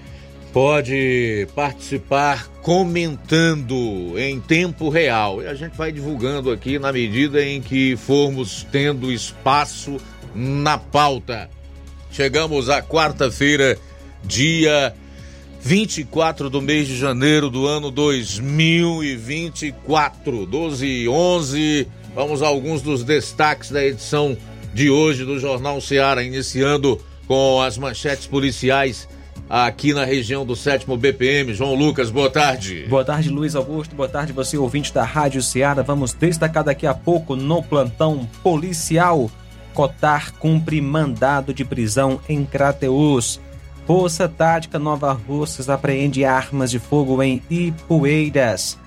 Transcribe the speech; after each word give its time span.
pode 0.57 1.47
participar 1.55 2.49
comentando 2.63 4.15
em 4.17 4.41
tempo 4.41 4.89
real. 4.89 5.43
E 5.43 5.47
a 5.47 5.53
gente 5.53 5.77
vai 5.77 5.93
divulgando 5.93 6.51
aqui 6.51 6.79
na 6.79 6.91
medida 6.91 7.45
em 7.45 7.61
que 7.61 7.95
formos 7.95 8.67
tendo 8.73 9.13
espaço 9.13 9.99
na 10.35 10.79
pauta. 10.79 11.51
Chegamos 12.11 12.71
à 12.71 12.81
quarta-feira, 12.81 13.79
dia 14.25 14.95
24 15.61 16.49
do 16.49 16.63
mês 16.63 16.89
de 16.89 16.97
janeiro 16.97 17.51
do 17.51 17.67
ano 17.67 17.91
2024, 17.91 20.47
12 20.47 20.87
e 20.87 21.07
11. 21.07 21.87
Vamos 22.15 22.43
a 22.43 22.47
alguns 22.47 22.81
dos 22.81 23.05
destaques 23.05 23.71
da 23.71 23.85
edição 23.85 24.35
de 24.73 24.89
hoje 24.89 25.23
do 25.23 25.39
Jornal 25.39 25.83
Ceará, 25.83 26.23
iniciando 26.23 26.99
com 27.27 27.61
as 27.61 27.77
manchetes 27.77 28.27
policiais 28.27 29.07
aqui 29.49 29.93
na 29.95 30.05
região 30.05 30.45
do 30.45 30.57
sétimo 30.57 30.97
BPM. 30.97 31.55
João 31.55 31.75
Lucas, 31.75 32.11
boa 32.11 32.31
tarde. 32.31 32.87
Boa 32.89 33.05
tarde, 33.05 33.31
Luiz 33.31 33.55
Augusto. 33.55 33.95
Boa 33.95 34.09
tarde, 34.09 34.33
você 34.33 34.57
ouvinte 34.57 34.93
da 34.93 35.05
Rádio 35.05 35.43
Ceará. 35.43 35.83
Vamos 35.83 36.13
destacar 36.13 36.65
daqui 36.65 36.87
a 36.87 36.95
pouco 36.95 37.37
no 37.37 37.63
plantão 37.63 38.29
policial. 38.43 39.31
Cotar 39.73 40.33
cumpre 40.33 40.81
mandado 40.81 41.53
de 41.53 41.65
prisão 41.65 42.21
em 42.29 42.45
Crateus. 42.45 43.41
Força 43.87 44.29
Tática 44.29 44.79
Nova 44.79 45.13
Russas 45.13 45.69
apreende 45.69 46.25
armas 46.25 46.71
de 46.71 46.79
fogo 46.79 47.23
em 47.23 47.41
Ipueiras. 47.49 48.79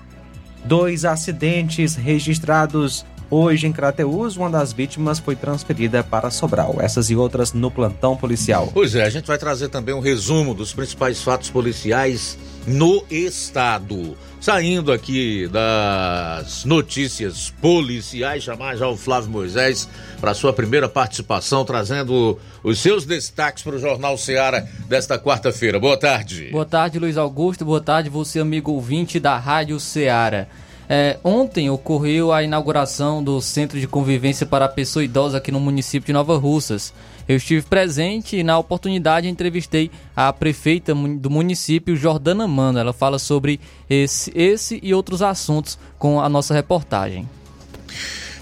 Dois 0.64 1.06
acidentes 1.06 1.94
registrados 1.94 3.06
Hoje, 3.30 3.68
em 3.68 3.72
Crateus, 3.72 4.36
uma 4.36 4.50
das 4.50 4.72
vítimas 4.72 5.20
foi 5.20 5.36
transferida 5.36 6.02
para 6.02 6.30
Sobral. 6.30 6.78
Essas 6.80 7.10
e 7.10 7.14
outras 7.14 7.52
no 7.52 7.70
plantão 7.70 8.16
policial. 8.16 8.68
Pois 8.74 8.96
é, 8.96 9.04
a 9.04 9.10
gente 9.10 9.26
vai 9.26 9.38
trazer 9.38 9.68
também 9.68 9.94
um 9.94 10.00
resumo 10.00 10.52
dos 10.52 10.72
principais 10.72 11.22
fatos 11.22 11.48
policiais 11.48 12.36
no 12.66 13.04
estado. 13.08 14.16
Saindo 14.40 14.90
aqui 14.90 15.46
das 15.46 16.64
notícias 16.64 17.50
policiais, 17.60 18.42
chamar 18.42 18.74
já 18.74 18.88
o 18.88 18.96
Flávio 18.96 19.30
Moisés 19.30 19.88
para 20.20 20.34
sua 20.34 20.52
primeira 20.52 20.88
participação, 20.88 21.64
trazendo 21.64 22.36
os 22.64 22.80
seus 22.80 23.04
destaques 23.04 23.62
para 23.62 23.76
o 23.76 23.78
Jornal 23.78 24.18
Seara 24.18 24.68
desta 24.88 25.16
quarta-feira. 25.18 25.78
Boa 25.78 25.96
tarde. 25.96 26.48
Boa 26.50 26.66
tarde, 26.66 26.98
Luiz 26.98 27.16
Augusto. 27.16 27.64
Boa 27.64 27.80
tarde, 27.80 28.10
você, 28.10 28.40
amigo 28.40 28.72
ouvinte 28.72 29.20
da 29.20 29.38
Rádio 29.38 29.78
Seara. 29.78 30.48
É, 30.92 31.20
ontem 31.22 31.70
ocorreu 31.70 32.32
a 32.32 32.42
inauguração 32.42 33.22
do 33.22 33.40
Centro 33.40 33.78
de 33.78 33.86
Convivência 33.86 34.44
para 34.44 34.64
a 34.64 34.68
Pessoa 34.68 35.04
Idosa 35.04 35.38
aqui 35.38 35.52
no 35.52 35.60
município 35.60 36.08
de 36.08 36.12
Nova 36.12 36.36
Russas. 36.36 36.92
Eu 37.28 37.36
estive 37.36 37.62
presente 37.62 38.36
e 38.36 38.42
na 38.42 38.58
oportunidade 38.58 39.28
entrevistei 39.28 39.88
a 40.16 40.32
prefeita 40.32 40.92
do 40.92 41.30
município, 41.30 41.94
Jordana 41.94 42.48
Mano. 42.48 42.80
Ela 42.80 42.92
fala 42.92 43.20
sobre 43.20 43.60
esse, 43.88 44.32
esse 44.34 44.80
e 44.82 44.92
outros 44.92 45.22
assuntos 45.22 45.78
com 45.96 46.20
a 46.20 46.28
nossa 46.28 46.52
reportagem. 46.52 47.28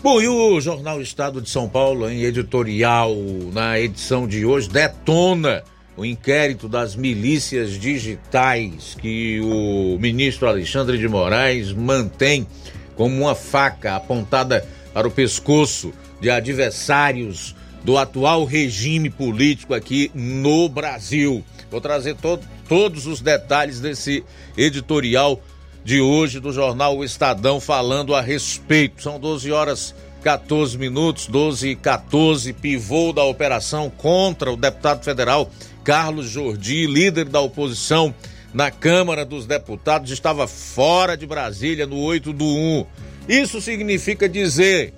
Bom, 0.02 0.18
e 0.18 0.26
o 0.26 0.58
Jornal 0.58 1.02
Estado 1.02 1.42
de 1.42 1.50
São 1.50 1.68
Paulo, 1.68 2.08
em 2.08 2.22
editorial, 2.22 3.14
na 3.52 3.78
edição 3.78 4.26
de 4.26 4.46
hoje, 4.46 4.70
detona 4.70 5.62
o 5.98 6.04
inquérito 6.04 6.68
das 6.68 6.94
milícias 6.94 7.72
digitais 7.72 8.96
que 9.00 9.40
o 9.40 9.98
ministro 9.98 10.46
Alexandre 10.46 10.96
de 10.96 11.08
Moraes 11.08 11.72
mantém 11.72 12.46
como 12.94 13.20
uma 13.20 13.34
faca 13.34 13.96
apontada 13.96 14.64
para 14.94 15.08
o 15.08 15.10
pescoço 15.10 15.92
de 16.20 16.30
adversários 16.30 17.54
do 17.82 17.98
atual 17.98 18.44
regime 18.44 19.10
político 19.10 19.74
aqui 19.74 20.08
no 20.14 20.68
Brasil. 20.68 21.44
Vou 21.68 21.80
trazer 21.80 22.14
to 22.14 22.38
todos 22.68 23.06
os 23.06 23.20
detalhes 23.20 23.80
desse 23.80 24.22
editorial 24.56 25.42
de 25.84 26.00
hoje 26.00 26.38
do 26.38 26.52
jornal 26.52 26.96
O 26.96 27.04
Estadão 27.04 27.58
falando 27.58 28.14
a 28.14 28.20
respeito. 28.20 29.02
São 29.02 29.18
12 29.18 29.50
horas 29.50 29.94
14 30.22 30.76
minutos, 30.76 31.26
12 31.26 31.70
e 31.70 31.76
14, 31.76 32.52
pivô 32.52 33.12
da 33.12 33.24
operação 33.24 33.90
contra 33.90 34.52
o 34.52 34.56
deputado 34.56 35.04
federal 35.04 35.50
Carlos 35.88 36.28
Jordi, 36.28 36.86
líder 36.86 37.24
da 37.24 37.40
oposição 37.40 38.14
na 38.52 38.70
Câmara 38.70 39.24
dos 39.24 39.46
Deputados, 39.46 40.10
estava 40.10 40.46
fora 40.46 41.16
de 41.16 41.26
Brasília 41.26 41.86
no 41.86 41.96
8 42.00 42.30
do 42.30 42.44
1. 42.44 42.86
Isso 43.26 43.58
significa 43.58 44.28
dizer 44.28 44.92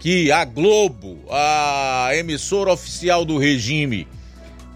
que 0.00 0.32
a 0.32 0.44
Globo, 0.44 1.16
a 1.30 2.10
emissora 2.14 2.72
oficial 2.72 3.24
do 3.24 3.38
regime, 3.38 4.08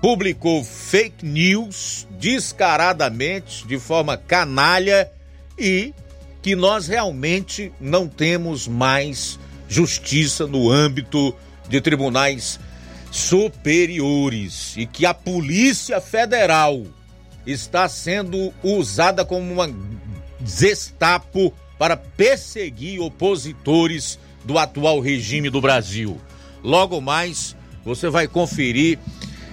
publicou 0.00 0.62
fake 0.62 1.26
news 1.26 2.06
descaradamente, 2.12 3.66
de 3.66 3.76
forma 3.76 4.16
canalha 4.16 5.10
e 5.58 5.92
que 6.42 6.54
nós 6.54 6.86
realmente 6.86 7.72
não 7.80 8.06
temos 8.06 8.68
mais 8.68 9.36
justiça 9.68 10.46
no 10.46 10.70
âmbito 10.70 11.34
de 11.68 11.80
tribunais 11.80 12.60
superiores 13.16 14.76
e 14.76 14.84
que 14.84 15.06
a 15.06 15.14
Polícia 15.14 16.02
Federal 16.02 16.84
está 17.46 17.88
sendo 17.88 18.52
usada 18.62 19.24
como 19.24 19.50
uma 19.54 19.74
gestapo 20.44 21.52
para 21.78 21.96
perseguir 21.96 23.00
opositores 23.00 24.18
do 24.44 24.58
atual 24.58 25.00
regime 25.00 25.48
do 25.48 25.62
Brasil. 25.62 26.20
Logo 26.62 27.00
mais, 27.00 27.56
você 27.82 28.10
vai 28.10 28.28
conferir 28.28 28.98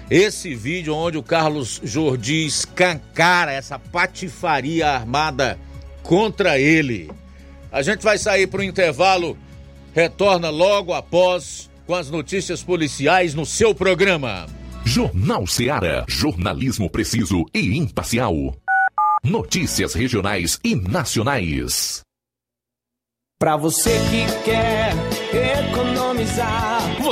esse 0.10 0.54
vídeo 0.54 0.94
onde 0.94 1.18
o 1.18 1.24
Carlos 1.24 1.80
Jordi 1.84 2.46
escancara 2.46 3.54
essa 3.54 3.80
patifaria 3.80 4.90
armada 4.90 5.58
contra 6.04 6.60
ele. 6.60 7.10
A 7.72 7.82
gente 7.82 8.04
vai 8.04 8.18
sair 8.18 8.46
para 8.46 8.60
o 8.60 8.64
intervalo, 8.64 9.38
retorna 9.94 10.50
logo 10.50 10.94
após 10.94 11.72
com 11.86 11.96
as 11.96 12.10
notícias 12.10 12.64
policiais 12.64 13.34
no 13.34 13.46
seu 13.46 13.74
programa. 13.74 14.46
Jornal 14.86 15.48
Seara. 15.48 16.06
Jornalismo 16.08 16.90
preciso 16.90 17.46
e 17.54 17.78
imparcial. 17.78 18.56
Notícias 19.24 19.94
regionais 19.94 20.60
e 20.64 20.76
nacionais. 20.76 22.02
Para 23.40 23.58
você 23.58 23.92
que 24.10 24.44
quer 24.44 24.94
economizar. 25.70 26.73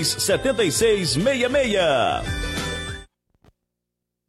76 0.00 1.16
7666. 1.16 2.51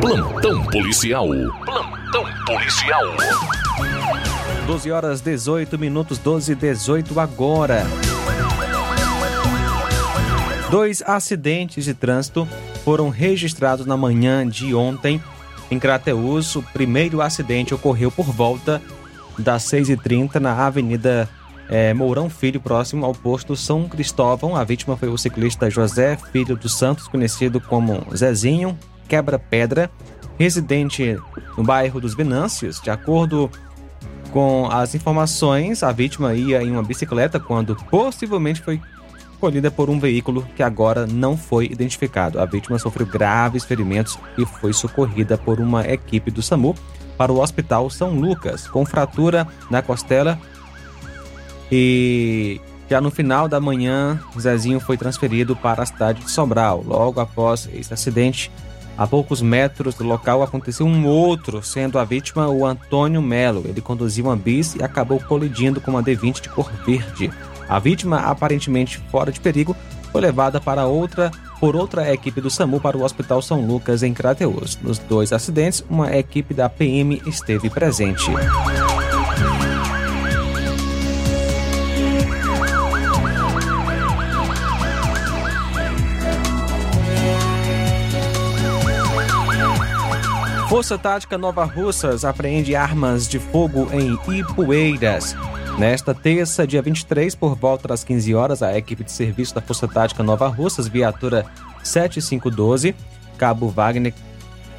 Plantão 0.00 0.64
policial. 0.64 1.28
Plantão 1.64 2.24
policial. 2.46 3.02
12 4.66 4.90
horas 4.90 5.20
18 5.20 5.78
minutos, 5.78 6.16
12 6.16 6.52
e 6.52 6.54
18 6.54 7.20
agora. 7.20 7.86
Dois 10.70 11.02
acidentes 11.02 11.84
de 11.84 11.92
trânsito 11.92 12.48
foram 12.82 13.10
registrados 13.10 13.84
na 13.84 13.96
manhã 13.96 14.48
de 14.48 14.74
ontem 14.74 15.22
em 15.70 15.78
Crateus. 15.78 16.56
O 16.56 16.62
primeiro 16.62 17.20
acidente 17.20 17.74
ocorreu 17.74 18.10
por 18.10 18.24
volta 18.24 18.80
das 19.38 19.64
6h30 19.64 20.36
na 20.36 20.66
Avenida 20.66 21.28
é, 21.68 21.92
Mourão 21.92 22.30
Filho, 22.30 22.60
próximo 22.60 23.04
ao 23.04 23.14
posto 23.14 23.54
São 23.54 23.86
Cristóvão. 23.86 24.56
A 24.56 24.64
vítima 24.64 24.96
foi 24.96 25.08
o 25.08 25.18
ciclista 25.18 25.68
José 25.68 26.16
Filho 26.32 26.56
dos 26.56 26.74
Santos, 26.74 27.06
conhecido 27.06 27.60
como 27.60 28.04
Zezinho, 28.16 28.78
Quebra-Pedra, 29.10 29.90
residente 30.38 31.18
no 31.58 31.64
bairro 31.64 32.00
dos 32.00 32.14
Venâncios. 32.14 32.80
De 32.80 32.90
acordo 32.90 33.50
com 34.30 34.68
as 34.70 34.94
informações, 34.94 35.82
a 35.82 35.90
vítima 35.90 36.32
ia 36.32 36.62
em 36.62 36.70
uma 36.70 36.82
bicicleta 36.84 37.40
quando 37.40 37.74
possivelmente 37.90 38.62
foi 38.62 38.80
colhida 39.40 39.68
por 39.68 39.90
um 39.90 39.98
veículo 39.98 40.46
que 40.54 40.62
agora 40.62 41.08
não 41.08 41.36
foi 41.36 41.64
identificado. 41.64 42.38
A 42.38 42.46
vítima 42.46 42.78
sofreu 42.78 43.06
graves 43.06 43.64
ferimentos 43.64 44.16
e 44.38 44.46
foi 44.46 44.72
socorrida 44.72 45.36
por 45.36 45.58
uma 45.58 45.84
equipe 45.84 46.30
do 46.30 46.40
SAMU 46.40 46.76
para 47.16 47.32
o 47.32 47.40
Hospital 47.40 47.90
São 47.90 48.14
Lucas, 48.14 48.68
com 48.68 48.86
fratura 48.86 49.48
na 49.68 49.82
costela. 49.82 50.38
E 51.72 52.60
já 52.88 53.00
no 53.00 53.10
final 53.10 53.48
da 53.48 53.60
manhã, 53.60 54.20
Zezinho 54.38 54.78
foi 54.78 54.96
transferido 54.96 55.56
para 55.56 55.82
a 55.82 55.86
cidade 55.86 56.22
de 56.22 56.30
Sobral. 56.30 56.84
Logo 56.86 57.20
após 57.20 57.68
esse 57.72 57.92
acidente, 57.92 58.50
a 59.00 59.06
poucos 59.06 59.40
metros 59.40 59.94
do 59.94 60.04
local 60.04 60.42
aconteceu 60.42 60.84
um 60.84 61.06
outro, 61.06 61.62
sendo 61.62 61.98
a 61.98 62.04
vítima 62.04 62.50
o 62.50 62.66
Antônio 62.66 63.22
Melo. 63.22 63.64
Ele 63.66 63.80
conduzia 63.80 64.22
uma 64.22 64.36
bis 64.36 64.74
e 64.74 64.82
acabou 64.82 65.18
colidindo 65.18 65.80
com 65.80 65.92
uma 65.92 66.02
D20 66.02 66.42
de 66.42 66.50
cor 66.50 66.70
verde. 66.84 67.32
A 67.66 67.78
vítima, 67.78 68.18
aparentemente 68.18 68.98
fora 69.10 69.32
de 69.32 69.40
perigo, 69.40 69.74
foi 70.12 70.20
levada 70.20 70.60
para 70.60 70.84
outra 70.84 71.30
por 71.58 71.74
outra 71.76 72.12
equipe 72.12 72.42
do 72.42 72.50
SAMU 72.50 72.78
para 72.78 72.98
o 72.98 73.02
Hospital 73.02 73.40
São 73.40 73.66
Lucas 73.66 74.02
em 74.02 74.12
Crateus. 74.12 74.78
Nos 74.82 74.98
dois 74.98 75.32
acidentes, 75.32 75.82
uma 75.88 76.14
equipe 76.14 76.52
da 76.52 76.68
PM 76.68 77.22
esteve 77.24 77.70
presente. 77.70 78.30
Força 90.70 90.96
Tática 90.96 91.36
Nova 91.36 91.64
Russas 91.64 92.24
apreende 92.24 92.76
armas 92.76 93.26
de 93.26 93.40
fogo 93.40 93.88
em 93.92 94.16
Ipueiras. 94.38 95.34
Nesta 95.76 96.14
terça, 96.14 96.64
dia 96.64 96.80
23, 96.80 97.34
por 97.34 97.56
volta 97.56 97.88
das 97.88 98.04
15 98.04 98.32
horas, 98.36 98.62
a 98.62 98.78
equipe 98.78 99.02
de 99.02 99.10
serviço 99.10 99.52
da 99.52 99.60
Força 99.60 99.88
Tática 99.88 100.22
Nova 100.22 100.46
Russas, 100.46 100.86
viatura 100.86 101.44
7512, 101.82 102.94
Cabo 103.36 103.66
Wagner, 103.66 104.14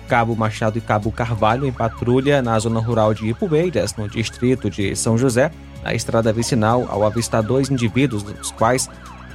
Cabo 0.08 0.34
Machado 0.34 0.78
e 0.78 0.82
Cabo 0.82 1.12
Carvalho, 1.12 1.68
em 1.68 1.74
patrulha 1.74 2.42
na 2.42 2.58
zona 2.58 2.80
rural 2.80 3.14
de 3.14 3.28
Ipueiras, 3.28 3.94
no 3.98 4.08
distrito 4.08 4.70
de 4.70 4.96
São 4.96 5.18
José, 5.18 5.52
na 5.84 5.94
estrada 5.94 6.32
vicinal, 6.32 6.88
ao 6.90 7.04
avistar 7.04 7.44
dois 7.44 7.70
indivíduos, 7.70 8.24
dos 8.24 8.50
quais, 8.52 8.90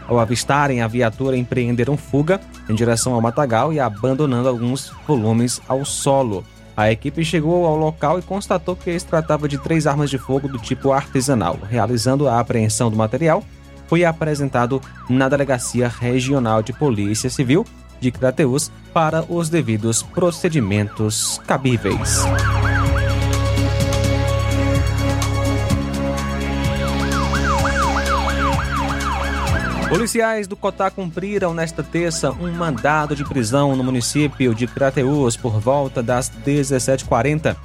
ao 0.09 0.19
avistarem 0.19 0.83
a 0.83 0.89
viatura, 0.89 1.37
empreenderam 1.37 1.97
fuga 1.97 2.41
em 2.69 2.75
direção 2.75 3.15
ao 3.15 3.21
matagal 3.21 3.73
e 3.73 3.81
abandonando 3.81 4.49
alguns 4.49 4.93
volumes 5.07 5.61
ao 5.69 5.85
solo. 5.85 6.45
A 6.77 6.93
equipe 6.93 7.25
chegou 7.25 7.65
ao 7.65 7.77
local 7.77 8.19
e 8.19 8.23
constatou 8.23 8.77
que 8.77 8.99
se 8.99 9.07
tratava 9.07 9.49
de 9.49 9.57
três 9.57 9.87
armas 9.87 10.11
de 10.11 10.19
fogo 10.19 10.47
do 10.47 10.59
tipo 10.59 10.93
artesanal. 10.93 11.59
Realizando 11.69 12.29
a 12.29 12.39
apreensão 12.39 12.91
do 12.91 12.97
material, 12.97 13.43
foi 13.87 14.05
apresentado 14.05 14.81
na 15.09 15.29
Delegacia 15.29 15.89
Regional 15.89 16.63
de 16.63 16.73
Polícia 16.73 17.31
Civil 17.31 17.65
de 17.99 18.11
Crateus 18.11 18.71
para 18.93 19.25
os 19.29 19.49
devidos 19.49 20.03
procedimentos 20.03 21.41
cabíveis. 21.47 22.25
Policiais 29.89 30.49
do 30.49 30.57
Cotá 30.57 30.91
cumpriram 30.91 31.55
nesta 31.55 31.83
terça 31.83 32.33
um 32.33 32.51
mandado 32.53 33.15
de 33.15 33.25
prisão 33.25 33.77
no 33.77 33.85
município 33.85 34.53
de 34.53 34.67
Crateús 34.67 35.37
por 35.37 35.61
volta 35.61 36.03
das 36.03 36.31
17h40. 36.45 37.57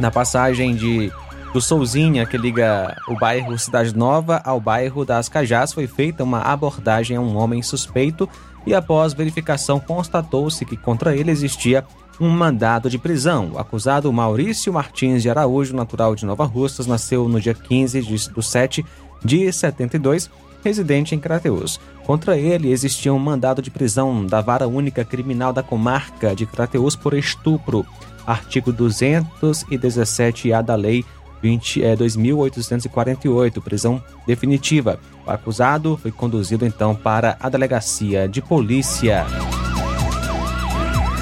Na 0.00 0.10
passagem 0.10 0.74
de 0.74 1.12
do 1.52 1.60
Souzinha, 1.60 2.26
que 2.26 2.36
liga 2.36 2.96
o 3.06 3.14
bairro 3.14 3.56
Cidade 3.56 3.96
Nova 3.96 4.42
ao 4.44 4.58
bairro 4.58 5.04
das 5.04 5.28
Cajás, 5.28 5.72
foi 5.72 5.86
feita 5.86 6.24
uma 6.24 6.40
abordagem 6.40 7.16
a 7.16 7.20
um 7.20 7.36
homem 7.36 7.62
suspeito 7.62 8.28
e 8.66 8.74
após 8.74 9.12
verificação 9.12 9.78
constatou-se 9.78 10.64
que 10.64 10.76
contra 10.76 11.14
ele 11.14 11.30
existia 11.30 11.84
um 12.20 12.28
mandado 12.28 12.90
de 12.90 12.98
prisão. 12.98 13.52
O 13.52 13.58
acusado 13.58 14.12
Maurício 14.12 14.72
Martins 14.72 15.22
de 15.22 15.30
Araújo, 15.30 15.76
natural 15.76 16.16
de 16.16 16.26
Nova 16.26 16.44
Russas, 16.44 16.88
nasceu 16.88 17.28
no 17.28 17.40
dia 17.40 17.54
15 17.54 18.02
de, 18.02 18.30
do 18.30 18.42
7 18.42 18.84
de 19.24 19.52
72 19.52 20.28
residente 20.64 21.14
em 21.14 21.20
Crateus. 21.20 21.78
Contra 22.04 22.36
ele 22.36 22.72
existia 22.72 23.12
um 23.12 23.18
mandado 23.18 23.62
de 23.62 23.70
prisão 23.70 24.26
da 24.26 24.40
Vara 24.40 24.66
Única 24.66 25.04
Criminal 25.04 25.52
da 25.52 25.62
Comarca 25.62 26.34
de 26.34 26.46
Crateus 26.46 26.96
por 26.96 27.14
estupro, 27.14 27.86
artigo 28.26 28.72
217-A 28.72 30.62
da 30.62 30.74
Lei 30.74 31.04
20, 31.42 31.84
é, 31.84 31.94
2.848, 31.94 33.62
prisão 33.62 34.02
definitiva. 34.26 34.98
O 35.26 35.30
acusado 35.30 35.98
foi 36.00 36.10
conduzido 36.10 36.64
então 36.64 36.94
para 36.94 37.36
a 37.38 37.50
delegacia 37.50 38.26
de 38.26 38.40
polícia. 38.40 39.26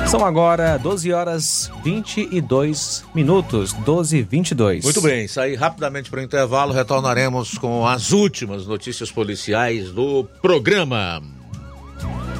São 0.08 0.24
agora 0.24 0.78
12 0.78 1.12
horas 1.12 1.70
22 1.82 3.04
minutos, 3.14 3.72
12 3.72 4.18
e 4.18 4.22
22. 4.22 4.84
Muito 4.84 5.00
bem, 5.00 5.26
sair 5.26 5.54
rapidamente 5.54 6.10
para 6.10 6.20
o 6.20 6.22
intervalo, 6.22 6.72
retornaremos 6.72 7.56
com 7.56 7.86
as 7.86 8.12
últimas 8.12 8.66
notícias 8.66 9.10
policiais 9.10 9.90
do 9.90 10.24
programa. 10.42 11.22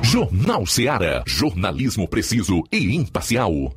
Jornal 0.02 0.66
Seara, 0.66 1.23
jornalismo 1.26 2.07
preciso 2.07 2.62
e 2.71 2.95
imparcial. 2.95 3.73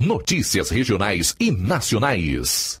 Notícias 0.00 0.70
regionais 0.70 1.36
e 1.38 1.52
nacionais. 1.52 2.80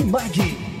My 0.05 0.27
key. 0.29 0.80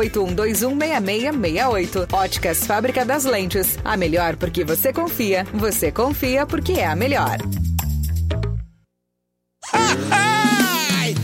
981216668. 0.09 2.13
Óticas 2.13 2.65
Fábrica 2.65 3.05
das 3.05 3.25
Lentes. 3.25 3.77
A 3.83 3.97
melhor 3.97 4.35
porque 4.35 4.63
você 4.63 4.93
confia. 4.93 5.45
Você 5.53 5.91
confia 5.91 6.45
porque 6.45 6.73
é 6.73 6.85
a 6.87 6.95
melhor. 6.95 7.37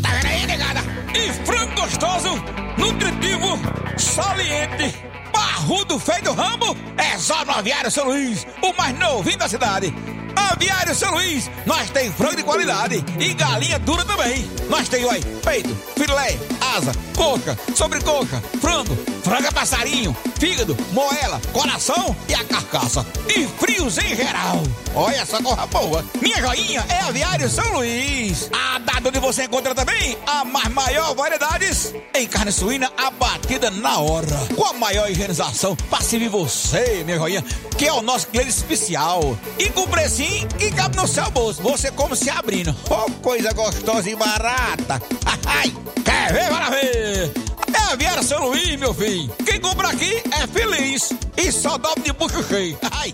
Tá 0.01 0.09
vendo 0.21 0.27
aí, 0.27 0.45
negada? 0.45 0.79
E 1.13 1.31
frango 1.45 1.81
gostoso, 1.81 2.29
nutritivo, 2.77 3.57
saliente, 3.97 4.93
barrudo, 5.33 5.99
feio 5.99 6.23
do 6.23 6.33
rambo, 6.33 6.75
é 6.97 7.17
só 7.17 7.43
no 7.45 7.51
Aviário 7.51 7.89
São 7.91 8.05
Luís, 8.05 8.45
o 8.61 8.73
mais 8.77 8.97
novinho 8.99 9.37
da 9.37 9.47
cidade. 9.49 9.93
Aviário 10.37 10.95
São 10.95 11.13
Luís, 11.13 11.49
nós 11.65 11.89
tem 11.89 12.11
frango 12.11 12.35
de 12.35 12.43
qualidade 12.43 13.03
e 13.19 13.33
galinha 13.33 13.79
dura 13.79 14.05
também. 14.05 14.49
Nós 14.69 14.87
tem, 14.87 15.05
oi, 15.05 15.21
peito, 15.43 15.75
filé, 15.95 16.37
asa, 16.75 16.91
coca, 17.15 17.57
sobrecoca, 17.75 18.41
frango, 18.61 18.95
franga 19.23 19.51
passarinho, 19.51 20.15
fígado, 20.39 20.77
moela, 20.91 21.41
coração 21.51 22.15
e 22.27 22.33
a 22.33 22.43
carcaça. 22.43 23.05
E 23.27 23.47
frios 23.47 23.97
em 23.97 24.15
geral. 24.15 24.63
Olha 24.97 25.17
essa 25.17 25.41
corra 25.43 25.67
boa. 25.67 26.03
Minha 26.19 26.41
joinha 26.41 26.83
é 26.89 27.01
Aviário 27.01 27.47
São 27.47 27.71
Luís. 27.73 28.49
A 28.51 28.79
data 28.79 29.09
onde 29.09 29.19
você 29.19 29.43
encontra 29.43 29.75
também 29.75 30.17
a 30.25 30.43
mais 30.43 30.69
maior 30.69 31.13
variedades 31.13 31.93
em 32.15 32.25
carne 32.25 32.51
suína 32.51 32.91
abatida 32.97 33.69
na 33.69 33.99
hora. 33.99 34.25
Com 34.55 34.65
a 34.65 34.73
maior 34.73 35.07
higienização 35.07 35.75
para 35.87 36.01
servir 36.01 36.29
você, 36.29 37.03
minha 37.05 37.19
joinha, 37.19 37.43
que 37.77 37.87
é 37.87 37.93
o 37.93 38.01
nosso 38.01 38.25
cliente 38.29 38.49
especial. 38.49 39.37
E 39.59 39.69
com 39.69 39.85
precinho 39.87 40.47
que 40.47 40.71
cabe 40.71 40.97
no 40.97 41.07
seu 41.07 41.29
bolso. 41.29 41.61
Você 41.61 41.91
come 41.91 42.15
se 42.15 42.31
abrindo. 42.31 42.75
Oh, 42.89 43.11
coisa 43.21 43.53
gostosa 43.53 44.09
e 44.09 44.15
barata. 44.15 44.99
Quer 46.03 46.33
ver, 46.33 46.49
para 46.49 46.69
ver? 46.71 47.31
É 47.71 47.93
Aviário 47.93 48.23
São 48.23 48.47
Luís, 48.47 48.75
meu 48.79 48.95
filho. 48.95 49.31
Quem 49.45 49.61
compra 49.61 49.89
aqui 49.89 50.23
é 50.31 50.47
feliz. 50.47 51.13
E 51.37 51.51
só 51.51 51.77
dobra 51.77 52.01
de 52.01 52.11
bucho 52.13 52.43
cheio. 52.49 52.75
Ai. 52.89 53.13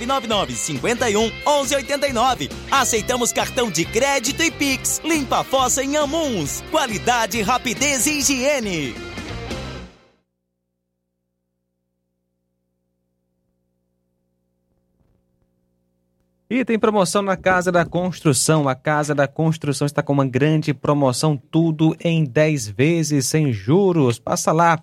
999 0.05 0.55
51 0.55 1.31
11 1.45 1.75
89. 1.75 2.49
Aceitamos 2.71 3.31
cartão 3.31 3.69
de 3.69 3.85
crédito 3.85 4.43
e 4.43 4.51
Pix. 4.51 5.01
Limpa 5.03 5.39
a 5.39 5.43
fossa 5.43 5.83
em 5.83 5.97
Amuns. 5.97 6.63
Qualidade, 6.71 7.41
rapidez 7.41 8.05
e 8.05 8.19
higiene. 8.19 9.11
E 16.53 16.65
tem 16.65 16.77
promoção 16.77 17.21
na 17.21 17.37
Casa 17.37 17.71
da 17.71 17.85
Construção. 17.85 18.67
A 18.67 18.75
Casa 18.75 19.15
da 19.15 19.25
Construção 19.25 19.85
está 19.85 20.03
com 20.03 20.11
uma 20.11 20.27
grande 20.27 20.73
promoção, 20.73 21.37
tudo 21.37 21.95
em 21.97 22.25
10 22.25 22.67
vezes 22.67 23.25
sem 23.25 23.53
juros. 23.53 24.19
Passa 24.19 24.51
lá. 24.51 24.77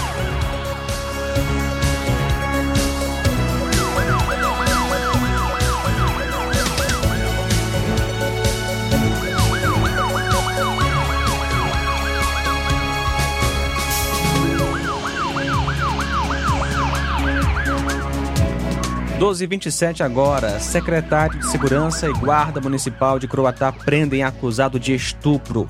Doze 19.21 19.43
e 19.43 19.47
27 19.47 20.01
agora. 20.01 20.59
Secretário 20.59 21.37
de 21.37 21.45
Segurança 21.45 22.09
e 22.09 22.11
Guarda 22.11 22.59
Municipal 22.59 23.19
de 23.19 23.27
Croatá 23.27 23.71
prendem 23.71 24.23
acusado 24.23 24.79
de 24.79 24.95
estupro. 24.95 25.67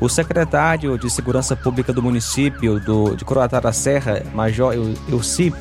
O 0.00 0.08
secretário 0.08 0.96
de 0.96 1.10
Segurança 1.10 1.54
Pública 1.54 1.92
do 1.92 2.02
município 2.02 2.80
do, 2.80 3.14
de 3.14 3.22
Croatá 3.22 3.60
da 3.60 3.74
Serra, 3.74 4.22
Major 4.32 4.72
Elci, 5.06 5.52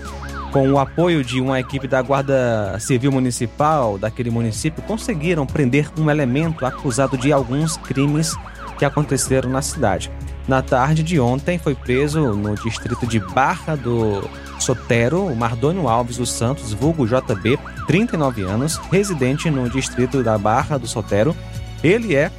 com 0.54 0.72
o 0.72 0.80
apoio 0.80 1.22
de 1.22 1.42
uma 1.42 1.60
equipe 1.60 1.86
da 1.86 2.02
Guarda 2.02 2.78
Civil 2.80 3.12
Municipal 3.12 3.98
daquele 3.98 4.30
município, 4.30 4.82
conseguiram 4.82 5.46
prender 5.46 5.92
um 6.00 6.10
elemento 6.10 6.66
acusado 6.66 7.18
de 7.18 7.34
alguns 7.34 7.76
crimes 7.76 8.34
que 8.80 8.86
aconteceram 8.86 9.50
na 9.50 9.62
cidade. 9.62 10.10
Na 10.48 10.62
tarde 10.62 11.04
de 11.04 11.20
ontem, 11.20 11.60
foi 11.60 11.76
preso 11.76 12.22
no 12.22 12.56
distrito 12.56 13.06
de 13.06 13.20
Barra 13.20 13.76
do 13.76 14.30
Sotero 14.64 15.26
o 15.26 15.36
Mardônio 15.36 15.90
Alves 15.90 16.16
dos 16.16 16.32
Santos, 16.32 16.72
vulgo 16.72 17.06
JB, 17.06 17.60
39 17.86 18.44
anos, 18.44 18.78
residente 18.90 19.52
no 19.52 19.70
distrito 19.70 20.24
da 20.24 20.38
Barra 20.38 20.78
do 20.78 20.88
Sotero. 20.88 21.36
Ele 21.84 22.16
é 22.16 22.32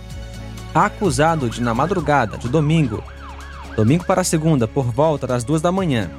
acusado 0.74 1.50
de, 1.50 1.62
na 1.62 1.74
madrugada 1.74 2.38
de 2.38 2.48
domingo, 2.48 3.04
domingo 3.76 4.04
para 4.04 4.24
segunda, 4.24 4.66
por 4.66 4.86
volta 4.86 5.26
das 5.26 5.44
duas 5.44 5.60
da 5.60 5.70
manhã, 5.70 6.10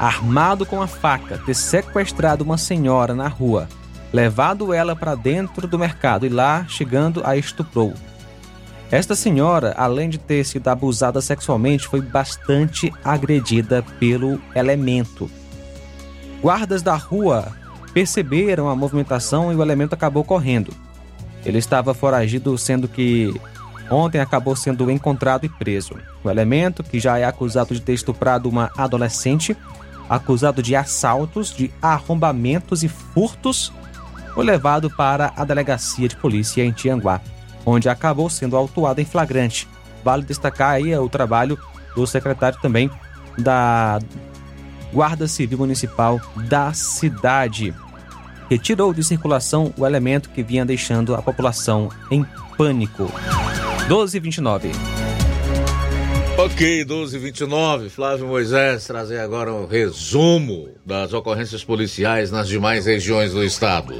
armado 0.00 0.66
com 0.66 0.82
a 0.82 0.88
faca, 0.88 1.38
ter 1.38 1.54
sequestrado 1.54 2.42
uma 2.42 2.58
senhora 2.58 3.14
na 3.14 3.28
rua, 3.28 3.68
levado 4.12 4.74
ela 4.74 4.96
para 4.96 5.14
dentro 5.14 5.68
do 5.68 5.78
mercado 5.78 6.26
e 6.26 6.28
lá, 6.28 6.66
chegando, 6.68 7.22
a 7.24 7.36
estuprou. 7.36 7.94
Esta 8.90 9.14
senhora, 9.14 9.74
além 9.76 10.08
de 10.08 10.18
ter 10.18 10.44
sido 10.44 10.66
abusada 10.68 11.20
sexualmente, 11.20 11.86
foi 11.86 12.00
bastante 12.00 12.92
agredida 13.04 13.84
pelo 14.00 14.40
elemento. 14.54 15.30
Guardas 16.40 16.80
da 16.80 16.94
rua 16.94 17.48
perceberam 17.92 18.68
a 18.68 18.74
movimentação 18.74 19.52
e 19.52 19.56
o 19.56 19.62
elemento 19.62 19.92
acabou 19.92 20.24
correndo. 20.24 20.72
Ele 21.44 21.58
estava 21.58 21.92
foragido, 21.92 22.56
sendo 22.56 22.88
que 22.88 23.38
ontem 23.90 24.20
acabou 24.20 24.56
sendo 24.56 24.90
encontrado 24.90 25.44
e 25.44 25.48
preso. 25.50 25.94
O 26.24 26.30
elemento, 26.30 26.82
que 26.82 26.98
já 26.98 27.18
é 27.18 27.24
acusado 27.24 27.74
de 27.74 27.82
ter 27.82 27.92
estuprado 27.92 28.48
uma 28.48 28.70
adolescente, 28.76 29.56
acusado 30.08 30.62
de 30.62 30.74
assaltos, 30.74 31.54
de 31.54 31.70
arrombamentos 31.82 32.82
e 32.82 32.88
furtos, 32.88 33.70
foi 34.34 34.44
levado 34.44 34.88
para 34.90 35.32
a 35.36 35.44
delegacia 35.44 36.08
de 36.08 36.16
polícia 36.16 36.64
em 36.64 36.72
Tianguá, 36.72 37.20
onde 37.68 37.88
acabou 37.88 38.30
sendo 38.30 38.56
autuado 38.56 39.00
em 39.00 39.04
flagrante. 39.04 39.68
Vale 40.04 40.22
destacar 40.22 40.70
aí 40.72 40.96
o 40.96 41.08
trabalho 41.08 41.58
do 41.94 42.06
secretário 42.06 42.58
também 42.60 42.90
da 43.36 43.98
Guarda 44.92 45.28
Civil 45.28 45.58
Municipal 45.58 46.20
da 46.48 46.72
cidade 46.72 47.74
retirou 48.48 48.94
de 48.94 49.04
circulação 49.04 49.72
o 49.76 49.86
elemento 49.86 50.30
que 50.30 50.42
vinha 50.42 50.64
deixando 50.64 51.14
a 51.14 51.22
população 51.22 51.90
em 52.10 52.24
pânico. 52.56 53.12
1229. 53.82 54.72
Ok, 56.38 56.84
1229. 56.84 57.90
Flávio 57.90 58.26
Moisés 58.26 58.86
trazer 58.86 59.18
agora 59.18 59.52
um 59.52 59.66
resumo 59.66 60.68
das 60.86 61.12
ocorrências 61.12 61.64
policiais 61.64 62.30
nas 62.30 62.48
demais 62.48 62.86
regiões 62.86 63.32
do 63.32 63.44
estado. 63.44 63.92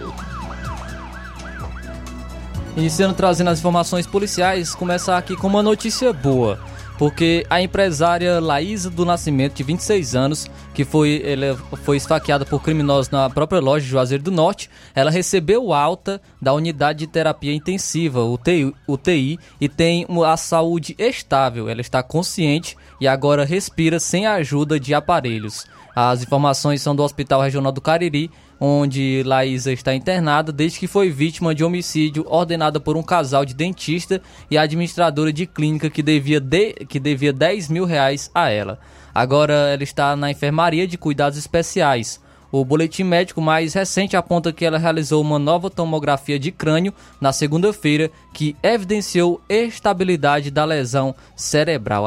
Iniciando 2.78 3.12
trazendo 3.12 3.50
as 3.50 3.58
informações 3.58 4.06
policiais, 4.06 4.72
começar 4.72 5.18
aqui 5.18 5.34
com 5.34 5.48
uma 5.48 5.64
notícia 5.64 6.12
boa 6.12 6.60
porque 6.98 7.46
a 7.48 7.62
empresária 7.62 8.40
Laísa 8.40 8.90
do 8.90 9.04
Nascimento, 9.04 9.54
de 9.54 9.62
26 9.62 10.16
anos, 10.16 10.50
que 10.74 10.84
foi, 10.84 11.22
ela 11.24 11.56
foi 11.84 11.96
esfaqueada 11.96 12.44
por 12.44 12.60
criminosos 12.60 13.08
na 13.08 13.30
própria 13.30 13.60
loja 13.60 13.84
de 13.84 13.90
Juazeiro 13.90 14.24
do 14.24 14.32
Norte, 14.32 14.68
ela 14.96 15.08
recebeu 15.08 15.72
alta 15.72 16.20
da 16.42 16.52
unidade 16.52 16.98
de 16.98 17.06
terapia 17.06 17.54
intensiva, 17.54 18.24
UTI, 18.24 18.74
UTI 18.86 19.38
e 19.60 19.68
tem 19.68 20.04
a 20.26 20.36
saúde 20.36 20.96
estável. 20.98 21.68
Ela 21.68 21.80
está 21.80 22.02
consciente 22.02 22.76
e 23.00 23.06
agora 23.06 23.44
respira 23.44 24.00
sem 24.00 24.26
a 24.26 24.34
ajuda 24.34 24.80
de 24.80 24.92
aparelhos. 24.92 25.66
As 25.94 26.22
informações 26.22 26.82
são 26.82 26.94
do 26.94 27.02
Hospital 27.02 27.42
Regional 27.42 27.72
do 27.72 27.80
Cariri, 27.80 28.30
onde 28.60 29.22
Laísa 29.24 29.72
está 29.72 29.94
internada 29.94 30.52
desde 30.52 30.78
que 30.78 30.86
foi 30.86 31.10
vítima 31.10 31.54
de 31.54 31.64
homicídio 31.64 32.24
ordenada 32.28 32.80
por 32.80 32.96
um 32.96 33.02
casal 33.02 33.44
de 33.44 33.54
dentista 33.54 34.20
e 34.50 34.58
administradora 34.58 35.32
de 35.32 35.46
clínica 35.46 35.90
que 35.90 36.02
devia, 36.02 36.40
de, 36.40 36.72
que 36.88 36.98
devia 36.98 37.32
10 37.32 37.68
mil 37.68 37.84
reais 37.84 38.30
a 38.34 38.48
ela. 38.48 38.78
Agora 39.14 39.52
ela 39.52 39.82
está 39.82 40.14
na 40.16 40.30
enfermaria 40.30 40.86
de 40.86 40.98
cuidados 40.98 41.38
especiais. 41.38 42.20
O 42.50 42.64
boletim 42.64 43.04
médico 43.04 43.42
mais 43.42 43.74
recente 43.74 44.16
aponta 44.16 44.54
que 44.54 44.64
ela 44.64 44.78
realizou 44.78 45.20
uma 45.20 45.38
nova 45.38 45.68
tomografia 45.68 46.38
de 46.38 46.50
crânio 46.50 46.94
na 47.20 47.30
segunda-feira 47.30 48.10
que 48.32 48.56
evidenciou 48.62 49.38
estabilidade 49.50 50.50
da 50.50 50.64
lesão 50.64 51.14
cerebral. 51.36 52.06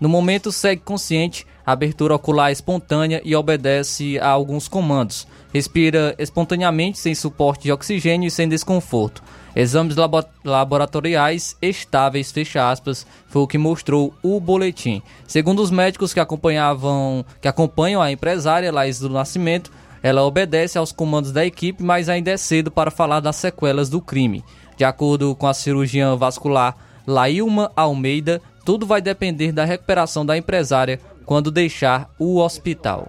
No 0.00 0.08
momento 0.08 0.52
segue 0.52 0.82
consciente, 0.82 1.44
abertura 1.66 2.14
ocular 2.14 2.52
espontânea 2.52 3.20
e 3.24 3.34
obedece 3.34 4.20
a 4.20 4.28
alguns 4.28 4.68
comandos. 4.68 5.26
Respira 5.52 6.14
espontaneamente 6.18 6.98
sem 6.98 7.14
suporte 7.14 7.64
de 7.64 7.72
oxigênio 7.72 8.28
e 8.28 8.30
sem 8.30 8.48
desconforto. 8.48 9.22
Exames 9.54 9.96
labo 9.96 10.24
laboratoriais 10.44 11.56
estáveis, 11.60 12.30
fecha 12.30 12.70
aspas, 12.70 13.04
foi 13.26 13.42
o 13.42 13.48
que 13.48 13.58
mostrou 13.58 14.14
o 14.22 14.38
boletim. 14.38 15.02
Segundo 15.26 15.60
os 15.60 15.70
médicos 15.70 16.14
que 16.14 16.20
acompanhavam, 16.20 17.24
que 17.40 17.48
acompanham 17.48 18.00
a 18.00 18.12
empresária 18.12 18.72
Laís 18.72 19.00
do 19.00 19.10
Nascimento, 19.10 19.72
ela 20.02 20.22
obedece 20.22 20.78
aos 20.78 20.92
comandos 20.92 21.32
da 21.32 21.44
equipe, 21.44 21.82
mas 21.82 22.08
ainda 22.08 22.30
é 22.30 22.36
cedo 22.36 22.70
para 22.70 22.90
falar 22.90 23.20
das 23.20 23.36
sequelas 23.36 23.90
do 23.90 24.00
crime. 24.00 24.44
De 24.76 24.84
acordo 24.84 25.34
com 25.34 25.46
a 25.46 25.52
cirurgiã 25.52 26.16
vascular 26.16 26.76
Lailma 27.06 27.72
Almeida, 27.74 28.40
tudo 28.64 28.86
vai 28.86 29.02
depender 29.02 29.52
da 29.52 29.64
recuperação 29.64 30.24
da 30.24 30.38
empresária 30.38 31.00
quando 31.26 31.50
deixar 31.50 32.08
o 32.18 32.38
hospital. 32.38 33.08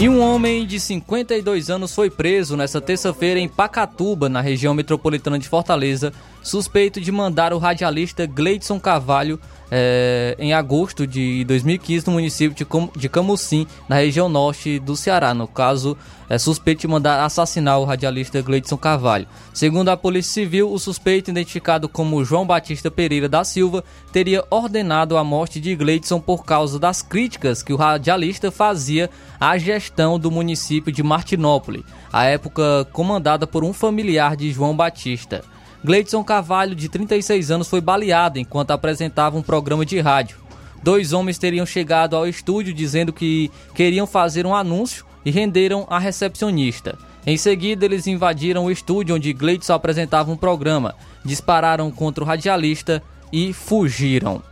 E 0.00 0.08
um 0.08 0.18
homem 0.22 0.66
de 0.66 0.80
52 0.80 1.68
anos 1.68 1.94
foi 1.94 2.08
preso 2.08 2.56
nesta 2.56 2.80
terça-feira 2.80 3.38
em 3.38 3.46
Pacatuba, 3.46 4.30
na 4.30 4.40
região 4.40 4.72
metropolitana 4.72 5.38
de 5.38 5.46
Fortaleza, 5.46 6.10
suspeito 6.42 6.98
de 6.98 7.12
mandar 7.12 7.52
o 7.52 7.58
radialista 7.58 8.24
Gleidson 8.24 8.80
Carvalho 8.80 9.38
é, 9.70 10.34
em 10.38 10.52
agosto 10.52 11.06
de 11.06 11.44
2015 11.44 12.06
no 12.06 12.14
município 12.14 12.66
de, 12.96 13.08
Camucim, 13.08 13.66
na 13.88 13.96
região 13.96 14.28
norte 14.28 14.78
do 14.78 14.96
Ceará. 14.96 15.32
No 15.32 15.46
caso, 15.46 15.96
é 16.28 16.38
suspeito 16.38 16.82
de 16.82 16.88
mandar 16.88 17.24
assassinar 17.24 17.78
o 17.78 17.84
radialista 17.84 18.42
Gleidson 18.42 18.76
Carvalho. 18.76 19.26
Segundo 19.54 19.88
a 19.88 19.96
Polícia 19.96 20.32
Civil, 20.32 20.72
o 20.72 20.78
suspeito, 20.78 21.30
identificado 21.30 21.88
como 21.88 22.24
João 22.24 22.46
Batista 22.46 22.90
Pereira 22.90 23.28
da 23.28 23.44
Silva, 23.44 23.84
teria 24.12 24.44
ordenado 24.50 25.16
a 25.16 25.24
morte 25.24 25.60
de 25.60 25.74
Gleidson 25.74 26.20
por 26.20 26.44
causa 26.44 26.78
das 26.78 27.02
críticas 27.02 27.62
que 27.62 27.72
o 27.72 27.76
radialista 27.76 28.50
fazia 28.50 29.10
à 29.40 29.56
gestão 29.58 30.18
do 30.18 30.30
município 30.30 30.92
de 30.92 31.02
Martinópole, 31.02 31.84
à 32.12 32.24
época 32.24 32.86
comandada 32.92 33.46
por 33.46 33.64
um 33.64 33.72
familiar 33.72 34.36
de 34.36 34.50
João 34.50 34.76
Batista. 34.76 35.42
Gleidson 35.82 36.22
Carvalho, 36.22 36.74
de 36.74 36.88
36 36.88 37.50
anos, 37.50 37.68
foi 37.68 37.80
baleado 37.80 38.38
enquanto 38.38 38.70
apresentava 38.70 39.38
um 39.38 39.42
programa 39.42 39.84
de 39.86 39.98
rádio. 39.98 40.38
Dois 40.82 41.12
homens 41.12 41.38
teriam 41.38 41.64
chegado 41.64 42.16
ao 42.16 42.26
estúdio 42.26 42.74
dizendo 42.74 43.12
que 43.12 43.50
queriam 43.74 44.06
fazer 44.06 44.46
um 44.46 44.54
anúncio 44.54 45.04
e 45.24 45.30
renderam 45.30 45.86
a 45.88 45.98
recepcionista. 45.98 46.98
Em 47.26 47.36
seguida, 47.36 47.84
eles 47.84 48.06
invadiram 48.06 48.64
o 48.64 48.70
estúdio 48.70 49.14
onde 49.14 49.32
Gleidson 49.32 49.74
apresentava 49.74 50.30
um 50.30 50.36
programa, 50.36 50.94
dispararam 51.24 51.90
contra 51.90 52.24
o 52.24 52.26
radialista 52.26 53.02
e 53.32 53.52
fugiram. 53.52 54.42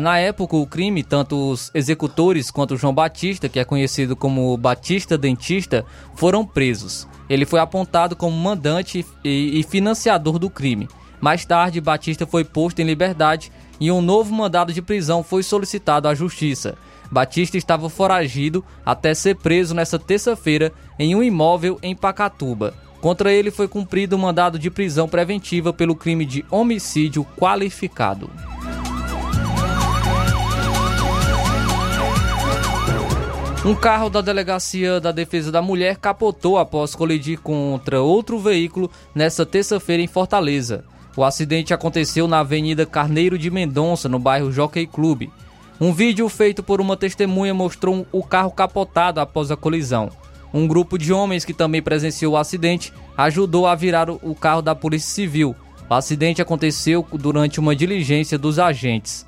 Na 0.00 0.18
época, 0.18 0.56
o 0.56 0.66
crime, 0.66 1.02
tanto 1.02 1.50
os 1.50 1.70
executores 1.72 2.50
quanto 2.50 2.76
João 2.76 2.92
Batista, 2.92 3.48
que 3.48 3.60
é 3.60 3.64
conhecido 3.64 4.16
como 4.16 4.56
Batista 4.56 5.16
Dentista, 5.16 5.84
foram 6.14 6.44
presos. 6.44 7.08
Ele 7.30 7.46
foi 7.46 7.60
apontado 7.60 8.16
como 8.16 8.36
mandante 8.36 9.06
e 9.24 9.62
financiador 9.62 10.36
do 10.36 10.50
crime. 10.50 10.88
Mais 11.20 11.44
tarde, 11.44 11.80
Batista 11.80 12.26
foi 12.26 12.42
posto 12.42 12.80
em 12.80 12.84
liberdade 12.84 13.52
e 13.78 13.92
um 13.92 14.02
novo 14.02 14.34
mandado 14.34 14.72
de 14.72 14.82
prisão 14.82 15.22
foi 15.22 15.44
solicitado 15.44 16.08
à 16.08 16.14
justiça. 16.14 16.76
Batista 17.08 17.56
estava 17.56 17.88
foragido 17.88 18.64
até 18.84 19.14
ser 19.14 19.36
preso 19.36 19.74
nesta 19.74 19.98
terça-feira 19.98 20.72
em 20.98 21.14
um 21.14 21.22
imóvel 21.22 21.78
em 21.82 21.94
Pacatuba. 21.94 22.74
Contra 23.00 23.32
ele 23.32 23.50
foi 23.50 23.68
cumprido 23.68 24.16
um 24.16 24.20
mandado 24.20 24.58
de 24.58 24.70
prisão 24.70 25.08
preventiva 25.08 25.72
pelo 25.72 25.94
crime 25.94 26.26
de 26.26 26.44
homicídio 26.50 27.24
qualificado. 27.38 28.28
Um 33.62 33.74
carro 33.74 34.08
da 34.08 34.22
Delegacia 34.22 34.98
da 34.98 35.12
Defesa 35.12 35.52
da 35.52 35.60
Mulher 35.60 35.98
capotou 35.98 36.56
após 36.56 36.94
colidir 36.94 37.38
contra 37.40 38.00
outro 38.00 38.38
veículo 38.38 38.90
nesta 39.14 39.44
terça-feira 39.44 40.02
em 40.02 40.06
Fortaleza. 40.06 40.82
O 41.14 41.22
acidente 41.22 41.74
aconteceu 41.74 42.26
na 42.26 42.38
Avenida 42.38 42.86
Carneiro 42.86 43.38
de 43.38 43.50
Mendonça, 43.50 44.08
no 44.08 44.18
bairro 44.18 44.50
Jockey 44.50 44.86
Club. 44.86 45.28
Um 45.78 45.92
vídeo 45.92 46.26
feito 46.30 46.62
por 46.62 46.80
uma 46.80 46.96
testemunha 46.96 47.52
mostrou 47.52 48.06
o 48.10 48.22
carro 48.22 48.50
capotado 48.50 49.20
após 49.20 49.50
a 49.50 49.56
colisão. 49.56 50.08
Um 50.54 50.66
grupo 50.66 50.96
de 50.96 51.12
homens 51.12 51.44
que 51.44 51.52
também 51.52 51.82
presenciou 51.82 52.32
o 52.32 52.36
acidente 52.38 52.94
ajudou 53.14 53.66
a 53.66 53.74
virar 53.74 54.08
o 54.08 54.34
carro 54.34 54.62
da 54.62 54.74
Polícia 54.74 55.14
Civil. 55.14 55.54
O 55.86 55.92
acidente 55.92 56.40
aconteceu 56.40 57.06
durante 57.12 57.60
uma 57.60 57.76
diligência 57.76 58.38
dos 58.38 58.58
agentes. 58.58 59.26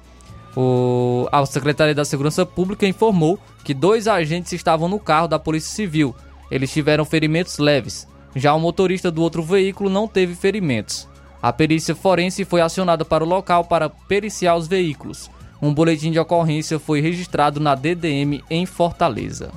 O, 0.57 1.29
a 1.33 1.45
Secretaria 1.47 1.95
da 1.95 2.05
Segurança 2.05 2.45
Pública 2.45 2.87
informou 2.87 3.39
que 3.65 3.73
dois 3.73 4.07
agentes 4.07 4.53
estavam 4.53 4.89
no 4.89 5.01
carro 5.01 5.29
da 5.29 5.39
Polícia 5.39 5.75
Civil. 5.75 6.15
Eles 6.51 6.73
tiveram 6.73 7.05
ferimentos 7.05 7.59
leves. 7.59 8.07
Já 8.35 8.55
o 8.55 8.61
motorista 8.61 9.11
do 9.11 9.23
outro 9.23 9.43
veículo 9.43 9.89
não 9.89 10.07
teve 10.07 10.35
ferimentos. 10.35 11.09
A 11.41 11.53
perícia 11.53 11.95
forense 11.95 12.45
foi 12.45 12.61
acionada 12.61 13.05
para 13.05 13.25
o 13.25 13.27
local 13.27 13.65
para 13.65 13.89
periciar 13.89 14.57
os 14.57 14.69
veículos. 14.69 15.31
Um 15.61 15.73
boletim 15.73 16.11
de 16.11 16.19
ocorrência 16.19 16.79
foi 16.79 17.01
registrado 17.01 17.61
na 17.61 17.75
DDM 17.75 18.43
em 18.51 18.67
Fortaleza. 18.67 19.51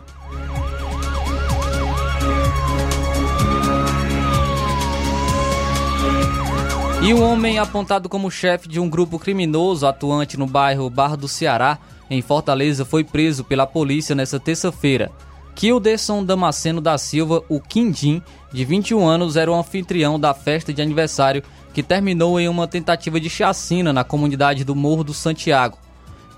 E 7.06 7.14
um 7.14 7.22
homem 7.22 7.60
apontado 7.60 8.10
como 8.10 8.32
chefe 8.32 8.68
de 8.68 8.80
um 8.80 8.90
grupo 8.90 9.20
criminoso 9.20 9.86
atuante 9.86 10.38
no 10.38 10.48
bairro 10.48 10.90
Barra 10.90 11.16
do 11.16 11.28
Ceará, 11.28 11.78
em 12.10 12.20
Fortaleza, 12.20 12.84
foi 12.84 13.04
preso 13.04 13.44
pela 13.44 13.68
polícia 13.68 14.16
nesta 14.16 14.40
terça-feira. 14.40 15.12
Kilderson 15.54 16.26
Damasceno 16.26 16.82
da 16.82 16.98
Silva, 16.98 17.44
o 17.48 17.60
Quindim, 17.60 18.24
de 18.52 18.66
21 18.66 19.08
anos, 19.08 19.36
era 19.36 19.52
o 19.52 19.54
anfitrião 19.54 20.20
da 20.20 20.34
festa 20.34 20.74
de 20.74 20.82
aniversário 20.82 21.44
que 21.76 21.84
terminou 21.84 22.40
em 22.40 22.50
uma 22.50 22.68
tentativa 22.68 23.20
de 23.20 23.30
chacina 23.30 23.94
na 23.94 24.04
comunidade 24.04 24.64
do 24.64 24.74
Morro 24.74 25.04
do 25.04 25.14
Santiago. 25.14 25.78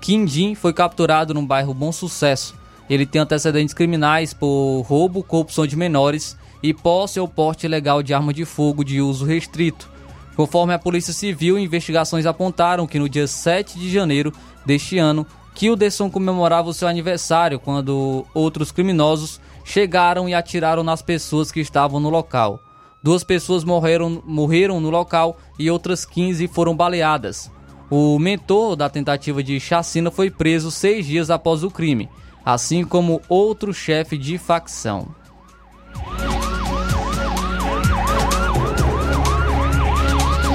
Quindim 0.02 0.54
foi 0.54 0.74
capturado 0.74 1.32
no 1.32 1.40
bairro 1.40 1.72
Bom 1.72 1.92
Sucesso. 1.92 2.54
Ele 2.90 3.06
tem 3.06 3.22
antecedentes 3.22 3.72
criminais 3.72 4.34
por 4.34 4.82
roubo, 4.82 5.22
corrupção 5.22 5.66
de 5.66 5.76
menores 5.76 6.36
e 6.62 6.74
posse 6.74 7.18
ou 7.18 7.26
porte 7.26 7.64
ilegal 7.64 8.02
de 8.02 8.12
arma 8.12 8.34
de 8.34 8.44
fogo 8.44 8.84
de 8.84 9.00
uso 9.00 9.24
restrito. 9.24 9.96
Conforme 10.38 10.72
a 10.72 10.78
Polícia 10.78 11.12
Civil, 11.12 11.58
investigações 11.58 12.24
apontaram 12.24 12.86
que 12.86 12.96
no 12.96 13.08
dia 13.08 13.26
7 13.26 13.76
de 13.76 13.90
janeiro 13.90 14.32
deste 14.64 14.96
ano, 14.96 15.26
Kilderson 15.52 16.08
comemorava 16.08 16.68
o 16.68 16.72
seu 16.72 16.86
aniversário 16.86 17.58
quando 17.58 18.24
outros 18.32 18.70
criminosos 18.70 19.40
chegaram 19.64 20.28
e 20.28 20.34
atiraram 20.34 20.84
nas 20.84 21.02
pessoas 21.02 21.50
que 21.50 21.58
estavam 21.58 21.98
no 21.98 22.08
local. 22.08 22.62
Duas 23.02 23.24
pessoas 23.24 23.64
morreram, 23.64 24.22
morreram 24.24 24.80
no 24.80 24.90
local 24.90 25.38
e 25.58 25.68
outras 25.68 26.04
15 26.04 26.46
foram 26.46 26.76
baleadas. 26.76 27.50
O 27.90 28.16
mentor 28.16 28.76
da 28.76 28.88
tentativa 28.88 29.42
de 29.42 29.58
chacina 29.58 30.08
foi 30.08 30.30
preso 30.30 30.70
seis 30.70 31.04
dias 31.04 31.30
após 31.30 31.64
o 31.64 31.70
crime, 31.70 32.08
assim 32.44 32.84
como 32.84 33.20
outro 33.28 33.74
chefe 33.74 34.16
de 34.16 34.38
facção. 34.38 35.08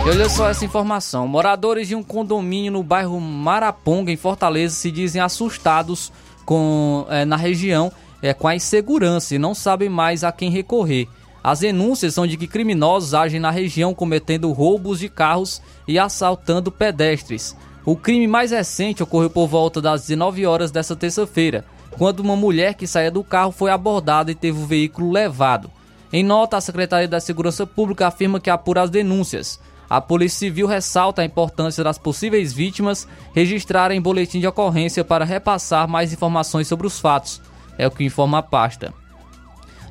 E 0.05 0.09
olha 0.09 0.27
só 0.27 0.49
essa 0.49 0.65
informação: 0.65 1.27
moradores 1.27 1.87
de 1.87 1.95
um 1.95 2.03
condomínio 2.03 2.73
no 2.73 2.83
bairro 2.83 3.21
Maraponga, 3.21 4.11
em 4.11 4.17
Fortaleza, 4.17 4.75
se 4.75 4.91
dizem 4.91 5.21
assustados 5.21 6.11
com, 6.45 7.05
é, 7.09 7.23
na 7.23 7.37
região 7.37 7.89
é, 8.21 8.33
com 8.33 8.47
a 8.47 8.55
insegurança 8.55 9.33
e 9.33 9.39
não 9.39 9.55
sabem 9.55 9.87
mais 9.87 10.23
a 10.23 10.31
quem 10.31 10.49
recorrer. 10.49 11.07
As 11.41 11.59
denúncias 11.59 12.13
são 12.13 12.27
de 12.27 12.37
que 12.37 12.47
criminosos 12.47 13.13
agem 13.13 13.39
na 13.39 13.49
região 13.51 13.93
cometendo 13.93 14.51
roubos 14.51 14.99
de 14.99 15.07
carros 15.07 15.61
e 15.87 15.97
assaltando 15.97 16.71
pedestres. 16.71 17.55
O 17.85 17.95
crime 17.95 18.27
mais 18.27 18.51
recente 18.51 19.03
ocorreu 19.03 19.29
por 19.29 19.47
volta 19.47 19.81
das 19.81 20.01
19 20.01 20.45
horas 20.45 20.71
dessa 20.71 20.95
terça-feira, 20.95 21.65
quando 21.97 22.21
uma 22.21 22.35
mulher 22.35 22.75
que 22.75 22.87
saía 22.87 23.11
do 23.11 23.23
carro 23.23 23.51
foi 23.51 23.71
abordada 23.71 24.31
e 24.31 24.35
teve 24.35 24.57
o 24.57 24.65
veículo 24.65 25.11
levado. 25.11 25.69
Em 26.13 26.23
nota, 26.23 26.55
a 26.57 26.61
Secretaria 26.61 27.07
da 27.07 27.19
Segurança 27.19 27.65
Pública 27.65 28.07
afirma 28.07 28.39
que 28.39 28.49
apura 28.49 28.83
as 28.83 28.89
denúncias. 28.89 29.59
A 29.93 30.01
Polícia 30.01 30.39
Civil 30.39 30.65
ressalta 30.65 31.21
a 31.21 31.25
importância 31.25 31.83
das 31.83 31.99
possíveis 31.99 32.51
vítimas 32.51 33.07
registrarem 33.31 34.01
boletim 34.01 34.39
de 34.39 34.47
ocorrência 34.47 35.05
para 35.05 35.23
repassar 35.23 35.87
mais 35.87 36.11
informações 36.11 36.67
sobre 36.67 36.87
os 36.87 36.99
fatos, 36.99 37.39
é 37.77 37.85
o 37.85 37.91
que 37.91 38.03
informa 38.03 38.39
a 38.39 38.41
pasta. 38.41 38.91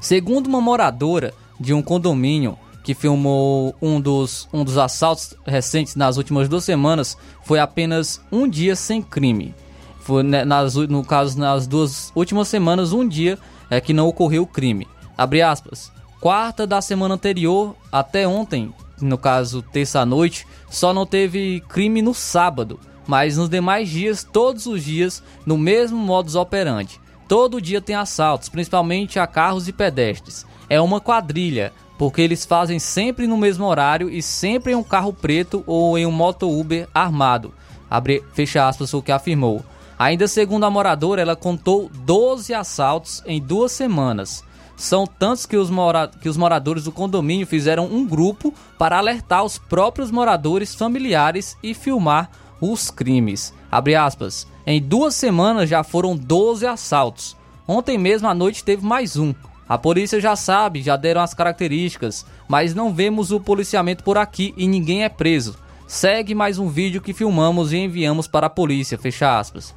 Segundo 0.01 0.49
uma 0.49 0.61
moradora 0.61 1.33
de 1.61 1.73
um 1.73 1.81
condomínio 1.81 2.59
que 2.83 2.95
filmou 2.95 3.77
um 3.81 4.01
dos, 4.01 4.49
um 4.53 4.65
dos 4.65 4.77
assaltos 4.77 5.35
recentes 5.47 5.95
nas 5.95 6.17
últimas 6.17 6.49
duas 6.49 6.65
semanas, 6.65 7.17
foi 7.45 7.61
apenas 7.61 8.21
um 8.33 8.49
dia 8.49 8.75
sem 8.75 9.01
crime. 9.01 9.55
Foi, 10.01 10.25
né, 10.25 10.45
nas, 10.45 10.75
no 10.75 11.05
caso, 11.05 11.39
nas 11.39 11.69
duas 11.69 12.11
últimas 12.17 12.49
semanas, 12.49 12.93
um 12.93 13.07
dia 13.07 13.39
é 13.71 13.81
que 13.81 13.93
não 13.93 14.09
ocorreu 14.09 14.49
crime. 14.49 14.89
Abre 15.17 15.43
aspas. 15.43 15.93
Quarta 16.21 16.67
da 16.67 16.81
semana 16.81 17.15
anterior 17.15 17.77
até 17.93 18.27
ontem, 18.27 18.75
no 19.05 19.19
caso 19.19 19.63
terça-noite, 19.63 20.47
só 20.71 20.93
não 20.93 21.05
teve 21.07 21.61
crime 21.69 22.03
no 22.03 22.15
sábado, 22.15 22.79
mas 23.07 23.37
nos 23.37 23.49
demais 23.49 23.89
dias, 23.89 24.25
todos 24.25 24.67
os 24.67 24.85
dias, 24.85 25.23
no 25.45 25.59
mesmo 25.59 25.99
modus 25.99 26.35
operandi. 26.35 27.01
Todo 27.29 27.61
dia 27.61 27.81
tem 27.81 27.97
assaltos, 27.97 28.49
principalmente 28.49 29.19
a 29.19 29.27
carros 29.27 29.69
e 29.69 29.73
pedestres. 29.73 30.47
É 30.69 30.81
uma 30.81 31.01
quadrilha, 31.01 31.73
porque 31.99 32.21
eles 32.21 32.45
fazem 32.45 32.79
sempre 32.79 33.27
no 33.27 33.37
mesmo 33.37 33.67
horário 33.67 34.11
e 34.11 34.23
sempre 34.23 34.73
em 34.73 34.75
um 34.75 34.83
carro 34.83 35.13
preto 35.13 35.63
ou 35.67 35.97
em 35.97 36.07
um 36.07 36.11
moto 36.11 36.51
Uber 36.51 36.89
armado. 36.93 37.55
Abre, 37.89 38.23
fecha 38.33 38.67
aspas, 38.67 38.93
o 38.95 39.03
que 39.03 39.13
afirmou. 39.13 39.65
Ainda 39.99 40.27
segundo 40.27 40.65
a 40.65 40.71
moradora, 40.71 41.23
ela 41.23 41.37
contou 41.37 41.91
12 41.93 42.53
assaltos 42.55 43.23
em 43.27 43.41
duas 43.41 43.73
semanas. 43.73 44.43
São 44.77 45.07
tantos 45.07 45.47
que 45.47 45.57
os, 45.57 45.71
mora 45.71 46.09
que 46.09 46.29
os 46.29 46.37
moradores 46.37 46.85
do 46.85 46.93
condomínio 46.93 47.47
fizeram 47.47 47.87
um 47.87 48.07
grupo 48.07 48.53
para 48.79 48.99
alertar 48.99 49.45
os 49.45 49.59
próprios 49.59 50.11
moradores 50.11 50.75
familiares 50.75 51.57
e 51.63 51.75
filmar 51.75 52.31
os 52.61 52.91
crimes. 52.91 53.53
Abre 53.71 53.95
aspas. 53.95 54.47
Em 54.67 54.81
duas 54.81 55.15
semanas 55.15 55.69
já 55.69 55.83
foram 55.83 56.17
12 56.17 56.67
assaltos. 56.67 57.37
Ontem 57.67 57.99
mesmo 57.99 58.29
à 58.29 58.35
noite 58.35 58.65
teve 58.65 58.85
mais 58.85 59.17
um. 59.17 59.35
A 59.69 59.79
polícia 59.79 60.21
já 60.21 60.37
sabe, 60.37 60.83
já 60.83 60.97
deram 60.97 61.23
as 61.23 61.33
características, 61.33 62.27
mas 62.47 62.75
não 62.75 62.93
vemos 62.93 63.33
o 63.33 63.41
policiamento 63.41 64.05
por 64.05 64.19
aqui 64.19 64.53
e 64.57 64.67
ninguém 64.67 65.05
é 65.05 65.09
preso. 65.09 65.57
Segue 65.87 66.35
mais 66.35 66.59
um 66.59 66.69
vídeo 66.69 67.01
que 67.01 67.13
filmamos 67.13 67.73
e 67.73 67.79
enviamos 67.79 68.27
para 68.27 68.47
a 68.47 68.51
polícia, 68.51 68.99
fecha 68.99 69.39
aspas. 69.39 69.75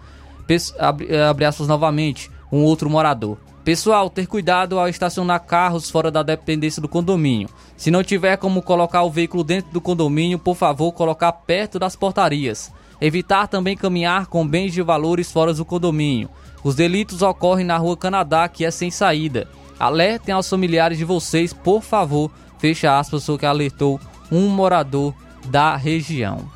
abre, 0.80 1.18
abre 1.18 1.46
aspas 1.46 1.68
novamente, 1.68 2.30
um 2.52 2.64
outro 2.64 2.90
morador. 2.90 3.38
Pessoal, 3.66 4.12
ter 4.12 4.28
cuidado 4.28 4.78
ao 4.78 4.88
estacionar 4.88 5.40
carros 5.40 5.90
fora 5.90 6.12
da 6.12 6.22
dependência 6.22 6.80
do 6.80 6.88
condomínio. 6.88 7.50
Se 7.76 7.90
não 7.90 8.04
tiver 8.04 8.38
como 8.38 8.62
colocar 8.62 9.02
o 9.02 9.10
veículo 9.10 9.44
dentro 9.44 9.72
do 9.72 9.82
condomínio, 9.82 10.38
por 10.38 10.56
favor, 10.56 10.92
colocar 10.92 11.32
perto 11.32 11.80
das 11.80 11.96
portarias. 11.96 12.72
Evitar 13.02 13.48
também 13.48 13.76
caminhar 13.76 14.28
com 14.28 14.48
bens 14.48 14.72
de 14.72 14.84
valores 14.84 15.32
fora 15.32 15.52
do 15.52 15.66
condomínio. 15.66 16.30
Os 16.64 16.76
delitos 16.76 17.24
ocorrem 17.24 17.66
na 17.66 17.76
rua 17.76 17.98
Canadá, 17.98 18.48
que 18.48 18.64
é 18.64 18.70
sem 18.70 18.92
saída. 18.92 19.48
Alertem 19.80 20.36
aos 20.36 20.48
familiares 20.48 21.00
de 21.00 21.04
vocês, 21.04 21.52
por 21.52 21.82
favor. 21.82 22.30
Fecha 22.60 23.00
aspas, 23.00 23.28
o 23.28 23.36
que 23.36 23.48
alertou 23.48 24.00
um 24.32 24.48
morador 24.48 25.12
da 25.48 25.76
região. 25.76 26.48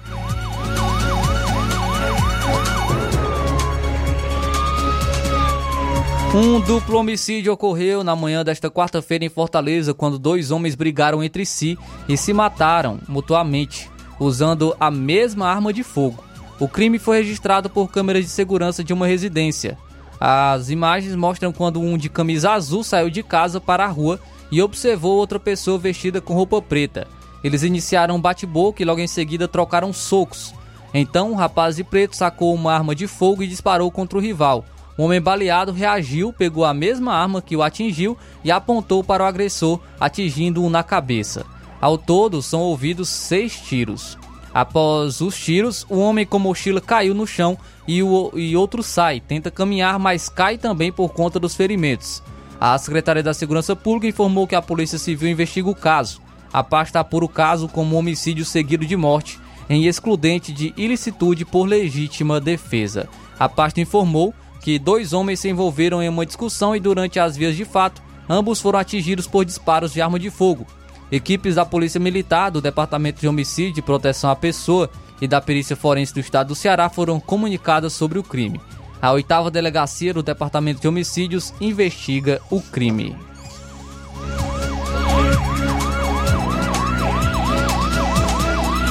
Um 6.32 6.60
duplo 6.60 7.00
homicídio 7.00 7.52
ocorreu 7.52 8.04
na 8.04 8.16
manhã 8.16 8.44
desta 8.44 8.70
quarta-feira 8.70 9.26
em 9.26 9.30
Fortaleza, 9.30 9.96
quando 9.96 10.20
dois 10.20 10.52
homens 10.52 10.76
brigaram 10.76 11.24
entre 11.24 11.44
si 11.44 11.76
e 12.08 12.16
se 12.16 12.34
mataram 12.34 13.00
mutuamente, 13.08 13.90
usando 14.20 14.76
a 14.80 14.92
mesma 14.92 15.48
arma 15.48 15.74
de 15.74 15.82
fogo. 15.82 16.24
O 16.60 16.68
crime 16.68 17.00
foi 17.00 17.18
registrado 17.18 17.68
por 17.68 17.90
câmeras 17.90 18.26
de 18.26 18.30
segurança 18.30 18.84
de 18.84 18.94
uma 18.94 19.08
residência. 19.08 19.76
As 20.20 20.70
imagens 20.70 21.16
mostram 21.16 21.52
quando 21.52 21.82
um 21.82 21.98
de 21.98 22.10
camisa 22.10 22.52
azul 22.52 22.84
saiu 22.84 23.10
de 23.10 23.24
casa 23.24 23.60
para 23.60 23.86
a 23.86 23.90
rua 23.90 24.20
e 24.52 24.62
observou 24.62 25.18
outra 25.18 25.40
pessoa 25.40 25.80
vestida 25.80 26.22
com 26.22 26.36
roupa 26.36 26.62
preta. 26.62 27.08
Eles 27.44 27.64
iniciaram 27.64 28.18
um 28.18 28.22
bate-boca 28.22 28.84
e 28.84 28.86
logo 28.86 29.00
em 29.00 29.08
seguida 29.08 29.48
trocaram 29.48 29.92
socos. 29.92 30.54
Então, 30.94 31.32
o 31.32 31.36
rapaz 31.36 31.78
de 31.78 31.84
preto 31.84 32.16
sacou 32.16 32.54
uma 32.54 32.72
arma 32.72 32.94
de 32.94 33.08
fogo 33.08 33.42
e 33.42 33.48
disparou 33.48 33.90
contra 33.90 34.18
o 34.18 34.22
rival. 34.22 34.64
O 35.00 35.04
homem 35.04 35.22
baleado 35.22 35.72
reagiu, 35.72 36.34
pegou 36.34 36.66
a 36.66 36.74
mesma 36.74 37.14
arma 37.14 37.42
que 37.42 37.56
o 37.56 37.64
atingiu 37.64 38.18
e 38.44 38.52
apontou 38.52 39.02
para 39.02 39.24
o 39.24 39.26
agressor, 39.26 39.80
atingindo-o 39.98 40.70
na 40.70 40.84
cabeça. 40.84 41.46
Ao 41.80 41.98
todo, 41.98 42.42
são 42.42 42.60
ouvidos 42.60 43.08
seis 43.08 43.58
tiros. 43.58 44.18
Após 44.54 45.22
os 45.22 45.40
tiros, 45.40 45.86
o 45.90 46.00
homem 46.00 46.26
com 46.26 46.38
mochila 46.38 46.82
caiu 46.82 47.16
no 47.16 47.26
chão 47.26 47.58
e, 47.88 48.04
o, 48.04 48.34
e 48.36 48.58
outro 48.58 48.84
sai, 48.84 49.22
tenta 49.22 49.50
caminhar, 49.50 49.98
mas 49.98 50.28
cai 50.28 50.58
também 50.58 50.92
por 50.92 51.14
conta 51.14 51.40
dos 51.40 51.56
ferimentos. 51.56 52.22
A 52.60 52.78
Secretaria 52.78 53.24
da 53.24 53.34
Segurança 53.34 53.78
Pública 53.78 54.08
informou 54.08 54.46
que 54.46 54.56
a 54.56 54.62
Polícia 54.62 55.00
Civil 55.00 55.30
investiga 55.30 55.70
o 55.70 55.76
caso. 55.76 56.20
A 56.52 56.62
pasta 56.62 57.00
apura 57.00 57.24
o 57.24 57.30
caso 57.30 57.70
como 57.70 57.96
homicídio 57.96 58.44
seguido 58.44 58.86
de 58.86 58.98
morte, 58.98 59.40
em 59.70 59.86
excludente 59.86 60.52
de 60.52 60.74
ilicitude 60.76 61.46
por 61.46 61.64
legítima 61.64 62.42
defesa. 62.42 63.08
A 63.40 63.48
pasta 63.48 63.80
informou 63.80 64.36
que 64.60 64.78
dois 64.78 65.14
homens 65.14 65.40
se 65.40 65.50
envolveram 65.50 66.02
em 66.02 66.10
uma 66.10 66.26
discussão 66.26 66.76
e 66.76 66.80
durante 66.80 67.20
as 67.20 67.36
vias 67.36 67.56
de 67.56 67.66
fato, 67.66 68.02
ambos 68.28 68.60
foram 68.60 68.80
atingidos 68.80 69.28
por 69.28 69.46
disparos 69.46 69.94
de 69.94 70.02
arma 70.02 70.20
de 70.20 70.30
fogo. 70.30 70.66
Equipes 71.12 71.56
da 71.56 71.66
Polícia 71.66 72.00
Militar, 72.00 72.52
do 72.52 72.62
Departamento 72.62 73.20
de 73.20 73.28
Homicídio 73.28 73.80
e 73.80 73.84
Proteção 73.84 74.30
à 74.30 74.36
Pessoa 74.36 74.90
e 75.22 75.28
da 75.28 75.42
Perícia 75.42 75.76
Forense 75.76 76.14
do 76.14 76.20
Estado 76.20 76.50
do 76.50 76.56
Ceará 76.56 76.90
foram 76.90 77.20
comunicadas 77.20 77.94
sobre 77.94 78.20
o 78.20 78.24
crime. 78.24 78.62
A 79.02 79.12
oitava 79.12 79.50
delegacia 79.50 80.14
do 80.14 80.22
Departamento 80.22 80.82
de 80.82 80.88
Homicídios 80.88 81.54
investiga 81.60 82.42
o 82.52 82.62
crime. 82.62 83.16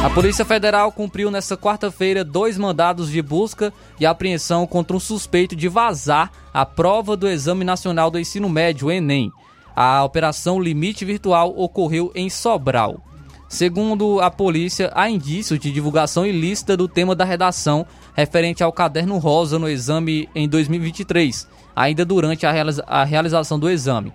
A 0.00 0.08
Polícia 0.08 0.44
Federal 0.44 0.92
cumpriu 0.92 1.28
nesta 1.28 1.56
quarta-feira 1.56 2.22
dois 2.22 2.56
mandados 2.56 3.10
de 3.10 3.20
busca 3.20 3.72
e 3.98 4.06
apreensão 4.06 4.64
contra 4.64 4.96
um 4.96 5.00
suspeito 5.00 5.56
de 5.56 5.66
vazar 5.68 6.30
a 6.54 6.64
prova 6.64 7.16
do 7.16 7.28
Exame 7.28 7.64
Nacional 7.64 8.08
do 8.08 8.18
Ensino 8.18 8.48
Médio, 8.48 8.92
Enem. 8.92 9.32
A 9.74 10.04
operação 10.04 10.60
Limite 10.60 11.04
Virtual 11.04 11.52
ocorreu 11.56 12.12
em 12.14 12.30
Sobral. 12.30 13.02
Segundo 13.48 14.20
a 14.20 14.30
polícia, 14.30 14.92
há 14.94 15.10
indícios 15.10 15.58
de 15.58 15.72
divulgação 15.72 16.24
ilícita 16.24 16.76
do 16.76 16.86
tema 16.86 17.16
da 17.16 17.24
redação 17.24 17.84
referente 18.14 18.62
ao 18.62 18.72
caderno 18.72 19.18
rosa 19.18 19.58
no 19.58 19.68
exame 19.68 20.28
em 20.32 20.48
2023, 20.48 21.48
ainda 21.74 22.04
durante 22.04 22.46
a, 22.46 22.52
realiza 22.52 22.84
a 22.86 23.02
realização 23.04 23.58
do 23.58 23.68
exame. 23.68 24.12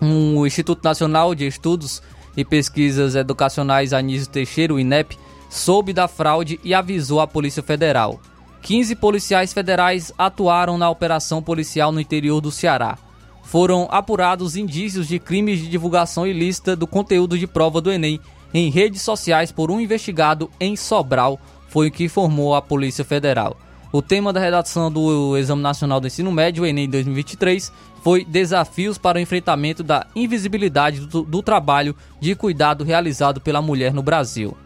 O 0.00 0.46
Instituto 0.46 0.84
Nacional 0.84 1.34
de 1.34 1.46
Estudos 1.46 2.02
e 2.36 2.44
Pesquisas 2.44 3.14
Educacionais 3.14 3.92
Anísio 3.92 4.28
Teixeira, 4.28 4.74
o 4.74 4.80
INEP, 4.80 5.18
soube 5.48 5.92
da 5.92 6.06
fraude 6.06 6.60
e 6.62 6.74
avisou 6.74 7.20
a 7.20 7.26
Polícia 7.26 7.62
Federal. 7.62 8.20
15 8.62 8.96
policiais 8.96 9.52
federais 9.52 10.12
atuaram 10.18 10.76
na 10.76 10.90
operação 10.90 11.42
policial 11.42 11.92
no 11.92 12.00
interior 12.00 12.40
do 12.40 12.50
Ceará. 12.50 12.98
Foram 13.42 13.88
apurados 13.90 14.56
indícios 14.56 15.08
de 15.08 15.18
crimes 15.18 15.58
de 15.58 15.68
divulgação 15.68 16.26
ilícita 16.26 16.76
do 16.76 16.86
conteúdo 16.86 17.38
de 17.38 17.46
prova 17.46 17.80
do 17.80 17.90
Enem 17.90 18.20
em 18.52 18.70
redes 18.70 19.02
sociais 19.02 19.52
por 19.52 19.70
um 19.70 19.80
investigado 19.80 20.50
em 20.58 20.76
Sobral, 20.76 21.38
foi 21.68 21.88
o 21.88 21.90
que 21.90 22.04
informou 22.04 22.54
a 22.54 22.62
Polícia 22.62 23.04
Federal. 23.04 23.56
O 23.90 24.02
tema 24.02 24.32
da 24.32 24.40
redação 24.40 24.90
do 24.90 25.36
Exame 25.36 25.62
Nacional 25.62 25.98
do 25.98 26.06
Ensino 26.06 26.30
Médio, 26.30 26.66
Enem 26.66 26.88
2023, 26.88 27.72
foi 28.02 28.24
Desafios 28.24 28.98
para 28.98 29.18
o 29.18 29.20
enfrentamento 29.20 29.82
da 29.82 30.06
invisibilidade 30.14 31.00
do, 31.00 31.22
do 31.22 31.42
trabalho 31.42 31.94
de 32.20 32.34
cuidado 32.34 32.84
realizado 32.84 33.40
pela 33.40 33.62
mulher 33.62 33.92
no 33.92 34.02
Brasil. 34.02 34.56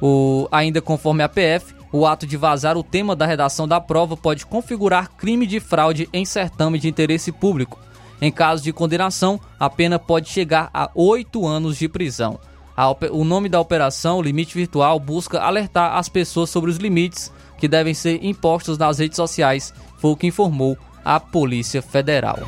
O, 0.00 0.48
ainda 0.50 0.80
conforme 0.80 1.22
a 1.22 1.28
PF, 1.28 1.74
o 1.92 2.06
ato 2.06 2.26
de 2.26 2.36
vazar 2.36 2.76
o 2.76 2.82
tema 2.82 3.14
da 3.14 3.26
redação 3.26 3.68
da 3.68 3.80
prova 3.80 4.16
pode 4.16 4.46
configurar 4.46 5.10
crime 5.10 5.46
de 5.46 5.60
fraude 5.60 6.08
em 6.12 6.24
certame 6.24 6.78
de 6.78 6.88
interesse 6.88 7.30
público. 7.30 7.78
Em 8.20 8.32
caso 8.32 8.62
de 8.62 8.72
condenação, 8.72 9.38
a 9.58 9.68
pena 9.68 9.98
pode 9.98 10.28
chegar 10.28 10.70
a 10.72 10.90
oito 10.94 11.46
anos 11.46 11.76
de 11.76 11.88
prisão. 11.88 12.38
A, 12.76 12.90
o 13.10 13.24
nome 13.24 13.48
da 13.48 13.60
operação, 13.60 14.22
Limite 14.22 14.54
Virtual, 14.54 14.98
busca 14.98 15.40
alertar 15.40 15.96
as 15.96 16.08
pessoas 16.08 16.48
sobre 16.48 16.70
os 16.70 16.78
limites 16.78 17.30
que 17.58 17.68
devem 17.68 17.94
ser 17.94 18.24
impostos 18.24 18.78
nas 18.78 18.98
redes 18.98 19.16
sociais, 19.16 19.72
foi 19.98 20.10
o 20.10 20.16
que 20.16 20.26
informou 20.26 20.76
a 21.04 21.18
Polícia 21.20 21.82
Federal. 21.82 22.38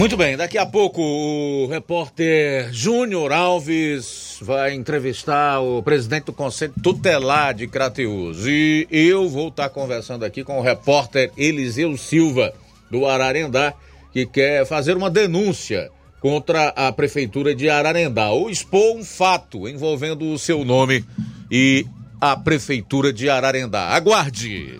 Muito 0.00 0.16
bem, 0.16 0.34
daqui 0.34 0.56
a 0.56 0.64
pouco 0.64 1.02
o 1.02 1.66
repórter 1.66 2.72
Júnior 2.72 3.32
Alves 3.32 4.38
vai 4.40 4.72
entrevistar 4.72 5.60
o 5.60 5.82
presidente 5.82 6.24
do 6.24 6.32
Conselho 6.32 6.72
Tutelar 6.82 7.52
de 7.52 7.66
Crateus. 7.66 8.46
E 8.46 8.88
eu 8.90 9.28
vou 9.28 9.48
estar 9.48 9.68
conversando 9.68 10.24
aqui 10.24 10.42
com 10.42 10.58
o 10.58 10.62
repórter 10.62 11.30
Eliseu 11.36 11.94
Silva, 11.98 12.54
do 12.90 13.04
Ararendá, 13.04 13.74
que 14.10 14.24
quer 14.24 14.64
fazer 14.64 14.96
uma 14.96 15.10
denúncia 15.10 15.90
contra 16.18 16.68
a 16.68 16.90
Prefeitura 16.90 17.54
de 17.54 17.68
Ararendá, 17.68 18.30
ou 18.30 18.48
expor 18.48 18.96
um 18.96 19.04
fato 19.04 19.68
envolvendo 19.68 20.32
o 20.32 20.38
seu 20.38 20.64
nome 20.64 21.04
e 21.50 21.84
a 22.20 22.36
Prefeitura 22.36 23.12
de 23.12 23.30
Ararendá. 23.30 23.88
Aguarde! 23.88 24.78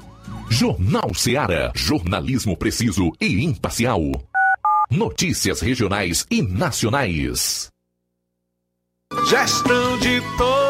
Jornal 0.48 1.14
Seara. 1.14 1.72
Jornalismo 1.74 2.56
preciso 2.56 3.12
e 3.20 3.44
imparcial. 3.44 4.02
Notícias 4.90 5.60
regionais 5.60 6.26
e 6.30 6.42
nacionais. 6.42 7.70
Gestão 9.28 9.98
de 9.98 10.20
todos 10.36 10.69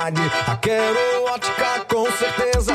Qualidade, 0.00 0.20
a 0.46 0.56
Quero 0.56 1.24
Ótica 1.24 1.84
com 1.86 2.10
certeza 2.12 2.74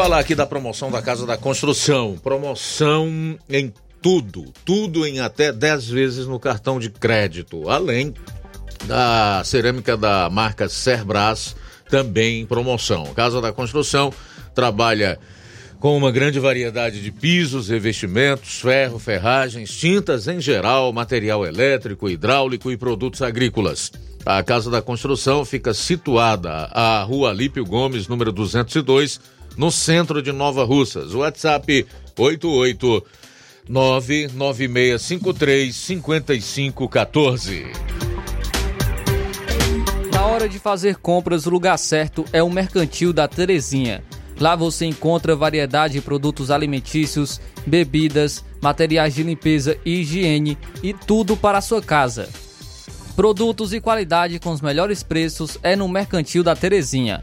Falar 0.00 0.20
aqui 0.20 0.34
da 0.34 0.46
promoção 0.46 0.90
da 0.90 1.02
Casa 1.02 1.26
da 1.26 1.36
Construção. 1.36 2.16
Promoção 2.22 3.38
em 3.50 3.70
tudo, 4.00 4.50
tudo 4.64 5.06
em 5.06 5.20
até 5.20 5.52
10 5.52 5.90
vezes 5.90 6.26
no 6.26 6.40
cartão 6.40 6.80
de 6.80 6.88
crédito. 6.88 7.68
Além 7.68 8.14
da 8.86 9.42
cerâmica 9.44 9.98
da 9.98 10.30
marca 10.30 10.70
Cerbras, 10.70 11.54
também 11.90 12.40
em 12.40 12.46
promoção. 12.46 13.04
Casa 13.14 13.42
da 13.42 13.52
Construção 13.52 14.10
trabalha 14.54 15.20
com 15.78 15.94
uma 15.94 16.10
grande 16.10 16.40
variedade 16.40 17.02
de 17.02 17.12
pisos, 17.12 17.68
revestimentos, 17.68 18.58
ferro, 18.58 18.98
ferragens, 18.98 19.70
tintas 19.70 20.26
em 20.26 20.40
geral, 20.40 20.90
material 20.94 21.44
elétrico, 21.44 22.08
hidráulico 22.08 22.72
e 22.72 22.76
produtos 22.78 23.20
agrícolas. 23.20 23.92
A 24.24 24.42
Casa 24.42 24.70
da 24.70 24.80
Construção 24.80 25.44
fica 25.44 25.74
situada 25.74 26.50
à 26.72 27.02
Rua 27.02 27.28
Alípio 27.28 27.66
Gomes, 27.66 28.08
número 28.08 28.32
202, 28.32 29.20
no 29.56 29.70
centro 29.70 30.20
de 30.22 30.32
Nova 30.32 30.64
Russas. 30.64 31.14
WhatsApp 31.14 31.86
88 32.16 33.04
99653 33.68 35.74
5514. 35.74 37.66
Na 40.12 40.26
hora 40.26 40.48
de 40.48 40.58
fazer 40.58 40.96
compras, 40.96 41.46
o 41.46 41.50
lugar 41.50 41.78
certo 41.78 42.24
é 42.32 42.42
o 42.42 42.50
Mercantil 42.50 43.12
da 43.12 43.28
Terezinha. 43.28 44.02
Lá 44.40 44.56
você 44.56 44.86
encontra 44.86 45.36
variedade 45.36 45.94
de 45.94 46.00
produtos 46.00 46.50
alimentícios, 46.50 47.38
bebidas, 47.66 48.42
materiais 48.60 49.14
de 49.14 49.22
limpeza 49.22 49.76
e 49.84 50.00
higiene 50.00 50.56
e 50.82 50.94
tudo 50.94 51.36
para 51.36 51.58
a 51.58 51.62
sua 51.62 51.82
casa. 51.82 52.28
Produtos 53.14 53.74
e 53.74 53.80
qualidade 53.80 54.38
com 54.38 54.50
os 54.50 54.62
melhores 54.62 55.02
preços 55.02 55.58
é 55.62 55.76
no 55.76 55.86
Mercantil 55.86 56.42
da 56.42 56.56
Terezinha. 56.56 57.22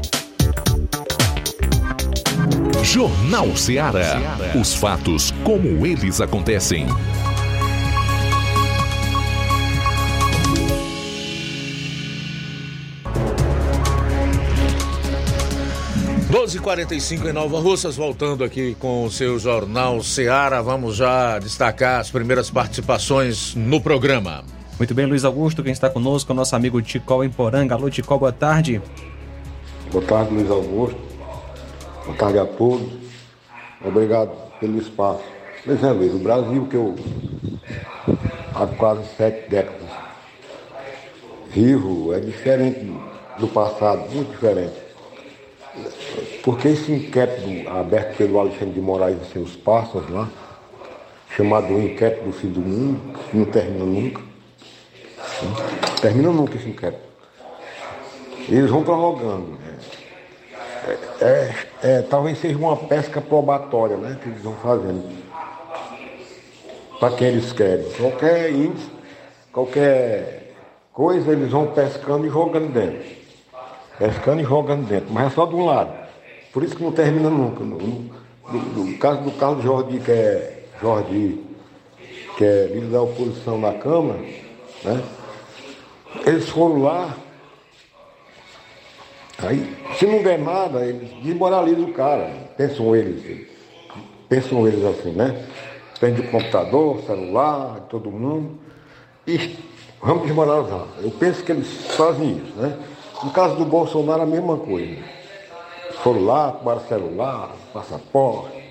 Jornal 2.83 3.55
Ceará. 3.55 4.19
Os 4.59 4.73
fatos 4.73 5.31
como 5.43 5.85
eles 5.85 6.19
acontecem. 6.19 6.87
Doze 16.29 16.59
quarenta 16.59 16.95
em 16.95 16.99
Nova 17.33 17.59
Russas, 17.59 17.95
voltando 17.95 18.43
aqui 18.43 18.75
com 18.79 19.05
o 19.05 19.11
seu 19.11 19.37
Jornal 19.37 20.01
Ceará. 20.01 20.61
Vamos 20.61 20.95
já 20.95 21.37
destacar 21.37 21.99
as 21.99 22.09
primeiras 22.09 22.49
participações 22.49 23.53
no 23.53 23.79
programa. 23.79 24.43
Muito 24.79 24.95
bem, 24.95 25.05
Luiz 25.05 25.23
Augusto, 25.23 25.61
quem 25.61 25.71
está 25.71 25.89
conosco 25.89 26.31
é 26.31 26.33
o 26.33 26.35
nosso 26.35 26.55
amigo 26.55 26.81
Ticol 26.81 27.23
em 27.23 27.29
Poranga. 27.29 27.75
Alô, 27.75 27.89
Ticol, 27.89 28.17
boa 28.17 28.31
tarde. 28.31 28.81
Boa 29.91 30.03
tarde, 30.03 30.33
Luiz 30.33 30.49
Augusto. 30.49 31.10
Boa 32.05 32.17
tarde 32.17 32.39
a 32.39 32.45
todos. 32.45 32.91
Obrigado 33.85 34.31
pelo 34.59 34.77
espaço. 34.79 35.23
Veja 35.65 35.93
vez, 35.93 36.13
o 36.13 36.19
Brasil 36.19 36.67
que 36.67 36.75
eu 36.75 36.95
há 38.55 38.65
quase 38.65 39.03
sete 39.15 39.49
décadas 39.49 39.89
vivo 41.49 42.13
é 42.13 42.19
diferente 42.19 42.91
do 43.37 43.47
passado, 43.47 44.09
muito 44.11 44.31
diferente. 44.31 44.73
Porque 46.43 46.69
esse 46.69 46.91
inquérito 46.91 47.69
aberto 47.69 48.17
pelo 48.17 48.39
Alexandre 48.39 48.73
de 48.73 48.81
Moraes 48.81 49.17
e 49.21 49.31
seus 49.31 49.55
passos 49.55 50.09
lá, 50.09 50.27
chamado 51.35 51.79
Inquérito 51.79 52.25
do 52.25 52.31
Fim 52.31 52.49
do 52.49 52.61
Mundo, 52.61 53.19
que 53.29 53.37
não 53.37 53.45
termina 53.45 53.85
nunca. 53.85 54.21
Termina 56.01 56.31
nunca 56.31 56.55
esse 56.55 56.69
inquérito. 56.69 57.01
Eles 58.49 58.69
vão 58.69 58.83
prorrogando. 58.83 59.51
né? 59.51 59.77
É, 60.87 61.23
é, 61.23 61.55
é, 61.83 62.01
talvez 62.01 62.39
seja 62.39 62.57
uma 62.57 62.75
pesca 62.75 63.21
probatória 63.21 63.97
né, 63.97 64.17
que 64.21 64.29
eles 64.29 64.41
vão 64.41 64.53
fazendo. 64.55 65.03
Para 66.99 67.15
quem 67.15 67.27
eles 67.29 67.51
querem. 67.53 67.85
Qualquer 67.91 68.51
índice, 68.51 68.89
qualquer 69.51 70.53
coisa, 70.93 71.31
eles 71.31 71.51
vão 71.51 71.67
pescando 71.67 72.25
e 72.25 72.29
jogando 72.29 72.71
dentro. 72.71 73.09
Pescando 73.97 74.41
e 74.41 74.43
jogando 74.43 74.87
dentro. 74.87 75.11
Mas 75.11 75.27
é 75.31 75.35
só 75.35 75.45
de 75.45 75.55
um 75.55 75.65
lado. 75.65 75.91
Por 76.51 76.63
isso 76.63 76.75
que 76.75 76.83
não 76.83 76.91
termina 76.91 77.29
nunca. 77.29 77.63
No, 77.63 77.77
no- 77.77 78.85
no- 78.85 78.97
caso 78.97 79.21
do 79.21 79.31
Carlos 79.31 79.63
Jordi, 79.63 79.99
que 79.99 80.11
é 80.11 80.63
Jordi, 80.81 81.39
que 82.37 82.43
é 82.43 82.65
líder 82.73 82.87
da 82.91 83.01
oposição 83.01 83.57
na 83.59 83.73
Câmara, 83.73 84.19
né? 84.83 85.01
Eles 86.25 86.49
foram 86.49 86.81
lá, 86.81 87.15
aí, 89.45 89.77
se 89.97 90.05
não 90.05 90.21
der 90.23 90.39
nada, 90.39 90.85
eles 90.85 91.09
desmoralizam 91.23 91.83
o 91.83 91.93
cara. 91.93 92.31
Pensam 92.57 92.95
eles, 92.95 93.47
pensam 94.27 94.67
eles 94.67 94.83
assim, 94.83 95.11
né? 95.11 95.45
Prende 95.99 96.21
o 96.21 96.31
computador, 96.31 97.01
celular, 97.01 97.81
todo 97.89 98.11
mundo. 98.11 98.57
E 99.27 99.57
vamos 100.01 100.23
desmoralizar. 100.23 100.85
Eu 101.01 101.11
penso 101.11 101.43
que 101.43 101.51
eles 101.51 101.67
fazem 101.95 102.37
isso, 102.37 102.53
né? 102.55 102.77
No 103.23 103.31
caso 103.31 103.55
do 103.55 103.65
Bolsonaro, 103.65 104.23
a 104.23 104.25
mesma 104.25 104.57
coisa. 104.57 104.97
Foram 106.03 106.25
lá, 106.25 106.51
tomaram 106.51 106.81
celular, 106.87 107.51
passaporte, 107.71 108.63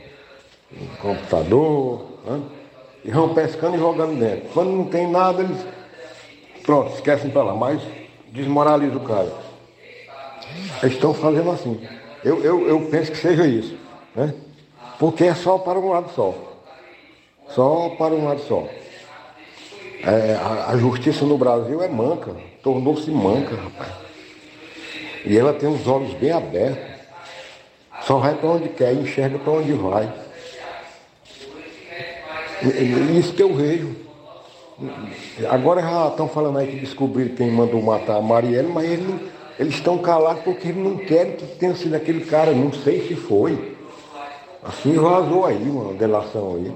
computador, 1.01 2.05
né? 2.27 2.41
e 3.05 3.11
vão 3.11 3.35
pescando 3.35 3.77
e 3.77 3.79
jogando 3.79 4.19
dentro. 4.19 4.49
Quando 4.53 4.71
não 4.71 4.85
tem 4.85 5.09
nada, 5.09 5.43
eles 5.43 5.59
pronto, 6.65 6.95
esquecem 6.95 7.31
para 7.31 7.43
lá, 7.43 7.55
mas 7.55 7.81
desmoraliza 8.33 8.97
o 8.97 9.01
cara. 9.01 9.33
Estão 10.83 11.13
fazendo 11.15 11.51
assim. 11.51 11.81
Eu, 12.25 12.43
eu, 12.45 12.69
eu 12.69 12.81
penso 12.91 13.13
que 13.13 13.19
seja 13.19 13.47
isso. 13.47 13.77
Né? 14.15 14.35
Porque 14.99 15.25
é 15.25 15.35
só 15.35 15.59
para 15.59 15.79
um 15.79 15.89
lado 15.91 16.11
só. 16.15 16.35
Só 17.49 17.91
para 17.99 18.15
um 18.15 18.25
lado 18.27 18.41
só. 18.43 18.67
É, 20.03 20.35
a, 20.35 20.71
a 20.71 20.77
justiça 20.79 21.25
no 21.25 21.37
Brasil 21.37 21.83
é 21.83 21.89
manca, 21.89 22.35
tornou-se 22.63 23.11
manca, 23.11 23.55
rapaz. 23.55 23.93
E 25.25 25.37
ela 25.37 25.53
tem 25.53 25.69
os 25.69 25.87
olhos 25.87 26.15
bem 26.15 26.31
abertos. 26.33 26.91
Só 28.03 28.19
vai 28.19 28.35
para 28.35 28.49
onde 28.49 28.69
quer, 28.71 28.95
enxerga 28.95 29.39
para 29.39 29.53
onde 29.53 29.73
vai. 29.73 30.11
E- 32.63 33.19
Isso 33.19 33.33
que 33.35 33.43
eu 33.43 33.55
vejo. 33.55 33.95
Agora 35.51 35.83
já 35.83 36.09
estão 36.09 36.27
falando 36.29 36.59
aí 36.59 36.67
que 36.69 36.81
descobriram 36.81 37.35
quem 37.35 37.51
mandou 37.51 37.83
matar 37.83 38.17
a 38.17 38.23
Marielle, 38.23 38.69
mas 38.73 38.91
eles, 38.91 39.07
não- 39.07 39.21
eles 39.61 39.75
estão 39.75 39.99
calados 39.99 40.43
porque 40.43 40.69
eles 40.69 40.83
não 40.83 40.97
querem 40.97 41.33
que 41.37 41.45
tenha 41.59 41.75
sido 41.75 41.95
aquele 41.95 42.25
cara, 42.25 42.51
não 42.53 42.73
sei 42.73 43.07
se 43.07 43.15
foi. 43.15 43.77
Assim 44.63 44.95
vazou 44.95 45.45
aí 45.45 45.63
uma 45.69 45.93
delação 45.93 46.55
aí. 46.57 46.73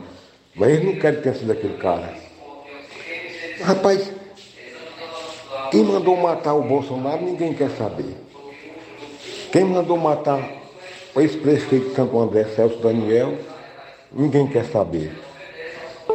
Mas 0.55 0.69
eles 0.69 0.85
não 0.85 0.97
querem 0.97 1.17
que 1.17 1.23
tenha 1.23 1.35
sido 1.35 1.51
aquele 1.51 1.79
cara. 1.79 2.13
Rapaz, 3.63 4.13
quem 5.71 5.83
mandou 5.83 6.15
matar 6.15 6.53
o 6.53 6.63
Bolsonaro 6.63 7.25
ninguém 7.25 7.55
quer 7.55 7.71
saber. 7.71 8.19
Quem 9.51 9.65
mandou 9.65 9.97
matar 9.97 10.47
o 11.15 11.21
ex-prefeito 11.23 11.89
de 11.89 11.95
Santo 11.95 12.19
André, 12.19 12.45
Celso 12.55 12.77
Daniel, 12.81 13.33
ninguém 14.13 14.47
quer 14.47 14.67
saber. 14.67 15.11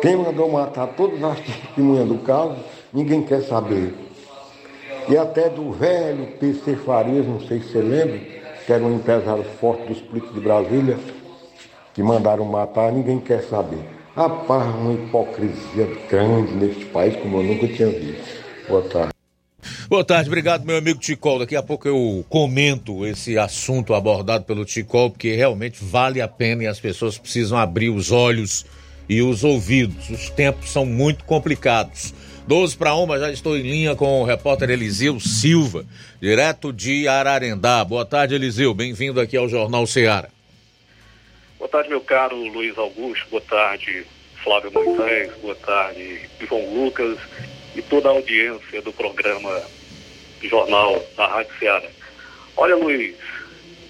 Quem 0.04 0.16
mandou 0.18 0.48
matar 0.52 0.86
todas 0.90 1.24
as 1.24 1.40
testemunhas 1.40 2.08
do 2.08 2.20
caso, 2.20 2.58
ninguém 2.94 3.24
quer 3.24 3.42
saber. 3.42 4.09
E 5.10 5.18
até 5.18 5.50
do 5.50 5.72
velho 5.72 6.28
PC 6.40 6.76
Farias, 6.76 7.26
não 7.26 7.42
sei 7.42 7.60
se 7.62 7.70
você 7.70 7.82
lembra, 7.82 8.20
que 8.64 8.72
era 8.72 8.84
um 8.84 8.96
empresário 8.96 9.44
forte 9.60 9.88
dos 9.88 10.00
políticos 10.02 10.36
de 10.36 10.40
Brasília, 10.40 11.00
que 11.96 12.04
mandaram 12.04 12.46
matar, 12.46 12.92
ninguém 12.92 13.20
quer 13.20 13.42
saber. 13.42 13.80
Rapaz, 14.16 14.76
uma 14.76 14.94
hipocrisia 14.94 15.88
grande 16.08 16.54
neste 16.54 16.86
país 16.86 17.16
como 17.16 17.38
eu 17.38 17.44
nunca 17.44 17.68
tinha 17.68 17.90
visto. 17.90 18.44
Boa 18.68 18.84
tarde. 18.84 19.10
Boa 19.90 20.04
tarde, 20.04 20.30
obrigado, 20.30 20.64
meu 20.64 20.78
amigo 20.78 21.00
Ticol. 21.00 21.40
Daqui 21.40 21.56
a 21.56 21.64
pouco 21.64 21.88
eu 21.88 22.24
comento 22.30 23.04
esse 23.04 23.36
assunto 23.36 23.96
abordado 23.96 24.46
pelo 24.46 24.64
Ticol, 24.64 25.10
porque 25.10 25.36
realmente 25.36 25.84
vale 25.84 26.22
a 26.22 26.28
pena 26.28 26.66
e 26.66 26.68
as 26.68 26.80
pessoas 26.80 27.18
precisam 27.18 27.58
abrir 27.58 27.90
os 27.90 28.12
olhos 28.12 28.64
e 29.10 29.24
os 29.24 29.44
ouvidos. 29.44 30.08
Os 30.12 30.30
tempos 30.30 30.70
são 30.72 30.86
muito 30.86 31.24
complicados. 31.24 32.14
12 32.48 32.78
para 32.78 32.96
uma, 32.96 33.20
já 33.20 33.32
estou 33.32 33.58
em 33.58 33.62
linha 33.62 33.96
com 33.96 34.22
o 34.22 34.24
repórter 34.24 34.70
Eliseu 34.70 35.20
Silva, 35.20 35.86
direto 36.22 36.74
de 36.74 37.08
Ararendá. 37.08 37.84
Boa 37.84 38.06
tarde, 38.06 38.36
Eliseu. 38.36 38.74
Bem-vindo 38.74 39.20
aqui 39.20 39.38
ao 39.38 39.48
Jornal 39.48 39.86
Ceará. 39.86 40.30
Boa 41.58 41.70
tarde, 41.70 41.90
meu 41.90 42.02
caro 42.02 42.36
Luiz 42.36 42.78
Augusto. 42.78 43.28
Boa 43.30 43.42
tarde, 43.42 44.06
Flávio 44.44 44.72
Moisés. 44.72 45.32
Boa 45.42 45.56
tarde, 45.56 46.22
João 46.48 46.74
Lucas 46.74 47.18
e 47.76 47.82
toda 47.82 48.10
a 48.10 48.12
audiência 48.12 48.82
do 48.82 48.92
programa 48.94 49.62
Jornal 50.42 51.04
da 51.16 51.28
Rádio 51.28 51.54
Ceará. 51.60 51.90
Olha, 52.58 52.76
Luiz, 52.76 53.16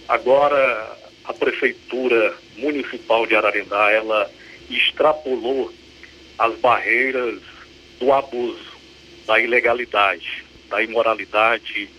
agora 0.08 0.98
a 1.26 1.34
Prefeitura 1.34 2.34
Municipal 2.58 3.26
de 3.26 3.36
Ararendá, 3.36 3.92
ela 3.92 4.30
extrapolou 4.70 5.72
as 6.38 6.56
barreiras 6.60 7.40
do 8.00 8.12
abuso, 8.14 8.78
da 9.26 9.40
ilegalidade, 9.40 10.44
da 10.70 10.82
imoralidade, 10.82 11.90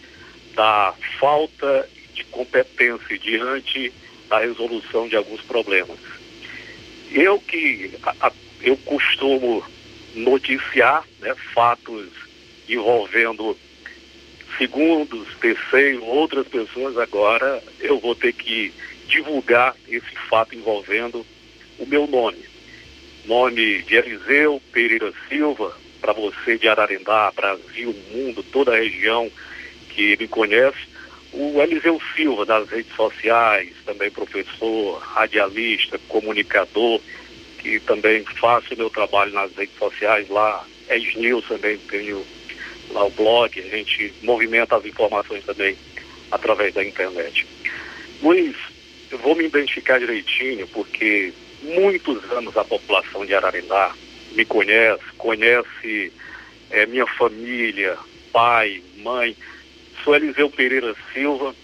da 0.54 0.94
falta 1.18 1.88
de 2.14 2.24
competência 2.24 3.18
diante 3.18 3.92
da 4.28 4.40
resolução 4.40 5.08
de 5.08 5.16
alguns 5.16 5.40
problemas. 5.42 5.98
Eu 7.12 7.40
que 7.40 7.92
a- 8.02 8.14
a- 8.28 8.32
eu 8.62 8.76
costumo 8.76 9.64
noticiar 10.14 11.04
né, 11.20 11.34
fatos 11.54 12.08
envolvendo 12.68 13.56
segundos, 14.58 15.28
terceiro, 15.40 16.04
outras 16.04 16.46
pessoas, 16.46 16.96
agora 16.98 17.62
eu 17.80 17.98
vou 17.98 18.14
ter 18.14 18.32
que 18.32 18.72
divulgar 19.08 19.74
esse 19.88 20.14
fato 20.28 20.54
envolvendo 20.54 21.26
o 21.78 21.86
meu 21.86 22.06
nome. 22.06 22.38
Nome 23.24 23.82
de 23.82 23.94
Eliseu 23.96 24.62
Pereira 24.72 25.12
Silva, 25.28 25.76
para 26.00 26.12
você 26.12 26.58
de 26.58 26.68
Ararendá, 26.68 27.32
Brasil, 27.34 27.94
mundo, 28.12 28.42
toda 28.42 28.72
a 28.72 28.78
região 28.78 29.30
que 29.90 30.16
me 30.18 30.26
conhece. 30.26 30.78
O 31.32 31.60
Eliseu 31.62 32.00
Silva, 32.16 32.44
das 32.44 32.68
redes 32.68 32.94
sociais, 32.96 33.72
também 33.86 34.10
professor, 34.10 34.98
radialista, 34.98 35.98
comunicador, 36.08 37.00
que 37.58 37.78
também 37.80 38.24
faço 38.24 38.74
o 38.74 38.76
meu 38.76 38.90
trabalho 38.90 39.32
nas 39.32 39.54
redes 39.54 39.76
sociais 39.78 40.28
lá. 40.28 40.64
É 40.88 40.98
News 40.98 41.46
também, 41.46 41.78
tenho 41.78 42.24
lá 42.90 43.04
o 43.04 43.10
blog, 43.10 43.60
a 43.60 43.76
gente 43.76 44.12
movimenta 44.22 44.76
as 44.76 44.84
informações 44.84 45.44
também 45.44 45.76
através 46.32 46.74
da 46.74 46.84
internet. 46.84 47.46
Luiz, 48.20 48.56
eu 49.10 49.18
vou 49.18 49.36
me 49.36 49.44
identificar 49.44 49.98
direitinho, 49.98 50.66
porque 50.68 51.32
muitos 51.62 52.22
anos 52.32 52.56
a 52.56 52.64
população 52.64 53.24
de 53.24 53.34
Ararendá 53.34 53.94
me 54.32 54.44
conhece, 54.44 55.02
conhece 55.16 56.12
eh, 56.70 56.86
minha 56.86 57.06
família, 57.06 57.96
pai, 58.32 58.82
mãe. 58.98 59.36
Sou 60.02 60.14
Eliseu 60.14 60.48
Pereira 60.50 60.94
Silva, 61.12 61.54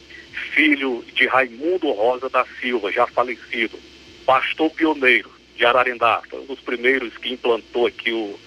filho 0.55 1.05
de 1.15 1.27
Raimundo 1.27 1.91
Rosa 1.93 2.29
da 2.29 2.45
Silva, 2.61 2.93
já 2.93 3.07
falecido, 3.07 3.79
pastor 4.25 4.71
pioneiro 4.71 5.31
de 5.57 5.65
Ararendá, 5.65 6.21
um 6.33 6.45
dos 6.45 6.61
primeiros 6.61 7.17
que 7.17 7.33
implantou 7.33 7.87
aqui 7.87 8.13
o, 8.13 8.39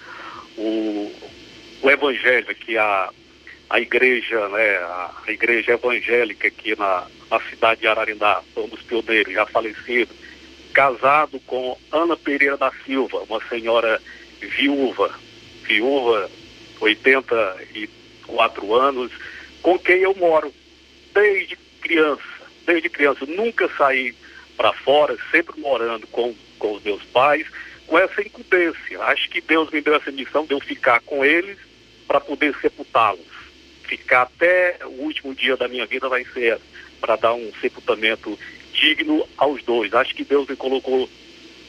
o, 0.56 1.12
o 1.82 1.90
evangelho, 1.90 2.48
aqui 2.48 2.78
a, 2.78 3.10
a 3.68 3.80
igreja, 3.80 4.48
né, 4.48 4.76
a, 4.76 5.10
a 5.26 5.32
igreja 5.32 5.72
evangélica 5.72 6.48
aqui 6.48 6.78
na, 6.78 7.06
na 7.30 7.40
cidade 7.40 7.80
de 7.80 7.88
Ararendá, 7.88 8.42
um 8.56 8.68
dos 8.68 8.82
pioneiros, 8.82 9.32
já 9.32 9.44
falecido, 9.46 10.14
casado 10.72 11.38
com 11.40 11.76
Ana 11.92 12.16
Pereira 12.16 12.56
da 12.56 12.72
Silva, 12.84 13.18
uma 13.28 13.40
senhora 13.48 14.00
viúva, 14.40 15.14
viúva, 15.62 16.30
84 16.80 18.74
anos, 18.74 19.12
com 19.62 19.78
quem 19.78 19.98
eu 20.00 20.14
moro 20.14 20.52
desde 21.12 21.56
criança, 21.80 22.22
desde 22.66 22.88
criança. 22.88 23.26
Nunca 23.26 23.68
saí 23.76 24.14
para 24.56 24.72
fora, 24.72 25.16
sempre 25.30 25.60
morando 25.60 26.06
com, 26.06 26.34
com 26.58 26.74
os 26.74 26.82
meus 26.82 27.02
pais, 27.04 27.46
com 27.86 27.98
essa 27.98 28.22
incumbência. 28.22 29.00
Acho 29.02 29.28
que 29.30 29.40
Deus 29.40 29.70
me 29.70 29.80
deu 29.80 29.94
essa 29.94 30.10
missão 30.10 30.46
de 30.46 30.52
eu 30.52 30.60
ficar 30.60 31.00
com 31.00 31.24
eles 31.24 31.58
para 32.06 32.20
poder 32.20 32.54
sepultá-los. 32.60 33.26
Ficar 33.84 34.22
até 34.22 34.78
o 34.84 35.02
último 35.02 35.34
dia 35.34 35.56
da 35.56 35.68
minha 35.68 35.86
vida 35.86 36.08
vai 36.08 36.24
ser 36.24 36.58
para 37.00 37.16
dar 37.16 37.34
um 37.34 37.50
sepultamento 37.60 38.38
digno 38.80 39.28
aos 39.36 39.62
dois. 39.62 39.92
Acho 39.92 40.14
que 40.14 40.24
Deus 40.24 40.48
me 40.48 40.56
colocou 40.56 41.08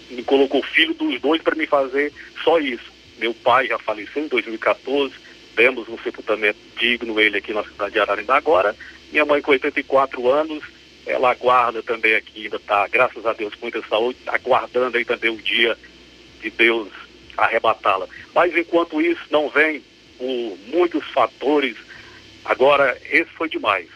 me 0.10 0.24
colocou 0.24 0.62
filho 0.62 0.94
dos 0.94 1.22
dois 1.22 1.42
para 1.42 1.56
me 1.56 1.66
fazer 1.66 2.12
só 2.44 2.60
isso. 2.60 2.92
Meu 3.18 3.34
pai 3.34 3.68
já 3.68 3.78
faleceu 3.80 4.26
em 4.26 4.28
2014, 4.28 5.14
demos 5.56 5.88
um 5.88 5.98
sepultamento 6.00 6.60
digno 6.78 7.20
ele 7.20 7.38
aqui 7.38 7.54
na 7.54 7.64
cidade 7.64 7.94
de 7.94 8.00
Ararindá. 8.00 8.36
Agora, 8.36 8.76
minha 9.12 9.26
mãe 9.26 9.42
com 9.42 9.52
84 9.52 10.30
anos, 10.30 10.64
ela 11.06 11.32
aguarda 11.32 11.82
também 11.82 12.16
aqui, 12.16 12.44
ainda 12.44 12.58
está, 12.58 12.88
graças 12.88 13.26
a 13.26 13.34
Deus, 13.34 13.56
com 13.56 13.66
muita 13.66 13.82
saúde, 13.88 14.20
aguardando 14.28 14.98
aí 14.98 15.06
também 15.06 15.30
o 15.30 15.38
dia 15.38 15.78
de 16.42 16.50
Deus 16.50 16.90
arrebatá-la. 17.38 18.08
Mas 18.34 18.56
enquanto 18.56 19.02
isso 19.02 19.22
não 19.30 19.50
vem 19.50 19.82
por 20.18 20.58
muitos 20.68 21.06
fatores, 21.12 21.76
agora 22.44 22.98
esse 23.10 23.32
foi 23.32 23.50
demais. 23.50 23.88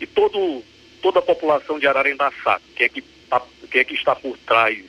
E 0.00 0.06
todo, 0.06 0.62
toda 1.02 1.18
a 1.18 1.22
população 1.22 1.78
de 1.78 1.86
o 1.86 2.74
que 2.74 2.84
é 2.84 2.88
que, 2.88 3.02
tá, 3.02 3.42
que 3.70 3.78
é 3.78 3.84
que 3.84 3.94
está 3.94 4.14
por 4.14 4.36
trás 4.38 4.84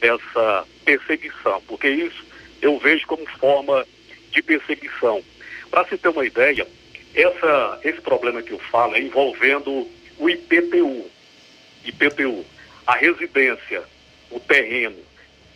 dessa 0.00 0.66
perseguição, 0.84 1.62
porque 1.66 1.88
isso 1.88 2.24
eu 2.62 2.78
vejo 2.78 3.06
como 3.06 3.26
forma 3.38 3.86
de 4.30 4.42
perseguição. 4.42 5.22
Para 5.70 5.86
se 5.86 5.96
ter 5.98 6.08
uma 6.08 6.24
ideia, 6.24 6.66
essa, 7.14 7.80
esse 7.82 8.00
problema 8.00 8.42
que 8.42 8.52
eu 8.52 8.58
falo 8.58 8.94
é 8.94 9.00
envolvendo 9.00 9.88
o 10.18 10.30
IPTU. 10.30 11.10
IPTU, 11.84 12.44
a 12.86 12.96
residência, 12.96 13.82
o 14.30 14.40
terreno, 14.40 14.96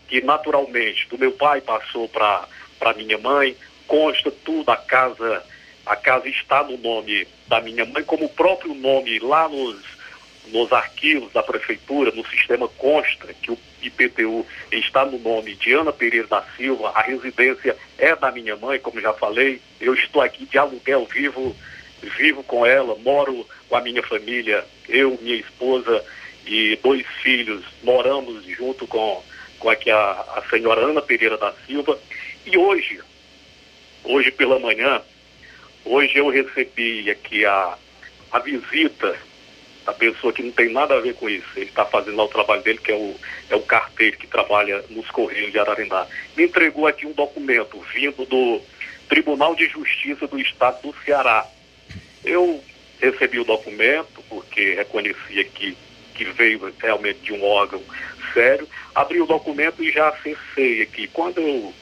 que 0.08 0.20
naturalmente 0.20 1.08
do 1.08 1.18
meu 1.18 1.32
pai 1.32 1.60
passou 1.60 2.08
para 2.08 2.48
minha 2.96 3.18
mãe, 3.18 3.56
consta 3.86 4.30
tudo, 4.30 4.70
a 4.70 4.76
casa, 4.76 5.44
a 5.90 5.96
casa 5.96 6.28
está 6.28 6.62
no 6.62 6.78
nome 6.78 7.26
da 7.48 7.60
minha 7.60 7.84
mãe, 7.84 8.04
como 8.04 8.26
o 8.26 8.28
próprio 8.28 8.72
nome 8.74 9.18
lá 9.18 9.48
nos, 9.48 9.76
nos 10.52 10.72
arquivos 10.72 11.32
da 11.32 11.42
prefeitura, 11.42 12.12
no 12.12 12.24
sistema 12.28 12.68
consta 12.68 13.34
que 13.34 13.50
o 13.50 13.58
IPTU 13.82 14.46
está 14.70 15.04
no 15.04 15.18
nome 15.18 15.56
de 15.56 15.72
Ana 15.72 15.92
Pereira 15.92 16.28
da 16.28 16.44
Silva, 16.56 16.92
a 16.94 17.02
residência 17.02 17.76
é 17.98 18.14
da 18.14 18.30
minha 18.30 18.54
mãe, 18.54 18.78
como 18.78 19.00
já 19.00 19.12
falei, 19.12 19.60
eu 19.80 19.92
estou 19.92 20.22
aqui 20.22 20.46
de 20.46 20.56
aluguel 20.56 21.06
vivo, 21.06 21.56
vivo 22.16 22.44
com 22.44 22.64
ela, 22.64 22.94
moro 22.94 23.44
com 23.68 23.74
a 23.74 23.80
minha 23.80 24.02
família, 24.04 24.64
eu, 24.88 25.18
minha 25.20 25.38
esposa 25.38 26.04
e 26.46 26.78
dois 26.84 27.04
filhos, 27.20 27.64
moramos 27.82 28.44
junto 28.44 28.86
com, 28.86 29.20
com 29.58 29.68
aqui 29.68 29.90
a, 29.90 29.96
a 30.36 30.44
senhora 30.48 30.82
Ana 30.82 31.02
Pereira 31.02 31.36
da 31.36 31.52
Silva. 31.66 31.98
E 32.46 32.56
hoje, 32.56 33.00
hoje 34.04 34.30
pela 34.30 34.60
manhã, 34.60 35.02
hoje 35.84 36.18
eu 36.18 36.28
recebi 36.28 37.10
aqui 37.10 37.44
a, 37.44 37.76
a 38.32 38.38
visita 38.38 39.16
da 39.84 39.92
pessoa 39.92 40.32
que 40.32 40.42
não 40.42 40.52
tem 40.52 40.70
nada 40.70 40.96
a 40.96 41.00
ver 41.00 41.14
com 41.14 41.28
isso. 41.28 41.48
Ele 41.56 41.66
está 41.66 41.84
fazendo 41.84 42.16
lá 42.16 42.24
o 42.24 42.28
trabalho 42.28 42.62
dele, 42.62 42.78
que 42.78 42.92
é 42.92 42.96
o, 42.96 43.14
é 43.48 43.56
o 43.56 43.62
carteiro 43.62 44.16
que 44.18 44.26
trabalha 44.26 44.84
nos 44.90 45.10
Correios 45.10 45.50
de 45.50 45.58
Ararendá. 45.58 46.06
Me 46.36 46.44
entregou 46.44 46.86
aqui 46.86 47.06
um 47.06 47.12
documento 47.12 47.80
vindo 47.92 48.24
do 48.26 48.60
Tribunal 49.08 49.54
de 49.54 49.66
Justiça 49.68 50.26
do 50.26 50.38
Estado 50.38 50.82
do 50.82 50.94
Ceará. 51.04 51.46
Eu 52.24 52.62
recebi 53.00 53.40
o 53.40 53.44
documento, 53.44 54.22
porque 54.28 54.74
reconhecia 54.74 55.44
que, 55.44 55.76
que 56.14 56.24
veio 56.24 56.72
realmente 56.78 57.20
de 57.20 57.32
um 57.32 57.42
órgão 57.42 57.82
sério, 58.34 58.68
abri 58.94 59.20
o 59.20 59.26
documento 59.26 59.82
e 59.82 59.90
já 59.90 60.08
acessei 60.08 60.82
aqui. 60.82 61.08
Quando 61.08 61.40
eu, 61.40 61.74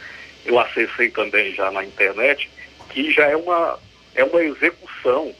eu 0.46 0.58
acessei 0.58 1.10
também 1.10 1.52
já 1.54 1.70
na 1.70 1.84
internet, 1.84 2.48
que 2.90 3.12
já 3.12 3.26
é 3.26 3.36
uma, 3.36 3.78
é 4.18 4.24
uma 4.24 4.42
execução, 4.42 5.32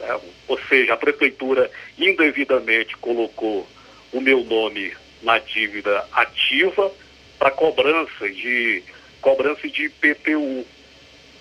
né? 0.00 0.20
ou 0.48 0.58
seja, 0.68 0.94
a 0.94 0.96
prefeitura 0.96 1.70
indevidamente 1.96 2.96
colocou 2.96 3.64
o 4.12 4.20
meu 4.20 4.42
nome 4.42 4.92
na 5.22 5.38
dívida 5.38 6.04
ativa 6.12 6.92
para 7.38 7.52
cobrança 7.52 8.28
de 8.28 8.82
cobrança 9.20 9.68
de 9.68 9.84
IPTU. 9.84 10.66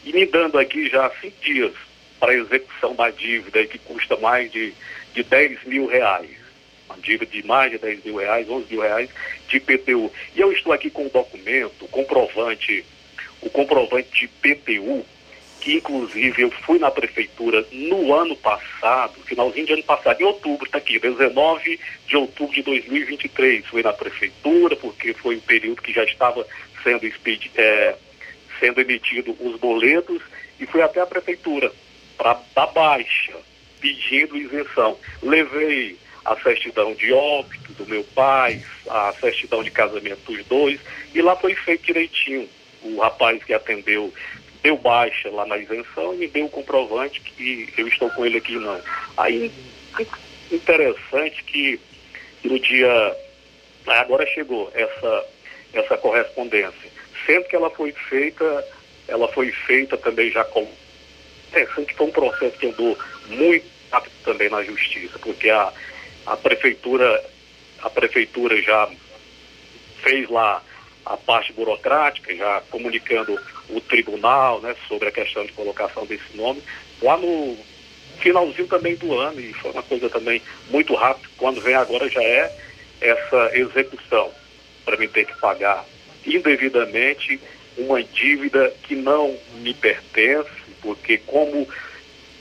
E 0.06 0.14
me 0.14 0.26
dando 0.28 0.60
aqui 0.60 0.88
já 0.88 1.12
cinco 1.20 1.42
dias 1.42 1.74
para 2.20 2.36
execução 2.36 2.96
da 2.96 3.10
dívida 3.10 3.66
que 3.66 3.80
custa 3.80 4.16
mais 4.18 4.52
de, 4.52 4.72
de 5.16 5.24
10 5.24 5.64
mil 5.64 5.88
reais. 5.88 6.30
Uma 6.88 7.00
dívida 7.00 7.26
de 7.26 7.44
mais 7.44 7.72
de 7.72 7.80
10 7.80 8.06
mil 8.06 8.18
reais, 8.18 8.48
11 8.48 8.68
mil 8.70 8.82
reais 8.82 9.10
de 9.48 9.58
IPTU. 9.58 10.12
E 10.36 10.40
eu 10.40 10.52
estou 10.52 10.72
aqui 10.72 10.92
com 10.92 11.08
o 11.08 11.10
documento, 11.10 11.88
comprovante, 11.88 12.86
o 13.42 13.50
comprovante 13.50 14.10
de 14.12 14.26
IPTU, 14.52 15.04
que 15.60 15.76
inclusive 15.76 16.42
eu 16.42 16.52
fui 16.52 16.80
na 16.80 16.92
prefeitura 16.92 17.66
no 17.72 18.14
ano 18.14 18.36
passado, 18.36 19.20
finalzinho 19.26 19.66
de 19.66 19.74
ano 19.74 19.84
passado, 19.84 20.22
em 20.22 20.26
outubro, 20.26 20.66
está 20.66 20.78
aqui, 20.78 21.00
19 21.00 21.80
de 22.08 22.18
outubro 22.18 22.54
de 22.54 22.62
2023. 22.62 23.66
Fui 23.66 23.84
na 23.84 23.94
prefeitura, 23.94 24.76
porque 24.76 25.14
foi 25.14 25.36
um 25.36 25.42
período 25.42 25.82
que 25.82 25.94
já 25.94 26.04
estava 26.04 26.46
sendo, 26.84 27.06
expedi 27.06 27.52
é, 27.56 27.96
sendo 28.60 28.82
emitido 28.82 29.36
os 29.40 29.60
boletos, 29.60 30.22
e 30.60 30.66
fui 30.66 30.82
até 30.82 31.02
a 31.02 31.06
prefeitura 31.06 31.72
para 32.18 32.40
dar 32.56 32.68
baixa, 32.68 33.34
pedindo 33.80 34.38
isenção. 34.38 34.98
Levei 35.22 35.98
a 36.26 36.36
certidão 36.38 36.94
de 36.94 37.14
óbito 37.14 37.74
do 37.74 37.86
meu 37.86 38.04
pai, 38.04 38.62
a 38.90 39.14
certidão 39.20 39.64
de 39.64 39.72
casamento 39.72 40.32
dos 40.32 40.46
dois, 40.46 40.80
e 41.14 41.22
lá 41.22 41.36
foi 41.36 41.56
feito 41.56 41.86
direitinho. 41.86 42.50
O 42.84 43.00
rapaz 43.00 43.44
que 43.44 43.54
atendeu 43.54 44.14
deu 44.64 44.78
baixa 44.78 45.30
lá 45.30 45.46
na 45.46 45.58
isenção 45.58 46.14
e 46.14 46.18
me 46.18 46.28
deu 46.28 46.46
o 46.46 46.50
comprovante 46.50 47.22
que 47.22 47.74
eu 47.78 47.88
estou 47.88 48.10
com 48.12 48.26
ele 48.26 48.38
aqui 48.38 48.56
não. 48.56 48.80
Aí, 49.18 49.52
interessante 50.52 51.44
que 51.44 51.80
no 52.44 52.60
dia. 52.60 53.16
Agora 53.86 54.26
chegou 54.28 54.70
essa, 54.74 55.26
essa 55.74 55.98
correspondência. 55.98 56.92
Sendo 57.26 57.46
que 57.46 57.56
ela 57.56 57.70
foi 57.70 57.94
feita, 57.94 58.68
ela 59.08 59.28
foi 59.30 59.50
feita 59.52 59.98
também 59.98 60.30
já 60.30 60.44
com 60.44 60.68
interessante 61.48 61.88
que 61.88 61.96
foi 61.96 62.08
um 62.08 62.12
processo 62.12 62.58
que 62.58 62.68
andou 62.68 62.98
muito 63.28 63.66
rápido 63.92 64.14
também 64.24 64.50
na 64.50 64.64
justiça, 64.64 65.18
porque 65.20 65.50
a, 65.50 65.72
a 66.26 66.36
prefeitura, 66.36 67.24
a 67.82 67.90
prefeitura 67.90 68.62
já 68.62 68.90
fez 70.04 70.30
lá 70.30 70.62
a 71.14 71.18
parte 71.18 71.54
burocrática, 71.54 72.36
já 72.36 72.62
comunicando 72.70 73.40
o 73.70 73.80
tribunal 73.82 74.62
né, 74.62 74.76
sobre 74.88 75.08
a 75.08 75.12
questão 75.12 75.46
de 75.46 75.54
colocação 75.54 76.06
desse 76.06 76.36
nome, 76.36 76.62
lá 77.02 77.18
no 77.18 77.58
finalzinho 78.20 78.68
também 78.68 78.96
do 78.96 79.18
ano, 79.18 79.40
e 79.40 79.54
foi 79.54 79.72
uma 79.72 79.84
coisa 79.84 80.10
também 80.10 80.42
muito 80.70 80.94
rápida, 80.96 81.30
quando 81.38 81.62
vem 81.62 81.76
agora 81.76 82.10
já 82.10 82.22
é 82.22 82.56
essa 83.00 83.52
execução, 83.54 84.32
para 84.84 84.98
mim 84.98 85.08
ter 85.08 85.26
que 85.26 85.38
pagar 85.40 85.86
indevidamente 86.26 87.40
uma 87.78 88.04
dívida 88.04 88.74
que 88.84 88.96
não 88.96 89.38
me 89.60 89.74
pertence, 89.74 90.50
porque 90.82 91.18
como, 91.20 91.68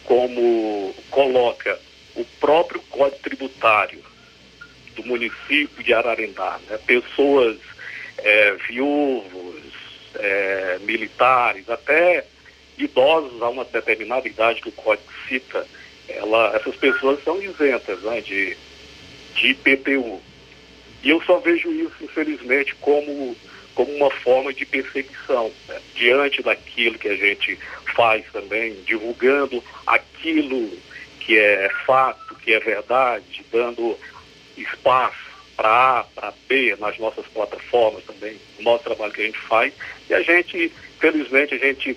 como 0.05 0.95
coloca 1.11 1.79
o 2.14 2.25
próprio 2.41 2.81
Código 2.89 3.21
Tributário 3.23 4.03
do 4.95 5.05
município 5.05 5.85
de 5.85 5.93
Ararendá, 5.93 6.59
né? 6.69 6.79
pessoas 6.87 7.59
é, 8.19 8.53
viúvos, 8.69 9.62
é, 10.14 10.79
militares, 10.83 11.69
até 11.69 12.25
idosos 12.79 13.41
a 13.43 13.49
uma 13.49 13.64
determinada 13.64 14.29
idade 14.29 14.61
que 14.61 14.69
o 14.69 14.73
Código 14.73 15.11
cita, 15.29 15.67
ela, 16.09 16.55
essas 16.55 16.77
pessoas 16.77 17.23
são 17.25 17.43
isentas 17.43 18.01
né, 18.03 18.21
de, 18.21 18.57
de 19.35 19.49
IPTU. 19.49 20.21
E 21.03 21.11
eu 21.11 21.23
só 21.23 21.39
vejo 21.39 21.71
isso, 21.71 21.97
infelizmente, 22.03 22.75
como 22.77 23.37
como 23.77 23.95
uma 23.95 24.11
forma 24.11 24.55
de 24.55 24.64
perseguição, 24.64 25.53
né? 25.69 25.79
diante 25.95 26.43
daquilo 26.43 26.99
que 26.99 27.09
a 27.09 27.14
gente 27.14 27.59
faz 27.95 28.25
também, 28.33 28.75
divulgando 28.87 29.62
aquilo 29.87 30.71
que 31.21 31.39
é 31.39 31.69
fato, 31.85 32.35
que 32.37 32.55
é 32.55 32.59
verdade, 32.59 33.45
dando 33.53 33.97
espaço 34.57 35.26
para 35.57 36.01
A, 36.01 36.05
para 36.05 36.33
B 36.49 36.77
nas 36.79 36.99
nossas 36.99 37.27
plataformas 37.27 38.05
também, 38.05 38.37
o 38.59 38.63
nosso 38.63 38.85
trabalho 38.85 39.13
que 39.13 39.23
a 39.23 39.27
gente 39.27 39.39
faz, 39.39 39.73
e 40.09 40.15
a 40.15 40.23
gente, 40.23 40.71
felizmente, 40.99 41.55
a 41.55 41.59
gente 41.59 41.97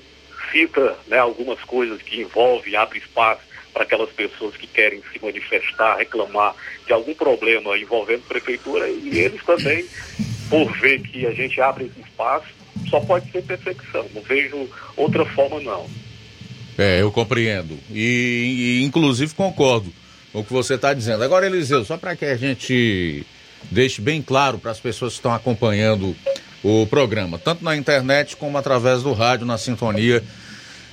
cita 0.51 0.97
né, 1.07 1.18
algumas 1.18 1.60
coisas 1.62 2.01
que 2.01 2.22
envolvem, 2.22 2.76
abre 2.76 2.99
espaço 2.99 3.41
para 3.74 3.84
aquelas 3.84 4.10
pessoas 4.10 4.55
que 4.55 4.66
querem 4.66 5.01
se 5.14 5.24
manifestar, 5.24 5.97
reclamar 5.97 6.55
de 6.88 6.93
algum 6.93 7.14
problema 7.14 7.78
envolvendo 7.78 8.24
a 8.26 8.30
prefeitura, 8.30 8.88
e 8.88 9.20
eles 9.20 9.43
também 9.43 9.86
por 10.49 10.72
ver 10.80 11.01
que 11.01 11.28
a 11.28 11.32
gente 11.32 11.62
abre 11.62 11.86
esse 11.86 11.99
espaço, 12.01 12.47
só 12.89 12.99
pode 13.01 13.32
ser 13.32 13.43
perseguição. 13.43 14.05
Não 14.14 14.22
vejo 14.22 14.68
outra 14.97 15.24
forma, 15.26 15.60
não. 15.60 15.88
É, 16.78 17.01
eu 17.01 17.12
compreendo. 17.12 17.78
E, 17.91 18.80
e 18.80 18.84
inclusive 18.84 19.36
concordo 19.36 19.93
com 20.32 20.39
o 20.39 20.43
que 20.43 20.51
você 20.51 20.76
está 20.76 20.93
dizendo. 20.93 21.24
Agora, 21.24 21.45
Eliseu, 21.45 21.86
só 21.86 21.97
para 21.97 22.16
que 22.16 22.26
a 22.26 22.36
gente 22.36 23.26
deixe 23.70 24.01
bem 24.01 24.22
claro 24.22 24.57
para 24.57 24.72
as 24.72 24.80
pessoas 24.80 25.14
que 25.14 25.20
estão 25.20 25.34
acompanhando 25.34 26.16
o 26.64 26.86
programa, 26.88 27.39
tanto 27.39 27.64
na 27.64 27.76
internet 27.76 28.36
como 28.36 28.57
através 28.57 29.03
do 29.03 29.14
rádio 29.14 29.45
na 29.45 29.57
sintonia 29.57 30.24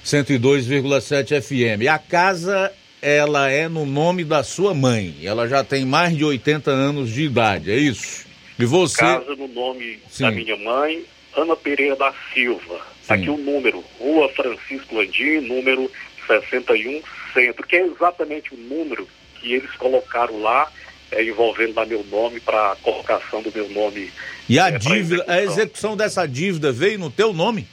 102,7 0.04 1.42
FM. 1.42 1.88
A 1.90 1.98
casa 1.98 2.72
ela 3.02 3.50
é 3.50 3.68
no 3.68 3.84
nome 3.84 4.24
da 4.24 4.42
sua 4.42 4.74
mãe. 4.74 5.16
Ela 5.22 5.48
já 5.48 5.62
tem 5.62 5.84
mais 5.84 6.16
de 6.16 6.24
80 6.24 6.70
anos 6.70 7.10
de 7.10 7.22
idade, 7.22 7.70
é 7.70 7.76
isso? 7.76 8.26
E 8.58 8.64
você 8.64 8.98
Casa 8.98 9.36
no 9.36 9.48
nome 9.48 10.00
da 10.18 10.30
minha 10.30 10.56
mãe, 10.56 11.04
Ana 11.36 11.54
Pereira 11.54 11.94
da 11.96 12.12
Silva. 12.32 12.80
Aqui 13.08 13.28
o 13.30 13.36
número, 13.36 13.84
Rua 14.00 14.28
Francisco 14.30 14.96
Landim, 14.96 15.40
número 15.40 15.90
61 16.26 17.02
Centro, 17.32 17.66
que 17.66 17.76
é 17.76 17.86
exatamente 17.86 18.54
o 18.54 18.56
número 18.56 19.06
que 19.36 19.52
eles 19.52 19.70
colocaram 19.72 20.40
lá, 20.40 20.70
é, 21.10 21.22
envolvendo 21.22 21.74
lá 21.74 21.86
meu 21.86 22.04
nome 22.04 22.40
para 22.40 22.72
a 22.72 22.76
colocação 22.76 23.42
do 23.42 23.52
meu 23.52 23.68
nome. 23.70 24.10
E 24.48 24.58
a 24.58 24.68
é, 24.68 24.78
dívida, 24.78 25.24
a 25.26 25.42
execução 25.42 25.96
dessa 25.96 26.26
dívida 26.26 26.72
veio 26.72 26.98
no 26.98 27.10
teu 27.10 27.32
nome? 27.32 27.66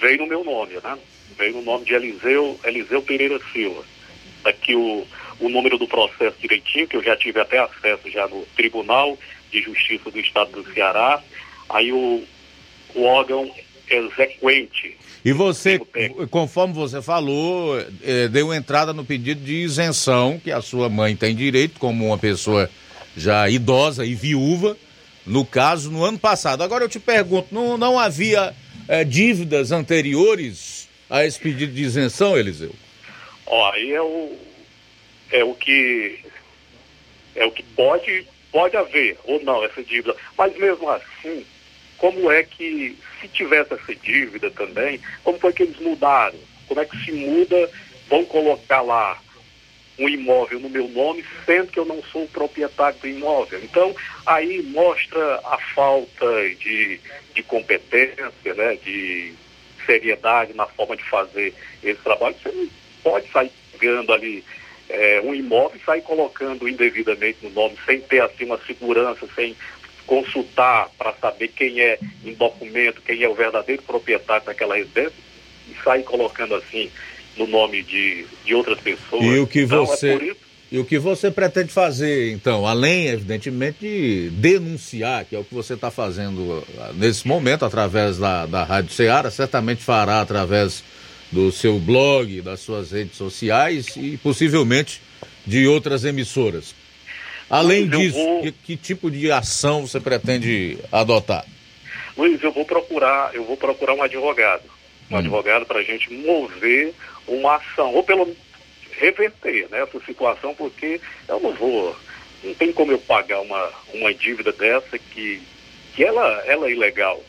Veio 0.00 0.18
no 0.18 0.26
meu 0.26 0.44
nome, 0.44 0.74
né? 0.82 0.98
Veio 1.36 1.54
no 1.54 1.62
nome 1.62 1.84
de 1.84 1.94
Eliseu, 1.94 2.58
Eliseu 2.64 3.02
Pereira 3.02 3.38
Silva. 3.52 3.84
Aqui 4.44 4.74
o, 4.74 5.06
o 5.38 5.48
número 5.48 5.78
do 5.78 5.86
processo 5.86 6.36
direitinho, 6.40 6.88
que 6.88 6.96
eu 6.96 7.02
já 7.02 7.16
tive 7.16 7.40
até 7.40 7.58
acesso 7.58 8.10
já 8.10 8.26
no 8.26 8.44
Tribunal 8.56 9.18
de 9.50 9.62
Justiça 9.62 10.10
do 10.10 10.18
Estado 10.18 10.62
do 10.62 10.72
Ceará. 10.72 11.22
Aí 11.68 11.92
o, 11.92 12.24
o 12.94 13.02
órgão 13.04 13.50
exequente. 13.88 14.96
E 15.24 15.32
você, 15.32 15.78
conforme 16.30 16.72
você 16.72 17.02
falou, 17.02 17.78
eh, 18.02 18.28
deu 18.28 18.54
entrada 18.54 18.92
no 18.92 19.04
pedido 19.04 19.44
de 19.44 19.54
isenção 19.56 20.40
que 20.42 20.50
a 20.50 20.62
sua 20.62 20.88
mãe 20.88 21.14
tem 21.14 21.34
direito, 21.34 21.78
como 21.78 22.06
uma 22.06 22.16
pessoa 22.16 22.70
já 23.16 23.48
idosa 23.50 24.06
e 24.06 24.14
viúva, 24.14 24.76
no 25.26 25.44
caso, 25.44 25.90
no 25.90 26.02
ano 26.04 26.18
passado. 26.18 26.62
Agora 26.62 26.84
eu 26.84 26.88
te 26.88 26.98
pergunto, 26.98 27.54
não, 27.54 27.76
não 27.76 27.98
havia 27.98 28.54
eh, 28.88 29.04
dívidas 29.04 29.72
anteriores 29.72 30.88
a 31.10 31.24
esse 31.24 31.38
pedido 31.38 31.72
de 31.72 31.82
isenção, 31.82 32.38
Eliseu? 32.38 32.74
Ó, 33.46 33.72
aí 33.72 33.92
é 33.92 34.00
o, 34.00 34.32
é 35.30 35.44
o 35.44 35.54
que 35.54 36.20
é 37.34 37.44
o 37.44 37.52
que 37.52 37.62
pode, 37.62 38.26
pode 38.50 38.76
haver, 38.76 39.18
ou 39.24 39.42
não, 39.42 39.64
essa 39.64 39.82
dívida. 39.82 40.14
Mas 40.36 40.56
mesmo 40.56 40.88
assim, 40.88 41.44
como 42.00 42.32
é 42.32 42.42
que, 42.42 42.96
se 43.20 43.28
tivesse 43.28 43.74
essa 43.74 43.94
dívida 43.94 44.50
também, 44.50 44.98
como 45.22 45.38
foi 45.38 45.52
que 45.52 45.64
eles 45.64 45.78
mudaram? 45.78 46.38
Como 46.66 46.80
é 46.80 46.84
que 46.86 46.96
se 47.04 47.12
muda, 47.12 47.70
vão 48.08 48.24
colocar 48.24 48.80
lá 48.80 49.20
um 49.98 50.08
imóvel 50.08 50.58
no 50.60 50.70
meu 50.70 50.88
nome, 50.88 51.22
sendo 51.44 51.70
que 51.70 51.78
eu 51.78 51.84
não 51.84 52.02
sou 52.04 52.24
o 52.24 52.28
proprietário 52.28 52.98
do 53.00 53.06
imóvel. 53.06 53.60
Então, 53.62 53.94
aí 54.24 54.62
mostra 54.62 55.40
a 55.44 55.58
falta 55.74 56.26
de, 56.58 56.98
de 57.34 57.42
competência, 57.42 58.54
né, 58.56 58.78
de 58.82 59.34
seriedade 59.84 60.54
na 60.54 60.66
forma 60.66 60.96
de 60.96 61.04
fazer 61.04 61.52
esse 61.82 62.00
trabalho. 62.00 62.34
Você 62.42 62.50
não 62.50 62.68
pode 63.02 63.30
sair 63.30 63.52
pegando 63.78 64.12
ali 64.12 64.42
é, 64.88 65.20
um 65.22 65.34
imóvel 65.34 65.78
e 65.78 65.84
sair 65.84 66.00
colocando 66.00 66.66
indevidamente 66.66 67.38
no 67.42 67.50
nome, 67.50 67.76
sem 67.84 68.00
ter 68.00 68.22
assim 68.22 68.46
uma 68.46 68.58
segurança, 68.66 69.28
sem 69.34 69.54
consultar 70.10 70.90
para 70.98 71.12
saber 71.12 71.46
quem 71.54 71.80
é 71.80 71.96
em 72.24 72.34
documento, 72.34 73.00
quem 73.00 73.22
é 73.22 73.28
o 73.28 73.34
verdadeiro 73.34 73.80
proprietário 73.84 74.44
daquela 74.44 74.74
residência, 74.74 75.12
e 75.70 75.84
sair 75.84 76.02
colocando 76.02 76.56
assim 76.56 76.90
no 77.36 77.46
nome 77.46 77.84
de, 77.84 78.26
de 78.44 78.52
outras 78.52 78.80
pessoas. 78.80 79.22
E 79.22 79.38
o 79.38 79.46
que 79.46 79.60
Então, 79.60 79.84
é 79.84 79.86
você 79.86 80.16
isso 80.16 80.50
e 80.72 80.78
o 80.78 80.84
que 80.84 81.00
você 81.00 81.32
pretende 81.32 81.72
fazer, 81.72 82.30
então, 82.30 82.64
além, 82.64 83.08
evidentemente, 83.08 83.78
de 83.80 84.30
denunciar, 84.30 85.24
que 85.24 85.34
é 85.34 85.38
o 85.38 85.42
que 85.42 85.52
você 85.52 85.74
está 85.74 85.90
fazendo 85.90 86.64
ah, 86.78 86.92
nesse 86.94 87.26
momento, 87.26 87.64
através 87.64 88.18
da, 88.18 88.46
da 88.46 88.62
Rádio 88.62 88.92
Ceará, 88.92 89.28
certamente 89.32 89.82
fará 89.82 90.20
através 90.20 90.84
do 91.32 91.50
seu 91.50 91.76
blog, 91.80 92.40
das 92.40 92.60
suas 92.60 92.92
redes 92.92 93.16
sociais 93.16 93.96
e 93.96 94.16
possivelmente 94.18 95.02
de 95.44 95.66
outras 95.66 96.04
emissoras. 96.04 96.72
Além 97.50 97.88
disso, 97.88 98.16
vou- 98.16 98.42
que, 98.42 98.52
que 98.52 98.76
tipo 98.76 99.10
de 99.10 99.30
ação 99.32 99.86
você 99.86 99.98
pretende 100.00 100.78
adotar? 100.92 101.44
Luiz, 102.16 102.42
eu 102.42 102.52
vou 102.52 102.64
procurar, 102.64 103.34
eu 103.34 103.44
vou 103.44 103.56
procurar 103.56 103.94
um 103.94 104.02
advogado. 104.02 104.62
Um 105.10 105.16
advogado 105.16 105.66
para 105.66 105.80
a 105.80 105.82
gente 105.82 106.12
mover 106.12 106.94
uma 107.26 107.56
ação, 107.56 107.92
ou 107.94 108.02
pelo 108.04 108.26
menos 108.26 108.38
reverter 108.92 109.68
né, 109.70 109.82
essa 109.82 109.98
situação, 110.04 110.54
porque 110.54 111.00
eu 111.28 111.40
não 111.40 111.52
vou, 111.54 111.96
não 112.44 112.54
tem 112.54 112.72
como 112.72 112.92
eu 112.92 112.98
pagar 112.98 113.40
uma, 113.40 113.70
uma 113.94 114.14
dívida 114.14 114.52
dessa 114.52 114.98
que, 114.98 115.40
que 115.94 116.04
ela, 116.04 116.42
ela 116.46 116.68
é 116.68 116.72
ilegal. 116.72 117.20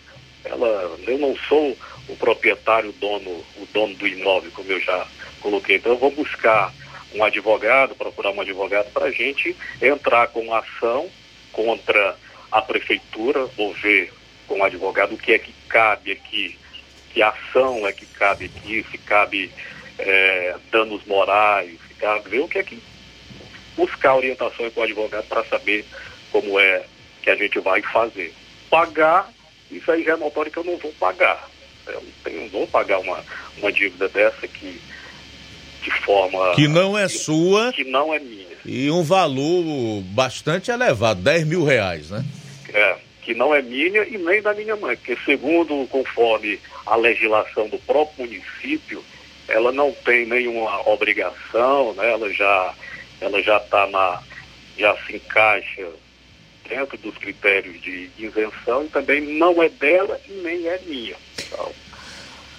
Ela, 0.44 0.96
eu 1.08 1.18
não 1.18 1.36
sou 1.48 1.78
o 2.10 2.16
proprietário, 2.16 2.90
o 2.90 2.94
dono, 2.94 3.30
o 3.58 3.68
dono 3.74 3.96
do 3.96 4.08
imóvel, 4.08 4.52
como 4.54 4.72
eu 4.72 4.80
já 4.82 5.08
coloquei. 5.40 5.78
Então 5.78 5.94
eu 5.94 5.98
vou 5.98 6.12
buscar 6.12 6.74
um 7.14 7.24
advogado, 7.24 7.96
procurar 7.96 8.32
um 8.32 8.42
advogado 8.42 8.92
para 8.92 9.06
a 9.06 9.12
gente 9.12 9.56
entrar 9.82 10.28
com 10.28 10.54
ação 10.54 11.10
contra 11.52 12.18
a 12.52 12.62
prefeitura, 12.62 13.46
vou 13.58 13.74
ver 13.76 14.12
com 14.48 14.60
o 14.60 14.64
advogado 14.64 15.16
o 15.16 15.18
que 15.18 15.34
é 15.34 15.40
que 15.40 15.54
cabe 15.70 16.12
aqui, 16.12 16.58
que 17.14 17.22
ação 17.22 17.86
é 17.88 17.94
que 17.94 18.06
cabe 18.06 18.46
aqui, 18.46 18.86
se 18.92 18.98
cabe 18.98 19.52
eh, 20.00 20.56
danos 20.72 21.04
morais, 21.06 21.78
se 21.88 21.94
cabe 21.96 22.30
ver 22.30 22.40
o 22.40 22.48
que 22.48 22.60
é 22.60 22.64
que 22.64 22.82
buscar 23.76 24.16
orientação 24.16 24.70
com 24.72 24.82
o 24.82 24.84
advogado 24.84 25.26
para 25.28 25.44
saber 25.46 25.86
como 26.32 26.60
é 26.60 26.86
que 27.22 27.30
a 27.30 27.36
gente 27.36 27.60
vai 27.60 27.82
fazer. 27.84 28.34
Pagar, 28.70 29.30
isso 29.70 29.92
aí 29.92 30.04
já 30.04 30.14
é 30.14 30.18
notório 30.18 30.52
que 30.52 30.58
eu 30.60 30.64
não 30.64 30.78
vou 30.78 30.92
pagar. 30.94 31.50
Eu 31.88 32.02
não, 32.02 32.12
tenho- 32.24 32.42
não 32.42 32.50
vou 32.50 32.68
pagar 32.68 33.00
uma, 33.00 33.24
uma 33.58 33.72
dívida 33.72 34.08
dessa 34.10 34.48
que 34.48 34.82
de 35.82 35.92
forma 36.04 36.54
Que 36.56 36.68
não 36.68 36.98
é 36.98 37.08
sua 37.08 37.72
que 37.74 37.84
não 37.84 38.14
é 38.14 38.20
minha. 38.20 38.48
e 38.66 38.90
um 38.92 39.04
valor 39.04 39.64
bastante 40.14 40.70
elevado, 40.72 41.22
10 41.22 41.46
mil 41.46 41.64
reais, 41.64 42.10
né? 42.10 42.24
É, 42.74 42.96
que 43.22 43.34
não 43.34 43.54
é 43.54 43.62
minha 43.62 44.04
e 44.04 44.18
nem 44.18 44.42
da 44.42 44.54
minha 44.54 44.76
mãe, 44.76 44.96
porque 44.96 45.18
segundo, 45.26 45.88
conforme 45.90 46.60
a 46.86 46.96
legislação 46.96 47.68
do 47.68 47.78
próprio 47.80 48.26
município, 48.26 49.04
ela 49.48 49.72
não 49.72 49.92
tem 50.06 50.26
nenhuma 50.26 50.88
obrigação, 50.90 51.94
né? 51.94 52.12
ela 52.12 52.32
já 52.34 52.74
ela 53.20 53.42
já 53.44 53.58
está 53.58 53.86
na, 53.88 54.22
já 54.78 54.96
se 55.06 55.16
encaixa 55.18 55.88
dentro 56.68 56.98
dos 57.00 57.16
critérios 57.18 57.80
de 57.82 58.10
isenção 58.18 58.84
e 58.86 58.88
também 58.88 59.22
não 59.22 59.62
é 59.62 59.68
dela 59.70 60.20
e 60.28 60.32
nem 60.42 60.68
é 60.68 60.80
minha. 60.88 61.16
Então, 61.40 61.72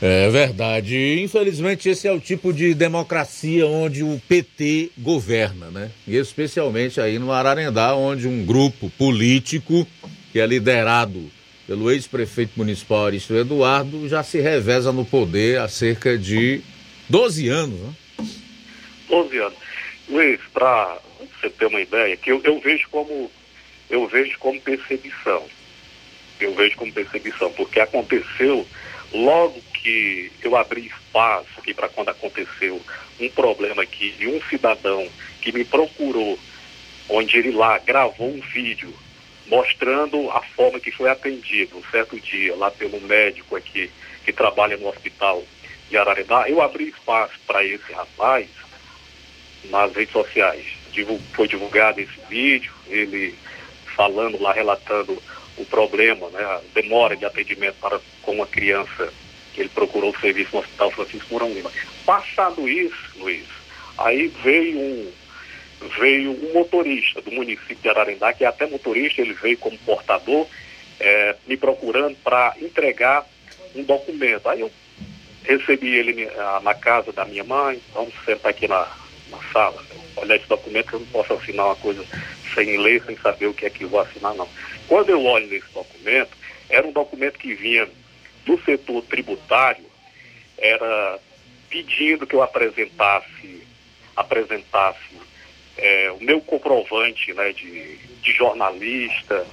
É 0.05 0.29
verdade. 0.31 1.23
Infelizmente, 1.23 1.89
esse 1.89 2.09
é 2.09 2.13
o 2.13 2.19
tipo 2.19 2.53
de 2.53 2.75
democracia 2.75 3.65
onde 3.69 4.03
o 4.03 4.21
PT 4.29 4.91
governa, 4.99 5.71
né? 5.71 5.93
E 6.09 6.17
especialmente 6.17 7.01
aí 7.01 7.21
no 7.21 7.31
Ararendá, 7.31 7.95
onde 7.95 8.27
um 8.27 8.45
grupo 8.45 8.91
político, 8.99 9.87
que 10.33 10.41
é 10.41 10.47
liderado 10.47 11.31
pelo 11.69 11.89
ex-prefeito 11.89 12.55
municipal 12.57 13.07
Aristo 13.07 13.33
Eduardo, 13.33 14.09
já 14.09 14.25
se 14.25 14.41
reveza 14.41 14.91
no 14.91 15.05
poder 15.05 15.61
há 15.61 15.69
cerca 15.69 16.19
de 16.19 16.61
12 17.09 17.49
anos, 17.49 17.79
né? 17.79 17.95
12 19.09 19.39
anos. 19.39 19.59
Luiz, 20.09 20.41
para 20.53 20.99
você 21.21 21.49
ter 21.49 21.67
uma 21.67 21.81
ideia, 21.81 22.17
que 22.17 22.33
eu, 22.33 22.41
eu 22.43 22.59
vejo 22.59 22.89
como 22.91 23.31
eu 23.89 24.09
vejo 24.09 24.37
como 24.41 24.61
perseguição. 24.61 25.45
Eu 26.41 26.53
vejo 26.57 26.77
como 26.77 26.93
perseguição, 26.93 27.53
porque 27.53 27.79
aconteceu 27.79 28.67
logo 29.13 29.63
que 29.83 30.31
eu 30.43 30.57
abri 30.57 30.87
espaço 30.87 31.49
aqui 31.59 31.75
para 31.75 31.89
quando 31.89 32.11
aconteceu 32.11 32.81
um 33.21 33.29
problema 33.31 33.83
aqui 33.83 34.13
de 34.13 34.29
um 34.29 34.41
cidadão 34.43 35.09
que 35.41 35.53
me 35.53 35.65
procurou, 35.65 36.39
onde 37.09 37.37
ele 37.37 37.51
lá 37.51 37.79
gravou 37.79 38.29
um 38.29 38.41
vídeo 38.41 38.95
mostrando 39.47 40.31
a 40.31 40.41
forma 40.55 40.79
que 40.79 40.93
foi 40.93 41.11
atendido 41.11 41.77
um 41.77 41.85
certo 41.91 42.19
dia 42.21 42.55
lá 42.55 42.71
pelo 42.71 43.01
médico 43.01 43.57
aqui 43.57 43.91
que 44.25 44.33
trabalha 44.33 44.77
no 44.77 44.89
hospital 44.89 45.43
de 45.91 45.97
Ararendá. 45.99 46.49
Eu 46.49 46.63
abri 46.63 46.89
espaço 46.89 47.35
para 47.47 47.65
esse 47.65 47.93
rapaz 47.93 48.49
nas 49.65 49.93
redes 49.95 50.13
sociais. 50.13 50.65
Divu- 50.93 51.21
Foi 51.35 51.49
divulgado 51.49 52.01
esse 52.01 52.21
vídeo, 52.29 52.73
ele 52.87 53.37
falando 53.97 54.41
lá, 54.41 54.53
relatando 54.53 55.21
o 55.57 55.65
problema, 55.67 56.31
né, 56.31 56.43
a 56.43 56.61
demora 56.75 57.17
de 57.17 57.25
atendimento 57.25 57.77
para 57.81 58.01
com 58.23 58.33
uma 58.37 58.47
criança 58.47 59.13
que 59.53 59.61
ele 59.61 59.69
procurou 59.69 60.11
o 60.11 60.21
serviço 60.21 60.51
no 60.53 60.61
Hospital 60.61 60.91
Francisco 60.93 61.27
Mourão 61.31 61.53
Lima. 61.53 61.71
Passado 62.07 62.69
isso, 62.69 63.13
Luiz, 63.17 63.47
aí 63.99 64.29
veio 64.43 64.79
um, 64.79 65.13
veio 65.99 66.31
um 66.31 66.53
motorista 66.55 67.21
do 67.21 67.31
município 67.33 67.77
de 67.77 67.89
Ararendá, 67.89 68.33
que 68.33 68.45
é 68.45 68.49
até 68.49 68.67
motorista, 68.67 69.21
ele 69.21 69.35
veio 69.35 69.59
como 69.59 69.77
portador, 69.79 70.47
eh, 71.01 71.37
me 71.47 71.57
procurando 71.57 72.17
para 72.23 72.55
entregar 72.61 73.27
um 73.75 73.83
documento. 73.83 74.49
Aí 74.49 74.61
eu 74.61 74.71
recebi 75.45 75.95
ele 75.95 76.13
mi- 76.13 76.31
ah, 76.37 76.61
na 76.63 76.75
casa 76.75 77.13
da 77.13 77.25
minha 77.25 77.45
mãe, 77.45 77.81
vamos 77.93 78.15
sentar 78.25 78.51
aqui 78.51 78.69
na, 78.69 78.89
na 79.31 79.39
sala, 79.53 79.83
olhar 80.17 80.37
esse 80.37 80.49
documento 80.49 80.93
eu 80.93 81.01
não 81.01 81.07
posso 81.07 81.33
assinar 81.35 81.67
uma 81.67 81.77
coisa 81.77 82.05
sem 82.55 82.77
ler, 82.79 83.03
sem 83.05 83.17
saber 83.17 83.47
o 83.47 83.55
que 83.55 83.67
é 83.67 83.71
que 83.71 83.85
eu 83.85 83.89
vou 83.89 84.01
assinar, 84.01 84.35
não. 84.35 84.49
Quando 84.87 85.11
eu 85.11 85.25
olho 85.25 85.47
nesse 85.47 85.67
documento, 85.73 86.31
era 86.69 86.87
um 86.87 86.93
documento 86.93 87.39
que 87.39 87.55
vinha 87.55 87.89
do 88.45 88.61
setor 88.65 89.03
tributário, 89.05 89.85
era 90.59 91.19
pedindo 91.69 92.27
que 92.27 92.35
eu 92.35 92.43
apresentasse, 92.43 93.67
apresentasse 94.15 95.17
é, 95.77 96.11
o 96.13 96.23
meu 96.23 96.41
comprovante 96.41 97.33
né, 97.33 97.53
de, 97.53 97.97
de 97.97 98.33
jornalista, 98.33 99.47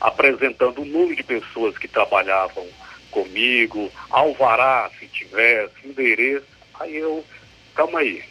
apresentando 0.00 0.82
o 0.82 0.84
número 0.84 1.16
de 1.16 1.22
pessoas 1.22 1.78
que 1.78 1.88
trabalhavam 1.88 2.66
comigo, 3.10 3.90
alvará, 4.10 4.90
se 4.98 5.06
tivesse, 5.06 5.74
endereço. 5.84 6.46
Aí 6.80 6.96
eu, 6.96 7.24
calma 7.74 8.00
aí. 8.00 8.22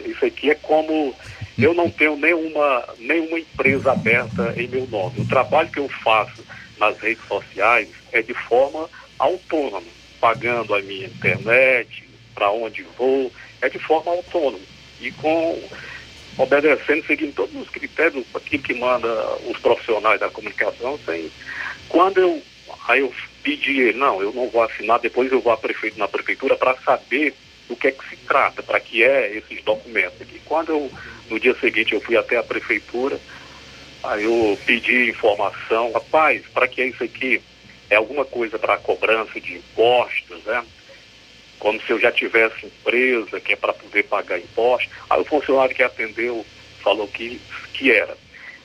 Isso 0.00 0.24
aqui 0.24 0.50
é 0.50 0.54
como 0.54 1.14
eu 1.56 1.72
não 1.72 1.88
tenho 1.88 2.16
nenhuma, 2.16 2.84
nenhuma 2.98 3.38
empresa 3.38 3.92
aberta 3.92 4.54
em 4.56 4.66
meu 4.66 4.86
nome. 4.88 5.20
O 5.20 5.28
trabalho 5.28 5.70
que 5.70 5.78
eu 5.78 5.88
faço 5.88 6.44
nas 6.78 6.98
redes 6.98 7.24
sociais 7.28 7.88
é 8.12 8.20
de 8.20 8.34
forma 8.34 8.90
autônoma, 9.18 9.86
pagando 10.20 10.74
a 10.74 10.82
minha 10.82 11.06
internet, 11.06 12.04
para 12.34 12.50
onde 12.50 12.82
vou, 12.96 13.32
é 13.60 13.68
de 13.68 13.78
forma 13.78 14.12
autônoma. 14.12 14.64
E 15.00 15.10
com 15.12 15.62
obedecendo, 16.38 17.06
seguindo 17.06 17.34
todos 17.34 17.54
os 17.54 17.68
critérios, 17.68 18.24
aquilo 18.34 18.62
que 18.62 18.74
manda 18.74 19.08
os 19.46 19.58
profissionais 19.58 20.20
da 20.20 20.30
comunicação, 20.30 20.98
sem. 21.04 21.30
Quando 21.88 22.18
eu. 22.18 22.42
Aí 22.88 23.00
eu 23.00 23.12
pedi 23.42 23.92
não, 23.92 24.20
eu 24.22 24.32
não 24.32 24.48
vou 24.48 24.62
assinar, 24.62 24.98
depois 24.98 25.30
eu 25.30 25.40
vou 25.40 25.52
à 25.52 25.56
prefeito, 25.56 25.98
na 25.98 26.08
prefeitura 26.08 26.56
para 26.56 26.76
saber 26.78 27.34
do 27.68 27.76
que 27.76 27.88
é 27.88 27.92
que 27.92 28.08
se 28.08 28.16
trata, 28.16 28.62
para 28.62 28.80
que 28.80 29.02
é 29.02 29.36
esses 29.36 29.62
documentos 29.62 30.20
aqui. 30.20 30.40
Quando 30.44 30.70
eu, 30.70 30.90
no 31.30 31.38
dia 31.38 31.54
seguinte, 31.60 31.92
eu 31.92 32.00
fui 32.00 32.16
até 32.16 32.36
a 32.36 32.42
prefeitura, 32.42 33.18
aí 34.02 34.24
eu 34.24 34.58
pedi 34.66 35.10
informação, 35.10 35.92
rapaz, 35.92 36.42
para 36.52 36.66
que 36.66 36.80
é 36.82 36.86
isso 36.86 37.04
aqui? 37.04 37.40
É 37.90 37.96
alguma 37.96 38.24
coisa 38.24 38.58
para 38.58 38.78
cobrança 38.78 39.40
de 39.40 39.54
impostos, 39.54 40.42
né? 40.44 40.64
Como 41.58 41.80
se 41.82 41.90
eu 41.90 42.00
já 42.00 42.10
tivesse 42.10 42.66
empresa, 42.66 43.40
que 43.40 43.52
é 43.52 43.56
para 43.56 43.72
poder 43.72 44.04
pagar 44.04 44.38
impostos. 44.38 44.90
Aí 45.08 45.20
o 45.20 45.24
funcionário 45.24 45.74
que 45.74 45.82
atendeu 45.82 46.44
falou 46.82 47.08
que, 47.08 47.40
que 47.72 47.90
era. 47.90 48.16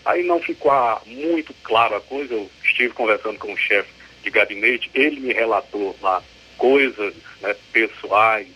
Aí 0.05 0.23
não 0.23 0.41
ficou 0.41 0.71
muito 1.05 1.53
claro 1.63 1.95
a 1.95 2.01
coisa, 2.01 2.33
eu 2.33 2.49
estive 2.63 2.93
conversando 2.93 3.37
com 3.37 3.53
o 3.53 3.57
chefe 3.57 3.89
de 4.23 4.29
gabinete, 4.29 4.89
ele 4.93 5.19
me 5.19 5.33
relatou 5.33 5.95
lá 6.01 6.21
coisas 6.57 7.13
né, 7.41 7.55
pessoais, 7.71 8.47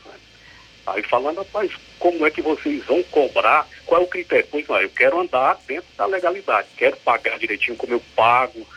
Aí 0.85 1.01
falando, 1.03 1.37
rapaz, 1.37 1.71
como 1.97 2.25
é 2.25 2.31
que 2.31 2.41
vocês 2.41 2.83
vão 2.85 3.01
cobrar? 3.03 3.67
Qual 3.85 4.01
é 4.01 4.03
o 4.03 4.07
critério? 4.07 4.47
Pois 4.51 4.67
não, 4.67 4.81
eu 4.81 4.89
quero 4.89 5.19
andar 5.19 5.57
dentro 5.65 5.87
da 5.97 6.05
legalidade, 6.05 6.67
quero 6.75 6.97
pagar 6.97 7.39
direitinho 7.39 7.77
como 7.77 7.93
eu 7.93 8.01
pago 8.15 8.67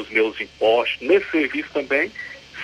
os 0.00 0.08
meus 0.10 0.40
impostos. 0.40 1.00
Nesse 1.00 1.30
serviço 1.30 1.70
também, 1.72 2.10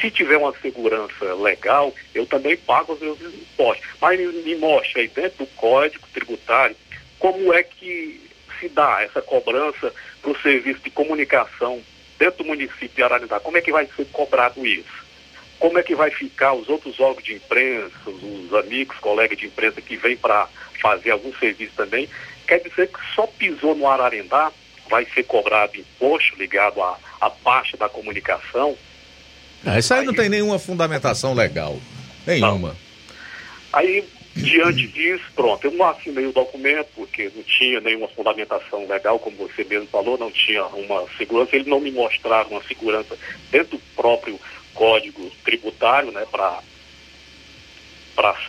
se 0.01 0.11
tiver 0.11 0.37
uma 0.37 0.53
segurança 0.61 1.35
legal, 1.35 1.95
eu 2.15 2.27
também 2.27 2.57
pago 2.57 2.93
os 2.93 3.01
meus 3.01 3.21
impostos. 3.21 3.87
Mas 4.01 4.19
me, 4.19 4.55
mostre 4.57 5.03
aí 5.03 5.09
dentro 5.09 5.45
do 5.45 5.47
Código 5.57 6.07
Tributário 6.13 6.77
como 7.19 7.53
é 7.53 7.63
que 7.63 8.21
se 8.59 8.69
dá 8.69 9.03
essa 9.03 9.21
cobrança 9.21 9.93
para 10.23 10.31
o 10.31 10.41
serviço 10.41 10.81
de 10.81 10.91
comunicação 10.91 11.83
dentro 12.19 12.45
do 12.45 12.49
município 12.49 12.89
de 12.89 13.03
Ararindá. 13.03 13.41
Como 13.41 13.57
é 13.57 13.61
que 13.61 13.73
vai 13.73 13.89
ser 13.97 14.07
cobrado 14.07 14.67
isso? 14.67 15.11
como 15.61 15.79
é 15.79 15.83
que 15.83 15.95
vai 15.95 16.11
ficar 16.11 16.55
os 16.55 16.69
outros 16.71 16.99
órgãos 16.99 17.23
de 17.23 17.35
imprensa, 17.35 17.93
os 18.07 18.55
amigos, 18.55 18.97
colegas 18.99 19.39
de 19.39 19.47
imprensa 19.47 19.81
que 19.83 19.95
vêm 19.95 20.17
para 20.17 20.49
fazer 20.81 21.11
algum 21.11 21.33
serviço 21.35 21.73
também. 21.77 22.09
Quer 22.49 22.61
dizer 22.61 22.89
que 22.89 22.99
só 23.15 23.27
pisou 23.27 23.75
no 23.75 23.87
Ararendá, 23.87 24.51
vai 24.89 25.05
ser 25.15 25.23
cobrado 25.25 25.77
imposto 25.77 26.35
ligado 26.37 26.83
à, 26.83 26.99
à 27.21 27.31
parte 27.31 27.77
da 27.77 27.89
comunicação. 27.89 28.77
Ah, 29.65 29.79
isso 29.79 29.93
aí, 29.93 30.01
aí, 30.01 30.07
não 30.07 30.15
tem 30.15 30.29
nenhuma 30.29 30.59
fundamentação 30.59 31.35
legal. 31.35 31.79
Nenhuma. 32.27 32.69
Não. 32.69 32.77
Aí, 33.73 34.05
diante 34.35 34.87
disso, 34.89 35.25
pronto, 35.35 35.65
eu 35.65 35.73
não 35.73 35.89
assinei 35.89 36.27
o 36.27 36.33
documento, 36.33 36.89
porque 36.95 37.31
não 37.35 37.43
tinha 37.43 37.81
nenhuma 37.81 38.09
fundamentação 38.09 38.87
legal, 38.87 39.19
como 39.19 39.37
você 39.37 39.65
mesmo 39.65 39.87
falou, 39.89 40.19
não 40.19 40.31
tinha 40.31 40.65
uma 40.67 41.07
segurança, 41.17 41.55
eles 41.55 41.69
não 41.69 41.81
me 41.81 41.91
mostraram 41.91 42.51
uma 42.51 42.63
segurança 42.65 43.17
dentro 43.51 43.77
do 43.77 43.83
próprio 43.95 44.41
código 44.75 45.31
tributário, 45.45 46.11
né, 46.11 46.27
para 46.31 46.61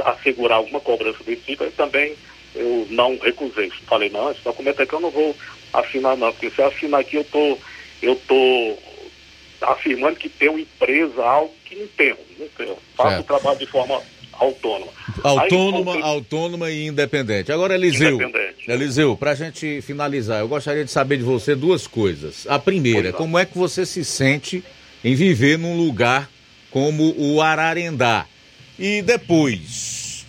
assegurar 0.06 0.58
alguma 0.58 0.80
cobrança 0.80 1.24
desse 1.24 1.42
tipo, 1.44 1.64
eu 1.64 1.72
também 1.72 2.16
eu 2.56 2.88
não 2.90 3.18
recusei. 3.18 3.72
Falei, 3.88 4.10
não, 4.10 4.32
esse 4.32 4.42
documento 4.44 4.82
aqui 4.82 4.94
eu 4.94 5.00
não 5.00 5.10
vou 5.12 5.36
assinar 5.74 6.18
não, 6.18 6.32
porque 6.32 6.50
se 6.50 6.62
eu 6.62 6.68
assinar 6.68 7.00
aqui 7.00 7.16
eu 7.16 7.24
tô, 7.24 7.58
eu 8.02 8.16
tô 8.28 8.78
afirmando 9.62 10.16
que 10.16 10.32
uma 10.48 10.60
empresa, 10.60 11.24
algo 11.24 11.54
que 11.66 11.76
não 11.76 11.88
tenho, 11.88 12.18
não 12.40 12.48
tenho. 12.58 12.78
Faço 12.96 13.22
o 13.22 13.24
trabalho 13.24 13.60
de 13.60 13.68
forma 13.68 14.02
autônoma. 14.34 14.92
Autônoma, 15.24 15.96
Aí, 15.96 16.02
autônoma 16.02 16.72
e 16.72 16.88
independente. 16.88 17.52
Agora, 17.52 17.76
Eliseu, 17.76 18.16
independente. 18.16 18.70
Eliseu, 18.70 19.16
para 19.16 19.32
a 19.32 19.36
gente 19.36 19.82
finalizar, 19.82 20.40
eu 20.40 20.48
gostaria 20.48 20.84
de 20.84 20.92
saber 20.92 21.18
de 21.18 21.24
você 21.24 21.56
duas 21.56 21.86
coisas. 21.86 22.48
A 22.48 22.58
primeira, 22.58 23.14
como 23.14 23.38
é 23.38 23.46
que 23.46 23.58
você 23.58 23.86
se 23.86 24.04
sente 24.04 24.64
em 25.04 25.16
viver 25.16 25.58
num 25.58 25.78
lugar 25.78 26.30
como 26.70 27.14
o 27.18 27.42
Ararendá. 27.42 28.26
E 28.80 29.02
depois 29.02 30.26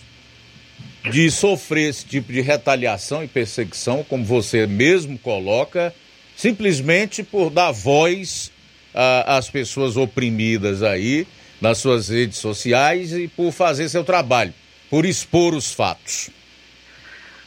de 1.11 1.31
sofrer 1.31 1.89
esse 1.89 2.05
tipo 2.05 2.33
de 2.33 2.41
retaliação 2.41 3.25
e 3.25 3.29
perseguição, 3.29 4.05
como 4.05 4.25
você 4.25 4.67
mesmo 4.67 5.19
coloca, 5.19 5.95
simplesmente 6.43 7.23
por 7.23 7.51
dar 7.51 7.71
voz 7.71 8.51
às 9.27 9.49
pessoas 9.49 9.97
oprimidas 9.97 10.83
aí 10.83 11.25
nas 11.61 11.79
suas 11.79 12.09
redes 12.09 12.39
sociais 12.39 13.13
e 13.13 13.29
por 13.29 13.53
fazer 13.53 13.89
seu 13.89 14.03
trabalho, 14.03 14.53
por 14.91 15.07
expor 15.07 15.55
os 15.55 15.73
fatos. 15.73 16.31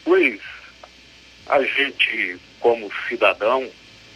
Luiz, 0.08 0.40
a 1.48 1.62
gente, 1.62 2.38
como 2.62 2.90
cidadão, 3.10 3.70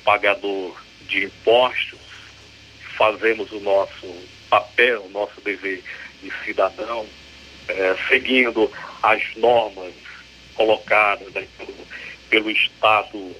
pagador 0.05 0.81
de 1.09 1.25
impostos, 1.25 1.99
fazemos 2.97 3.51
o 3.51 3.59
nosso 3.59 4.07
papel, 4.49 5.03
o 5.03 5.09
nosso 5.09 5.41
dever 5.41 5.83
de 6.23 6.31
cidadão, 6.45 7.05
é, 7.67 7.97
seguindo 8.07 8.71
as 9.03 9.21
normas 9.35 9.93
colocadas 10.55 11.33
né, 11.33 11.45
pelo, 11.57 11.75
pelo 12.29 12.49
Estado, 12.49 13.35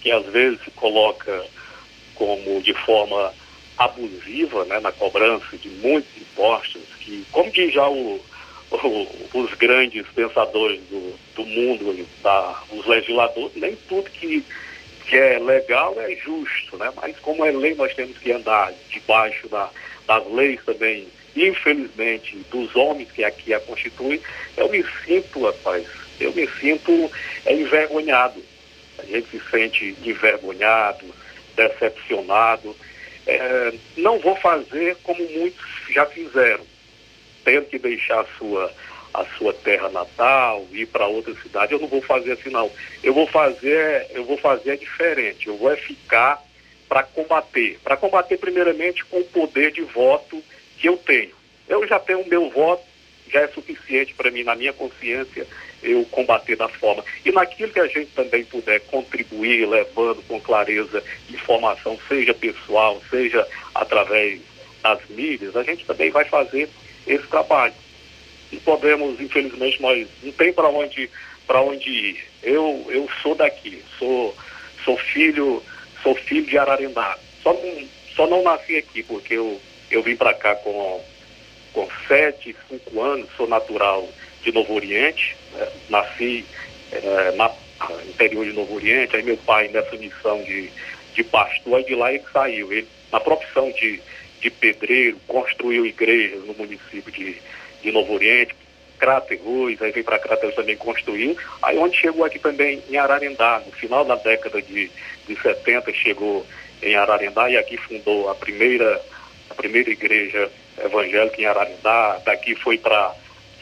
que 0.00 0.10
às 0.10 0.24
vezes 0.26 0.58
se 0.64 0.70
coloca 0.72 1.44
como 2.14 2.60
de 2.62 2.74
forma 2.74 3.32
abusiva 3.76 4.64
né, 4.64 4.80
na 4.80 4.90
cobrança 4.92 5.56
de 5.56 5.68
muitos 5.68 6.10
impostos, 6.16 6.82
que, 7.00 7.24
como 7.30 7.50
diz 7.50 7.72
já 7.72 7.88
o, 7.88 8.20
o, 8.70 9.08
os 9.34 9.54
grandes 9.54 10.06
pensadores 10.14 10.80
do, 10.90 11.14
do 11.36 11.44
mundo, 11.44 12.06
da, 12.22 12.60
os 12.72 12.84
legisladores, 12.86 13.56
nem 13.56 13.76
tudo 13.88 14.10
que 14.10 14.44
que 15.08 15.16
é 15.16 15.38
legal 15.38 15.94
é 15.98 16.14
justo, 16.16 16.76
né? 16.76 16.92
Mas 16.94 17.18
como 17.20 17.44
é 17.44 17.50
lei, 17.50 17.74
nós 17.74 17.94
temos 17.94 18.18
que 18.18 18.30
andar 18.30 18.72
debaixo 18.90 19.48
da, 19.48 19.70
das 20.06 20.30
leis 20.30 20.60
também, 20.64 21.08
infelizmente, 21.34 22.36
dos 22.50 22.76
homens 22.76 23.10
que 23.10 23.24
aqui 23.24 23.54
a 23.54 23.60
constituem. 23.60 24.20
Eu 24.56 24.68
me 24.68 24.84
sinto, 25.04 25.46
rapaz, 25.46 25.86
eu 26.20 26.32
me 26.34 26.46
sinto 26.60 27.10
envergonhado. 27.48 28.42
A 28.98 29.04
gente 29.04 29.28
se 29.30 29.40
sente 29.50 29.96
envergonhado, 30.02 31.04
decepcionado. 31.54 32.76
É, 33.26 33.74
não 33.96 34.18
vou 34.18 34.36
fazer 34.36 34.96
como 35.02 35.22
muitos 35.30 35.66
já 35.90 36.06
fizeram, 36.06 36.64
tendo 37.44 37.66
que 37.66 37.78
deixar 37.78 38.20
a 38.20 38.26
sua 38.38 38.72
a 39.12 39.24
sua 39.36 39.52
terra 39.52 39.88
natal, 39.88 40.66
ir 40.70 40.86
para 40.86 41.06
outra 41.06 41.34
cidade, 41.42 41.72
eu 41.72 41.80
não 41.80 41.88
vou 41.88 42.02
fazer 42.02 42.32
assim 42.32 42.50
não. 42.50 42.70
Eu 43.02 43.14
vou 43.14 43.26
fazer, 43.26 44.06
eu 44.10 44.24
vou 44.24 44.36
fazer 44.36 44.76
diferente. 44.76 45.48
Eu 45.48 45.56
vou 45.56 45.72
é 45.72 45.76
ficar 45.76 46.42
para 46.88 47.02
combater, 47.02 47.78
para 47.82 47.96
combater 47.96 48.38
primeiramente 48.38 49.04
com 49.04 49.18
o 49.18 49.24
poder 49.24 49.72
de 49.72 49.82
voto 49.82 50.42
que 50.78 50.88
eu 50.88 50.96
tenho. 50.96 51.34
Eu 51.68 51.86
já 51.86 51.98
tenho 51.98 52.20
o 52.20 52.28
meu 52.28 52.48
voto, 52.50 52.82
já 53.30 53.40
é 53.40 53.48
suficiente 53.48 54.14
para 54.14 54.30
mim 54.30 54.42
na 54.42 54.54
minha 54.54 54.72
consciência 54.72 55.46
eu 55.82 56.04
combater 56.06 56.56
da 56.56 56.68
forma. 56.68 57.04
E 57.24 57.30
naquilo 57.30 57.72
que 57.72 57.80
a 57.80 57.86
gente 57.86 58.10
também 58.14 58.44
puder 58.44 58.80
contribuir, 58.80 59.66
levando 59.66 60.22
com 60.26 60.40
clareza 60.40 61.02
informação, 61.30 61.98
seja 62.08 62.34
pessoal, 62.34 63.00
seja 63.10 63.46
através 63.74 64.40
das 64.82 65.00
mídias, 65.08 65.56
a 65.56 65.62
gente 65.62 65.84
também 65.84 66.10
vai 66.10 66.24
fazer 66.24 66.68
esse 67.06 67.26
trabalho 67.26 67.74
e 68.50 68.56
podemos, 68.56 69.20
infelizmente, 69.20 69.80
nós 69.80 70.06
não 70.22 70.32
tem 70.32 70.52
para 70.52 70.68
onde 70.68 71.10
onde 71.50 71.90
ir. 71.90 72.24
Eu 72.42 72.86
eu 72.88 73.08
sou 73.22 73.34
daqui, 73.34 73.82
sou 73.98 74.36
sou 74.84 74.96
filho 74.96 75.62
sou 76.02 76.14
filho 76.14 76.46
de 76.46 76.58
Ararendá. 76.58 77.18
Só 77.42 77.52
não, 77.52 77.88
só 78.14 78.26
não 78.26 78.42
nasci 78.42 78.76
aqui 78.76 79.02
porque 79.02 79.34
eu 79.34 79.60
eu 79.90 80.02
vim 80.02 80.16
para 80.16 80.34
cá 80.34 80.54
com 80.56 81.02
com 81.72 81.88
sete, 82.06 82.56
cinco 82.68 83.00
anos, 83.02 83.28
sou 83.36 83.46
natural 83.46 84.08
de 84.48 84.52
Novo 84.52 84.74
Oriente, 84.74 85.36
né? 85.52 85.68
nasci 85.90 86.44
é, 86.90 87.32
na 87.32 87.50
interior 88.08 88.46
de 88.46 88.52
Novo 88.52 88.74
Oriente, 88.74 89.14
aí 89.14 89.22
meu 89.22 89.36
pai 89.36 89.68
nessa 89.68 89.94
missão 89.96 90.42
de, 90.42 90.70
de 91.14 91.22
pastor, 91.22 91.76
aí 91.76 91.84
de 91.84 91.94
lá 91.94 92.12
ele 92.12 92.24
saiu. 92.32 92.72
Ele, 92.72 92.88
na 93.12 93.20
profissão 93.20 93.70
de, 93.72 94.00
de 94.40 94.50
pedreiro, 94.50 95.18
construiu 95.26 95.84
igrejas 95.86 96.44
no 96.44 96.54
município 96.54 97.12
de, 97.12 97.36
de 97.82 97.92
Novo 97.92 98.14
Oriente, 98.14 98.54
Crateus, 98.98 99.80
aí 99.80 99.92
veio 99.92 100.04
para 100.04 100.18
Crateus 100.18 100.54
também 100.54 100.76
construiu. 100.76 101.36
Aí 101.62 101.76
onde 101.78 101.96
chegou 101.96 102.24
aqui 102.24 102.38
também 102.38 102.82
em 102.88 102.96
Ararendá, 102.96 103.62
no 103.64 103.72
final 103.72 104.04
da 104.04 104.16
década 104.16 104.60
de, 104.62 104.90
de 105.26 105.40
70, 105.40 105.92
chegou 105.92 106.44
em 106.82 106.96
Ararendá 106.96 107.50
e 107.50 107.56
aqui 107.56 107.76
fundou 107.76 108.28
a 108.30 108.34
primeira, 108.34 109.00
a 109.50 109.54
primeira 109.54 109.90
igreja 109.90 110.50
evangélica 110.82 111.40
em 111.40 111.44
Ararendá. 111.44 112.20
Daqui 112.24 112.54
foi 112.56 112.76
para 112.76 113.14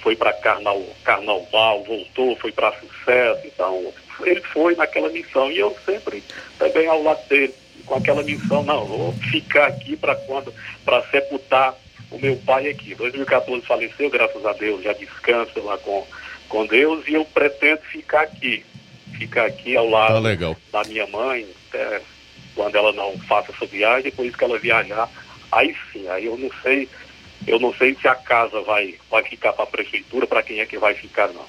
foi 0.06 0.14
para 0.14 0.32
Carnal, 0.34 0.80
Carnaval, 1.02 1.82
voltou, 1.82 2.36
foi 2.36 2.52
para 2.52 2.72
sucesso. 2.74 3.44
Então, 3.44 3.92
ele 4.22 4.40
foi 4.40 4.76
naquela 4.76 5.08
missão 5.08 5.50
e 5.50 5.58
eu 5.58 5.76
sempre 5.84 6.22
também 6.56 6.86
ao 6.86 7.02
lado 7.02 7.26
dele, 7.28 7.52
com 7.84 7.96
aquela 7.96 8.22
missão, 8.22 8.62
não, 8.62 8.84
vou 8.84 9.12
ficar 9.14 9.66
aqui 9.66 9.96
para 9.96 10.14
quando, 10.14 10.54
para 10.84 11.02
sepultar 11.10 11.74
o 12.08 12.18
meu 12.20 12.36
pai 12.36 12.68
aqui. 12.68 12.94
2014 12.94 13.66
faleceu, 13.66 14.08
graças 14.08 14.46
a 14.46 14.52
Deus, 14.52 14.84
já 14.84 14.92
descansa 14.92 15.60
lá 15.60 15.76
com, 15.78 16.06
com 16.48 16.64
Deus 16.66 17.04
e 17.08 17.14
eu 17.14 17.24
pretendo 17.24 17.80
ficar 17.80 18.20
aqui, 18.20 18.64
ficar 19.18 19.46
aqui 19.46 19.76
ao 19.76 19.90
lado 19.90 20.22
tá 20.70 20.82
da 20.84 20.88
minha 20.88 21.08
mãe, 21.08 21.48
até 21.68 22.00
quando 22.54 22.76
ela 22.76 22.92
não 22.92 23.18
faça 23.22 23.50
essa 23.50 23.66
viagem, 23.66 24.04
depois 24.04 24.36
que 24.36 24.44
ela 24.44 24.56
viajar, 24.56 25.10
aí 25.50 25.74
sim, 25.92 26.06
aí 26.08 26.26
eu 26.26 26.38
não 26.38 26.50
sei, 26.62 26.88
eu 27.46 27.58
não 27.58 27.72
sei 27.74 27.96
se 28.00 28.06
a 28.06 28.14
casa 28.14 28.60
vai, 28.62 28.94
vai 29.10 29.22
ficar 29.24 29.52
para 29.52 29.64
a 29.64 29.68
prefeitura, 29.68 30.26
para 30.26 30.42
quem 30.42 30.60
é 30.60 30.66
que 30.66 30.78
vai 30.78 30.94
ficar, 30.94 31.28
não. 31.28 31.44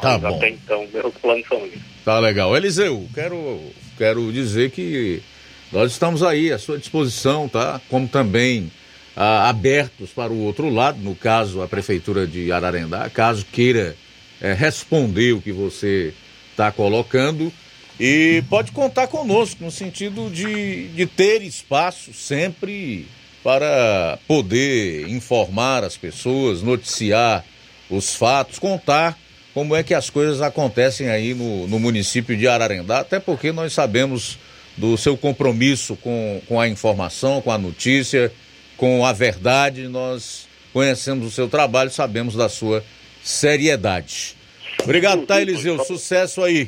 Tá 0.00 0.18
Mas 0.18 0.20
bom. 0.22 0.36
até 0.36 0.48
então, 0.48 0.88
meus 0.92 1.14
planos 1.14 1.46
são 1.46 1.64
esses. 1.66 1.80
Tá 2.04 2.18
legal. 2.18 2.56
Eliseu, 2.56 3.06
quero, 3.14 3.60
quero 3.98 4.32
dizer 4.32 4.70
que 4.70 5.22
nós 5.70 5.92
estamos 5.92 6.22
aí 6.22 6.52
à 6.52 6.58
sua 6.58 6.78
disposição, 6.78 7.48
tá? 7.48 7.80
Como 7.88 8.08
também 8.08 8.70
ah, 9.16 9.48
abertos 9.48 10.10
para 10.10 10.32
o 10.32 10.40
outro 10.42 10.70
lado, 10.70 10.98
no 10.98 11.14
caso 11.14 11.62
a 11.62 11.68
Prefeitura 11.68 12.26
de 12.26 12.50
Ararendá, 12.50 13.10
caso 13.10 13.44
queira 13.52 13.96
eh, 14.40 14.54
responder 14.54 15.32
o 15.32 15.40
que 15.40 15.52
você 15.52 16.14
está 16.50 16.72
colocando. 16.72 17.52
E 17.98 18.42
pode 18.48 18.72
contar 18.72 19.08
conosco 19.08 19.62
no 19.62 19.70
sentido 19.70 20.30
de, 20.30 20.88
de 20.88 21.06
ter 21.06 21.42
espaço 21.42 22.14
sempre 22.14 23.06
para 23.42 24.18
poder 24.28 25.08
informar 25.08 25.82
as 25.84 25.96
pessoas, 25.96 26.62
noticiar 26.62 27.44
os 27.88 28.14
fatos, 28.14 28.58
contar 28.58 29.18
como 29.54 29.74
é 29.74 29.82
que 29.82 29.94
as 29.94 30.08
coisas 30.10 30.40
acontecem 30.40 31.08
aí 31.08 31.34
no, 31.34 31.66
no 31.66 31.78
município 31.78 32.36
de 32.36 32.46
Ararendá, 32.46 33.00
até 33.00 33.18
porque 33.18 33.50
nós 33.50 33.72
sabemos 33.72 34.38
do 34.76 34.96
seu 34.96 35.16
compromisso 35.16 35.96
com, 35.96 36.40
com 36.46 36.60
a 36.60 36.68
informação, 36.68 37.40
com 37.42 37.50
a 37.50 37.58
notícia, 37.58 38.32
com 38.76 39.04
a 39.04 39.12
verdade, 39.12 39.88
nós 39.88 40.46
conhecemos 40.72 41.26
o 41.26 41.30
seu 41.30 41.48
trabalho, 41.48 41.90
sabemos 41.90 42.34
da 42.34 42.48
sua 42.48 42.84
seriedade. 43.22 44.36
Obrigado, 44.82 45.26
tá, 45.26 45.40
Eliseu? 45.42 45.82
Sucesso 45.84 46.42
aí. 46.42 46.66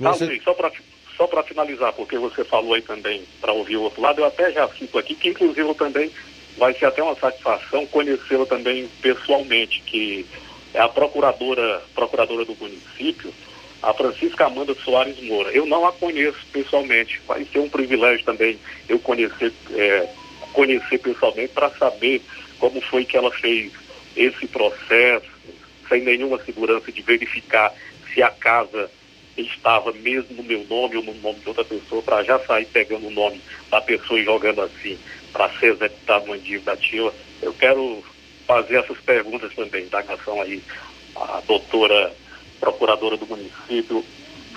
Tá, 0.00 0.12
Você- 0.12 0.26
Luiz, 0.26 0.42
só 0.42 0.52
para 0.54 0.70
só 1.18 1.26
para 1.26 1.42
finalizar, 1.42 1.92
porque 1.92 2.16
você 2.16 2.44
falou 2.44 2.74
aí 2.74 2.80
também 2.80 3.24
para 3.40 3.52
ouvir 3.52 3.76
o 3.76 3.82
outro 3.82 4.00
lado, 4.00 4.20
eu 4.20 4.24
até 4.24 4.52
já 4.52 4.68
cito 4.68 4.96
aqui 4.96 5.16
que 5.16 5.30
inclusive 5.30 5.68
eu 5.68 5.74
também 5.74 6.10
vai 6.56 6.72
ser 6.74 6.86
até 6.86 7.02
uma 7.02 7.16
satisfação 7.16 7.84
conhecê-la 7.86 8.46
também 8.46 8.88
pessoalmente, 9.02 9.82
que 9.82 10.24
é 10.72 10.80
a 10.80 10.88
procuradora, 10.88 11.82
procuradora 11.92 12.44
do 12.44 12.54
município, 12.54 13.34
a 13.82 13.92
Francisca 13.92 14.46
Amanda 14.46 14.74
Soares 14.74 15.20
Moura. 15.20 15.50
Eu 15.50 15.66
não 15.66 15.86
a 15.86 15.92
conheço 15.92 16.38
pessoalmente, 16.52 17.20
vai 17.26 17.44
ser 17.44 17.58
um 17.58 17.68
privilégio 17.68 18.24
também 18.24 18.58
eu 18.88 18.98
conhecer, 19.00 19.52
é, 19.72 20.08
conhecer 20.52 20.98
pessoalmente 20.98 21.52
para 21.52 21.70
saber 21.70 22.22
como 22.60 22.80
foi 22.80 23.04
que 23.04 23.16
ela 23.16 23.30
fez 23.32 23.72
esse 24.16 24.46
processo, 24.46 25.26
sem 25.88 26.02
nenhuma 26.02 26.42
segurança 26.44 26.92
de 26.92 27.02
verificar 27.02 27.72
se 28.12 28.22
a 28.22 28.30
casa 28.30 28.88
estava 29.42 29.92
mesmo 29.92 30.36
no 30.36 30.42
meu 30.42 30.64
nome 30.68 30.96
ou 30.96 31.02
no 31.02 31.14
nome 31.14 31.38
de 31.40 31.48
outra 31.48 31.64
pessoa, 31.64 32.02
para 32.02 32.22
já 32.22 32.38
sair 32.40 32.66
pegando 32.66 33.06
o 33.06 33.10
nome 33.10 33.40
da 33.70 33.80
pessoa 33.80 34.18
e 34.18 34.24
jogando 34.24 34.62
assim, 34.62 34.98
para 35.32 35.48
ser 35.58 35.72
executado 35.72 36.26
uma 36.26 36.38
dívida 36.38 36.72
ativa. 36.72 37.12
Eu 37.40 37.52
quero 37.52 38.02
fazer 38.46 38.76
essas 38.76 38.98
perguntas 38.98 39.54
também, 39.54 39.86
da 39.88 40.00
relação 40.00 40.40
aí 40.40 40.62
à 41.14 41.42
doutora 41.46 42.12
procuradora 42.58 43.16
do 43.16 43.26
município, 43.26 44.04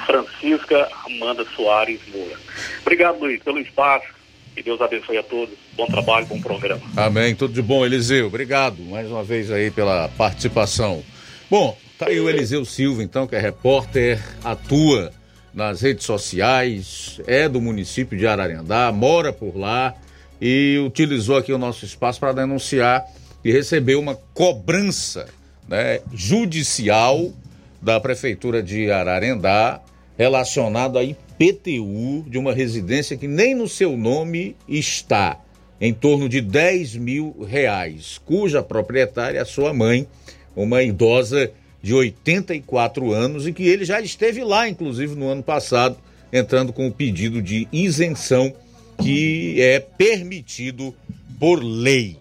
Francisca 0.05 0.89
Amanda 1.05 1.45
Soares 1.55 1.99
Moura. 2.07 2.37
Obrigado, 2.81 3.19
Luiz, 3.19 3.41
pelo 3.43 3.59
espaço. 3.59 4.07
Que 4.55 4.63
Deus 4.63 4.81
abençoe 4.81 5.17
a 5.17 5.23
todos. 5.23 5.55
Bom 5.73 5.85
trabalho, 5.85 6.25
bom 6.25 6.41
programa. 6.41 6.81
Amém, 6.97 7.33
tudo 7.33 7.53
de 7.53 7.61
bom, 7.61 7.85
Eliseu. 7.85 8.27
Obrigado 8.27 8.81
mais 8.83 9.09
uma 9.09 9.23
vez 9.23 9.49
aí 9.49 9.71
pela 9.71 10.09
participação. 10.09 11.03
Bom, 11.49 11.77
tá 12.01 12.07
aí 12.07 12.19
o 12.19 12.27
Eliseu 12.27 12.65
Silva, 12.65 13.03
então, 13.03 13.27
que 13.27 13.35
é 13.35 13.39
repórter, 13.39 14.19
atua 14.43 15.11
nas 15.53 15.81
redes 15.81 16.03
sociais, 16.03 17.21
é 17.27 17.47
do 17.47 17.61
município 17.61 18.17
de 18.17 18.25
Ararendá, 18.25 18.91
mora 18.91 19.31
por 19.31 19.55
lá 19.55 19.93
e 20.41 20.81
utilizou 20.83 21.37
aqui 21.37 21.53
o 21.53 21.59
nosso 21.59 21.85
espaço 21.85 22.19
para 22.19 22.33
denunciar 22.33 23.05
e 23.45 23.51
receber 23.51 23.97
uma 23.97 24.15
cobrança 24.33 25.27
né, 25.69 25.99
judicial 26.11 27.31
da 27.79 27.99
Prefeitura 27.99 28.63
de 28.63 28.89
Ararendá 28.89 29.79
relacionado 30.17 30.97
à 30.97 31.03
IPTU 31.03 32.25
de 32.27 32.39
uma 32.39 32.51
residência 32.51 33.15
que 33.15 33.27
nem 33.27 33.53
no 33.53 33.69
seu 33.69 33.95
nome 33.95 34.55
está, 34.67 35.39
em 35.79 35.93
torno 35.93 36.27
de 36.27 36.41
10 36.41 36.95
mil 36.95 37.45
reais, 37.47 38.19
cuja 38.25 38.63
proprietária 38.63 39.37
é 39.37 39.41
a 39.43 39.45
sua 39.45 39.71
mãe, 39.71 40.07
uma 40.55 40.81
idosa 40.81 41.51
de 41.81 41.93
84 41.93 43.11
anos 43.11 43.47
e 43.47 43.53
que 43.53 43.63
ele 43.63 43.83
já 43.83 43.99
esteve 43.99 44.43
lá, 44.43 44.69
inclusive 44.69 45.15
no 45.15 45.27
ano 45.27 45.43
passado, 45.43 45.97
entrando 46.31 46.71
com 46.71 46.87
o 46.87 46.91
pedido 46.91 47.41
de 47.41 47.67
isenção 47.71 48.53
que 49.01 49.59
é 49.59 49.79
permitido 49.79 50.95
por 51.39 51.63
lei. 51.63 52.17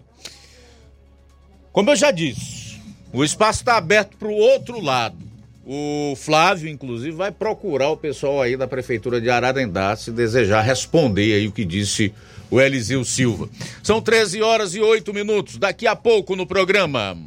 Como 1.71 1.91
eu 1.91 1.95
já 1.95 2.11
disse, 2.11 2.79
o 3.13 3.23
espaço 3.23 3.59
está 3.59 3.77
aberto 3.77 4.17
para 4.17 4.27
o 4.27 4.35
outro 4.35 4.81
lado. 4.81 5.17
O 5.65 6.15
Flávio, 6.17 6.69
inclusive, 6.69 7.11
vai 7.11 7.31
procurar 7.31 7.89
o 7.89 7.97
pessoal 7.97 8.41
aí 8.41 8.57
da 8.57 8.67
Prefeitura 8.67 9.21
de 9.21 9.29
Ararendá 9.29 9.95
se 9.95 10.11
desejar 10.11 10.61
responder 10.61 11.33
aí 11.33 11.47
o 11.47 11.51
que 11.51 11.63
disse 11.63 12.11
o 12.49 12.59
Eliseu 12.59 13.05
Silva. 13.05 13.47
São 13.83 14.01
13 14.01 14.41
horas 14.41 14.75
e 14.75 14.81
8 14.81 15.13
minutos. 15.13 15.57
Daqui 15.57 15.85
a 15.87 15.95
pouco 15.95 16.35
no 16.35 16.47
programa. 16.47 17.17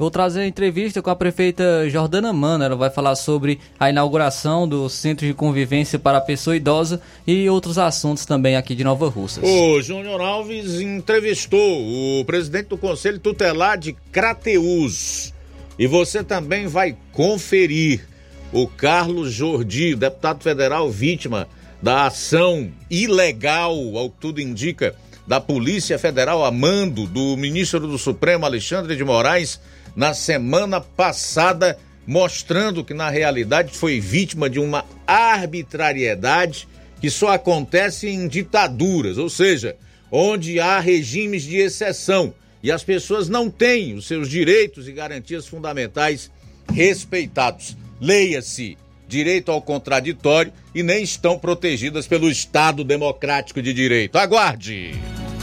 Vou 0.00 0.10
trazer 0.10 0.40
a 0.40 0.46
entrevista 0.46 1.02
com 1.02 1.10
a 1.10 1.14
prefeita 1.14 1.86
Jordana 1.90 2.32
Mano. 2.32 2.64
Ela 2.64 2.74
vai 2.74 2.88
falar 2.88 3.14
sobre 3.16 3.60
a 3.78 3.90
inauguração 3.90 4.66
do 4.66 4.88
Centro 4.88 5.26
de 5.26 5.34
Convivência 5.34 5.98
para 5.98 6.16
a 6.16 6.22
Pessoa 6.22 6.56
Idosa 6.56 7.02
e 7.26 7.46
outros 7.50 7.76
assuntos 7.76 8.24
também 8.24 8.56
aqui 8.56 8.74
de 8.74 8.82
Nova 8.82 9.10
Russas. 9.10 9.44
O 9.44 9.82
Júnior 9.82 10.22
Alves 10.22 10.80
entrevistou 10.80 11.60
o 11.60 12.24
presidente 12.24 12.68
do 12.68 12.78
Conselho 12.78 13.18
Tutelar 13.18 13.76
de 13.76 13.92
Crateus. 14.10 15.34
E 15.78 15.86
você 15.86 16.24
também 16.24 16.66
vai 16.66 16.96
conferir 17.12 18.08
o 18.54 18.66
Carlos 18.66 19.30
Jordi, 19.30 19.94
deputado 19.94 20.42
federal 20.42 20.90
vítima 20.90 21.46
da 21.82 22.06
ação 22.06 22.72
ilegal, 22.88 23.76
ao 23.98 24.08
que 24.08 24.16
tudo 24.18 24.40
indica, 24.40 24.94
da 25.26 25.42
Polícia 25.42 25.98
Federal 25.98 26.42
a 26.42 26.50
mando 26.50 27.06
do 27.06 27.36
ministro 27.36 27.80
do 27.80 27.98
Supremo 27.98 28.46
Alexandre 28.46 28.96
de 28.96 29.04
Moraes 29.04 29.60
na 29.94 30.14
semana 30.14 30.80
passada, 30.80 31.78
mostrando 32.06 32.84
que 32.84 32.94
na 32.94 33.10
realidade 33.10 33.76
foi 33.76 34.00
vítima 34.00 34.48
de 34.48 34.58
uma 34.58 34.84
arbitrariedade 35.06 36.68
que 37.00 37.10
só 37.10 37.32
acontece 37.32 38.08
em 38.08 38.28
ditaduras, 38.28 39.18
ou 39.18 39.30
seja, 39.30 39.76
onde 40.10 40.60
há 40.60 40.78
regimes 40.80 41.42
de 41.42 41.56
exceção 41.56 42.34
e 42.62 42.70
as 42.70 42.84
pessoas 42.84 43.28
não 43.28 43.48
têm 43.48 43.94
os 43.94 44.06
seus 44.06 44.28
direitos 44.28 44.86
e 44.86 44.92
garantias 44.92 45.46
fundamentais 45.46 46.30
respeitados. 46.72 47.76
Leia-se 48.00 48.76
direito 49.08 49.50
ao 49.50 49.60
contraditório 49.60 50.52
e 50.74 50.82
nem 50.82 51.02
estão 51.02 51.38
protegidas 51.38 52.06
pelo 52.06 52.30
Estado 52.30 52.84
Democrático 52.84 53.60
de 53.60 53.72
Direito. 53.72 54.16
Aguarde! 54.16 54.92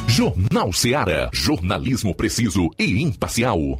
Jornal 0.07 0.71
Seara. 0.71 1.29
Jornalismo 1.33 2.15
preciso 2.15 2.69
e 2.79 3.03
imparcial. 3.03 3.79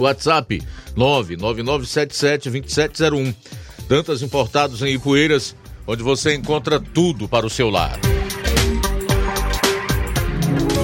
WhatsApp 0.00 0.60
999772701. 0.96 3.32
Tantas 3.88 4.22
importados 4.22 4.82
em 4.82 4.94
Ipueiras, 4.94 5.54
onde 5.86 6.02
você 6.02 6.34
encontra 6.34 6.80
tudo 6.80 7.28
para 7.28 7.46
o 7.46 7.50
seu 7.50 7.70
lar. 7.70 7.96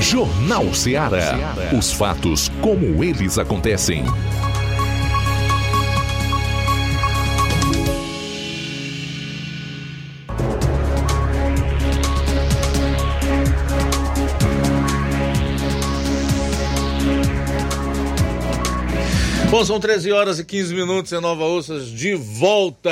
Jornal 0.01 0.73
Ceará. 0.73 1.35
Os 1.77 1.93
fatos 1.93 2.49
como 2.61 3.03
eles 3.03 3.39
acontecem. 3.39 4.05
Bom, 19.49 19.65
são 19.65 19.79
13 19.79 20.11
horas 20.11 20.41
e 20.41 20.45
15 20.45 20.75
minutos 20.75 21.13
em 21.13 21.21
Nova 21.21 21.45
Ossas, 21.45 21.89
de 21.89 22.15
volta 22.15 22.91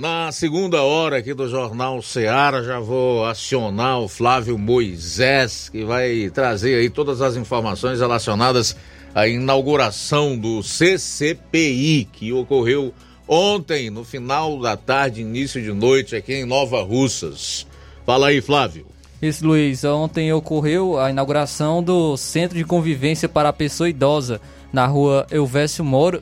na 0.00 0.32
segunda 0.32 0.82
hora 0.82 1.18
aqui 1.18 1.32
do 1.32 1.48
Jornal 1.48 2.02
Seara. 2.02 2.64
Já 2.64 2.80
vou 2.80 3.24
acionar 3.24 4.00
o 4.00 4.08
Flávio 4.08 4.58
Moisés, 4.58 5.68
que 5.68 5.84
vai 5.84 6.28
trazer 6.34 6.74
aí 6.74 6.90
todas 6.90 7.22
as 7.22 7.36
informações 7.36 8.00
relacionadas 8.00 8.76
à 9.14 9.28
inauguração 9.28 10.36
do 10.36 10.60
CCPI, 10.60 12.08
que 12.12 12.32
ocorreu 12.32 12.92
ontem, 13.28 13.88
no 13.88 14.04
final 14.04 14.58
da 14.58 14.76
tarde, 14.76 15.20
início 15.20 15.62
de 15.62 15.72
noite, 15.72 16.16
aqui 16.16 16.34
em 16.34 16.44
Nova 16.44 16.82
Russas. 16.82 17.64
Fala 18.04 18.28
aí, 18.28 18.40
Flávio. 18.40 18.86
Isso, 19.22 19.46
Luiz. 19.46 19.84
Ontem 19.84 20.32
ocorreu 20.32 20.98
a 20.98 21.10
inauguração 21.10 21.80
do 21.80 22.16
Centro 22.16 22.58
de 22.58 22.64
Convivência 22.64 23.28
para 23.28 23.48
a 23.48 23.52
Pessoa 23.52 23.88
Idosa 23.88 24.40
na 24.72 24.86
rua 24.86 25.26
Elvésio 25.30 25.84
Moura, 25.84 26.20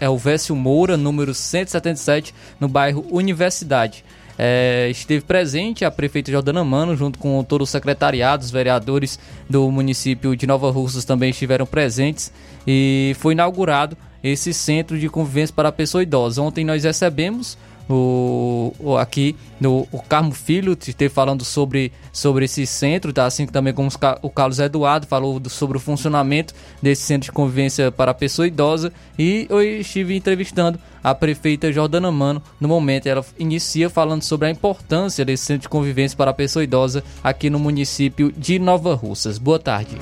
Elvésio 0.00 0.54
Moura, 0.54 0.96
número 0.96 1.34
177, 1.34 2.34
no 2.58 2.68
bairro 2.68 3.06
Universidade. 3.10 4.04
É, 4.42 4.88
esteve 4.90 5.22
presente 5.22 5.84
a 5.84 5.90
prefeita 5.90 6.32
Jordana 6.32 6.64
Mano, 6.64 6.96
junto 6.96 7.18
com 7.18 7.44
todo 7.44 7.60
o 7.60 7.66
secretariado, 7.66 8.42
os 8.42 8.50
vereadores 8.50 9.18
do 9.48 9.70
município 9.70 10.34
de 10.34 10.46
Nova 10.46 10.70
Russas 10.70 11.04
também 11.04 11.28
estiveram 11.28 11.66
presentes 11.66 12.32
e 12.66 13.14
foi 13.18 13.34
inaugurado 13.34 13.98
esse 14.24 14.54
centro 14.54 14.98
de 14.98 15.08
convivência 15.10 15.54
para 15.54 15.68
a 15.68 15.72
pessoa 15.72 16.02
idosa. 16.02 16.40
Ontem 16.40 16.64
nós 16.64 16.84
recebemos 16.84 17.58
o, 17.94 18.74
o, 18.78 18.96
aqui 18.96 19.36
no 19.60 19.86
o 19.90 20.00
Carmo 20.00 20.32
Filho 20.32 20.76
esteve 20.80 21.12
falando 21.12 21.44
sobre, 21.44 21.92
sobre 22.12 22.44
esse 22.44 22.66
centro, 22.66 23.12
tá? 23.12 23.26
assim 23.26 23.46
também 23.46 23.72
como 23.72 23.88
o 24.22 24.30
Carlos 24.30 24.58
Eduardo 24.58 25.06
falou 25.06 25.40
do, 25.40 25.50
sobre 25.50 25.76
o 25.76 25.80
funcionamento 25.80 26.54
desse 26.82 27.02
centro 27.02 27.26
de 27.26 27.32
convivência 27.32 27.90
para 27.90 28.10
a 28.10 28.14
pessoa 28.14 28.46
idosa 28.46 28.92
e 29.18 29.46
eu 29.48 29.62
estive 29.62 30.16
entrevistando 30.16 30.78
a 31.02 31.14
prefeita 31.14 31.72
Jordana 31.72 32.10
Mano 32.12 32.42
no 32.60 32.68
momento. 32.68 33.06
Ela 33.06 33.24
inicia 33.38 33.88
falando 33.88 34.22
sobre 34.22 34.48
a 34.48 34.50
importância 34.50 35.24
desse 35.24 35.44
centro 35.44 35.62
de 35.62 35.68
convivência 35.68 36.16
para 36.16 36.30
a 36.30 36.34
pessoa 36.34 36.62
idosa 36.62 37.02
aqui 37.22 37.50
no 37.50 37.58
município 37.58 38.32
de 38.32 38.58
Nova 38.58 38.94
Russas. 38.94 39.38
Boa 39.38 39.58
tarde 39.58 39.70
tarde, 39.70 39.96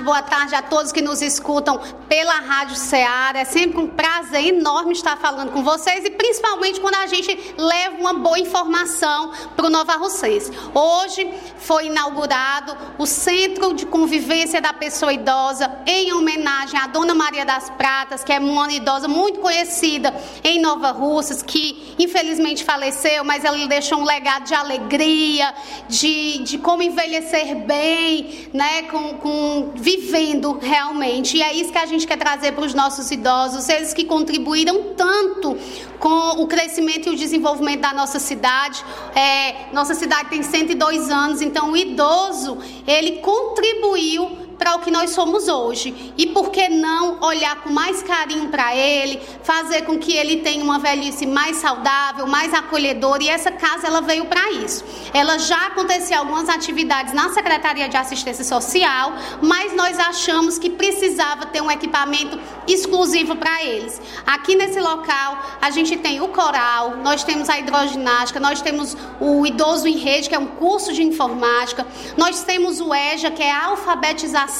boa 0.00 0.22
tarde 0.22 0.54
a 0.54 0.62
todos 0.62 0.92
que 0.92 1.02
nos 1.02 1.20
escutam 1.20 1.80
pela 2.08 2.34
Rádio 2.34 2.76
Ceará. 2.76 3.38
É 3.38 3.44
sempre 3.44 3.78
um 3.78 3.88
prazer 3.88 4.46
enorme 4.46 4.92
estar 4.92 5.16
falando 5.16 5.50
com 5.50 5.62
vocês 5.62 6.04
e 6.04 6.10
principalmente 6.10 6.80
quando 6.80 6.94
a 6.94 7.06
gente 7.06 7.54
leva 7.58 7.96
uma 7.96 8.14
boa 8.14 8.38
informação 8.38 9.32
para 9.56 9.66
o 9.66 9.70
Nova 9.70 9.96
Russense. 9.96 10.52
Hoje 10.74 11.28
foi 11.58 11.86
inaugurado 11.86 12.76
o 12.98 13.06
Centro 13.06 13.74
de 13.74 13.86
Convivência 13.86 14.60
da 14.60 14.72
Pessoa 14.72 15.12
Idosa 15.12 15.70
em 15.86 16.12
homenagem 16.12 16.78
à 16.78 16.86
Dona 16.86 17.14
Maria 17.14 17.44
das 17.44 17.68
Pratas, 17.70 18.24
que 18.24 18.32
é 18.32 18.38
uma 18.38 18.72
idosa 18.72 19.08
muito 19.08 19.40
conhecida 19.40 20.14
em 20.42 20.60
Nova 20.60 20.90
Russas, 20.90 21.42
que 21.42 21.94
infelizmente 21.98 22.64
faleceu, 22.64 23.24
mas 23.24 23.44
ela 23.44 23.66
deixou 23.66 23.98
um 23.98 24.04
legado 24.04 24.44
de 24.44 24.54
alegria, 24.54 25.52
de, 25.88 26.38
de 26.38 26.58
como 26.58 26.82
envelhecer 26.82 27.56
bem, 27.56 28.48
né, 28.52 28.82
com, 28.84 29.14
com 29.18 29.72
vivendo 29.82 30.58
realmente. 30.62 31.36
E 31.36 31.42
é 31.42 31.52
isso 31.52 31.72
que 31.72 31.78
a 31.78 31.86
gente 31.86 32.06
quer 32.06 32.16
trazer 32.16 32.52
para 32.52 32.64
os 32.64 32.72
nossos 32.72 33.10
idosos, 33.10 33.68
eles 33.68 33.92
que 33.92 34.04
contribuíram 34.04 34.94
tanto 34.96 35.58
com 35.98 36.42
o 36.42 36.46
crescimento 36.46 37.08
e 37.08 37.12
o 37.12 37.16
desenvolvimento 37.16 37.80
da 37.80 37.92
nossa 37.92 38.20
cidade. 38.20 38.84
É, 39.12 39.72
nossa 39.72 39.94
cidade 39.94 40.30
tem 40.30 40.42
102 40.42 41.10
anos, 41.10 41.42
então 41.42 41.72
o 41.72 41.76
idoso, 41.76 42.58
ele 42.86 43.18
contribuiu 43.18 44.51
para 44.62 44.76
o 44.76 44.78
que 44.78 44.92
nós 44.92 45.10
somos 45.10 45.48
hoje. 45.48 46.14
E 46.16 46.28
por 46.28 46.50
que 46.50 46.68
não 46.68 47.18
olhar 47.20 47.56
com 47.62 47.70
mais 47.70 48.00
carinho 48.00 48.48
para 48.48 48.76
ele, 48.76 49.20
fazer 49.42 49.82
com 49.82 49.98
que 49.98 50.16
ele 50.16 50.36
tenha 50.36 50.62
uma 50.62 50.78
velhice 50.78 51.26
mais 51.26 51.56
saudável, 51.56 52.28
mais 52.28 52.54
acolhedora? 52.54 53.24
E 53.24 53.28
essa 53.28 53.50
casa 53.50 53.88
ela 53.88 54.00
veio 54.00 54.26
para 54.26 54.52
isso. 54.52 54.84
Ela 55.12 55.36
já 55.36 55.66
acontecia 55.66 56.16
algumas 56.16 56.48
atividades 56.48 57.12
na 57.12 57.30
Secretaria 57.30 57.88
de 57.88 57.96
Assistência 57.96 58.44
Social, 58.44 59.14
mas 59.42 59.74
nós 59.74 59.98
achamos 59.98 60.58
que 60.58 60.70
precisava 60.70 61.46
ter 61.46 61.60
um 61.60 61.68
equipamento 61.68 62.38
exclusivo 62.68 63.34
para 63.34 63.64
eles. 63.64 64.00
Aqui 64.24 64.54
nesse 64.54 64.78
local, 64.78 65.44
a 65.60 65.72
gente 65.72 65.96
tem 65.96 66.20
o 66.20 66.28
coral, 66.28 66.98
nós 66.98 67.24
temos 67.24 67.48
a 67.48 67.58
hidroginástica, 67.58 68.38
nós 68.38 68.62
temos 68.62 68.96
o 69.20 69.44
idoso 69.44 69.88
em 69.88 69.96
rede, 69.96 70.28
que 70.28 70.36
é 70.36 70.38
um 70.38 70.46
curso 70.46 70.92
de 70.92 71.02
informática, 71.02 71.84
nós 72.16 72.44
temos 72.44 72.80
o 72.80 72.94
EJA, 72.94 73.32
que 73.32 73.42
é 73.42 73.50
a 73.50 73.64
alfabetização 73.66 74.51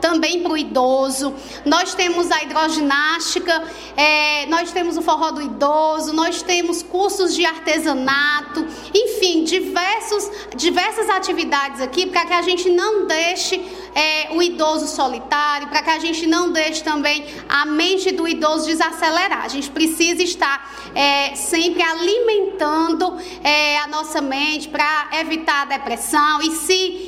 também 0.00 0.42
para 0.42 0.52
o 0.52 0.56
idoso. 0.56 1.34
Nós 1.64 1.94
temos 1.94 2.30
a 2.30 2.42
hidroginástica, 2.42 3.62
é, 3.96 4.46
nós 4.46 4.72
temos 4.72 4.96
o 4.96 5.02
forró 5.02 5.30
do 5.30 5.42
idoso, 5.42 6.12
nós 6.12 6.42
temos 6.42 6.82
cursos 6.82 7.34
de 7.34 7.44
artesanato, 7.44 8.66
enfim, 8.94 9.44
diversos, 9.44 10.30
diversas 10.56 11.08
atividades 11.10 11.80
aqui 11.80 12.06
para 12.06 12.24
que 12.26 12.32
a 12.32 12.42
gente 12.42 12.68
não 12.68 13.06
deixe 13.06 13.60
é, 13.94 14.28
o 14.32 14.42
idoso 14.42 14.86
solitário, 14.86 15.68
para 15.68 15.82
que 15.82 15.90
a 15.90 15.98
gente 15.98 16.26
não 16.26 16.52
deixe 16.52 16.82
também 16.82 17.26
a 17.48 17.64
mente 17.66 18.12
do 18.12 18.26
idoso 18.26 18.66
desacelerar. 18.66 19.44
A 19.44 19.48
gente 19.48 19.70
precisa 19.70 20.22
estar 20.22 20.72
é, 20.94 21.34
sempre 21.34 21.82
alimentando 21.82 23.16
é, 23.42 23.78
a 23.78 23.86
nossa 23.86 24.20
mente 24.20 24.68
para 24.68 25.08
evitar 25.20 25.62
a 25.62 25.64
depressão 25.64 26.40
e 26.42 26.50
se 26.52 27.07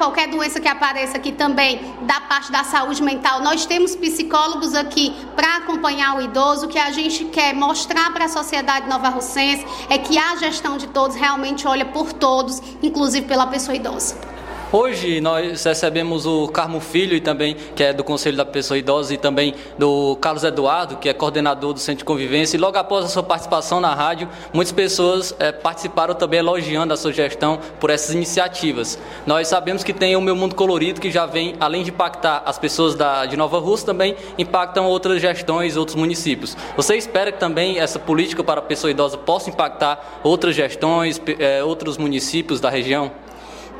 qualquer 0.00 0.28
doença 0.28 0.58
que 0.58 0.66
apareça 0.66 1.18
aqui 1.18 1.30
também 1.30 1.78
da 2.02 2.20
parte 2.22 2.50
da 2.50 2.64
saúde 2.64 3.02
mental, 3.02 3.42
nós 3.42 3.66
temos 3.66 3.94
psicólogos 3.94 4.74
aqui 4.74 5.14
para 5.36 5.58
acompanhar 5.58 6.16
o 6.16 6.22
idoso. 6.22 6.66
O 6.66 6.68
que 6.68 6.78
a 6.78 6.90
gente 6.90 7.26
quer 7.26 7.54
mostrar 7.54 8.10
para 8.12 8.24
a 8.24 8.28
sociedade 8.28 8.88
nova 8.88 9.10
russense 9.10 9.66
é 9.90 9.98
que 9.98 10.18
a 10.18 10.36
gestão 10.36 10.78
de 10.78 10.86
todos 10.88 11.16
realmente 11.16 11.68
olha 11.68 11.84
por 11.84 12.12
todos, 12.14 12.62
inclusive 12.82 13.26
pela 13.26 13.46
pessoa 13.46 13.76
idosa. 13.76 14.39
Hoje 14.72 15.20
nós 15.20 15.64
recebemos 15.64 16.26
o 16.26 16.46
Carmo 16.46 16.78
Filho, 16.78 17.16
e 17.16 17.20
também, 17.20 17.56
que 17.74 17.82
é 17.82 17.92
do 17.92 18.04
Conselho 18.04 18.36
da 18.36 18.44
Pessoa 18.44 18.78
Idosa, 18.78 19.12
e 19.12 19.16
também 19.16 19.52
do 19.76 20.14
Carlos 20.20 20.44
Eduardo, 20.44 20.96
que 20.96 21.08
é 21.08 21.12
coordenador 21.12 21.72
do 21.72 21.80
Centro 21.80 21.98
de 21.98 22.04
Convivência. 22.04 22.56
E 22.56 22.60
logo 22.60 22.78
após 22.78 23.04
a 23.04 23.08
sua 23.08 23.24
participação 23.24 23.80
na 23.80 23.92
rádio, 23.92 24.28
muitas 24.52 24.70
pessoas 24.70 25.34
é, 25.40 25.50
participaram 25.50 26.14
também 26.14 26.38
elogiando 26.38 26.94
a 26.94 26.96
sua 26.96 27.12
gestão 27.12 27.58
por 27.80 27.90
essas 27.90 28.14
iniciativas. 28.14 28.96
Nós 29.26 29.48
sabemos 29.48 29.82
que 29.82 29.92
tem 29.92 30.14
o 30.14 30.20
Meu 30.20 30.36
Mundo 30.36 30.54
Colorido, 30.54 31.00
que 31.00 31.10
já 31.10 31.26
vem, 31.26 31.56
além 31.58 31.82
de 31.82 31.90
impactar 31.90 32.44
as 32.46 32.56
pessoas 32.56 32.94
da, 32.94 33.26
de 33.26 33.36
Nova 33.36 33.58
Rússia, 33.58 33.86
também 33.86 34.14
impactam 34.38 34.86
outras 34.86 35.20
gestões, 35.20 35.76
outros 35.76 35.96
municípios. 35.96 36.56
Você 36.76 36.96
espera 36.96 37.32
que 37.32 37.40
também 37.40 37.80
essa 37.80 37.98
política 37.98 38.44
para 38.44 38.60
a 38.60 38.62
pessoa 38.62 38.88
idosa 38.88 39.18
possa 39.18 39.50
impactar 39.50 40.20
outras 40.22 40.54
gestões, 40.54 41.20
é, 41.40 41.64
outros 41.64 41.98
municípios 41.98 42.60
da 42.60 42.70
região? 42.70 43.10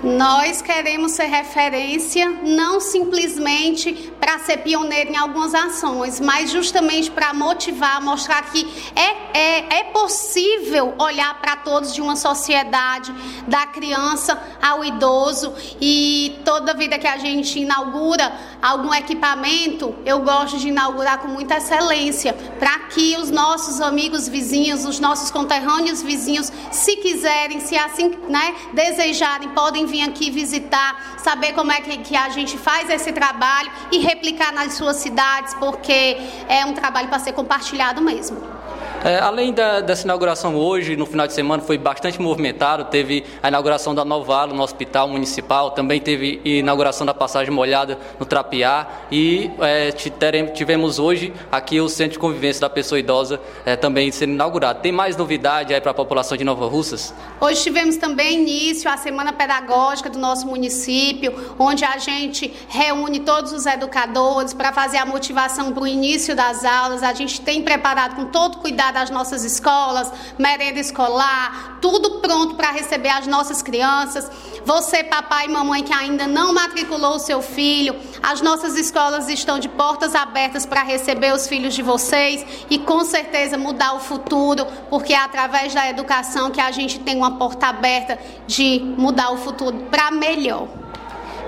Nós 0.02 0.62
queremos 0.62 1.12
ser 1.12 1.24
referência 1.24 2.30
não 2.42 2.80
simplesmente 2.80 4.10
para 4.18 4.38
ser 4.38 4.58
pioneiro 4.58 5.10
em 5.10 5.16
algumas 5.16 5.54
ações, 5.54 6.18
mas 6.20 6.50
justamente 6.50 7.10
para 7.10 7.34
motivar, 7.34 8.00
mostrar 8.00 8.42
que 8.50 8.66
é, 8.96 9.38
é, 9.38 9.80
é 9.80 9.84
possível 9.84 10.94
olhar 10.98 11.38
para 11.40 11.56
todos 11.56 11.94
de 11.94 12.00
uma 12.00 12.16
sociedade, 12.16 13.12
da 13.46 13.66
criança 13.66 14.40
ao 14.62 14.84
idoso. 14.84 15.52
E 15.80 16.38
toda 16.44 16.74
vida 16.74 16.98
que 16.98 17.06
a 17.06 17.18
gente 17.18 17.58
inaugura 17.58 18.32
algum 18.62 18.94
equipamento, 18.94 19.94
eu 20.06 20.20
gosto 20.20 20.58
de 20.58 20.68
inaugurar 20.68 21.18
com 21.18 21.28
muita 21.28 21.58
excelência, 21.58 22.32
para 22.58 22.78
que 22.90 23.16
os 23.16 23.30
nossos 23.30 23.80
amigos 23.80 24.28
vizinhos, 24.28 24.84
os 24.86 24.98
nossos 24.98 25.30
conterrâneos 25.30 26.02
vizinhos, 26.02 26.50
se 26.70 26.96
quiserem, 26.96 27.60
se 27.60 27.76
assim 27.76 28.12
né, 28.28 28.54
desejarem, 28.72 29.50
podem 29.50 29.86
vir 29.90 30.02
aqui 30.02 30.30
visitar, 30.30 31.18
saber 31.18 31.52
como 31.52 31.72
é 31.72 31.80
que, 31.80 31.98
que 31.98 32.16
a 32.16 32.28
gente 32.30 32.56
faz 32.56 32.88
esse 32.88 33.12
trabalho 33.12 33.70
e 33.92 33.98
replicar 33.98 34.52
nas 34.52 34.74
suas 34.74 34.96
cidades, 34.96 35.52
porque 35.54 36.16
é 36.48 36.64
um 36.64 36.72
trabalho 36.72 37.08
para 37.08 37.18
ser 37.18 37.32
compartilhado 37.32 38.00
mesmo. 38.00 38.59
É, 39.02 39.18
além 39.18 39.50
da, 39.50 39.80
dessa 39.80 40.04
inauguração 40.04 40.54
hoje, 40.56 40.94
no 40.94 41.06
final 41.06 41.26
de 41.26 41.32
semana, 41.32 41.62
foi 41.62 41.78
bastante 41.78 42.20
movimentado. 42.20 42.84
Teve 42.84 43.24
a 43.42 43.48
inauguração 43.48 43.94
da 43.94 44.04
Novalo 44.04 44.54
no 44.54 44.62
Hospital 44.62 45.08
Municipal, 45.08 45.70
também 45.70 45.98
teve 46.00 46.38
inauguração 46.44 47.06
da 47.06 47.14
passagem 47.14 47.52
molhada 47.52 47.98
no 48.18 48.26
Trapiá 48.26 48.86
e 49.10 49.50
é, 49.60 49.90
tivemos 49.92 50.98
hoje 50.98 51.32
aqui 51.50 51.80
o 51.80 51.88
Centro 51.88 52.12
de 52.12 52.18
Convivência 52.18 52.60
da 52.60 52.68
Pessoa 52.68 52.98
Idosa 52.98 53.40
é, 53.64 53.74
também 53.74 54.12
sendo 54.12 54.34
inaugurado. 54.34 54.80
Tem 54.80 54.92
mais 54.92 55.16
novidade 55.16 55.72
aí 55.72 55.80
para 55.80 55.92
a 55.92 55.94
população 55.94 56.36
de 56.36 56.44
Nova 56.44 56.66
Russas? 56.66 57.14
Hoje 57.40 57.62
tivemos 57.62 57.96
também 57.96 58.42
início 58.42 58.90
a 58.90 58.98
Semana 58.98 59.32
Pedagógica 59.32 60.10
do 60.10 60.18
nosso 60.18 60.46
município, 60.46 61.54
onde 61.58 61.86
a 61.86 61.96
gente 61.96 62.52
reúne 62.68 63.20
todos 63.20 63.52
os 63.52 63.64
educadores 63.64 64.52
para 64.52 64.74
fazer 64.74 64.98
a 64.98 65.06
motivação 65.06 65.72
para 65.72 65.82
o 65.82 65.86
início 65.86 66.36
das 66.36 66.66
aulas. 66.66 67.02
A 67.02 67.14
gente 67.14 67.40
tem 67.40 67.62
preparado 67.62 68.14
com 68.14 68.26
todo 68.26 68.58
cuidado 68.58 68.89
das 68.90 69.10
nossas 69.10 69.44
escolas, 69.44 70.12
merenda 70.38 70.78
escolar, 70.78 71.78
tudo 71.80 72.20
pronto 72.20 72.54
para 72.54 72.70
receber 72.70 73.08
as 73.08 73.26
nossas 73.26 73.62
crianças. 73.62 74.30
Você, 74.64 75.02
papai 75.04 75.46
e 75.46 75.48
mamãe 75.48 75.82
que 75.82 75.92
ainda 75.92 76.26
não 76.26 76.52
matriculou 76.52 77.14
o 77.16 77.18
seu 77.18 77.40
filho, 77.40 77.96
as 78.22 78.40
nossas 78.40 78.76
escolas 78.76 79.28
estão 79.28 79.58
de 79.58 79.68
portas 79.68 80.14
abertas 80.14 80.66
para 80.66 80.82
receber 80.82 81.32
os 81.32 81.46
filhos 81.46 81.74
de 81.74 81.82
vocês 81.82 82.44
e 82.68 82.78
com 82.78 83.04
certeza 83.04 83.56
mudar 83.56 83.94
o 83.94 84.00
futuro, 84.00 84.66
porque 84.88 85.12
é 85.12 85.18
através 85.18 85.74
da 85.74 85.88
educação 85.88 86.50
que 86.50 86.60
a 86.60 86.70
gente 86.70 87.00
tem 87.00 87.16
uma 87.16 87.32
porta 87.38 87.66
aberta 87.66 88.18
de 88.46 88.80
mudar 88.96 89.30
o 89.30 89.36
futuro 89.38 89.86
para 89.90 90.10
melhor. 90.10 90.68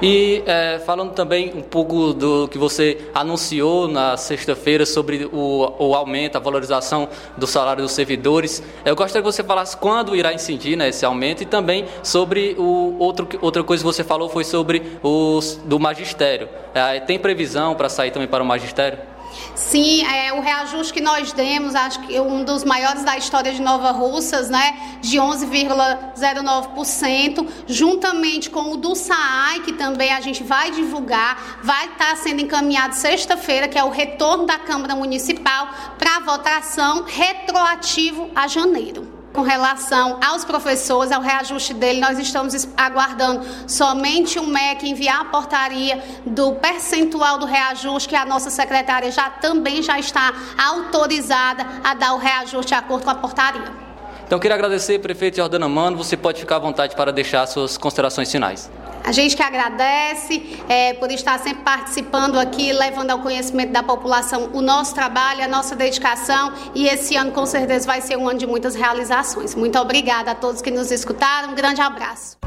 E 0.03 0.43
é, 0.47 0.81
falando 0.81 1.13
também 1.13 1.53
um 1.55 1.63
pouco 1.63 2.13
do 2.13 2.49
que 2.49 2.59
você 2.59 2.99
anunciou 3.15 3.87
na 3.87 4.17
sexta-feira 4.17 4.85
sobre 4.85 5.27
o, 5.33 5.73
o, 5.79 5.95
aumento, 5.95 6.35
a 6.35 6.41
valorização 6.41 7.09
do 7.37 7.47
salário 7.47 7.85
dos 7.85 7.93
servidores, 7.93 8.61
eu 8.85 8.97
gostaria 8.97 9.23
que 9.23 9.33
você 9.33 9.45
falasse 9.45 9.77
quando 9.77 10.17
irá 10.17 10.33
incidir 10.33 10.77
né, 10.77 10.89
esse 10.89 11.05
aumento 11.05 11.45
e 11.45 11.47
também 11.47 11.87
sobre 12.03 12.57
o 12.59 12.97
outro, 12.99 13.29
outra 13.41 13.63
coisa 13.63 13.81
que 13.81 13.87
você 13.87 14.03
falou 14.03 14.29
foi 14.29 14.43
sobre 14.43 14.83
os 15.05 15.61
do 15.65 15.79
magistério. 15.79 16.49
É, 16.75 16.99
tem 16.99 17.17
previsão 17.17 17.77
para 17.77 17.89
sair 17.89 18.11
também 18.11 18.27
para 18.27 18.43
o 18.43 18.47
magistério? 18.47 19.12
Sim, 19.55 20.05
é, 20.05 20.33
o 20.33 20.41
reajuste 20.41 20.93
que 20.93 21.01
nós 21.01 21.33
demos, 21.33 21.75
acho 21.75 22.01
que 22.01 22.21
um 22.21 22.45
dos 22.45 22.63
maiores 22.65 23.05
da 23.05 23.17
história 23.17 23.51
de 23.53 23.63
Nova 23.63 23.91
Russas, 23.91 24.51
né, 24.51 24.99
de 25.01 25.17
11,09%, 25.19 27.49
juntamente 27.67 28.51
com 28.51 28.73
o 28.73 28.77
do 28.77 28.95
SAAI, 28.95 29.61
que 29.61 29.73
também 29.73 30.13
a 30.13 30.21
gente 30.21 30.43
vai 30.43 30.71
divulgar, 30.71 31.61
vai 31.63 31.87
estar 31.87 32.15
sendo 32.17 32.43
encaminhado 32.43 32.95
sexta-feira, 32.95 33.69
que 33.69 33.79
é 33.79 33.85
o 33.85 33.91
retorno 33.91 34.45
da 34.47 34.59
Câmara 34.59 34.95
Municipal 34.95 35.69
para 35.99 36.21
votação 36.21 37.05
retroativo 37.07 38.31
a 38.35 38.47
janeiro 38.47 39.22
com 39.33 39.43
relação 39.43 40.19
aos 40.25 40.45
professores, 40.45 41.11
ao 41.11 41.23
reajuste 41.23 41.73
dele, 41.73 42.01
nós 42.01 42.19
estamos 42.19 42.69
aguardando 42.77 43.45
somente 43.67 44.39
o 44.39 44.47
MEC 44.47 44.89
enviar 44.89 45.23
a 45.23 45.25
portaria 45.25 46.03
do 46.27 46.53
percentual 46.53 47.39
do 47.39 47.47
reajuste, 47.47 48.09
que 48.09 48.17
a 48.17 48.27
nossa 48.27 48.51
secretária 48.51 49.11
já 49.11 49.31
também 49.31 49.83
já 49.83 49.99
está 49.99 50.33
autorizada 50.59 51.67
a 51.83 51.95
dar 51.95 52.15
o 52.15 52.19
reajuste 52.19 52.69
de 52.69 52.75
acordo 52.75 53.05
com 53.05 53.11
a 53.11 53.15
portaria. 53.15 53.83
Então, 54.27 54.39
queria 54.39 54.55
agradecer, 54.55 54.99
prefeito 54.99 55.37
Jordana 55.37 55.69
Mano. 55.69 55.97
Você 55.99 56.17
pode 56.17 56.41
ficar 56.41 56.57
à 56.57 56.59
vontade 56.59 56.97
para 56.97 57.13
deixar 57.13 57.47
suas 57.47 57.77
considerações 57.77 58.31
finais. 58.31 58.71
A 59.05 59.11
gente 59.11 59.37
que 59.37 59.43
agradece 59.43 60.61
é, 60.69 60.95
por 60.95 61.11
estar 61.11 61.39
sempre 61.41 61.65
participando 61.65 62.39
aqui, 62.39 62.73
levando 62.73 63.11
ao 63.11 63.19
conhecimento 63.19 63.73
da 63.73 63.83
população 63.83 64.51
o 64.53 64.63
nosso 64.63 64.95
trabalho, 64.95 65.43
a 65.43 65.49
nossa 65.49 65.75
dedicação 65.75 66.53
e 66.75 66.87
esse 66.87 67.17
ano 67.17 67.33
com 67.33 67.45
certeza 67.45 67.87
vai 67.87 68.01
ser 68.01 68.17
um 68.17 68.29
ano 68.29 68.39
de 68.39 68.47
muitas 68.47 68.75
realizações. 68.75 69.55
Muito 69.55 69.77
obrigada 69.79 70.31
a 70.31 70.35
todos 70.35 70.63
que 70.63 70.71
nos 70.71 70.91
escutaram, 70.93 71.51
um 71.51 71.55
grande 71.55 71.81
abraço. 71.81 72.39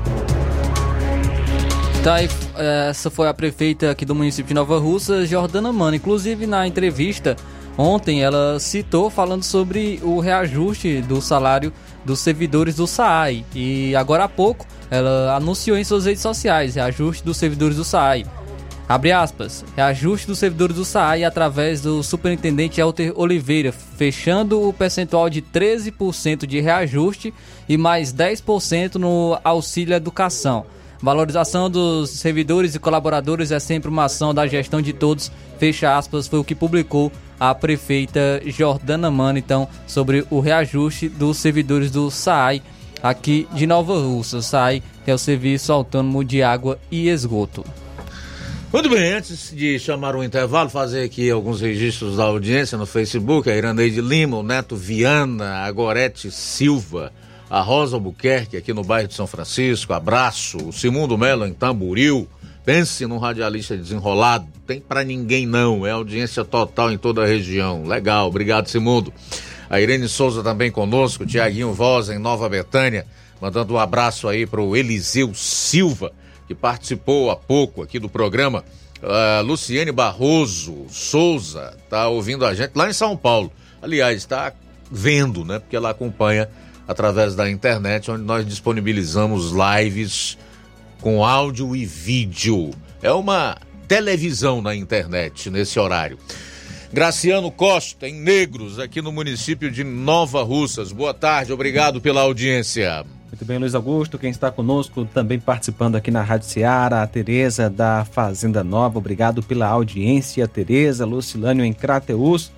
Tá, 2.02 2.18
essa 2.88 3.10
foi 3.10 3.28
a 3.28 3.34
prefeita 3.34 3.90
aqui 3.90 4.06
do 4.06 4.14
município 4.14 4.50
de 4.50 4.54
Nova 4.54 4.78
Russa, 4.78 5.26
Jordana 5.26 5.74
Mano. 5.74 5.96
Inclusive 5.96 6.46
na 6.46 6.68
entrevista 6.68 7.36
ontem 7.78 8.22
ela 8.22 8.60
citou 8.60 9.10
falando 9.10 9.44
sobre 9.44 10.00
o 10.04 10.20
reajuste 10.20 11.02
do 11.02 11.22
salário 11.22 11.72
dos 12.04 12.20
servidores 12.20 12.76
do 12.76 12.88
SAAI. 12.88 13.46
E 13.54 13.96
agora 13.96 14.26
há 14.26 14.30
pouco 14.30 14.66
ela 14.90 15.36
anunciou 15.36 15.78
em 15.78 15.84
suas 15.84 16.06
redes 16.06 16.22
sociais 16.22 16.76
reajuste 16.76 17.24
dos 17.24 17.38
servidores 17.38 17.78
do 17.78 17.84
SAAI. 17.84 18.26
Abre 18.88 19.12
aspas, 19.12 19.66
reajuste 19.76 20.28
dos 20.28 20.38
servidores 20.38 20.76
do 20.76 20.86
SAAI 20.86 21.24
através 21.24 21.82
do 21.82 22.04
superintendente 22.04 22.80
Elter 22.80 23.12
Oliveira, 23.16 23.72
fechando 23.72 24.62
o 24.62 24.72
percentual 24.72 25.28
de 25.28 25.42
13% 25.42 26.46
de 26.46 26.62
reajuste 26.62 27.34
e 27.68 27.78
mais 27.78 28.14
10% 28.14 28.96
no 28.96 29.40
auxílio 29.44 29.96
educação. 29.96 30.68
Valorização 31.02 31.70
dos 31.70 32.10
servidores 32.10 32.74
e 32.76 32.80
colaboradores 32.80 33.52
é 33.52 33.60
sempre 33.60 33.90
uma 33.90 34.06
ação 34.06 34.34
da 34.34 34.48
gestão 34.48 34.82
de 34.82 34.94
todos, 34.94 35.32
fecha 35.60 35.98
aspas, 35.98 36.28
foi 36.28 36.40
o 36.40 36.44
que 36.44 36.56
publicou 36.56 37.12
a 37.40 37.54
prefeita 37.54 38.42
Jordana 38.46 39.12
Mano, 39.12 39.38
então, 39.38 39.68
sobre 39.86 40.26
o 40.30 40.40
reajuste 40.40 41.10
dos 41.10 41.38
servidores 41.38 41.92
do 41.92 42.10
SAI 42.10 42.62
aqui 43.04 43.48
de 43.54 43.68
Nova 43.68 43.94
Russa. 44.00 44.42
SAI 44.42 44.82
é 45.06 45.14
o 45.14 45.18
Serviço 45.18 45.72
Autônomo 45.72 46.24
de 46.24 46.42
Água 46.42 46.80
e 46.90 47.10
Esgoto. 47.10 47.64
Muito 48.74 48.90
bem, 48.90 49.14
antes 49.14 49.56
de 49.56 49.80
chamar 49.80 50.16
o 50.16 50.24
intervalo, 50.24 50.70
fazer 50.70 51.04
aqui 51.04 51.30
alguns 51.30 51.62
registros 51.62 52.18
da 52.18 52.24
audiência 52.24 52.78
no 52.78 52.86
Facebook, 52.86 53.50
a 53.50 53.56
Iraneide 53.56 54.02
Lima, 54.02 54.38
o 54.38 54.44
Neto 54.44 54.76
Viana, 54.76 55.60
a 55.60 55.72
Gorete 55.72 56.30
Silva, 56.30 57.14
a 57.50 57.62
Rosa 57.62 57.96
Albuquerque 57.96 58.58
aqui 58.58 58.74
no 58.74 58.84
bairro 58.84 59.08
de 59.08 59.14
São 59.14 59.28
Francisco, 59.28 59.94
abraço, 59.94 60.58
o 60.58 60.74
Simundo 60.74 61.18
Melo 61.18 61.46
em 61.46 61.54
Tamburil, 61.54 62.28
Pense 62.66 63.06
num 63.06 63.20
radialista 63.20 63.78
desenrolado. 63.78 64.48
Tem 64.66 64.82
para 64.82 65.04
ninguém 65.04 65.46
não. 65.46 65.86
É 65.86 65.92
audiência 65.92 66.44
total 66.44 66.92
em 66.92 66.98
toda 66.98 67.22
a 67.24 67.28
região. 67.28 67.86
Legal, 67.86 68.28
obrigado, 68.28 68.68
Simundo. 68.68 69.14
A 69.70 69.80
Irene 69.80 70.08
Souza 70.08 70.42
também 70.42 70.72
conosco, 70.72 71.26
Tiaguinho 71.26 71.74
Voz 71.74 72.10
em 72.10 72.18
Nova 72.18 72.50
Betânia, 72.50 73.06
mandando 73.40 73.76
um 73.76 73.78
abraço 73.78 74.28
aí 74.28 74.48
para 74.48 74.62
o 74.62 74.76
Eliseu 74.76 75.32
Silva, 75.36 76.12
que 76.48 76.56
participou 76.56 77.30
há 77.30 77.36
pouco 77.36 77.84
aqui 77.84 78.00
do 78.00 78.10
programa. 78.10 78.64
Uh, 79.02 79.44
Luciene 79.46 79.92
Barroso 79.92 80.86
Souza 80.90 81.78
tá 81.88 82.08
ouvindo 82.08 82.46
a 82.46 82.56
gente 82.56 82.72
lá 82.76 82.90
em 82.90 82.94
São 82.94 83.16
Paulo. 83.16 83.52
Aliás, 83.80 84.18
está 84.18 84.52
vendo, 84.90 85.46
né? 85.46 85.60
Porque 85.60 85.76
ela 85.76 85.92
acompanha 85.92 86.50
através 86.88 87.36
da 87.36 87.50
internet, 87.50 88.12
onde 88.12 88.24
nós 88.24 88.46
disponibilizamos 88.46 89.52
lives 89.52 90.38
com 91.02 91.24
áudio 91.24 91.76
e 91.76 91.86
vídeo. 91.86 92.72
É 93.02 93.12
uma 93.12 93.58
televisão 93.88 94.62
na 94.62 94.76
internet 94.76 95.50
nesse 95.50 95.80
horário. 95.80 96.18
Graciano 96.92 97.52
Costa, 97.52 98.08
em 98.08 98.14
Negros, 98.14 98.80
aqui 98.80 99.02
no 99.02 99.12
município 99.12 99.70
de 99.70 99.84
Nova 99.84 100.44
Russas. 100.44 100.92
Boa 100.92 101.14
tarde, 101.14 101.52
obrigado 101.52 102.00
pela 102.00 102.22
audiência. 102.22 103.06
Muito 103.28 103.44
bem, 103.44 103.58
Luiz 103.58 103.76
Augusto, 103.76 104.18
quem 104.18 104.30
está 104.30 104.50
conosco 104.50 105.04
também 105.04 105.38
participando 105.38 105.98
aqui 105.98 106.10
na 106.10 106.22
Rádio 106.22 106.48
Ceará, 106.48 107.04
a 107.04 107.08
Tereza 107.08 107.70
da 107.70 108.06
Fazenda 108.06 108.64
Nova, 108.64 108.98
obrigado 108.98 109.44
pela 109.44 109.68
audiência, 109.68 110.48
Tereza, 110.48 111.06
Lucilânio 111.06 111.66
em 111.66 111.74
Crateus, 111.74 112.50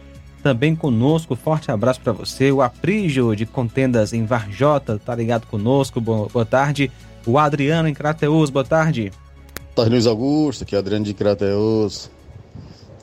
também 0.47 0.73
conosco, 0.73 1.35
forte 1.35 1.69
abraço 1.69 1.99
para 1.99 2.13
você, 2.13 2.53
o 2.53 2.61
Aprígio 2.61 3.35
de 3.35 3.45
Contendas 3.45 4.13
em 4.13 4.23
Varjota, 4.23 4.97
tá 4.97 5.13
ligado 5.13 5.45
conosco, 5.45 5.99
boa, 5.99 6.45
tarde, 6.45 6.89
o 7.25 7.37
Adriano 7.37 7.89
em 7.89 7.93
Crateus, 7.93 8.49
boa 8.49 8.63
tarde. 8.63 9.11
Boa 9.11 9.75
tarde, 9.75 9.91
Luiz 9.91 10.07
Augusto, 10.07 10.63
aqui 10.63 10.73
é 10.73 10.79
Adriano 10.79 11.03
de 11.03 11.13
Crateus. 11.13 12.09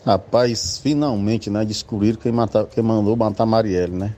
Rapaz, 0.07 0.79
finalmente, 0.79 1.51
né, 1.51 1.67
descobriram 1.67 2.19
quem, 2.19 2.33
matar, 2.33 2.65
quem 2.65 2.83
mandou 2.83 3.15
matar 3.15 3.45
Marielle, 3.45 3.95
né? 3.95 4.17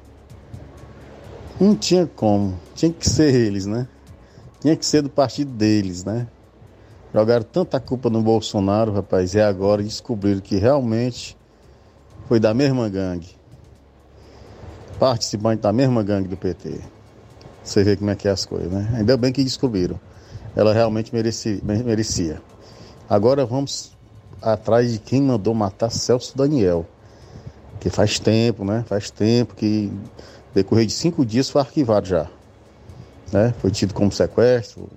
Não 1.60 1.74
tinha 1.74 2.06
como, 2.06 2.54
tinha 2.76 2.92
que 2.92 3.10
ser 3.10 3.34
eles, 3.34 3.66
né? 3.66 3.88
Tinha 4.60 4.76
que 4.76 4.86
ser 4.86 5.02
do 5.02 5.10
partido 5.10 5.50
deles, 5.50 6.04
né? 6.04 6.28
Jogaram 7.12 7.44
tanta 7.44 7.80
culpa 7.80 8.08
no 8.08 8.22
Bolsonaro, 8.22 8.92
rapaz, 8.92 9.34
e 9.34 9.40
agora 9.40 9.82
descobriram 9.82 10.40
que 10.40 10.54
realmente 10.54 11.36
foi 12.28 12.40
da 12.40 12.52
mesma 12.52 12.88
gangue. 12.88 13.36
Participante 14.98 15.62
da 15.62 15.72
mesma 15.72 16.02
gangue 16.02 16.28
do 16.28 16.36
PT. 16.36 16.80
Você 17.62 17.82
vê 17.82 17.96
como 17.96 18.10
é 18.10 18.14
que 18.14 18.28
é 18.28 18.30
as 18.30 18.44
coisas, 18.44 18.70
né? 18.70 18.88
Ainda 18.94 19.16
bem 19.16 19.32
que 19.32 19.42
descobriram. 19.42 19.98
Ela 20.54 20.72
realmente 20.72 21.14
merecia. 21.14 21.58
merecia. 21.62 22.40
Agora 23.08 23.44
vamos 23.44 23.92
atrás 24.40 24.92
de 24.92 24.98
quem 24.98 25.22
mandou 25.22 25.54
matar 25.54 25.90
Celso 25.90 26.36
Daniel. 26.36 26.86
Que 27.80 27.90
faz 27.90 28.18
tempo, 28.18 28.64
né? 28.64 28.84
Faz 28.88 29.10
tempo 29.10 29.54
que 29.54 29.92
decorrer 30.54 30.86
de 30.86 30.92
cinco 30.92 31.24
dias 31.24 31.50
foi 31.50 31.60
arquivado 31.60 32.06
já. 32.06 32.26
Né? 33.32 33.52
Foi 33.60 33.70
tido 33.70 33.92
como 33.92 34.10
sequestro, 34.10 34.88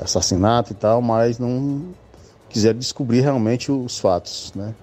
assassinato 0.00 0.72
e 0.72 0.74
tal, 0.74 1.02
mas 1.02 1.38
não 1.38 1.92
quiseram 2.48 2.78
descobrir 2.78 3.20
realmente 3.20 3.70
os 3.70 3.98
fatos, 3.98 4.52
né? 4.54 4.74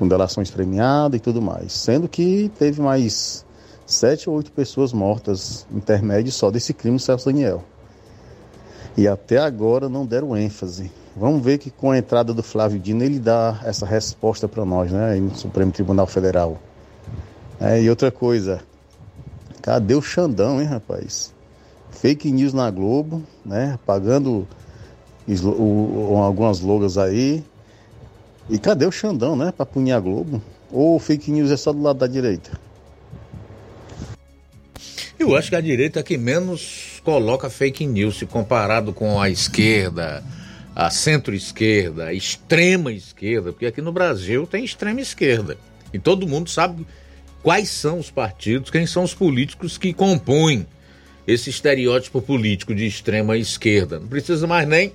Com 0.00 0.08
delações 0.08 0.50
premiadas 0.50 1.18
e 1.18 1.20
tudo 1.20 1.40
mais. 1.40 1.74
Sendo 1.74 2.08
que 2.08 2.50
teve 2.58 2.80
mais 2.80 3.44
sete 3.86 4.30
ou 4.30 4.36
oito 4.36 4.50
pessoas 4.50 4.94
mortas, 4.94 5.66
intermédio 5.70 6.32
só 6.32 6.50
desse 6.50 6.72
crime 6.72 6.96
do 6.96 7.02
Celso 7.02 7.26
Daniel. 7.26 7.62
E 8.96 9.06
até 9.06 9.36
agora 9.36 9.90
não 9.90 10.06
deram 10.06 10.34
ênfase. 10.34 10.90
Vamos 11.14 11.44
ver 11.44 11.58
que 11.58 11.70
com 11.70 11.90
a 11.90 11.98
entrada 11.98 12.32
do 12.32 12.42
Flávio 12.42 12.78
Dino 12.78 13.04
ele 13.04 13.18
dá 13.18 13.60
essa 13.62 13.84
resposta 13.84 14.48
para 14.48 14.64
nós, 14.64 14.90
né, 14.90 15.16
no 15.16 15.36
Supremo 15.36 15.70
Tribunal 15.70 16.06
Federal. 16.06 16.58
É, 17.60 17.82
e 17.82 17.90
outra 17.90 18.10
coisa, 18.10 18.62
cadê 19.60 19.94
o 19.94 20.00
Xandão, 20.00 20.62
hein, 20.62 20.66
rapaz? 20.66 21.34
Fake 21.90 22.32
news 22.32 22.54
na 22.54 22.70
Globo, 22.70 23.22
né, 23.44 23.78
pagando 23.84 24.48
algumas 26.24 26.60
logas 26.60 26.96
aí. 26.96 27.44
E 28.50 28.58
cadê 28.58 28.84
o 28.84 28.90
Xandão, 28.90 29.36
né, 29.36 29.52
para 29.56 29.64
punir 29.64 29.92
a 29.92 30.00
Globo? 30.00 30.42
Ou 30.72 30.98
fake 30.98 31.30
news 31.30 31.52
é 31.52 31.56
só 31.56 31.72
do 31.72 31.80
lado 31.80 32.00
da 32.00 32.08
direita? 32.08 32.58
Eu 35.16 35.36
acho 35.36 35.50
que 35.50 35.56
a 35.56 35.60
direita 35.60 36.00
é 36.00 36.02
que 36.02 36.18
menos 36.18 37.00
coloca 37.04 37.48
fake 37.48 37.86
news 37.86 38.18
se 38.18 38.26
comparado 38.26 38.92
com 38.92 39.20
a 39.20 39.30
esquerda, 39.30 40.24
a 40.74 40.90
centro-esquerda, 40.90 42.06
a 42.06 42.12
extrema 42.12 42.92
esquerda, 42.92 43.52
porque 43.52 43.66
aqui 43.66 43.80
no 43.80 43.92
Brasil 43.92 44.46
tem 44.46 44.64
extrema 44.64 45.00
esquerda. 45.00 45.56
E 45.92 45.98
todo 45.98 46.26
mundo 46.26 46.50
sabe 46.50 46.84
quais 47.42 47.68
são 47.68 47.98
os 47.98 48.10
partidos, 48.10 48.70
quem 48.70 48.86
são 48.86 49.04
os 49.04 49.14
políticos 49.14 49.78
que 49.78 49.92
compõem 49.92 50.66
esse 51.26 51.50
estereótipo 51.50 52.20
político 52.20 52.74
de 52.74 52.86
extrema 52.86 53.36
esquerda. 53.36 54.00
Não 54.00 54.08
precisa 54.08 54.46
mais 54.46 54.66
nem 54.66 54.92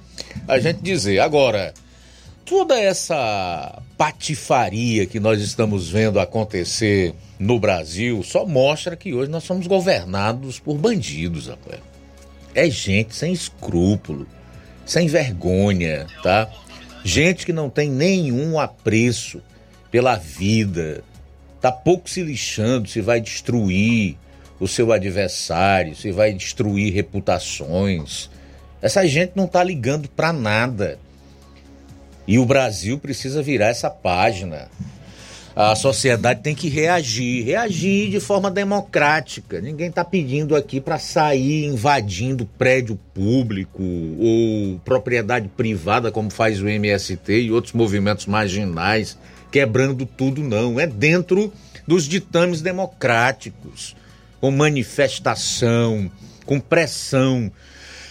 a 0.48 0.60
gente 0.60 0.82
dizer. 0.82 1.20
Agora, 1.20 1.74
toda 2.46 2.80
essa 2.80 3.82
patifaria 3.98 5.06
que 5.08 5.20
nós 5.20 5.42
estamos 5.42 5.90
vendo 5.90 6.20
acontecer 6.20 7.14
no 7.40 7.60
Brasil 7.60 8.22
só 8.24 8.46
mostra 8.46 8.96
que 8.96 9.14
hoje 9.14 9.32
nós 9.32 9.44
somos 9.44 9.66
governados 9.66 10.60
por 10.60 10.78
bandidos, 10.78 11.48
rapaz. 11.48 11.82
É 12.54 12.70
gente 12.70 13.16
sem 13.16 13.34
escrúpulo, 13.34 14.28
sem 14.86 15.08
vergonha, 15.08 16.06
tá? 16.22 16.50
Gente 17.04 17.46
que 17.46 17.52
não 17.52 17.70
tem 17.70 17.90
nenhum 17.90 18.60
apreço 18.60 19.42
pela 19.92 20.16
vida, 20.16 21.04
tá 21.60 21.72
pouco 21.72 22.10
se 22.10 22.22
lixando 22.22 22.88
se 22.88 23.02
vai 23.02 23.20
destruir 23.20 24.18
o 24.60 24.68
seu 24.68 24.92
adversário, 24.94 25.96
se 25.96 26.12
vai 26.12 26.32
destruir 26.32 26.94
reputações. 26.94 28.30
Essa 28.82 29.06
gente 29.08 29.34
não 29.36 29.48
tá 29.48 29.64
ligando 29.64 30.08
para 30.08 30.32
nada. 30.32 31.00
E 32.28 32.40
o 32.40 32.46
Brasil 32.46 32.98
precisa 32.98 33.42
virar 33.42 33.68
essa 33.68 33.90
página. 33.90 34.70
A 35.56 35.74
sociedade 35.74 36.42
tem 36.42 36.54
que 36.54 36.68
reagir, 36.68 37.46
reagir 37.46 38.10
de 38.10 38.20
forma 38.20 38.52
democrática. 38.52 39.62
Ninguém 39.62 39.88
está 39.88 40.04
pedindo 40.04 40.54
aqui 40.54 40.82
para 40.82 41.00
sair 41.00 41.66
invadindo 41.66 42.46
prédio 42.58 43.00
público 43.14 43.82
ou 43.82 44.78
propriedade 44.84 45.48
privada, 45.48 46.12
como 46.12 46.30
faz 46.30 46.62
o 46.62 46.68
MST 46.68 47.44
e 47.44 47.52
outros 47.52 47.74
movimentos 47.74 48.26
marginais, 48.26 49.18
quebrando 49.50 50.06
tudo, 50.06 50.44
não. 50.44 50.78
É 50.78 50.86
dentro 50.86 51.54
dos 51.88 52.06
ditames 52.06 52.62
democráticos, 52.62 53.96
com 54.42 54.52
manifestação, 54.52 56.12
com 56.46 56.60
pressão 56.60 57.50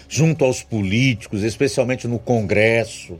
junto 0.08 0.46
aos 0.46 0.62
políticos, 0.62 1.42
especialmente 1.42 2.08
no 2.08 2.18
Congresso, 2.18 3.18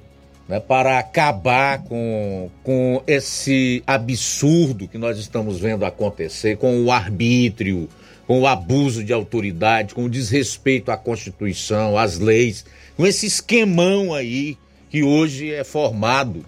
né, 0.49 0.61
para 0.61 0.99
acabar 0.99 1.83
com, 1.85 2.51
com 2.63 3.03
esse 3.07 3.83
absurdo 3.87 4.87
que 4.87 4.99
nós 4.99 5.19
estamos 5.19 5.59
vendo 5.59 5.85
acontecer, 5.85 6.57
com 6.57 6.85
o 6.85 6.91
arbítrio, 6.91 7.89
com 8.27 8.41
o 8.41 8.47
abuso 8.47 9.03
de 9.03 9.13
autoridade, 9.13 9.95
com 9.95 10.05
o 10.05 10.11
desrespeito 10.11 10.91
à 10.91 10.97
Constituição, 10.97 11.97
às 11.97 12.19
leis, 12.19 12.65
com 12.97 13.07
esse 13.07 13.27
esquemão 13.27 14.15
aí 14.15 14.57
que 14.91 15.03
hoje 15.03 15.53
é 15.53 15.65
formado 15.65 16.45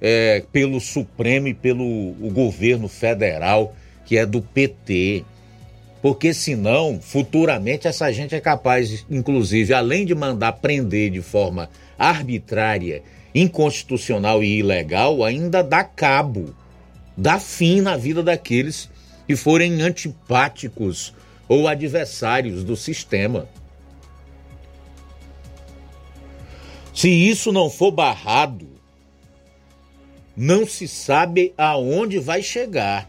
é, 0.00 0.42
pelo 0.52 0.80
Supremo 0.80 1.48
e 1.48 1.54
pelo 1.54 1.84
o 1.84 2.30
governo 2.32 2.88
federal, 2.88 3.74
que 4.06 4.16
é 4.16 4.24
do 4.24 4.40
PT. 4.40 5.24
Porque 6.00 6.32
senão, 6.32 6.98
futuramente, 7.00 7.86
essa 7.86 8.10
gente 8.10 8.34
é 8.34 8.40
capaz, 8.40 9.04
inclusive, 9.10 9.74
além 9.74 10.06
de 10.06 10.14
mandar 10.14 10.52
prender 10.52 11.10
de 11.10 11.20
forma 11.20 11.68
arbitrária 11.98 13.02
inconstitucional 13.34 14.42
e 14.42 14.58
ilegal 14.58 15.22
ainda 15.22 15.62
dá 15.62 15.84
cabo, 15.84 16.54
dá 17.16 17.38
fim 17.38 17.80
na 17.80 17.96
vida 17.96 18.22
daqueles 18.22 18.90
que 19.26 19.36
forem 19.36 19.80
antipáticos 19.80 21.14
ou 21.48 21.68
adversários 21.68 22.64
do 22.64 22.76
sistema. 22.76 23.48
Se 26.92 27.08
isso 27.08 27.52
não 27.52 27.70
for 27.70 27.92
barrado, 27.92 28.68
não 30.36 30.66
se 30.66 30.88
sabe 30.88 31.54
aonde 31.56 32.18
vai 32.18 32.42
chegar. 32.42 33.08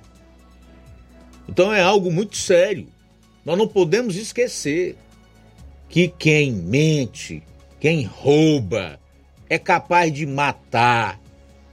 Então 1.49 1.73
é 1.73 1.81
algo 1.81 2.11
muito 2.11 2.37
sério. 2.37 2.87
Nós 3.43 3.57
não 3.57 3.67
podemos 3.67 4.15
esquecer 4.15 4.95
que 5.89 6.07
quem 6.07 6.53
mente, 6.53 7.43
quem 7.79 8.03
rouba, 8.03 9.00
é 9.51 9.59
capaz 9.59 10.13
de 10.13 10.25
matar, 10.25 11.19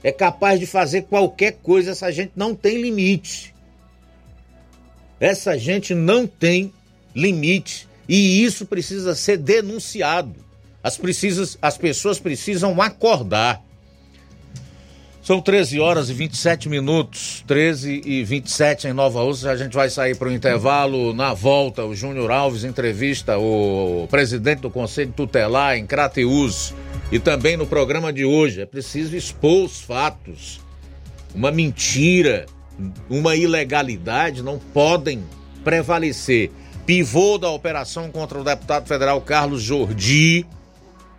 é 0.03 0.11
capaz 0.11 0.59
de 0.59 0.65
fazer 0.65 1.03
qualquer 1.03 1.53
coisa, 1.63 1.91
essa 1.91 2.11
gente 2.11 2.33
não 2.35 2.53
tem 2.53 2.81
limite. 2.81 3.55
Essa 5.17 5.57
gente 5.57 5.95
não 5.95 6.27
tem 6.27 6.73
limite 7.15 7.87
e 8.05 8.43
isso 8.43 8.65
precisa 8.65 9.15
ser 9.15 9.37
denunciado. 9.37 10.35
As, 10.83 10.97
precisas, 10.97 11.57
as 11.61 11.77
pessoas 11.77 12.19
precisam 12.19 12.81
acordar. 12.81 13.63
São 15.29 15.39
13 15.39 15.79
horas 15.79 16.09
e 16.09 16.13
27 16.15 16.67
minutos, 16.67 17.43
13 17.45 18.01
e 18.03 18.23
27 18.23 18.87
em 18.87 18.93
Nova 18.93 19.21
Rússia. 19.21 19.51
A 19.51 19.55
gente 19.55 19.73
vai 19.73 19.87
sair 19.87 20.17
para 20.17 20.27
o 20.27 20.31
intervalo. 20.31 21.13
Na 21.13 21.35
volta, 21.35 21.85
o 21.85 21.93
Júnior 21.93 22.31
Alves 22.31 22.63
entrevista 22.63 23.37
o 23.37 24.07
presidente 24.09 24.61
do 24.61 24.71
Conselho 24.71 25.13
Tutelar 25.15 25.77
em 25.77 25.85
Crateus. 25.85 26.73
E 27.11 27.19
também 27.19 27.55
no 27.55 27.67
programa 27.67 28.11
de 28.11 28.25
hoje 28.25 28.61
é 28.61 28.65
preciso 28.65 29.15
expor 29.15 29.65
os 29.65 29.79
fatos. 29.79 30.61
Uma 31.35 31.51
mentira, 31.51 32.47
uma 33.07 33.35
ilegalidade 33.35 34.41
não 34.41 34.57
podem 34.57 35.23
prevalecer. 35.63 36.49
Pivô 36.87 37.37
da 37.37 37.51
operação 37.51 38.09
contra 38.09 38.39
o 38.39 38.43
deputado 38.43 38.87
federal 38.87 39.21
Carlos 39.21 39.61
Jordi 39.61 40.43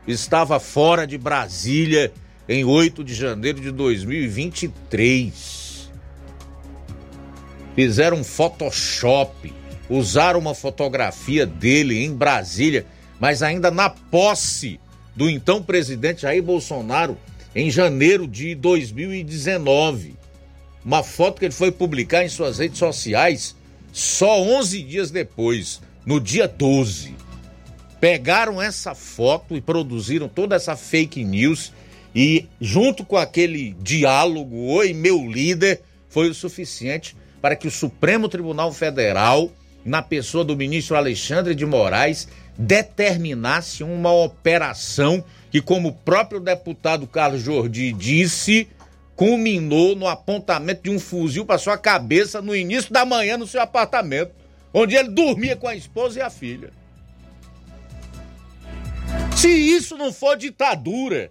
estava 0.05 0.59
fora 0.59 1.07
de 1.07 1.17
Brasília 1.17 2.13
em 2.51 2.65
8 2.65 3.05
de 3.05 3.15
janeiro 3.15 3.61
de 3.61 3.71
2023. 3.71 5.89
Fizeram 7.77 8.17
um 8.17 8.25
Photoshop, 8.25 9.55
usaram 9.89 10.41
uma 10.41 10.53
fotografia 10.53 11.47
dele 11.47 12.05
em 12.05 12.13
Brasília, 12.13 12.85
mas 13.21 13.45
ainda 13.45 13.71
na 13.71 13.89
posse 13.89 14.81
do 15.15 15.31
então 15.31 15.63
presidente 15.63 16.23
Jair 16.23 16.43
Bolsonaro 16.43 17.17
em 17.55 17.71
janeiro 17.71 18.27
de 18.27 18.57
2019. 18.57 20.17
Uma 20.85 21.05
foto 21.05 21.39
que 21.39 21.45
ele 21.45 21.55
foi 21.55 21.71
publicar 21.71 22.25
em 22.25 22.29
suas 22.29 22.59
redes 22.59 22.79
sociais 22.79 23.55
só 23.93 24.41
11 24.41 24.83
dias 24.83 25.13
depois, 25.13 25.81
no 26.05 26.21
dia 26.21 26.49
12. 26.49 27.15
Pegaram 28.01 28.61
essa 28.61 28.93
foto 28.93 29.57
e 29.57 29.61
produziram 29.61 30.29
toda 30.29 30.57
essa 30.57 30.75
fake 30.75 31.23
news 31.23 31.73
e 32.15 32.49
junto 32.61 33.05
com 33.05 33.17
aquele 33.17 33.77
diálogo, 33.81 34.73
oi 34.73 34.93
meu 34.93 35.31
líder, 35.31 35.83
foi 36.09 36.29
o 36.29 36.35
suficiente 36.35 37.17
para 37.41 37.57
que 37.57 37.69
o 37.69 37.71
Supremo 37.71 38.29
Tribunal 38.29 38.73
Federal, 38.73 39.51
na 39.85 40.03
pessoa 40.03 40.45
do 40.45 40.57
ministro 40.57 40.97
Alexandre 40.97 41.55
de 41.55 41.65
Moraes, 41.65 42.29
determinasse 42.59 43.83
uma 43.83 44.13
operação 44.13 45.25
que, 45.51 45.63
como 45.63 45.89
o 45.89 45.93
próprio 45.93 46.41
deputado 46.41 47.07
Carlos 47.07 47.43
Jordi 47.43 47.93
disse, 47.93 48.69
culminou 49.17 49.97
no 49.97 50.07
apontamento 50.07 50.83
de 50.85 50.91
um 50.91 50.99
fuzil 50.99 51.47
para 51.47 51.59
sua 51.59 51.79
cabeça 51.79 52.43
no 52.43 52.55
início 52.55 52.93
da 52.93 53.05
manhã 53.05 53.37
no 53.37 53.47
seu 53.47 53.61
apartamento, 53.61 54.33
onde 54.75 54.97
ele 54.97 55.09
dormia 55.11 55.57
com 55.57 55.69
a 55.69 55.75
esposa 55.75 56.19
e 56.19 56.23
a 56.23 56.31
filha. 56.31 56.71
Se 59.37 59.49
isso 59.49 59.97
não 59.97 60.13
for 60.13 60.37
ditadura, 60.37 61.31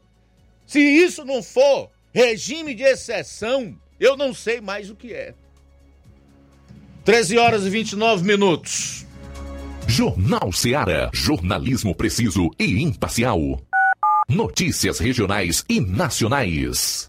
se 0.70 0.80
isso 0.80 1.26
não 1.26 1.42
for 1.42 1.90
regime 2.14 2.76
de 2.76 2.84
exceção, 2.84 3.76
eu 4.00 4.16
não 4.16 4.36
sei 4.36 4.62
mais 4.62 4.92
o 4.92 4.96
que 4.96 5.12
é. 5.12 5.34
13 7.04 7.40
horas 7.40 7.66
e 7.66 7.72
29 7.72 8.24
minutos. 8.24 9.04
Jornal 9.88 10.52
Seara. 10.54 11.10
Jornalismo 11.12 11.96
preciso 11.96 12.52
e 12.60 12.84
imparcial. 12.84 13.60
Notícias 14.30 15.00
regionais 15.00 15.66
e 15.68 15.82
nacionais. 15.82 17.09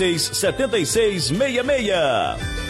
7666. 0.00 2.69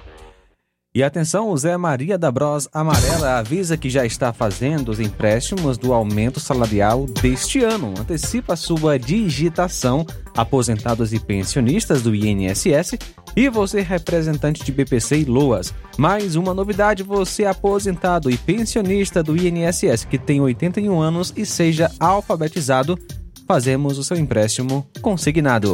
E 0.93 1.03
atenção, 1.03 1.49
o 1.49 1.57
Zé 1.57 1.77
Maria 1.77 2.17
da 2.17 2.29
Bros 2.29 2.67
Amarela 2.73 3.37
avisa 3.37 3.77
que 3.77 3.89
já 3.89 4.05
está 4.05 4.33
fazendo 4.33 4.89
os 4.89 4.99
empréstimos 4.99 5.77
do 5.77 5.93
aumento 5.93 6.37
salarial 6.37 7.05
deste 7.05 7.63
ano. 7.63 7.93
Antecipa 7.97 8.57
sua 8.57 8.99
digitação, 8.99 10.05
aposentados 10.35 11.13
e 11.13 11.19
pensionistas 11.19 12.01
do 12.01 12.13
INSS 12.13 12.97
e 13.37 13.47
você 13.47 13.79
representante 13.79 14.65
de 14.65 14.71
BPC 14.73 15.19
e 15.19 15.23
Loas. 15.23 15.73
Mais 15.97 16.35
uma 16.35 16.53
novidade, 16.53 17.03
você 17.03 17.45
aposentado 17.45 18.29
e 18.29 18.35
pensionista 18.35 19.23
do 19.23 19.37
INSS 19.37 20.03
que 20.03 20.17
tem 20.17 20.41
81 20.41 20.99
anos 20.99 21.33
e 21.37 21.45
seja 21.45 21.89
alfabetizado, 22.01 22.99
fazemos 23.47 23.97
o 23.97 24.03
seu 24.03 24.17
empréstimo 24.17 24.85
consignado. 25.01 25.73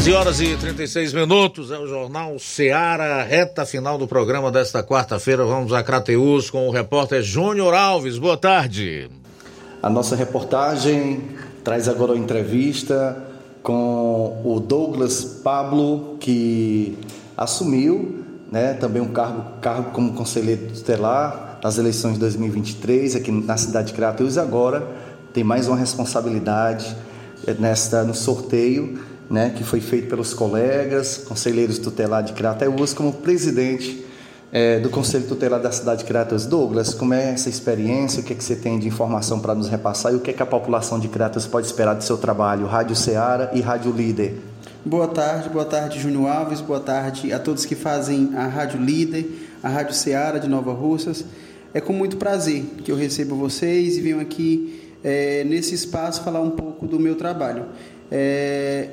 Quinze 0.00 0.12
horas 0.14 0.40
e 0.40 0.56
36 0.56 1.12
minutos 1.12 1.70
é 1.70 1.78
o 1.78 1.86
Jornal 1.86 2.38
Ceará, 2.38 3.22
reta 3.22 3.66
final 3.66 3.98
do 3.98 4.08
programa 4.08 4.50
desta 4.50 4.82
quarta-feira. 4.82 5.44
Vamos 5.44 5.74
a 5.74 5.82
Crateus 5.82 6.48
com 6.48 6.66
o 6.66 6.70
repórter 6.70 7.22
Júnior 7.22 7.74
Alves. 7.74 8.16
Boa 8.16 8.38
tarde. 8.38 9.10
A 9.82 9.90
nossa 9.90 10.16
reportagem 10.16 11.20
traz 11.62 11.86
agora 11.86 12.12
uma 12.12 12.18
entrevista 12.18 13.14
com 13.62 14.40
o 14.42 14.58
Douglas 14.58 15.22
Pablo, 15.22 16.16
que 16.18 16.96
assumiu 17.36 18.24
né, 18.50 18.72
também 18.72 19.02
um 19.02 19.08
cargo, 19.08 19.60
cargo 19.60 19.90
como 19.90 20.14
conselheiro 20.14 20.68
tutelar 20.68 21.60
nas 21.62 21.76
eleições 21.76 22.14
de 22.14 22.20
2023 22.20 23.16
aqui 23.16 23.30
na 23.30 23.58
cidade 23.58 23.88
de 23.88 23.92
Crateus 23.92 24.38
agora 24.38 24.82
tem 25.34 25.44
mais 25.44 25.68
uma 25.68 25.76
responsabilidade 25.76 26.96
eh, 27.46 27.54
nesta 27.58 28.02
no 28.02 28.14
sorteio 28.14 29.09
né, 29.30 29.54
que 29.56 29.62
foi 29.62 29.80
feito 29.80 30.08
pelos 30.08 30.34
colegas, 30.34 31.18
conselheiros 31.18 31.78
tutelar 31.78 32.22
de 32.22 32.32
Crateus 32.32 32.92
como 32.92 33.12
presidente 33.12 34.04
é, 34.52 34.80
do 34.80 34.90
Conselho 34.90 35.26
Tutelar 35.26 35.60
da 35.60 35.70
cidade 35.70 36.00
de 36.00 36.04
Crateus. 36.04 36.44
Douglas, 36.44 36.92
como 36.92 37.14
é 37.14 37.32
essa 37.32 37.48
experiência? 37.48 38.20
O 38.20 38.24
que, 38.24 38.32
é 38.32 38.36
que 38.36 38.42
você 38.42 38.56
tem 38.56 38.78
de 38.78 38.88
informação 38.88 39.38
para 39.38 39.54
nos 39.54 39.68
repassar 39.68 40.12
e 40.12 40.16
o 40.16 40.20
que, 40.20 40.30
é 40.30 40.32
que 40.32 40.42
a 40.42 40.46
população 40.46 40.98
de 40.98 41.08
Crateus 41.08 41.46
pode 41.46 41.66
esperar 41.66 41.94
do 41.94 42.02
seu 42.02 42.18
trabalho? 42.18 42.66
Rádio 42.66 42.96
Ceará 42.96 43.50
e 43.54 43.60
Rádio 43.60 43.92
Líder. 43.92 44.34
Boa 44.84 45.06
tarde, 45.06 45.48
boa 45.48 45.64
tarde, 45.64 46.00
Júnior 46.00 46.28
Alves, 46.28 46.60
boa 46.60 46.80
tarde 46.80 47.32
a 47.32 47.38
todos 47.38 47.64
que 47.66 47.74
fazem 47.74 48.32
a 48.34 48.46
Rádio 48.46 48.80
Líder, 48.80 49.30
a 49.62 49.68
Rádio 49.68 49.94
Ceará 49.94 50.38
de 50.38 50.48
Nova 50.48 50.72
Russas. 50.72 51.24
É 51.72 51.80
com 51.80 51.92
muito 51.92 52.16
prazer 52.16 52.64
que 52.82 52.90
eu 52.90 52.96
recebo 52.96 53.36
vocês 53.36 53.98
e 53.98 54.00
venho 54.00 54.20
aqui 54.20 54.96
é, 55.04 55.44
nesse 55.44 55.74
espaço 55.74 56.22
falar 56.22 56.40
um 56.40 56.50
pouco 56.50 56.86
do 56.86 56.98
meu 56.98 57.14
trabalho. 57.14 57.66
É, 58.10 58.88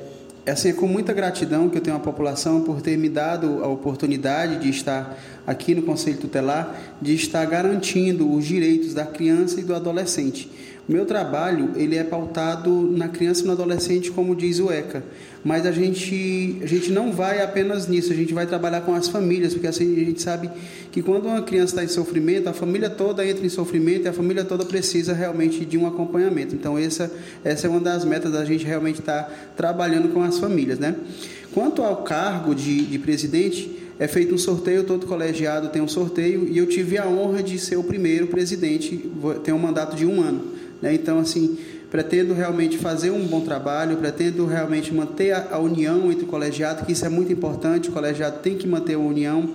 é 0.48 0.52
assim, 0.52 0.72
com 0.72 0.86
muita 0.86 1.12
gratidão 1.12 1.68
que 1.68 1.76
eu 1.76 1.82
tenho 1.82 1.94
a 1.94 2.00
população 2.00 2.62
por 2.62 2.80
ter 2.80 2.96
me 2.96 3.10
dado 3.10 3.62
a 3.62 3.68
oportunidade 3.68 4.56
de 4.56 4.70
estar 4.70 5.18
aqui 5.46 5.74
no 5.74 5.82
Conselho 5.82 6.16
Tutelar, 6.16 6.74
de 7.02 7.14
estar 7.14 7.44
garantindo 7.44 8.32
os 8.32 8.46
direitos 8.46 8.94
da 8.94 9.04
criança 9.04 9.60
e 9.60 9.62
do 9.62 9.74
adolescente. 9.74 10.50
O 10.88 10.92
meu 10.92 11.04
trabalho, 11.04 11.72
ele 11.76 11.98
é 11.98 12.02
pautado 12.02 12.90
na 12.90 13.08
criança 13.08 13.42
e 13.42 13.44
no 13.44 13.52
adolescente, 13.52 14.10
como 14.10 14.34
diz 14.34 14.58
o 14.58 14.72
ECA, 14.72 15.04
mas 15.44 15.66
a 15.66 15.72
gente, 15.72 16.58
a 16.62 16.66
gente 16.66 16.90
não 16.90 17.12
vai 17.12 17.42
apenas 17.42 17.86
nisso, 17.88 18.12
a 18.12 18.16
gente 18.16 18.34
vai 18.34 18.46
trabalhar 18.46 18.80
com 18.80 18.94
as 18.94 19.08
famílias, 19.08 19.52
porque 19.54 19.66
assim 19.66 20.00
a 20.00 20.04
gente 20.04 20.20
sabe 20.20 20.50
que 20.90 21.02
quando 21.02 21.26
uma 21.26 21.42
criança 21.42 21.72
está 21.72 21.84
em 21.84 21.88
sofrimento, 21.88 22.48
a 22.48 22.52
família 22.52 22.90
toda 22.90 23.26
entra 23.26 23.44
em 23.46 23.48
sofrimento 23.48 24.06
e 24.06 24.08
a 24.08 24.12
família 24.12 24.44
toda 24.44 24.64
precisa 24.64 25.12
realmente 25.12 25.64
de 25.64 25.78
um 25.78 25.86
acompanhamento. 25.86 26.54
Então 26.54 26.76
essa, 26.76 27.10
essa 27.44 27.66
é 27.66 27.70
uma 27.70 27.80
das 27.80 28.04
metas 28.04 28.32
da 28.32 28.44
gente 28.44 28.64
realmente 28.64 29.00
estar 29.00 29.24
tá 29.24 29.32
trabalhando 29.56 30.08
com 30.12 30.22
as 30.22 30.38
famílias, 30.38 30.78
né? 30.78 30.94
Quanto 31.52 31.82
ao 31.82 32.02
cargo 32.02 32.54
de, 32.54 32.82
de 32.82 32.98
presidente, 32.98 33.78
é 33.98 34.06
feito 34.06 34.34
um 34.34 34.38
sorteio, 34.38 34.84
todo 34.84 35.06
colegiado 35.06 35.68
tem 35.68 35.82
um 35.82 35.88
sorteio, 35.88 36.46
e 36.48 36.56
eu 36.56 36.66
tive 36.66 36.98
a 36.98 37.08
honra 37.08 37.42
de 37.42 37.58
ser 37.58 37.76
o 37.76 37.82
primeiro 37.82 38.28
presidente, 38.28 39.10
tem 39.42 39.52
um 39.52 39.58
mandato 39.58 39.96
de 39.96 40.06
um 40.06 40.20
ano. 40.20 40.52
Né? 40.80 40.94
Então, 40.94 41.18
assim, 41.18 41.58
pretendo 41.90 42.34
realmente 42.34 42.76
fazer 42.76 43.10
um 43.10 43.26
bom 43.26 43.40
trabalho, 43.40 43.96
pretendo 43.96 44.44
realmente 44.46 44.92
manter 44.92 45.32
a, 45.32 45.48
a, 45.52 45.58
união 45.58 46.12
entre 46.12 46.24
o 46.24 46.28
colegiado, 46.28 46.84
que 46.84 46.92
isso 46.92 47.04
é 47.04 47.08
muito 47.08 47.32
importante, 47.32 47.88
o 47.88 47.92
colegiado 47.92 48.38
tem 48.40 48.56
que 48.56 48.66
manter 48.66 48.94
a 48.94 48.98
união. 48.98 49.50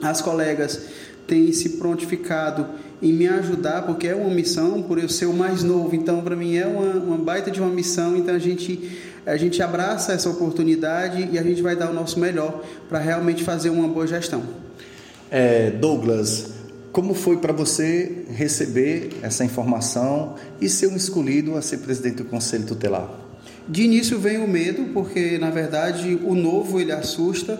As 0.00 0.20
colegas 0.20 0.86
têm 1.26 1.52
se 1.52 1.70
prontificado 1.70 2.66
em 3.02 3.12
me 3.12 3.28
ajudar, 3.28 3.82
porque 3.82 4.08
é 4.08 4.14
uma 4.14 4.30
missão, 4.30 4.82
por 4.82 4.98
eu 4.98 5.08
ser 5.08 5.26
o 5.26 5.32
mais 5.32 5.62
novo, 5.62 5.94
então 5.94 6.20
para 6.22 6.36
mim 6.36 6.56
é 6.56 6.66
uma, 6.66 6.94
uma 6.94 7.18
baita 7.18 7.50
de 7.50 7.60
uma 7.60 7.70
missão, 7.70 8.16
então 8.16 8.34
a 8.34 8.38
gente, 8.38 8.90
a 9.26 9.36
gente 9.36 9.62
abraça 9.62 10.12
essa 10.12 10.30
oportunidade 10.30 11.28
e 11.32 11.38
a 11.38 11.42
gente 11.42 11.60
vai 11.60 11.76
dar 11.76 11.90
o 11.90 11.94
nosso 11.94 12.18
melhor 12.18 12.62
para 12.88 12.98
realmente 12.98 13.44
fazer 13.44 13.70
uma 13.70 13.88
boa 13.88 14.06
gestão. 14.06 14.42
É, 15.30 15.70
Douglas, 15.70 16.61
como 16.92 17.14
foi 17.14 17.38
para 17.38 17.52
você 17.52 18.24
receber 18.28 19.08
essa 19.22 19.44
informação 19.44 20.36
e 20.60 20.68
ser 20.68 20.88
um 20.88 20.96
escolhido 20.96 21.56
a 21.56 21.62
ser 21.62 21.78
presidente 21.78 22.16
do 22.16 22.24
Conselho 22.26 22.66
Tutelar? 22.66 23.10
De 23.66 23.82
início 23.82 24.18
vem 24.18 24.38
o 24.38 24.46
medo, 24.46 24.92
porque 24.92 25.38
na 25.38 25.50
verdade 25.50 26.18
o 26.22 26.34
novo 26.34 26.78
ele 26.78 26.92
assusta, 26.92 27.58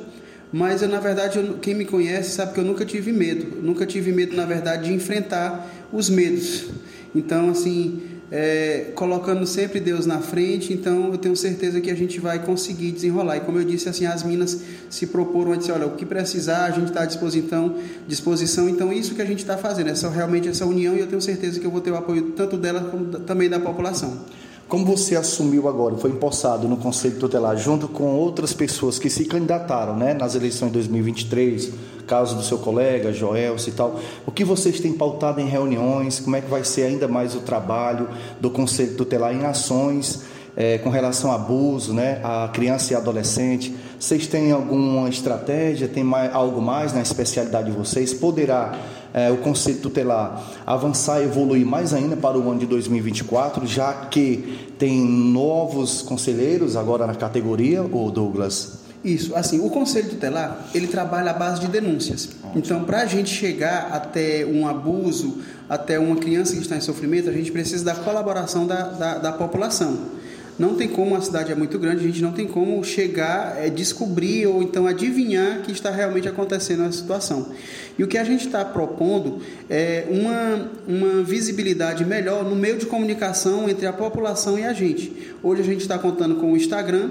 mas 0.53 0.83
eu, 0.83 0.89
na 0.89 1.01
verdade 1.01 1.39
eu, 1.39 1.55
quem 1.59 1.75
me 1.75 1.87
conhece 1.87 2.33
sabe 2.33 2.53
que 2.53 2.61
eu 2.61 2.65
nunca 2.65 2.85
tive 2.85 3.11
medo, 3.11 3.63
nunca 3.63 3.87
tive 3.87 4.13
medo 4.13 4.37
na 4.37 4.45
verdade 4.45 4.89
de 4.89 4.93
enfrentar 4.93 5.67
os 5.91 6.11
medos. 6.11 6.67
Então 7.15 7.49
assim, 7.49 8.03
é, 8.35 8.93
colocando 8.95 9.47
sempre 9.47 9.79
Deus 9.79 10.07
na 10.07 10.19
frente, 10.21 10.73
então 10.73 11.13
eu 11.13 11.19
tenho 11.19 11.37
certeza 11.37 11.83
que 11.83 11.91
a 11.91 11.95
gente 11.95 12.19
vai 12.19 12.39
conseguir 12.39 12.91
desenrolar. 12.91 13.37
E 13.37 13.41
como 13.41 13.59
eu 13.59 13.65
disse, 13.65 13.91
assim, 13.91 14.07
as 14.07 14.23
minas 14.23 14.59
se 14.89 15.07
proporam 15.07 15.53
a 15.53 15.57
dizer, 15.57 15.73
olha, 15.73 15.87
o 15.87 15.97
que 15.97 16.07
precisar, 16.07 16.65
a 16.65 16.71
gente 16.71 16.89
está 16.89 17.03
à 17.03 17.05
disposição, 17.05 17.77
disposição, 18.09 18.71
então 18.71 18.91
isso 18.91 19.15
que 19.15 19.21
a 19.21 19.27
gente 19.27 19.41
está 19.41 19.59
fazendo, 19.59 19.91
essa, 19.91 20.09
realmente 20.09 20.49
essa 20.49 20.65
união, 20.65 20.97
e 20.97 21.01
eu 21.01 21.07
tenho 21.07 21.21
certeza 21.21 21.61
que 21.61 21.67
eu 21.67 21.71
vou 21.71 21.83
ter 21.83 21.91
o 21.91 21.97
apoio 21.97 22.33
tanto 22.35 22.57
dela 22.57 22.81
como 22.91 23.05
também 23.19 23.51
da 23.51 23.61
população. 23.61 24.25
Como 24.73 24.87
você 24.87 25.17
assumiu 25.17 25.69
agora, 25.69 25.97
foi 25.97 26.13
empossado 26.13 26.67
no 26.67 26.79
Conselho 26.79 27.19
Tutelar, 27.19 27.59
junto 27.59 27.87
com 27.87 28.15
outras 28.15 28.55
pessoas 28.55 28.99
que 28.99 29.11
se 29.11 29.27
candidataram 29.27 29.95
né, 29.95 30.15
nas 30.15 30.35
eleições 30.35 30.69
de 30.69 30.79
2023, 30.79 31.73
caso 32.07 32.35
do 32.35 32.43
seu 32.43 32.57
colega, 32.57 33.13
Joel 33.13 33.57
e 33.69 33.71
tal, 33.71 34.01
o 34.25 34.33
que 34.33 34.43
vocês 34.43 34.81
têm 34.81 34.95
pautado 34.95 35.43
em 35.43 35.47
reuniões, 35.47 36.21
como 36.21 36.37
é 36.37 36.41
que 36.41 36.49
vai 36.49 36.65
ser 36.65 36.85
ainda 36.85 37.07
mais 37.07 37.35
o 37.35 37.41
trabalho 37.41 38.09
do 38.41 38.51
Conselho 38.51 38.97
Tutelar 38.97 39.35
em 39.35 39.45
ações 39.45 40.23
é, 40.57 40.79
com 40.79 40.91
relação 40.91 41.33
a 41.33 41.37
abuso, 41.37 41.93
né, 41.93 42.21
a 42.23 42.49
criança 42.53 42.93
e 42.93 42.97
adolescente? 42.97 43.75
Vocês 43.99 44.27
têm 44.27 44.53
alguma 44.53 45.09
estratégia, 45.09 45.89
tem 45.89 46.03
mais, 46.03 46.35
algo 46.35 46.61
mais 46.61 46.93
na 46.93 47.01
especialidade 47.01 47.71
de 47.71 47.77
vocês? 47.77 48.13
Poderá 48.13 48.79
é, 49.15 49.31
o 49.31 49.39
Conselho 49.39 49.79
Tutelar 49.79 50.43
avançar 50.67 51.21
e 51.21 51.25
evoluir 51.25 51.67
mais 51.67 51.93
ainda 51.93 52.17
para 52.17 52.39
o 52.39 52.51
ano 52.51 52.61
de 52.61 52.67
2024, 52.67 53.67
já 53.67 53.93
que 54.07 54.73
tem 54.79 55.01
novos 55.01 56.03
conselheiros 56.03 56.77
agora 56.77 57.07
na 57.07 57.15
categoria, 57.15 57.83
o 57.83 58.11
Douglas? 58.11 58.83
Isso, 59.05 59.35
assim, 59.35 59.59
o 59.61 59.69
Conselho 59.69 60.11
Tutelar, 60.11 60.67
ele 60.73 60.87
trabalha 60.87 61.33
à 61.33 61.35
base 61.35 61.61
de 61.61 61.67
denúncias. 61.67 62.29
Então, 62.55 62.85
para 62.85 63.03
a 63.03 63.07
gente 63.07 63.31
chegar 63.31 63.89
até 63.93 64.47
um 64.47 64.67
abuso, 64.67 65.39
até 65.69 65.99
uma 65.99 66.17
criança 66.17 66.55
que 66.55 66.61
está 66.61 66.77
em 66.77 66.81
sofrimento, 66.81 67.29
a 67.29 67.33
gente 67.33 67.51
precisa 67.51 67.85
da 67.85 67.97
colaboração 67.97 68.65
da, 68.65 68.83
da, 68.85 69.19
da 69.19 69.33
população. 69.33 69.99
Não 70.59 70.75
tem 70.75 70.89
como, 70.89 71.17
a 71.17 71.21
cidade 71.21 71.51
é 71.51 71.55
muito 71.55 71.79
grande, 71.79 72.05
a 72.05 72.07
gente 72.07 72.23
não 72.23 72.33
tem 72.33 72.47
como 72.47 72.83
chegar, 72.85 73.57
é, 73.59 73.71
descobrir 73.71 74.47
ou 74.47 74.63
então 74.63 74.87
adivinhar 74.87 75.63
que 75.63 75.73
está 75.73 75.91
realmente 75.91 76.29
acontecendo 76.29 76.83
a 76.83 76.93
situação. 76.93 77.53
E 77.99 78.05
o 78.05 78.07
que 78.07 78.19
a 78.19 78.25
gente 78.25 78.47
está 78.47 78.65
propondo 78.65 79.41
é 79.69 80.07
uma, 80.11 80.71
uma 80.87 81.23
visibilidade 81.23 82.05
melhor 82.05 82.45
no 82.45 82.55
meio 82.55 82.77
de 82.77 82.87
comunicação 82.87 83.69
entre 83.69 83.87
a 83.87 83.93
população 83.93 84.59
e 84.59 84.65
a 84.65 84.73
gente. 84.73 85.35
Hoje 85.43 85.63
a 85.63 85.65
gente 85.65 85.81
está 85.81 85.99
contando 85.99 86.37
com 86.37 86.53
o 86.53 86.57
Instagram, 86.57 87.11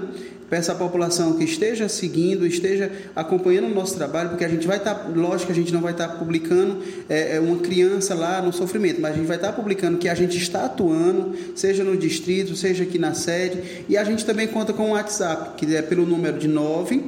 Peço 0.52 0.70
à 0.70 0.74
população 0.74 1.32
que 1.32 1.44
esteja 1.44 1.88
seguindo, 1.88 2.46
esteja 2.46 2.92
acompanhando 3.16 3.68
o 3.68 3.74
nosso 3.74 3.96
trabalho, 3.96 4.28
porque 4.28 4.44
a 4.44 4.48
gente 4.48 4.66
vai 4.66 4.76
estar, 4.76 4.94
tá, 4.94 5.08
lógico 5.08 5.50
a 5.50 5.54
gente 5.54 5.72
não 5.72 5.80
vai 5.80 5.92
estar 5.92 6.08
tá 6.08 6.16
publicando 6.16 6.76
é, 7.08 7.36
é, 7.36 7.40
uma 7.40 7.56
criança 7.56 8.14
lá 8.14 8.42
no 8.42 8.52
sofrimento, 8.52 9.00
mas 9.00 9.14
a 9.14 9.16
gente 9.16 9.26
vai 9.26 9.36
estar 9.36 9.48
tá 9.48 9.54
publicando 9.54 9.96
que 9.96 10.10
a 10.10 10.14
gente 10.14 10.36
está 10.36 10.66
atuando, 10.66 11.32
seja 11.56 11.82
no 11.82 11.96
distrito, 11.96 12.54
seja 12.54 12.84
aqui 12.84 12.98
na 12.98 13.14
sede, 13.14 13.86
e 13.88 13.96
a 13.96 14.04
gente 14.04 14.26
também 14.26 14.46
conta 14.46 14.74
com 14.74 14.90
o 14.90 14.92
WhatsApp, 14.92 15.52
que 15.56 15.74
é 15.74 15.80
pelo 15.80 16.04
número 16.04 16.38
de 16.38 16.48
9 16.48 17.02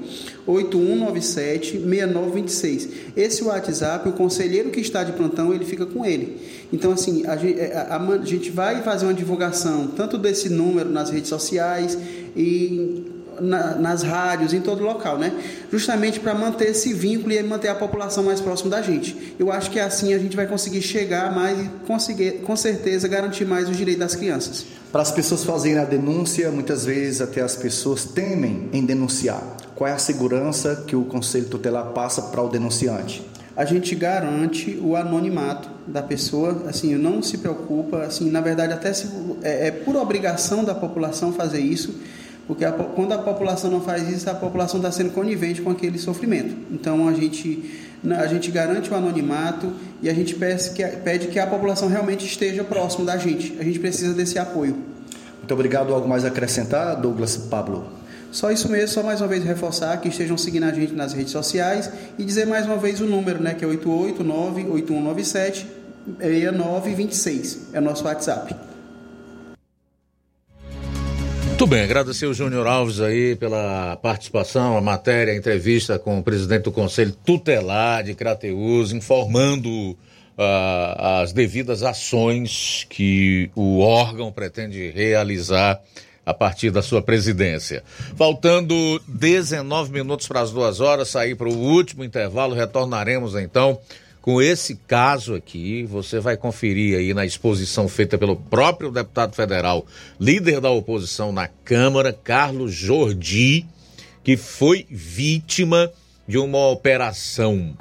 8197-6926. 0.49 2.89
Esse 3.15 3.45
WhatsApp, 3.45 4.09
o 4.09 4.13
conselheiro 4.13 4.71
que 4.71 4.81
está 4.81 5.05
de 5.05 5.13
plantão, 5.13 5.53
ele 5.53 5.67
fica 5.67 5.85
com 5.85 6.03
ele. 6.05 6.39
Então, 6.73 6.93
assim, 6.93 7.27
a 7.27 7.37
gente, 7.37 7.61
a, 7.61 7.95
a, 7.95 7.97
a 7.97 8.25
gente 8.25 8.51
vai 8.51 8.83
fazer 8.83 9.05
uma 9.05 9.13
divulgação 9.13 9.89
tanto 9.89 10.17
desse 10.17 10.49
número 10.49 10.89
nas 10.89 11.11
redes 11.11 11.29
sociais 11.29 11.99
e 12.35 13.13
na, 13.41 13.75
nas 13.75 14.03
rádios, 14.03 14.53
em 14.53 14.61
todo 14.61 14.83
local, 14.83 15.19
né? 15.19 15.33
Justamente 15.71 16.21
para 16.21 16.35
manter 16.35 16.71
esse 16.71 16.93
vínculo 16.93 17.33
e 17.33 17.43
manter 17.43 17.69
a 17.69 17.75
população 17.75 18.25
mais 18.25 18.41
próxima 18.41 18.71
da 18.71 18.83
gente. 18.83 19.35
Eu 19.39 19.51
acho 19.51 19.71
que 19.71 19.81
assim 19.81 20.15
a 20.15 20.19
gente 20.19 20.37
vai 20.37 20.47
conseguir 20.47 20.83
chegar 20.83 21.35
mais 21.35 21.59
e 21.59 21.69
conseguir, 21.87 22.43
com 22.43 22.57
certeza, 22.57 23.09
garantir 23.09 23.45
mais 23.45 23.69
os 23.69 23.77
direitos 23.77 24.01
das 24.01 24.15
crianças. 24.15 24.65
Para 24.91 25.03
as 25.03 25.11
pessoas 25.11 25.45
fazerem 25.45 25.79
a 25.79 25.85
denúncia, 25.85 26.51
muitas 26.51 26.85
vezes 26.85 27.21
até 27.21 27.41
as 27.41 27.57
pessoas 27.57 28.05
temem 28.05 28.69
em 28.73 28.85
denunciar. 28.85 29.43
Qual 29.75 29.89
é 29.89 29.93
a 29.93 29.99
segurança 29.99 30.85
que 30.87 30.95
o 30.95 31.05
Conselho 31.05 31.47
Tutelar 31.47 31.87
passa 31.87 32.23
para 32.23 32.43
o 32.43 32.49
denunciante? 32.49 33.23
A 33.57 33.65
gente 33.65 33.95
garante 33.95 34.79
o 34.83 34.97
anonimato 34.97 35.69
da 35.87 36.03
pessoa, 36.03 36.63
assim, 36.69 36.97
não 36.97 37.23
se 37.23 37.39
preocupa, 37.39 37.99
assim, 37.99 38.29
na 38.29 38.41
verdade 38.41 38.73
até 38.73 38.93
se, 38.93 39.09
é, 39.43 39.69
é 39.69 39.71
por 39.71 39.95
obrigação 39.95 40.65
da 40.65 40.75
população 40.75 41.33
fazer 41.33 41.61
isso, 41.61 41.95
porque 42.47 42.65
a, 42.65 42.73
quando 42.73 43.13
a 43.13 43.19
população 43.19 43.71
não 43.71 43.81
faz 43.81 44.09
isso, 44.09 44.29
a 44.29 44.35
população 44.35 44.79
está 44.79 44.93
sendo 44.93 45.11
conivente 45.11 45.63
com 45.63 45.71
aquele 45.71 45.99
sofrimento. 45.99 46.55
Então 46.71 47.09
a 47.09 47.13
gente, 47.13 47.71
a 48.19 48.27
gente 48.27 48.51
garante 48.51 48.91
o 48.91 48.95
anonimato 48.95 49.73
e 50.03 50.11
a 50.11 50.15
gente 50.15 50.35
pede 50.35 50.71
que, 50.71 50.87
pede 50.87 51.29
que 51.29 51.39
a 51.39 51.47
população 51.47 51.89
realmente 51.89 52.27
esteja 52.27 52.63
próximo 52.63 53.07
da 53.07 53.17
gente. 53.17 53.57
A 53.59 53.65
gente 53.65 53.79
precisa 53.79 54.13
desse 54.13 54.39
apoio. 54.39 54.77
Muito 55.39 55.55
obrigado. 55.55 55.93
Algo 55.95 56.09
mais 56.09 56.25
a 56.25 56.29
acrescentar, 56.29 57.01
Douglas 57.01 57.37
Pablo? 57.37 57.87
Só 58.31 58.51
isso 58.51 58.69
mesmo, 58.69 58.89
só 58.89 59.03
mais 59.03 59.21
uma 59.21 59.29
vez 59.29 59.45
reforçar 59.45 59.97
que 60.01 60.09
estejam 60.09 60.37
seguindo 60.37 60.65
a 60.65 60.73
gente 60.73 60.93
nas 60.93 61.13
redes 61.13 61.31
sociais 61.31 61.89
e 62.19 62.25
dizer 62.25 62.47
mais 62.47 62.67
uma 62.67 62.77
vez 62.77 63.01
o 63.01 63.07
número, 63.07 63.41
né, 63.41 63.55
que 63.55 63.65
é 63.65 63.69
889-8197 63.69 65.67
6926. 66.19 67.69
É 67.73 67.79
o 67.79 67.83
nosso 67.83 68.05
WhatsApp. 68.05 68.74
Muito 71.55 71.69
bem, 71.69 71.85
agradecer 71.85 72.27
o 72.27 72.35
Júnior 72.35 72.67
Alves 72.67 73.01
aí 73.01 73.37
pela 73.37 73.97
participação, 74.03 74.77
a 74.77 74.81
matéria, 74.81 75.33
a 75.33 75.37
entrevista 75.37 76.01
com 76.01 76.19
o 76.19 76.23
presidente 76.23 76.65
do 76.65 76.73
Conselho 76.73 77.13
Tutelar 77.25 78.03
de 78.03 78.13
Crateus, 78.13 78.91
informando 78.91 79.71
uh, 79.71 81.21
as 81.23 81.33
devidas 81.33 81.85
ações 81.85 82.85
que 82.91 83.53
o 83.55 83.79
órgão 83.79 84.33
pretende 84.33 84.91
realizar 84.91 85.81
a 86.27 86.35
partir 86.35 86.73
da 86.73 86.83
sua 86.83 87.01
presidência. 87.01 87.85
Faltando 88.17 89.01
19 89.07 89.93
minutos 89.93 90.27
para 90.27 90.41
as 90.41 90.51
duas 90.51 90.81
horas, 90.81 91.09
sair 91.09 91.37
para 91.37 91.49
o 91.49 91.57
último 91.57 92.03
intervalo, 92.03 92.53
retornaremos 92.53 93.37
então 93.37 93.79
com 94.25 94.41
esse 94.41 94.77
caso 94.77 95.35
aqui, 95.35 95.85
você 95.85 96.19
vai 96.19 96.35
conferir 96.35 96.97
aí 96.97 97.13
na 97.13 97.27
exposição 97.27 97.87
feita 97.87 98.17
pelo 98.17 98.35
próprio 98.35 98.91
deputado 98.91 99.35
federal, 99.35 99.85
líder 100.19 100.63
da 100.63 100.71
oposição 100.71 101.31
na 101.31 101.47
Câmara, 101.47 102.11
Carlos 102.11 102.73
Jordi, 102.73 103.67
que 104.23 104.35
foi 104.39 104.87
vítima 104.89 105.93
de 106.27 106.39
uma 106.39 106.69
operação 106.69 107.77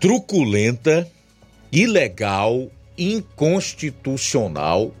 truculenta, 0.00 1.06
ilegal, 1.70 2.68
inconstitucional, 2.98 4.92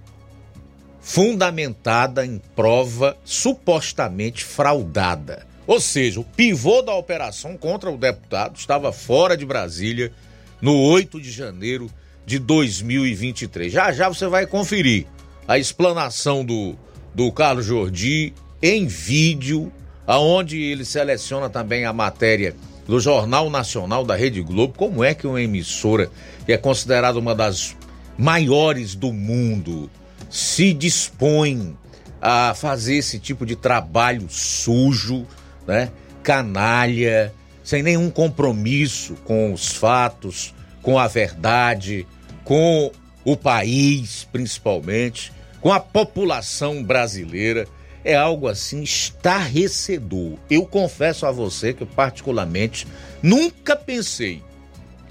fundamentada 1.00 2.24
em 2.24 2.40
prova 2.54 3.16
supostamente 3.24 4.44
fraudada. 4.44 5.49
Ou 5.70 5.78
seja, 5.78 6.18
o 6.18 6.24
pivô 6.24 6.82
da 6.82 6.92
operação 6.96 7.56
contra 7.56 7.88
o 7.88 7.96
deputado 7.96 8.56
estava 8.56 8.90
fora 8.92 9.36
de 9.36 9.46
Brasília 9.46 10.12
no 10.60 10.74
8 10.76 11.20
de 11.20 11.30
janeiro 11.30 11.88
de 12.26 12.40
2023. 12.40 13.72
Já 13.72 13.92
já 13.92 14.08
você 14.08 14.26
vai 14.26 14.48
conferir 14.48 15.06
a 15.46 15.58
explanação 15.58 16.44
do, 16.44 16.74
do 17.14 17.30
Carlos 17.30 17.66
Jordi 17.66 18.34
em 18.60 18.88
vídeo, 18.88 19.72
aonde 20.08 20.60
ele 20.60 20.84
seleciona 20.84 21.48
também 21.48 21.84
a 21.84 21.92
matéria 21.92 22.56
do 22.84 22.98
Jornal 22.98 23.48
Nacional 23.48 24.04
da 24.04 24.16
Rede 24.16 24.42
Globo, 24.42 24.74
como 24.76 25.04
é 25.04 25.14
que 25.14 25.24
uma 25.24 25.40
emissora 25.40 26.10
que 26.44 26.52
é 26.52 26.58
considerada 26.58 27.16
uma 27.16 27.32
das 27.32 27.76
maiores 28.18 28.96
do 28.96 29.12
mundo 29.12 29.88
se 30.28 30.72
dispõe 30.72 31.78
a 32.20 32.54
fazer 32.56 32.96
esse 32.96 33.20
tipo 33.20 33.46
de 33.46 33.54
trabalho 33.54 34.26
sujo, 34.28 35.28
né? 35.66 35.90
Canalha, 36.22 37.32
sem 37.62 37.82
nenhum 37.82 38.10
compromisso 38.10 39.14
com 39.24 39.52
os 39.52 39.68
fatos, 39.68 40.54
com 40.82 40.98
a 40.98 41.06
verdade, 41.06 42.06
com 42.44 42.90
o 43.24 43.36
país, 43.36 44.26
principalmente, 44.32 45.32
com 45.60 45.72
a 45.72 45.80
população 45.80 46.82
brasileira. 46.82 47.66
É 48.02 48.16
algo 48.16 48.48
assim 48.48 48.82
estarrecedor. 48.82 50.38
Eu 50.48 50.64
confesso 50.64 51.26
a 51.26 51.30
você 51.30 51.74
que, 51.74 51.84
particularmente, 51.84 52.86
nunca 53.22 53.76
pensei, 53.76 54.42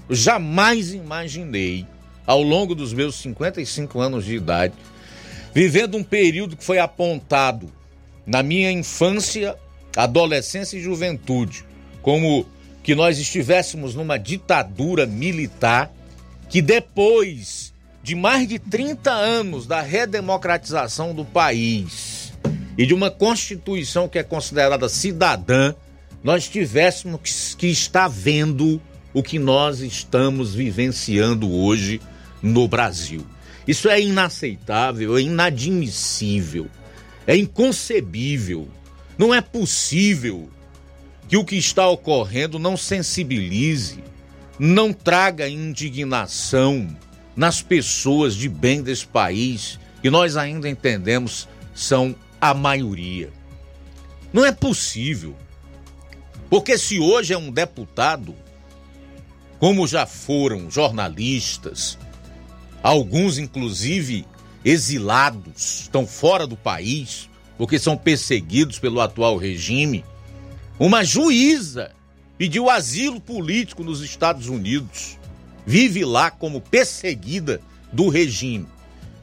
jamais 0.08 0.92
imaginei, 0.92 1.86
ao 2.26 2.42
longo 2.42 2.74
dos 2.74 2.92
meus 2.92 3.14
55 3.16 4.00
anos 4.00 4.24
de 4.24 4.34
idade, 4.34 4.74
vivendo 5.54 5.96
um 5.96 6.04
período 6.04 6.56
que 6.56 6.64
foi 6.64 6.78
apontado 6.78 7.72
na 8.26 8.42
minha 8.42 8.70
infância 8.70 9.56
adolescência 9.96 10.76
e 10.76 10.82
juventude, 10.82 11.64
como 12.02 12.46
que 12.82 12.94
nós 12.94 13.18
estivéssemos 13.18 13.94
numa 13.94 14.18
ditadura 14.18 15.06
militar 15.06 15.92
que 16.48 16.62
depois 16.62 17.72
de 18.02 18.14
mais 18.14 18.48
de 18.48 18.58
30 18.58 19.10
anos 19.10 19.66
da 19.66 19.80
redemocratização 19.82 21.14
do 21.14 21.24
país 21.24 22.32
e 22.76 22.86
de 22.86 22.94
uma 22.94 23.10
constituição 23.10 24.08
que 24.08 24.18
é 24.18 24.22
considerada 24.22 24.88
cidadã, 24.88 25.74
nós 26.24 26.48
tivéssemos 26.48 27.54
que 27.54 27.66
estar 27.66 28.08
vendo 28.08 28.80
o 29.12 29.22
que 29.22 29.38
nós 29.38 29.80
estamos 29.80 30.54
vivenciando 30.54 31.50
hoje 31.50 32.00
no 32.42 32.66
Brasil. 32.66 33.26
Isso 33.66 33.88
é 33.88 34.00
inaceitável, 34.00 35.16
é 35.16 35.20
inadmissível, 35.20 36.68
é 37.26 37.36
inconcebível 37.36 38.68
não 39.20 39.34
é 39.34 39.42
possível 39.42 40.48
que 41.28 41.36
o 41.36 41.44
que 41.44 41.56
está 41.56 41.86
ocorrendo 41.86 42.58
não 42.58 42.74
sensibilize, 42.74 44.02
não 44.58 44.94
traga 44.94 45.46
indignação 45.46 46.88
nas 47.36 47.60
pessoas 47.60 48.34
de 48.34 48.48
bem 48.48 48.82
desse 48.82 49.06
país, 49.06 49.78
que 50.00 50.08
nós 50.08 50.38
ainda 50.38 50.70
entendemos 50.70 51.46
são 51.74 52.16
a 52.40 52.54
maioria. 52.54 53.30
Não 54.32 54.42
é 54.42 54.52
possível. 54.52 55.36
Porque 56.48 56.78
se 56.78 56.98
hoje 56.98 57.34
é 57.34 57.38
um 57.38 57.52
deputado, 57.52 58.34
como 59.58 59.86
já 59.86 60.06
foram 60.06 60.70
jornalistas, 60.70 61.98
alguns 62.82 63.36
inclusive 63.36 64.24
exilados, 64.64 65.80
estão 65.82 66.06
fora 66.06 66.46
do 66.46 66.56
país, 66.56 67.28
porque 67.60 67.78
são 67.78 67.94
perseguidos 67.94 68.78
pelo 68.78 69.02
atual 69.02 69.36
regime. 69.36 70.02
Uma 70.78 71.04
juíza 71.04 71.92
pediu 72.38 72.70
asilo 72.70 73.20
político 73.20 73.84
nos 73.84 74.00
Estados 74.00 74.48
Unidos. 74.48 75.18
Vive 75.66 76.02
lá 76.02 76.30
como 76.30 76.62
perseguida 76.62 77.60
do 77.92 78.08
regime. 78.08 78.66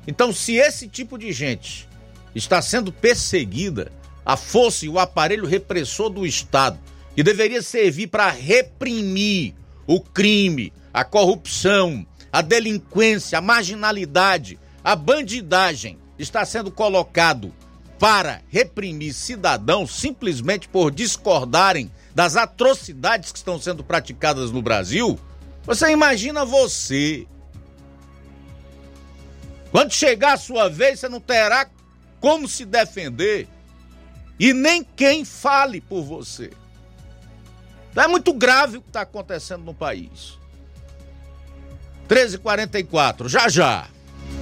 Então, 0.06 0.32
se 0.32 0.54
esse 0.54 0.88
tipo 0.88 1.18
de 1.18 1.32
gente 1.32 1.90
está 2.36 2.62
sendo 2.62 2.92
perseguida, 2.94 3.92
a 4.24 4.38
força 4.38 4.86
e 4.86 4.90
o 4.90 5.00
aparelho 5.00 5.48
repressor 5.48 6.12
do 6.12 6.24
Estado, 6.24 6.78
que 7.16 7.24
deveria 7.24 7.64
servir 7.64 8.06
para 8.06 8.30
reprimir 8.30 9.56
o 9.88 10.00
crime, 10.00 10.72
a 10.94 11.04
corrupção, 11.04 12.06
a 12.32 12.44
delinquência, 12.44 13.40
a 13.40 13.42
marginalidade, 13.42 14.60
a 14.84 14.96
bandidagem, 14.96 15.98
está 16.20 16.46
sendo 16.46 16.70
colocado 16.70 17.52
para 18.00 18.42
reprimir 18.50 19.14
cidadãos 19.14 19.96
simplesmente 19.96 20.68
por 20.68 20.92
discordarem 20.92 21.92
das 22.14 22.36
atrocidades 22.36 23.32
que 23.32 23.38
estão 23.38 23.60
sendo 23.60 23.84
praticadas 23.84 24.52
no 24.52 24.62
Brasil, 24.62 25.20
você 25.64 25.92
imagina 25.92 26.46
você. 26.46 27.28
Quando 29.72 29.92
chegar 29.92 30.34
a 30.34 30.38
sua 30.38 30.70
vez, 30.70 31.00
você 31.00 31.10
não 31.10 31.20
terá 31.20 31.70
como 32.20 32.48
se 32.48 32.66
defender 32.66 33.48
e 34.40 34.54
nem 34.54 34.84
quem 34.84 35.26
fale 35.26 35.82
por 35.82 36.04
você. 36.04 36.52
Então 37.92 38.04
é 38.04 38.08
muito 38.08 38.34
grave 38.34 38.78
o 38.78 38.82
que 38.82 38.90
está 38.90 39.02
acontecendo 39.02 39.64
no 39.64 39.74
país. 39.74 40.38
13h44, 42.08 43.28
já 43.28 43.50
já. 43.50 43.88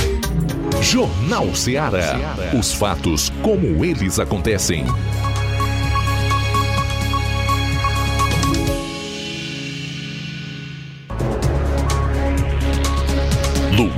Jornal 0.82 1.54
Ceará. 1.56 2.36
Os 2.58 2.74
fatos 2.74 3.32
como 3.42 3.84
eles 3.84 4.20
acontecem. 4.20 4.86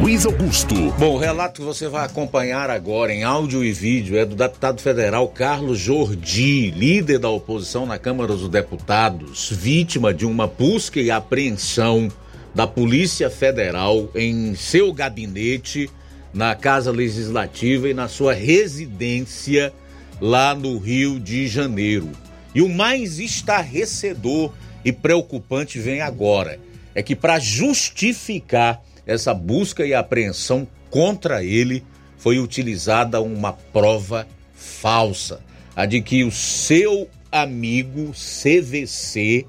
Luiz 0.02 0.26
Augusto. 0.26 0.76
Bom, 0.98 1.16
o 1.16 1.18
relato 1.18 1.62
que 1.62 1.66
você 1.66 1.88
vai 1.88 2.06
acompanhar 2.06 2.70
agora 2.70 3.14
em 3.14 3.24
áudio 3.24 3.64
e 3.64 3.72
vídeo 3.72 4.18
é 4.18 4.26
do 4.26 4.36
deputado 4.36 4.82
federal 4.82 5.28
Carlos 5.28 5.80
Jordi, 5.80 6.72
líder 6.72 7.20
da 7.20 7.30
oposição 7.30 7.86
na 7.86 7.98
Câmara 7.98 8.34
dos 8.34 8.50
Deputados, 8.50 9.50
vítima 9.52 10.14
de 10.14 10.26
uma 10.26 10.48
busca 10.48 11.00
e 11.00 11.12
apreensão 11.12 12.10
da 12.56 12.66
Polícia 12.66 13.30
Federal 13.30 14.10
em 14.16 14.56
seu 14.56 14.92
gabinete, 14.92 15.90
na 16.34 16.56
Casa 16.56 16.92
Legislativa 16.92 17.90
e 17.90 17.94
na 17.94 18.08
sua 18.08 18.34
residência 18.34 19.74
lá 20.22 20.54
no 20.54 20.78
Rio 20.78 21.20
de 21.20 21.48
Janeiro. 21.48 22.12
E 22.54 22.62
o 22.62 22.70
mais 22.70 23.20
estarrecedor 23.20 24.52
e 24.84 24.92
preocupante 24.92 25.80
vem 25.80 26.02
agora: 26.02 26.60
é 26.94 27.02
que 27.02 27.16
para 27.16 27.40
justificar 27.40 28.82
essa 29.06 29.34
busca 29.34 29.86
e 29.86 29.94
apreensão 29.94 30.68
contra 30.90 31.44
ele 31.44 31.84
foi 32.18 32.40
utilizada 32.40 33.22
uma 33.22 33.54
prova 33.54 34.28
falsa, 34.54 35.42
a 35.76 35.86
de 35.86 36.02
que 36.02 36.24
o 36.24 36.32
seu 36.32 37.10
amigo 37.32 38.12
CVC 38.12 39.46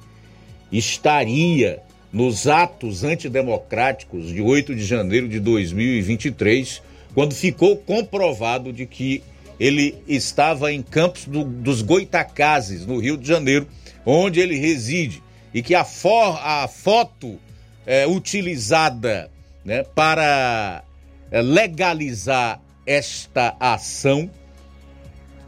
estaria 0.71 1.83
nos 2.13 2.49
atos 2.49 3.05
antidemocráticos 3.05 4.29
de 4.29 4.43
8 4.43 4.75
de 4.75 4.85
janeiro 4.85 5.29
de 5.29 5.39
2023, 5.39 6.83
quando 7.15 7.35
ficou 7.35 7.77
comprovado 7.77 8.73
de 8.73 8.87
que 8.87 9.23
ele 9.59 9.95
estava 10.09 10.73
em 10.73 10.83
Campos 10.83 11.27
do, 11.27 11.45
dos 11.45 11.83
Goitacazes, 11.83 12.87
no 12.87 12.99
Rio 12.99 13.17
de 13.17 13.29
Janeiro, 13.29 13.67
onde 14.05 14.41
ele 14.41 14.57
reside, 14.57 15.23
e 15.53 15.63
que 15.63 15.75
a, 15.75 15.85
for, 15.85 16.39
a 16.43 16.67
foto 16.67 17.39
é, 17.87 18.07
utilizada 18.07 19.31
né, 19.65 19.85
para 19.95 20.83
é, 21.31 21.43
legalizar 21.43 22.61
esta 22.87 23.55
ação 23.61 24.31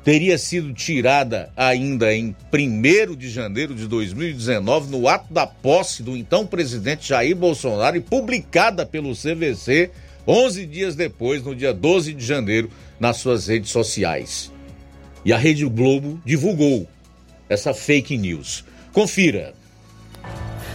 teria 0.05 0.37
sido 0.37 0.73
tirada 0.73 1.51
ainda 1.57 2.12
em 2.15 2.35
1 2.53 3.16
de 3.16 3.31
janeiro 3.31 3.74
de 3.74 3.87
2019, 3.87 4.91
no 4.91 5.09
ato 5.09 5.33
da 5.33 5.47
posse 5.47 6.03
do 6.03 6.16
então 6.16 6.47
presidente 6.47 7.09
Jair 7.09 7.37
Bolsonaro 7.37 7.97
e 7.97 8.01
publicada 8.01 8.85
pelo 8.85 9.15
CVC 9.15 9.91
11 10.27 10.66
dias 10.66 10.95
depois, 10.95 11.43
no 11.43 11.55
dia 11.55 11.74
12 11.74 12.15
de 12.15 12.24
janeiro, 12.24 12.70
nas 12.99 13.16
suas 13.16 13.49
redes 13.49 13.70
sociais. 13.70 14.53
E 15.24 15.33
a 15.33 15.39
Rede 15.39 15.65
Globo 15.66 16.20
divulgou 16.24 16.87
essa 17.49 17.74
fake 17.74 18.16
news. 18.16 18.65
Confira. 18.93 19.55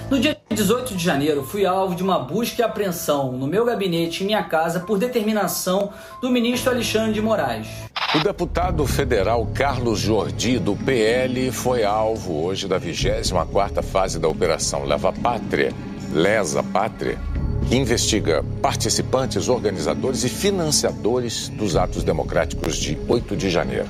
No 0.09 0.19
dia 0.19 0.37
18 0.49 0.95
de 0.95 1.03
janeiro, 1.03 1.43
fui 1.43 1.65
alvo 1.65 1.95
de 1.95 2.03
uma 2.03 2.19
busca 2.19 2.61
e 2.61 2.65
apreensão 2.65 3.33
no 3.33 3.45
meu 3.45 3.65
gabinete 3.65 4.23
em 4.23 4.27
minha 4.27 4.43
casa 4.43 4.79
por 4.79 4.97
determinação 4.97 5.91
do 6.21 6.29
ministro 6.29 6.71
Alexandre 6.71 7.13
de 7.13 7.21
Moraes. 7.21 7.67
O 8.15 8.19
deputado 8.19 8.87
federal 8.87 9.45
Carlos 9.53 9.99
Jordi, 9.99 10.57
do 10.57 10.77
PL, 10.77 11.51
foi 11.51 11.83
alvo 11.83 12.41
hoje 12.41 12.65
da 12.65 12.79
24ª 12.79 13.83
fase 13.83 14.17
da 14.17 14.29
Operação 14.29 14.85
Leva 14.85 15.11
Pátria, 15.11 15.73
Lesa 16.13 16.63
Pátria, 16.63 17.19
que 17.67 17.75
investiga 17.75 18.45
participantes, 18.61 19.49
organizadores 19.49 20.23
e 20.23 20.29
financiadores 20.29 21.49
dos 21.49 21.75
atos 21.75 22.01
democráticos 22.01 22.77
de 22.77 22.97
8 23.09 23.35
de 23.35 23.49
janeiro. 23.49 23.89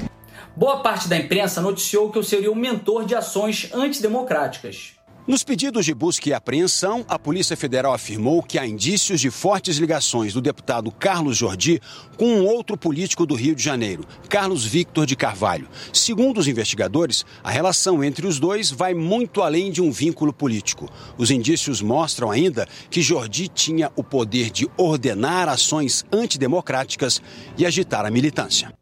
Boa 0.55 0.77
parte 0.77 1.07
da 1.07 1.15
imprensa 1.15 1.61
noticiou 1.61 2.09
que 2.09 2.17
eu 2.17 2.23
seria 2.23 2.51
o 2.51 2.55
mentor 2.55 3.05
de 3.05 3.13
ações 3.13 3.69
antidemocráticas. 3.71 4.96
Nos 5.27 5.43
pedidos 5.43 5.83
de 5.83 5.93
busca 5.93 6.29
e 6.29 6.33
apreensão, 6.33 7.03
a 7.05 7.19
Polícia 7.19 7.57
Federal 7.57 7.93
afirmou 7.93 8.41
que 8.41 8.57
há 8.57 8.65
indícios 8.65 9.19
de 9.19 9.29
fortes 9.29 9.75
ligações 9.75 10.31
do 10.31 10.39
deputado 10.39 10.89
Carlos 10.89 11.35
Jordi 11.35 11.81
com 12.15 12.27
um 12.27 12.45
outro 12.45 12.77
político 12.77 13.25
do 13.25 13.35
Rio 13.35 13.53
de 13.53 13.61
Janeiro, 13.61 14.05
Carlos 14.29 14.63
Victor 14.63 15.05
de 15.05 15.17
Carvalho. 15.17 15.67
Segundo 15.91 16.37
os 16.37 16.47
investigadores, 16.47 17.25
a 17.43 17.51
relação 17.51 18.01
entre 18.01 18.25
os 18.25 18.39
dois 18.39 18.71
vai 18.71 18.93
muito 18.93 19.41
além 19.41 19.69
de 19.69 19.81
um 19.81 19.91
vínculo 19.91 20.31
político. 20.31 20.89
Os 21.17 21.29
indícios 21.29 21.81
mostram 21.81 22.31
ainda 22.31 22.65
que 22.89 23.01
Jordi 23.01 23.49
tinha 23.49 23.91
o 23.97 24.05
poder 24.05 24.49
de 24.49 24.65
ordenar 24.77 25.49
ações 25.49 26.05
antidemocráticas 26.09 27.21
e 27.57 27.65
agitar 27.65 28.05
a 28.05 28.09
militância. 28.09 28.73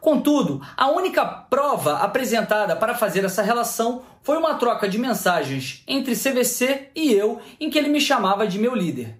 Contudo, 0.00 0.60
a 0.76 0.90
única 0.90 1.24
prova 1.24 1.98
apresentada 1.98 2.76
para 2.76 2.94
fazer 2.94 3.24
essa 3.24 3.42
relação 3.42 4.02
foi 4.22 4.36
uma 4.36 4.54
troca 4.54 4.88
de 4.88 4.98
mensagens 4.98 5.82
entre 5.86 6.14
CVC 6.14 6.88
e 6.94 7.12
eu, 7.12 7.40
em 7.60 7.70
que 7.70 7.78
ele 7.78 7.88
me 7.88 8.00
chamava 8.00 8.46
de 8.46 8.58
meu 8.58 8.74
líder. 8.74 9.18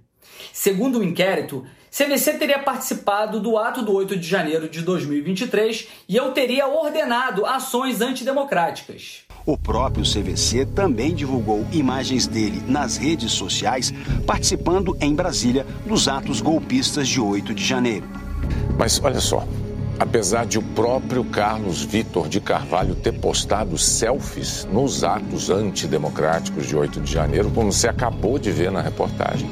Segundo 0.53 0.99
o 0.99 1.05
inquérito, 1.05 1.65
CVC 1.91 2.35
teria 2.35 2.59
participado 2.59 3.39
do 3.39 3.57
ato 3.57 3.81
do 3.81 3.93
8 3.93 4.17
de 4.17 4.27
janeiro 4.27 4.69
de 4.69 4.83
2023 4.83 5.87
e 6.09 6.17
eu 6.17 6.33
teria 6.33 6.67
ordenado 6.67 7.47
ações 7.47 8.01
antidemocráticas. 8.01 9.25
O 9.47 9.59
próprio 9.59 10.05
CVC 10.05 10.67
também 10.67 11.15
divulgou 11.15 11.67
imagens 11.71 12.27
dele 12.27 12.63
nas 12.67 12.97
redes 12.97 13.31
sociais, 13.31 13.93
participando 14.27 14.97
em 15.01 15.15
Brasília 15.15 15.67
dos 15.87 16.09
atos 16.09 16.41
golpistas 16.41 17.07
de 17.07 17.21
8 17.21 17.55
de 17.55 17.63
janeiro. 17.63 18.09
Mas 18.79 19.01
olha 19.03 19.21
só, 19.21 19.47
Apesar 19.99 20.45
de 20.45 20.59
o 20.59 20.63
próprio 20.63 21.25
Carlos 21.25 21.83
Vitor 21.83 22.29
de 22.29 22.41
Carvalho 22.41 22.97
ter 22.97 23.13
postado 23.13 23.79
selfies 23.79 24.65
nos 24.65 25.05
atos 25.05 25.51
antidemocráticos 25.51 26.67
de 26.67 26.77
8 26.77 27.01
de 27.01 27.13
janeiro, 27.13 27.51
como 27.51 27.73
você 27.73 27.87
acabou 27.87 28.37
de 28.37 28.51
ver 28.51 28.73
na 28.73 28.81
reportagem, 28.81 29.49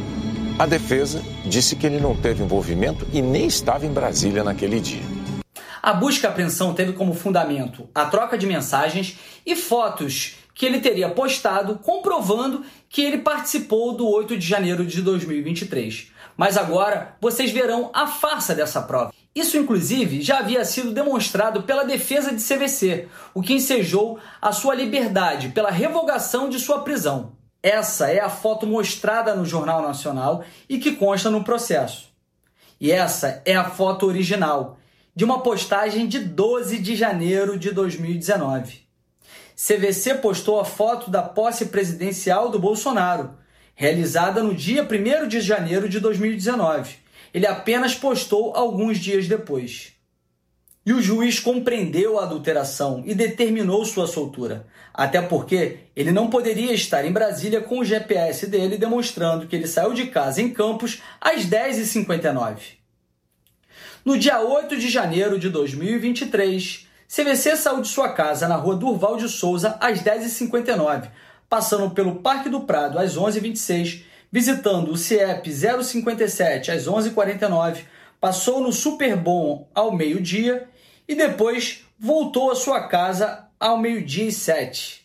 a 0.58 0.66
defesa 0.66 1.22
disse 1.44 1.76
que 1.76 1.86
ele 1.86 2.00
não 2.00 2.16
teve 2.16 2.42
envolvimento 2.42 3.06
e 3.12 3.22
nem 3.22 3.46
estava 3.46 3.86
em 3.86 3.92
Brasília 3.92 4.42
naquele 4.42 4.80
dia. 4.80 5.02
A 5.80 5.92
busca 5.92 6.26
e 6.26 6.30
apreensão 6.30 6.74
teve 6.74 6.92
como 6.92 7.14
fundamento 7.14 7.88
a 7.94 8.04
troca 8.06 8.36
de 8.36 8.46
mensagens 8.46 9.18
e 9.46 9.54
fotos 9.54 10.36
que 10.54 10.66
ele 10.66 10.80
teria 10.80 11.08
postado 11.08 11.76
comprovando 11.76 12.64
que 12.88 13.02
ele 13.02 13.18
participou 13.18 13.96
do 13.96 14.08
8 14.08 14.36
de 14.36 14.46
janeiro 14.46 14.84
de 14.84 15.02
2023. 15.02 16.10
Mas 16.36 16.56
agora 16.56 17.16
vocês 17.20 17.50
verão 17.50 17.90
a 17.94 18.06
farsa 18.06 18.54
dessa 18.54 18.82
prova. 18.82 19.12
Isso, 19.34 19.56
inclusive, 19.56 20.20
já 20.20 20.40
havia 20.40 20.62
sido 20.64 20.92
demonstrado 20.92 21.62
pela 21.62 21.84
defesa 21.84 22.34
de 22.34 22.42
CVC, 22.42 23.08
o 23.32 23.40
que 23.40 23.54
ensejou 23.54 24.18
a 24.40 24.52
sua 24.52 24.74
liberdade 24.74 25.48
pela 25.48 25.70
revogação 25.70 26.50
de 26.50 26.58
sua 26.58 26.82
prisão. 26.82 27.32
Essa 27.62 28.10
é 28.10 28.20
a 28.20 28.28
foto 28.28 28.66
mostrada 28.66 29.34
no 29.34 29.46
Jornal 29.46 29.80
Nacional 29.80 30.44
e 30.68 30.78
que 30.78 30.96
consta 30.96 31.30
no 31.30 31.42
processo. 31.42 32.12
E 32.78 32.92
essa 32.92 33.40
é 33.46 33.54
a 33.54 33.70
foto 33.70 34.04
original, 34.04 34.78
de 35.14 35.24
uma 35.24 35.40
postagem 35.40 36.06
de 36.06 36.18
12 36.18 36.78
de 36.78 36.94
janeiro 36.94 37.58
de 37.58 37.70
2019. 37.70 38.82
CVC 39.56 40.16
postou 40.16 40.60
a 40.60 40.64
foto 40.64 41.10
da 41.10 41.22
posse 41.22 41.66
presidencial 41.66 42.50
do 42.50 42.58
Bolsonaro, 42.58 43.30
realizada 43.74 44.42
no 44.42 44.54
dia 44.54 44.82
1 44.82 45.28
de 45.28 45.40
janeiro 45.40 45.88
de 45.88 46.00
2019 46.00 47.01
ele 47.32 47.46
apenas 47.46 47.94
postou 47.94 48.54
alguns 48.54 48.98
dias 48.98 49.26
depois. 49.26 49.92
E 50.84 50.92
o 50.92 51.00
juiz 51.00 51.38
compreendeu 51.38 52.18
a 52.18 52.24
adulteração 52.24 53.02
e 53.06 53.14
determinou 53.14 53.84
sua 53.84 54.06
soltura, 54.06 54.66
até 54.92 55.22
porque 55.22 55.78
ele 55.94 56.10
não 56.10 56.28
poderia 56.28 56.72
estar 56.72 57.04
em 57.04 57.12
Brasília 57.12 57.60
com 57.60 57.78
o 57.78 57.84
GPS 57.84 58.48
dele 58.48 58.76
demonstrando 58.76 59.46
que 59.46 59.54
ele 59.54 59.68
saiu 59.68 59.94
de 59.94 60.06
casa 60.06 60.42
em 60.42 60.50
Campos 60.50 61.00
às 61.20 61.46
10h59. 61.46 62.82
No 64.04 64.18
dia 64.18 64.40
8 64.40 64.76
de 64.76 64.90
janeiro 64.90 65.38
de 65.38 65.48
2023, 65.48 66.88
CVC 67.06 67.56
saiu 67.56 67.80
de 67.80 67.86
sua 67.86 68.08
casa 68.08 68.48
na 68.48 68.56
rua 68.56 68.74
Durval 68.74 69.16
de 69.16 69.28
Souza 69.28 69.76
às 69.80 70.02
10h59, 70.02 71.08
passando 71.48 71.90
pelo 71.90 72.16
Parque 72.16 72.48
do 72.48 72.62
Prado 72.62 72.98
às 72.98 73.16
11h26 73.16 74.02
visitando 74.32 74.90
o 74.90 74.96
CIEP 74.96 75.52
057 75.52 76.70
às 76.70 76.88
11h49, 76.88 77.84
passou 78.18 78.62
no 78.62 78.72
Superbom 78.72 79.68
ao 79.74 79.94
meio-dia 79.94 80.68
e 81.06 81.14
depois 81.14 81.84
voltou 81.98 82.50
à 82.50 82.54
sua 82.54 82.88
casa 82.88 83.46
ao 83.60 83.76
meio-dia 83.76 84.24
e 84.24 84.32
sete. 84.32 85.02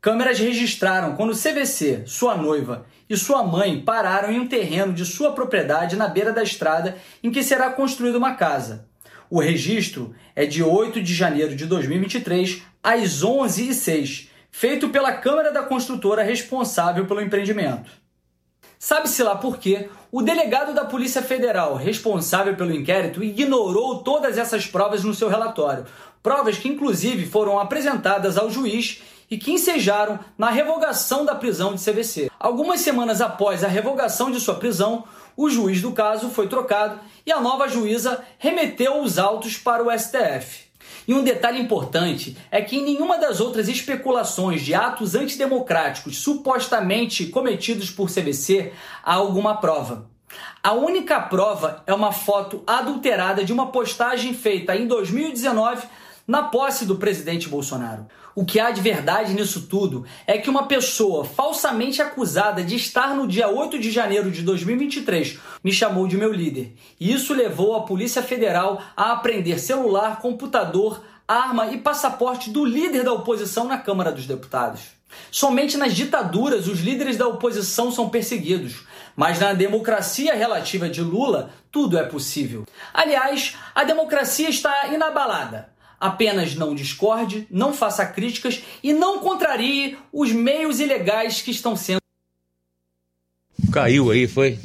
Câmeras 0.00 0.38
registraram 0.38 1.16
quando 1.16 1.36
CVC, 1.36 2.04
sua 2.06 2.36
noiva 2.36 2.86
e 3.08 3.16
sua 3.16 3.42
mãe 3.42 3.80
pararam 3.80 4.32
em 4.32 4.40
um 4.40 4.46
terreno 4.46 4.92
de 4.92 5.04
sua 5.04 5.32
propriedade 5.32 5.96
na 5.96 6.08
beira 6.08 6.32
da 6.32 6.42
estrada 6.42 6.96
em 7.22 7.30
que 7.30 7.42
será 7.42 7.70
construída 7.70 8.18
uma 8.18 8.34
casa. 8.34 8.86
O 9.30 9.40
registro 9.40 10.14
é 10.36 10.44
de 10.44 10.62
8 10.62 11.02
de 11.02 11.14
janeiro 11.14 11.56
de 11.56 11.66
2023, 11.66 12.62
às 12.82 13.22
11h06, 13.22 14.28
feito 14.50 14.90
pela 14.90 15.12
Câmara 15.12 15.52
da 15.52 15.62
Construtora 15.62 16.22
responsável 16.22 17.06
pelo 17.06 17.20
empreendimento. 17.20 18.01
Sabe-se 18.84 19.22
lá 19.22 19.36
por 19.36 19.58
quê, 19.58 19.88
o 20.10 20.22
delegado 20.22 20.74
da 20.74 20.84
Polícia 20.84 21.22
Federal 21.22 21.76
responsável 21.76 22.56
pelo 22.56 22.74
inquérito 22.74 23.22
ignorou 23.22 24.02
todas 24.02 24.36
essas 24.36 24.66
provas 24.66 25.04
no 25.04 25.14
seu 25.14 25.28
relatório. 25.28 25.86
Provas 26.20 26.58
que, 26.58 26.68
inclusive, 26.68 27.24
foram 27.26 27.60
apresentadas 27.60 28.36
ao 28.36 28.50
juiz 28.50 29.00
e 29.30 29.38
que 29.38 29.52
ensejaram 29.52 30.18
na 30.36 30.50
revogação 30.50 31.24
da 31.24 31.32
prisão 31.32 31.76
de 31.76 31.80
CVC. 31.80 32.28
Algumas 32.40 32.80
semanas 32.80 33.20
após 33.20 33.62
a 33.62 33.68
revogação 33.68 34.32
de 34.32 34.40
sua 34.40 34.56
prisão, 34.56 35.04
o 35.36 35.48
juiz 35.48 35.80
do 35.80 35.92
caso 35.92 36.28
foi 36.28 36.48
trocado 36.48 36.98
e 37.24 37.30
a 37.30 37.40
nova 37.40 37.68
juíza 37.68 38.20
remeteu 38.36 39.00
os 39.00 39.16
autos 39.16 39.56
para 39.56 39.84
o 39.84 39.96
STF. 39.96 40.71
E 41.06 41.14
um 41.14 41.24
detalhe 41.24 41.60
importante 41.60 42.36
é 42.50 42.60
que 42.60 42.76
em 42.76 42.84
nenhuma 42.84 43.18
das 43.18 43.40
outras 43.40 43.68
especulações 43.68 44.62
de 44.62 44.74
atos 44.74 45.14
antidemocráticos 45.14 46.18
supostamente 46.18 47.26
cometidos 47.26 47.90
por 47.90 48.08
CVC 48.08 48.72
há 49.02 49.14
alguma 49.14 49.56
prova. 49.56 50.10
A 50.62 50.72
única 50.72 51.20
prova 51.20 51.82
é 51.86 51.92
uma 51.92 52.12
foto 52.12 52.62
adulterada 52.66 53.44
de 53.44 53.52
uma 53.52 53.72
postagem 53.72 54.32
feita 54.32 54.76
em 54.76 54.86
2019 54.86 55.86
na 56.26 56.44
posse 56.44 56.86
do 56.86 56.96
presidente 56.96 57.48
Bolsonaro. 57.48 58.06
O 58.34 58.46
que 58.46 58.58
há 58.58 58.70
de 58.70 58.80
verdade 58.80 59.34
nisso 59.34 59.66
tudo 59.68 60.06
é 60.26 60.38
que 60.38 60.48
uma 60.48 60.66
pessoa 60.66 61.24
falsamente 61.24 62.00
acusada 62.00 62.64
de 62.64 62.76
estar 62.76 63.14
no 63.14 63.26
dia 63.26 63.48
8 63.48 63.78
de 63.78 63.90
janeiro 63.90 64.30
de 64.30 64.42
2023 64.42 65.38
me 65.62 65.70
chamou 65.70 66.06
de 66.06 66.16
meu 66.16 66.32
líder. 66.32 66.74
E 66.98 67.12
isso 67.12 67.34
levou 67.34 67.76
a 67.76 67.82
Polícia 67.82 68.22
Federal 68.22 68.82
a 68.96 69.12
apreender 69.12 69.58
celular, 69.58 70.20
computador, 70.20 71.02
arma 71.28 71.66
e 71.72 71.78
passaporte 71.78 72.50
do 72.50 72.64
líder 72.64 73.04
da 73.04 73.12
oposição 73.12 73.66
na 73.66 73.76
Câmara 73.76 74.10
dos 74.10 74.26
Deputados. 74.26 75.02
Somente 75.30 75.76
nas 75.76 75.94
ditaduras 75.94 76.66
os 76.66 76.80
líderes 76.80 77.18
da 77.18 77.28
oposição 77.28 77.92
são 77.92 78.08
perseguidos, 78.08 78.86
mas 79.14 79.38
na 79.38 79.52
democracia 79.52 80.34
relativa 80.34 80.88
de 80.88 81.02
Lula 81.02 81.50
tudo 81.70 81.98
é 81.98 82.04
possível. 82.04 82.64
Aliás, 82.94 83.56
a 83.74 83.84
democracia 83.84 84.48
está 84.48 84.88
inabalada. 84.88 85.71
Apenas 86.02 86.56
não 86.56 86.74
discorde, 86.74 87.46
não 87.48 87.72
faça 87.72 88.04
críticas 88.04 88.60
e 88.82 88.92
não 88.92 89.20
contrarie 89.20 89.96
os 90.12 90.32
meios 90.32 90.80
ilegais 90.80 91.40
que 91.40 91.52
estão 91.52 91.76
sendo. 91.76 92.00
Caiu 93.70 94.10
aí, 94.10 94.26
foi? 94.26 94.58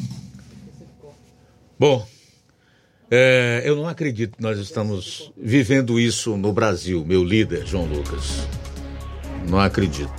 Bom, 1.77 2.03
é, 3.11 3.61
eu 3.63 3.75
não 3.75 3.87
acredito 3.87 4.37
que 4.37 4.41
nós 4.41 4.57
estamos 4.57 5.31
vivendo 5.37 5.99
isso 5.99 6.35
no 6.35 6.51
Brasil, 6.51 7.05
meu 7.05 7.23
líder, 7.23 7.67
João 7.67 7.85
Lucas. 7.85 8.47
Não 9.47 9.59
acredito. 9.59 10.11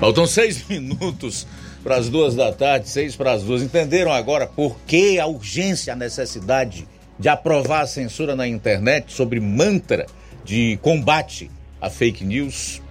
Faltam 0.00 0.26
seis 0.26 0.64
minutos 0.66 1.46
para 1.82 1.96
as 1.96 2.08
duas 2.08 2.34
da 2.34 2.50
tarde, 2.50 2.88
seis 2.88 3.14
para 3.14 3.32
as 3.32 3.42
duas. 3.42 3.60
Entenderam 3.60 4.10
agora 4.10 4.46
por 4.46 4.78
que 4.86 5.18
a 5.18 5.26
urgência, 5.26 5.92
a 5.92 5.96
necessidade 5.96 6.88
de 7.18 7.28
aprovar 7.28 7.82
a 7.82 7.86
censura 7.86 8.36
na 8.36 8.46
internet 8.46 9.12
sobre 9.12 9.40
mantra 9.40 10.06
de 10.44 10.78
combate 10.82 11.50
a 11.80 11.90
fake 11.90 12.24
news. 12.24 12.82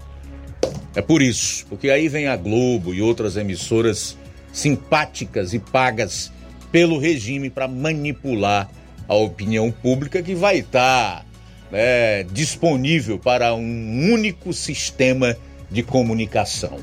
É 0.96 1.02
por 1.02 1.22
isso, 1.22 1.66
porque 1.68 1.90
aí 1.90 2.08
vem 2.08 2.28
a 2.28 2.36
Globo 2.36 2.94
e 2.94 3.02
outras 3.02 3.38
emissoras 3.38 4.18
simpáticas 4.52 5.54
e 5.54 5.60
pagas 5.60 6.32
pelo 6.72 6.98
regime 6.98 7.50
para 7.50 7.68
manipular 7.68 8.70
a 9.08 9.16
opinião 9.16 9.72
pública 9.72 10.22
que 10.24 10.34
vai 10.34 10.60
estar 10.60 11.20
tá, 11.20 11.26
né, 11.72 12.24
disponível 12.24 13.20
para 13.20 13.54
um 13.54 14.12
único 14.12 14.54
sistema 14.54 15.36
de 15.70 15.84
comunicação 15.84 16.80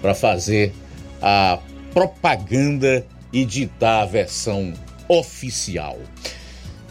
para 0.00 0.14
fazer 0.14 0.72
a 1.20 1.58
propaganda 1.92 3.04
e 3.32 3.44
ditar 3.44 4.02
a 4.02 4.06
versão 4.06 4.72
oficial. 5.08 5.98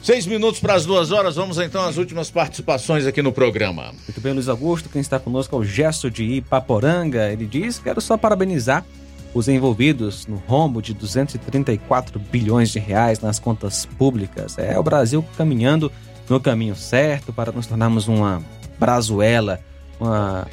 Seis 0.01 0.25
minutos 0.25 0.61
para 0.61 0.75
as 0.75 0.85
duas 0.85 1.11
horas, 1.11 1.35
vamos 1.35 1.57
então 1.59 1.83
às 1.83 1.97
últimas 1.97 2.31
participações 2.31 3.05
aqui 3.05 3.21
no 3.21 3.33
programa. 3.33 3.91
Muito 4.07 4.21
bem, 4.21 4.33
Luiz 4.33 4.47
Augusto, 4.47 4.89
quem 4.89 5.01
está 5.01 5.19
conosco 5.19 5.55
é 5.55 5.59
o 5.59 5.63
Gesto 5.63 6.09
de 6.09 6.23
Ipaporanga. 6.23 7.29
Ele 7.29 7.45
diz: 7.45 7.79
Quero 7.79 7.99
só 7.99 8.17
parabenizar 8.17 8.85
os 9.33 9.47
envolvidos 9.49 10.25
no 10.25 10.37
rombo 10.37 10.81
de 10.81 10.93
234 10.93 12.17
bilhões 12.17 12.69
de 12.69 12.79
reais 12.79 13.19
nas 13.19 13.39
contas 13.39 13.85
públicas. 13.85 14.57
É 14.57 14.79
o 14.79 14.83
Brasil 14.83 15.23
caminhando 15.37 15.91
no 16.29 16.39
caminho 16.39 16.75
certo 16.75 17.33
para 17.33 17.51
nos 17.51 17.67
tornarmos 17.67 18.07
uma 18.07 18.41
Brazuela. 18.79 19.59
Uma 19.99 20.47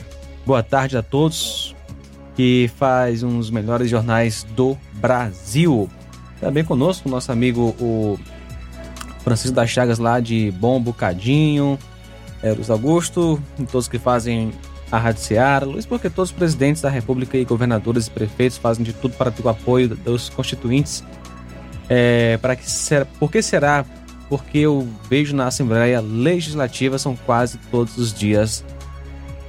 boa 0.44 0.62
tarde 0.62 0.96
a 0.96 1.02
todos 1.02 1.74
que 2.34 2.68
faz 2.76 3.22
um 3.22 3.38
dos 3.38 3.48
melhores 3.48 3.88
jornais 3.88 4.44
do 4.56 4.76
Brasil. 4.94 5.88
Também 6.40 6.64
conosco, 6.64 7.08
nosso 7.08 7.30
amigo 7.32 7.74
o 7.80 8.18
Francisco 9.26 9.56
das 9.56 9.68
Chagas 9.68 9.98
lá 9.98 10.20
de 10.20 10.52
Bom 10.52 10.80
Bocadinho, 10.80 11.76
é, 12.44 12.52
Luiz 12.52 12.70
Augusto, 12.70 13.42
todos 13.72 13.88
que 13.88 13.98
fazem 13.98 14.52
a 14.88 14.98
Rádio 14.98 15.20
Seara, 15.20 15.66
Luiz, 15.66 15.84
porque 15.84 16.08
todos 16.08 16.30
os 16.30 16.36
presidentes 16.36 16.80
da 16.80 16.88
República 16.88 17.36
e 17.36 17.44
governadores 17.44 18.06
e 18.06 18.10
prefeitos 18.12 18.56
fazem 18.56 18.84
de 18.84 18.92
tudo 18.92 19.16
para 19.16 19.32
ter 19.32 19.44
o 19.44 19.48
apoio 19.48 19.88
dos 19.88 20.28
constituintes. 20.28 21.02
É, 21.88 22.36
para 22.36 22.54
que 22.54 22.70
ser, 22.70 23.04
por 23.18 23.28
que 23.28 23.42
será? 23.42 23.84
Porque 24.28 24.58
eu 24.58 24.86
vejo 25.10 25.34
na 25.34 25.48
Assembleia 25.48 26.00
Legislativa 26.00 26.96
são 26.96 27.16
quase 27.16 27.58
todos 27.68 27.98
os 27.98 28.14
dias. 28.14 28.64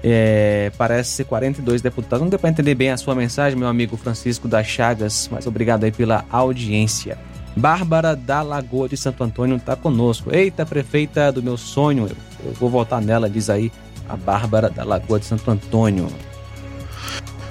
É, 0.04 0.72
parece 0.76 1.12
ser 1.12 1.26
42 1.26 1.84
deputados. 1.84 2.24
Não 2.24 2.30
deu 2.30 2.40
para 2.40 2.50
entender 2.50 2.74
bem 2.74 2.90
a 2.90 2.98
sua 2.98 3.14
mensagem, 3.14 3.60
meu 3.60 3.68
amigo 3.68 3.96
Francisco 3.96 4.48
das 4.48 4.66
Chagas, 4.66 5.30
mas 5.32 5.46
obrigado 5.46 5.84
aí 5.84 5.92
pela 5.92 6.26
audiência. 6.32 7.16
Bárbara 7.58 8.16
da 8.16 8.44
Lagoa 8.44 8.88
de 8.88 8.96
Santo 8.96 9.24
Antônio 9.24 9.58
está 9.58 9.76
conosco. 9.76 10.34
Eita, 10.34 10.64
prefeita 10.64 11.32
do 11.32 11.42
meu 11.42 11.58
sonho, 11.58 12.08
eu, 12.08 12.16
eu 12.46 12.54
vou 12.54 12.70
votar 12.70 13.02
nela, 13.02 13.28
diz 13.28 13.50
aí 13.50 13.72
a 14.08 14.16
Bárbara 14.16 14.70
da 14.70 14.84
Lagoa 14.84 15.20
de 15.20 15.26
Santo 15.26 15.50
Antônio. 15.50 16.08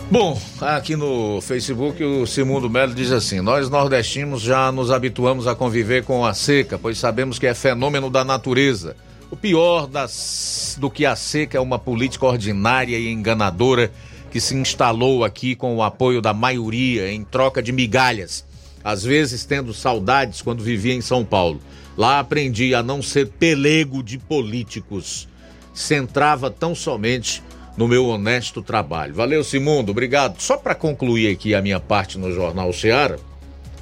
Bom, 0.08 0.40
aqui 0.60 0.94
no 0.94 1.40
Facebook 1.40 2.02
o 2.04 2.24
Simundo 2.24 2.70
Melo 2.70 2.94
diz 2.94 3.10
assim: 3.10 3.40
Nós 3.40 3.68
nordestinos 3.68 4.42
já 4.42 4.70
nos 4.70 4.92
habituamos 4.92 5.48
a 5.48 5.56
conviver 5.56 6.04
com 6.04 6.24
a 6.24 6.32
seca, 6.32 6.78
pois 6.78 6.98
sabemos 6.98 7.36
que 7.36 7.46
é 7.48 7.52
fenômeno 7.52 8.08
da 8.08 8.24
natureza. 8.24 8.96
O 9.28 9.36
pior 9.36 9.88
das, 9.88 10.78
do 10.80 10.88
que 10.88 11.04
a 11.04 11.16
seca 11.16 11.58
é 11.58 11.60
uma 11.60 11.80
política 11.80 12.24
ordinária 12.24 12.96
e 12.96 13.10
enganadora 13.10 13.90
que 14.30 14.40
se 14.40 14.54
instalou 14.54 15.24
aqui 15.24 15.56
com 15.56 15.74
o 15.74 15.82
apoio 15.82 16.22
da 16.22 16.32
maioria 16.32 17.10
em 17.10 17.24
troca 17.24 17.60
de 17.60 17.72
migalhas 17.72 18.46
às 18.86 19.02
vezes 19.02 19.44
tendo 19.44 19.74
saudades 19.74 20.40
quando 20.40 20.62
vivia 20.62 20.94
em 20.94 21.00
São 21.00 21.24
Paulo. 21.24 21.60
Lá 21.96 22.20
aprendi 22.20 22.72
a 22.72 22.84
não 22.84 23.02
ser 23.02 23.26
pelego 23.26 24.00
de 24.00 24.16
políticos. 24.16 25.26
Centrava 25.74 26.52
tão 26.52 26.72
somente 26.72 27.42
no 27.76 27.88
meu 27.88 28.06
honesto 28.06 28.62
trabalho. 28.62 29.12
Valeu, 29.12 29.42
Simundo, 29.42 29.90
obrigado. 29.90 30.40
Só 30.40 30.56
para 30.56 30.72
concluir 30.72 31.32
aqui 31.32 31.52
a 31.52 31.60
minha 31.60 31.80
parte 31.80 32.16
no 32.16 32.32
Jornal 32.32 32.72
Seara, 32.72 33.18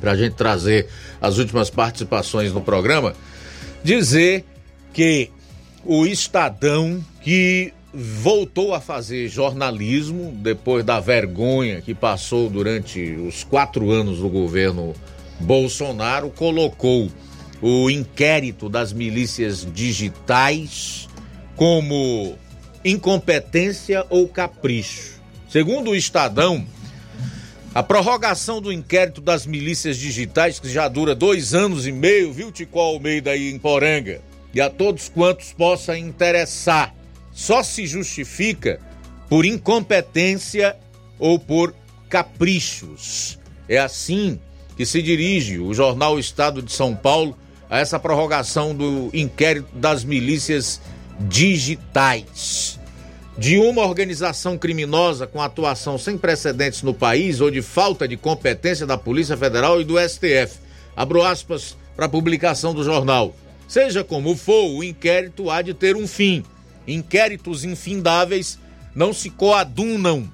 para 0.01 0.13
a 0.13 0.17
gente 0.17 0.37
trazer 0.37 0.89
as 1.21 1.37
últimas 1.37 1.69
participações 1.69 2.51
no 2.51 2.63
programa, 2.63 3.13
dizer 3.83 4.43
que 4.95 5.31
o 5.85 6.07
Estadão, 6.07 7.05
que 7.21 7.75
voltou 7.95 8.75
a 8.75 8.81
fazer 8.81 9.29
jornalismo 9.29 10.33
depois 10.43 10.85
da 10.85 10.99
vergonha 10.99 11.81
que 11.81 11.95
passou 11.95 12.51
durante 12.51 13.01
os 13.13 13.45
quatro 13.45 13.91
anos 13.91 14.19
do 14.19 14.29
governo 14.29 14.95
Bolsonaro, 15.39 16.31
colocou 16.31 17.09
o 17.63 17.89
inquérito 17.89 18.69
das 18.69 18.93
milícias 18.93 19.67
digitais 19.73 21.09
como 21.55 22.37
incompetência 22.85 24.05
ou 24.11 24.27
capricho. 24.27 25.21
Segundo 25.49 25.93
o 25.93 25.97
Estadão, 25.97 26.67
a 27.73 27.83
prorrogação 27.83 28.61
do 28.61 28.73
inquérito 28.73 29.21
das 29.21 29.47
milícias 29.47 29.97
digitais, 29.97 30.59
que 30.59 30.69
já 30.69 30.89
dura 30.89 31.15
dois 31.15 31.55
anos 31.55 31.87
e 31.87 31.93
meio, 31.93 32.33
viu, 32.33 32.51
Tico 32.51 32.81
Almeida 32.81 33.31
aí 33.31 33.51
em 33.53 33.59
Poranga, 33.59 34.21
e 34.53 34.61
a 34.61 34.69
todos 34.69 35.09
quantos 35.09 35.53
possa 35.53 35.97
interessar 35.97 36.95
só 37.35 37.65
se 37.65 37.85
justifica 37.85 38.81
por 39.29 39.45
incompetência 39.45 40.77
ou 41.19 41.39
por 41.39 41.75
caprichos. 42.09 43.39
É 43.69 43.79
assim 43.79 44.39
que 44.77 44.87
se 44.87 45.03
dirige 45.03 45.59
o 45.59 45.75
jornal 45.75 46.19
Estado 46.19 46.63
de 46.63 46.73
São 46.73 46.95
Paulo 46.95 47.37
a 47.69 47.79
essa 47.79 47.99
prorrogação 47.99 48.75
do 48.75 49.11
inquérito 49.13 49.69
das 49.75 50.05
milícias 50.05 50.81
digitais. 51.19 52.79
De 53.37 53.59
uma 53.59 53.83
organização 53.83 54.57
criminosa 54.57 55.27
com 55.27 55.43
atuação 55.43 55.99
sem 55.99 56.17
precedentes 56.17 56.83
no 56.83 56.95
país 56.95 57.41
ou 57.41 57.51
de 57.51 57.63
falta 57.63 58.07
de 58.07 58.17
competência 58.17 58.87
da 58.87 58.97
Polícia 58.97 59.37
Federal 59.37 59.81
e 59.81 59.85
do 59.85 59.99
STF. 59.99 60.61
Abro 60.97 61.21
aspas 61.21 61.77
para 61.97 62.07
a 62.07 62.09
publicação 62.09 62.73
do 62.73 62.85
jornal. 62.85 63.35
Seja 63.67 64.05
como 64.05 64.37
for, 64.37 64.71
o 64.71 64.85
inquérito 64.85 65.51
há 65.51 65.63
de 65.63 65.75
ter 65.75 65.97
um 65.97 66.07
fim 66.07 66.45
inquéritos 66.87 67.65
infindáveis 67.65 68.59
não 68.95 69.13
se 69.13 69.31
coadunam 69.31 70.31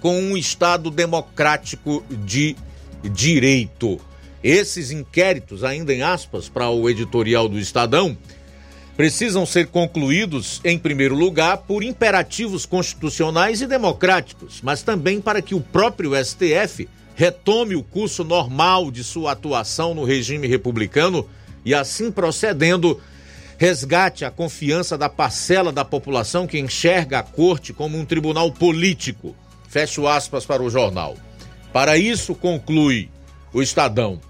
com 0.00 0.20
um 0.20 0.36
Estado 0.36 0.90
democrático 0.90 2.04
de 2.24 2.56
direito. 3.02 4.00
Esses 4.42 4.90
inquéritos, 4.90 5.64
ainda 5.64 5.92
em 5.92 6.02
aspas, 6.02 6.48
para 6.48 6.70
o 6.70 6.88
editorial 6.88 7.48
do 7.48 7.58
Estadão, 7.58 8.16
precisam 8.96 9.46
ser 9.46 9.68
concluídos, 9.68 10.60
em 10.64 10.78
primeiro 10.78 11.14
lugar, 11.14 11.58
por 11.58 11.82
imperativos 11.82 12.66
constitucionais 12.66 13.60
e 13.60 13.66
democráticos, 13.66 14.60
mas 14.62 14.82
também 14.82 15.20
para 15.20 15.42
que 15.42 15.54
o 15.54 15.60
próprio 15.60 16.12
STF 16.24 16.88
retome 17.14 17.74
o 17.74 17.82
curso 17.82 18.22
normal 18.22 18.90
de 18.90 19.02
sua 19.02 19.32
atuação 19.32 19.94
no 19.94 20.04
regime 20.04 20.46
republicano 20.46 21.28
e, 21.64 21.74
assim 21.74 22.10
procedendo, 22.10 23.00
resgate 23.58 24.24
a 24.24 24.30
confiança 24.30 24.96
da 24.96 25.08
parcela 25.08 25.72
da 25.72 25.84
população 25.84 26.46
que 26.46 26.58
enxerga 26.58 27.18
a 27.18 27.22
corte 27.22 27.72
como 27.72 27.98
um 27.98 28.04
tribunal 28.04 28.52
político. 28.52 29.34
Fecho 29.68 30.06
aspas 30.06 30.46
para 30.46 30.62
o 30.62 30.70
jornal. 30.70 31.16
Para 31.72 31.98
isso, 31.98 32.34
conclui 32.34 33.10
o 33.52 33.60
Estadão, 33.60 34.20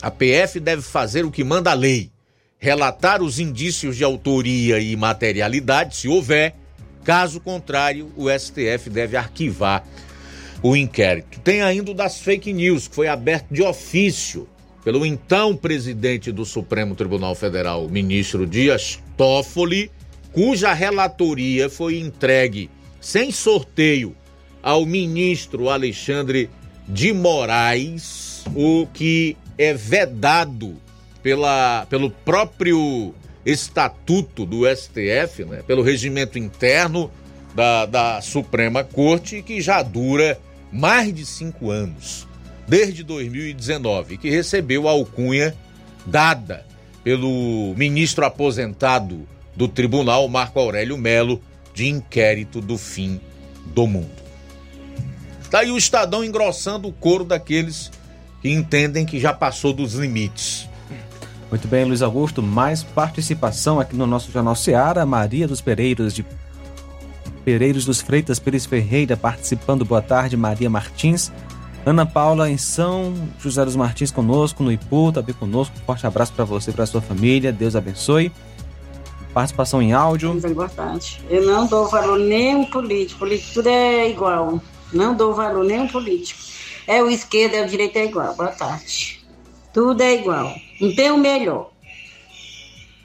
a 0.00 0.10
PF 0.10 0.60
deve 0.60 0.82
fazer 0.82 1.24
o 1.24 1.30
que 1.30 1.44
manda 1.44 1.70
a 1.70 1.74
lei, 1.74 2.10
relatar 2.58 3.22
os 3.22 3.38
indícios 3.38 3.96
de 3.96 4.04
autoria 4.04 4.78
e 4.78 4.96
materialidade, 4.96 5.96
se 5.96 6.08
houver, 6.08 6.54
caso 7.04 7.40
contrário, 7.40 8.12
o 8.16 8.30
STF 8.30 8.88
deve 8.88 9.16
arquivar 9.16 9.84
o 10.62 10.76
inquérito. 10.76 11.40
Tem 11.40 11.60
ainda 11.60 11.90
o 11.90 11.94
das 11.94 12.20
fake 12.20 12.52
news, 12.52 12.86
que 12.86 12.94
foi 12.94 13.08
aberto 13.08 13.52
de 13.52 13.62
ofício 13.62 14.48
pelo 14.84 15.04
então 15.04 15.56
presidente 15.56 16.32
do 16.32 16.44
Supremo 16.44 16.94
Tribunal 16.94 17.34
Federal, 17.34 17.88
ministro 17.88 18.46
Dias 18.46 18.98
Toffoli, 19.16 19.90
cuja 20.32 20.72
relatoria 20.72 21.68
foi 21.68 21.98
entregue 21.98 22.70
sem 23.00 23.30
sorteio 23.30 24.14
ao 24.62 24.86
ministro 24.86 25.68
Alexandre 25.68 26.48
de 26.88 27.12
Moraes, 27.12 28.44
o 28.54 28.86
que 28.92 29.36
é 29.56 29.74
vedado 29.74 30.76
pela, 31.22 31.86
pelo 31.88 32.10
próprio 32.10 33.14
estatuto 33.44 34.44
do 34.44 34.62
STF, 34.66 35.44
né, 35.44 35.62
pelo 35.66 35.82
regimento 35.82 36.38
interno 36.38 37.10
da, 37.54 37.86
da 37.86 38.20
Suprema 38.20 38.84
Corte, 38.84 39.42
que 39.42 39.60
já 39.60 39.82
dura 39.82 40.38
mais 40.72 41.12
de 41.12 41.26
cinco 41.26 41.70
anos 41.70 42.29
desde 42.70 43.02
2019, 43.02 44.16
que 44.16 44.30
recebeu 44.30 44.86
a 44.86 44.92
alcunha 44.92 45.56
dada 46.06 46.64
pelo 47.02 47.74
ministro 47.76 48.24
aposentado 48.24 49.26
do 49.56 49.66
tribunal, 49.66 50.28
Marco 50.28 50.60
Aurélio 50.60 50.96
Melo, 50.96 51.42
de 51.74 51.88
inquérito 51.88 52.60
do 52.60 52.78
fim 52.78 53.20
do 53.74 53.88
mundo. 53.88 54.20
Está 55.42 55.58
aí 55.58 55.70
o 55.72 55.76
Estadão 55.76 56.24
engrossando 56.24 56.86
o 56.86 56.92
couro 56.92 57.24
daqueles 57.24 57.90
que 58.40 58.48
entendem 58.48 59.04
que 59.04 59.18
já 59.18 59.32
passou 59.32 59.72
dos 59.72 59.94
limites. 59.94 60.68
Muito 61.50 61.66
bem, 61.66 61.84
Luiz 61.84 62.02
Augusto, 62.02 62.40
mais 62.40 62.84
participação 62.84 63.80
aqui 63.80 63.96
no 63.96 64.06
nosso 64.06 64.30
Jornal 64.30 64.54
Seara, 64.54 65.04
Maria 65.04 65.48
dos 65.48 65.60
Pereiros 65.60 66.14
de 66.14 66.24
Pereiros 67.44 67.84
dos 67.84 68.00
Freitas 68.00 68.38
Pires 68.38 68.64
Ferreira 68.64 69.16
participando. 69.16 69.84
Boa 69.84 70.00
tarde, 70.00 70.36
Maria 70.36 70.70
Martins. 70.70 71.32
Ana 71.90 72.06
Paula 72.06 72.48
em 72.48 72.56
São 72.56 73.12
José 73.40 73.64
dos 73.64 73.74
Martins 73.74 74.12
conosco, 74.12 74.62
no 74.62 74.70
Ipu, 74.70 75.10
também 75.10 75.34
conosco. 75.34 75.74
Um 75.76 75.84
forte 75.84 76.06
abraço 76.06 76.32
para 76.32 76.44
você 76.44 76.70
e 76.70 76.72
para 76.72 76.86
sua 76.86 77.00
família. 77.00 77.50
Deus 77.50 77.74
abençoe. 77.74 78.30
Participação 79.34 79.82
em 79.82 79.92
áudio. 79.92 80.40
É 80.44 80.48
importante. 80.48 81.20
Eu 81.28 81.44
não 81.44 81.66
dou 81.66 81.88
valor 81.88 82.16
nenhum 82.16 82.64
político. 82.66 83.18
Político 83.18 83.54
tudo 83.54 83.68
é 83.68 84.08
igual. 84.08 84.62
Não 84.92 85.16
dou 85.16 85.34
valor 85.34 85.64
nenhum 85.64 85.88
político. 85.88 86.40
É 86.86 87.02
o 87.02 87.10
esquerdo, 87.10 87.54
é 87.54 87.64
o 87.64 87.68
direito, 87.68 87.96
é 87.96 88.04
igual. 88.04 88.36
Boa 88.36 88.50
tarde. 88.50 89.24
Tudo 89.74 90.00
é 90.00 90.14
igual. 90.14 90.54
Não 90.80 90.94
tem 90.94 91.10
o 91.10 91.18
melhor. 91.18 91.72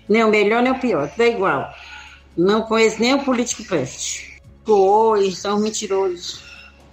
Nem 0.07 0.23
o 0.23 0.29
melhor, 0.29 0.61
nem 0.61 0.73
o 0.73 0.79
pior. 0.79 1.09
Tudo 1.09 1.21
é 1.21 1.29
igual. 1.29 1.73
Não 2.37 2.61
conheço 2.61 3.01
nenhum 3.01 3.23
político 3.23 3.63
que 3.63 3.67
preste. 3.67 4.39
Hoje 4.63 5.35
são 5.35 5.59
mentirosos. 5.59 6.43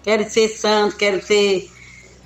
Quero 0.03 0.29
ser 0.31 0.49
santo, 0.49 0.97
quero 0.97 1.23
ser 1.23 1.71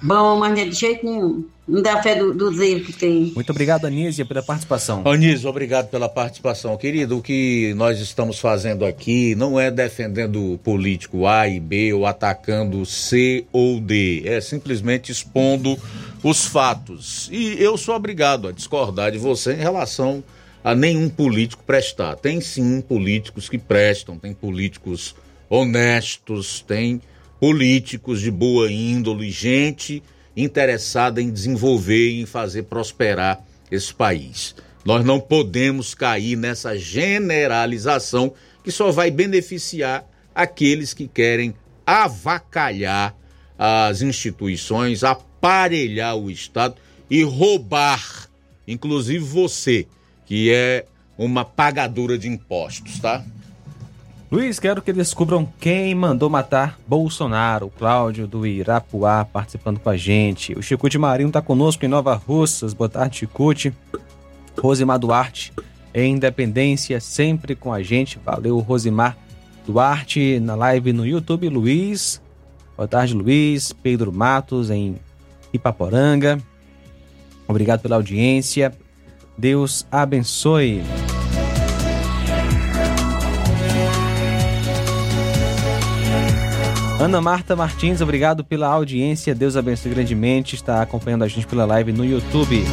bom, 0.02 0.39
mas 0.39 0.52
não 0.52 0.59
é 0.59 0.64
de 0.64 0.74
jeito 0.74 1.05
nenhum. 1.05 1.44
Não 1.68 1.82
dá 1.82 2.01
fé 2.01 2.14
do, 2.14 2.32
dos 2.32 2.60
erros 2.60 2.86
que 2.86 2.93
tem. 2.93 3.32
Muito 3.35 3.51
obrigado, 3.51 3.86
Anísia, 3.86 4.24
pela 4.24 4.40
participação. 4.43 5.02
Anísio, 5.05 5.51
obrigado 5.51 5.89
pela 5.89 6.09
participação. 6.09 6.77
Querido, 6.77 7.18
o 7.18 7.23
que 7.23 7.74
nós 7.74 7.98
estamos 7.98 8.39
fazendo 8.39 8.85
aqui 8.85 9.35
não 9.35 9.59
é 9.59 9.68
defendendo 9.68 10.52
o 10.52 10.59
político 10.59 11.27
A 11.27 11.48
e 11.48 11.59
B 11.59 11.93
ou 11.93 12.06
atacando 12.06 12.86
C 12.86 13.44
ou 13.52 13.81
D. 13.81 14.23
É 14.24 14.40
simplesmente 14.40 15.10
expondo 15.10 15.77
os 16.23 16.47
fatos. 16.47 17.28
E 17.32 17.60
eu 17.60 17.77
sou 17.77 17.97
obrigado 17.97 18.47
a 18.47 18.52
discordar 18.52 19.10
de 19.10 19.18
você 19.18 19.55
em 19.55 19.59
relação 19.59 20.23
a 20.62 20.73
nenhum 20.73 21.09
político 21.09 21.64
prestar. 21.64 22.14
Tem 22.14 22.40
sim 22.40 22.81
políticos 22.81 23.48
que 23.48 23.59
prestam, 23.59 24.18
tem 24.18 24.32
políticos 24.32 25.16
honestos, 25.51 26.64
tem 26.66 27.01
políticos 27.41 28.21
de 28.21 28.31
boa 28.31 28.71
índole, 28.71 29.31
gente 29.31 30.03
interessada 30.37 31.21
em 31.21 31.31
desenvolver 31.31 32.11
e 32.11 32.21
em 32.21 32.27
fazer 32.27 32.65
prosperar 32.65 33.43
esse 33.71 33.93
país. 33.93 34.55
Nós 34.85 35.05
não 35.05 35.19
podemos 35.19 35.95
cair 35.95 36.37
nessa 36.37 36.79
generalização 36.79 38.33
que 38.63 38.71
só 38.71 38.93
vai 38.93 39.11
beneficiar 39.11 40.05
aqueles 40.35 40.93
que 40.93 41.09
querem 41.09 41.55
avacalhar 41.85 43.17
as 43.59 44.03
instituições, 44.03 45.03
aparelhar 45.03 46.17
o 46.17 46.31
Estado 46.31 46.77
e 47.11 47.23
roubar, 47.23 48.29
inclusive 48.67 49.25
você, 49.25 49.87
que 50.27 50.53
é 50.53 50.85
uma 51.17 51.45
pagadora 51.45 52.19
de 52.19 52.29
impostos, 52.29 52.99
tá? 52.99 53.25
Luiz, 54.37 54.61
quero 54.61 54.83
que 54.83 54.93
descubram 54.93 55.51
quem 55.59 55.95
mandou 55.95 56.29
matar 56.29 56.79
Bolsonaro. 56.87 57.69
O 57.69 57.71
Cláudio 57.71 58.27
do 58.27 58.47
Irapuá 58.47 59.25
participando 59.25 59.81
com 59.81 59.89
a 59.89 59.97
gente. 59.97 60.53
O 60.53 60.63
Chicute 60.63 60.99
Marinho 60.99 61.29
está 61.29 61.41
conosco 61.41 61.87
em 61.87 61.89
Nova 61.89 62.15
Russas. 62.15 62.75
Boa 62.75 62.87
tarde, 62.87 63.17
Chicute. 63.17 63.73
Rosimar 64.61 64.99
Duarte 64.99 65.55
em 65.95 66.13
Independência, 66.13 67.01
sempre 67.01 67.57
com 67.57 67.73
a 67.73 67.83
gente. 67.83 68.21
Valeu, 68.23 68.59
Rosimar 68.59 69.17
Duarte, 69.67 70.39
na 70.39 70.55
live 70.55 70.93
no 70.93 71.07
YouTube. 71.07 71.49
Luiz, 71.49 72.21
boa 72.77 72.87
tarde, 72.87 73.15
Luiz. 73.15 73.73
Pedro 73.73 74.13
Matos 74.13 74.69
em 74.69 74.97
Ipaporanga. 75.51 76.39
Obrigado 77.49 77.81
pela 77.81 77.97
audiência. 77.97 78.71
Deus 79.39 79.87
abençoe. 79.91 80.83
Ana 87.07 87.20
Marta 87.20 87.55
Martins, 87.55 88.01
obrigado 88.01 88.45
pela 88.45 88.66
audiência. 88.66 89.33
Deus 89.33 89.57
abençoe 89.57 89.93
grandemente. 89.93 90.57
Está 90.57 90.83
acompanhando 90.83 91.23
a 91.23 91.28
gente 91.28 91.47
pela 91.47 91.65
live 91.65 91.93
no 91.93 92.05
YouTube. 92.05 92.65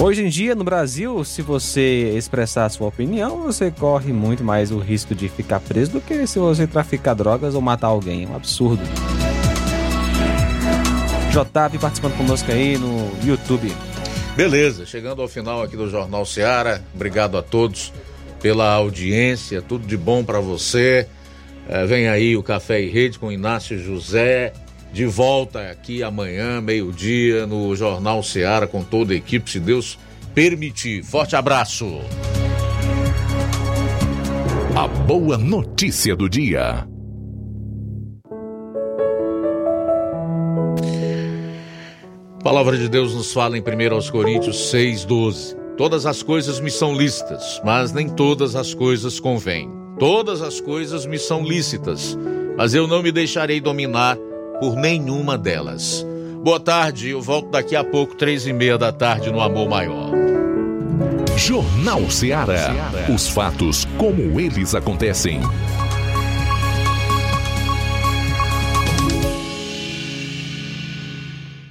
Hoje 0.00 0.24
em 0.24 0.28
dia, 0.28 0.54
no 0.54 0.62
Brasil, 0.62 1.24
se 1.24 1.42
você 1.42 2.12
expressar 2.16 2.68
sua 2.68 2.86
opinião, 2.86 3.38
você 3.38 3.72
corre 3.72 4.12
muito 4.12 4.44
mais 4.44 4.70
o 4.70 4.78
risco 4.78 5.16
de 5.16 5.28
ficar 5.28 5.58
preso 5.58 5.90
do 5.90 6.00
que 6.00 6.28
se 6.28 6.38
você 6.38 6.64
traficar 6.68 7.14
drogas 7.14 7.56
ou 7.56 7.60
matar 7.60 7.88
alguém. 7.88 8.22
É 8.22 8.28
um 8.28 8.36
absurdo. 8.36 8.84
JV 11.32 11.76
participando 11.80 12.16
conosco 12.16 12.52
aí 12.52 12.78
no 12.78 13.10
YouTube. 13.24 13.72
Beleza, 14.40 14.86
chegando 14.86 15.20
ao 15.20 15.28
final 15.28 15.62
aqui 15.62 15.76
do 15.76 15.90
Jornal 15.90 16.24
Seara. 16.24 16.82
Obrigado 16.94 17.36
a 17.36 17.42
todos 17.42 17.92
pela 18.40 18.72
audiência, 18.72 19.60
tudo 19.60 19.86
de 19.86 19.98
bom 19.98 20.24
para 20.24 20.40
você. 20.40 21.06
É, 21.68 21.84
vem 21.84 22.08
aí 22.08 22.34
o 22.34 22.42
Café 22.42 22.80
e 22.80 22.88
Rede 22.88 23.18
com 23.18 23.30
Inácio 23.30 23.78
José. 23.78 24.54
De 24.94 25.04
volta 25.04 25.70
aqui 25.70 26.02
amanhã, 26.02 26.58
meio-dia, 26.58 27.46
no 27.46 27.76
Jornal 27.76 28.22
Seara, 28.22 28.66
com 28.66 28.82
toda 28.82 29.12
a 29.12 29.16
equipe, 29.16 29.50
se 29.50 29.60
Deus 29.60 29.98
permitir. 30.34 31.04
Forte 31.04 31.36
abraço. 31.36 32.00
A 34.74 34.88
boa 34.88 35.36
notícia 35.36 36.16
do 36.16 36.30
dia. 36.30 36.88
A 42.40 42.42
palavra 42.42 42.78
de 42.78 42.88
Deus 42.88 43.14
nos 43.14 43.34
fala 43.34 43.58
em 43.58 43.60
1 43.60 43.94
aos 43.94 44.08
Coríntios 44.08 44.70
6:12. 44.70 45.54
Todas 45.76 46.06
as 46.06 46.22
coisas 46.22 46.58
me 46.58 46.70
são 46.70 46.96
lícitas, 46.96 47.60
mas 47.62 47.92
nem 47.92 48.08
todas 48.08 48.56
as 48.56 48.72
coisas 48.72 49.20
convêm. 49.20 49.70
Todas 49.98 50.40
as 50.40 50.58
coisas 50.58 51.04
me 51.04 51.18
são 51.18 51.44
lícitas, 51.44 52.16
mas 52.56 52.72
eu 52.72 52.86
não 52.86 53.02
me 53.02 53.12
deixarei 53.12 53.60
dominar 53.60 54.16
por 54.58 54.74
nenhuma 54.74 55.36
delas. 55.36 56.04
Boa 56.42 56.58
tarde, 56.58 57.10
eu 57.10 57.20
volto 57.20 57.50
daqui 57.50 57.76
a 57.76 57.84
pouco, 57.84 58.16
três 58.16 58.46
e 58.46 58.54
meia 58.54 58.78
da 58.78 58.90
tarde, 58.90 59.30
no 59.30 59.42
Amor 59.42 59.68
Maior. 59.68 60.10
Jornal 61.36 62.10
Seara. 62.10 62.72
Os 63.14 63.28
fatos 63.28 63.86
como 63.98 64.40
eles 64.40 64.74
acontecem. 64.74 65.40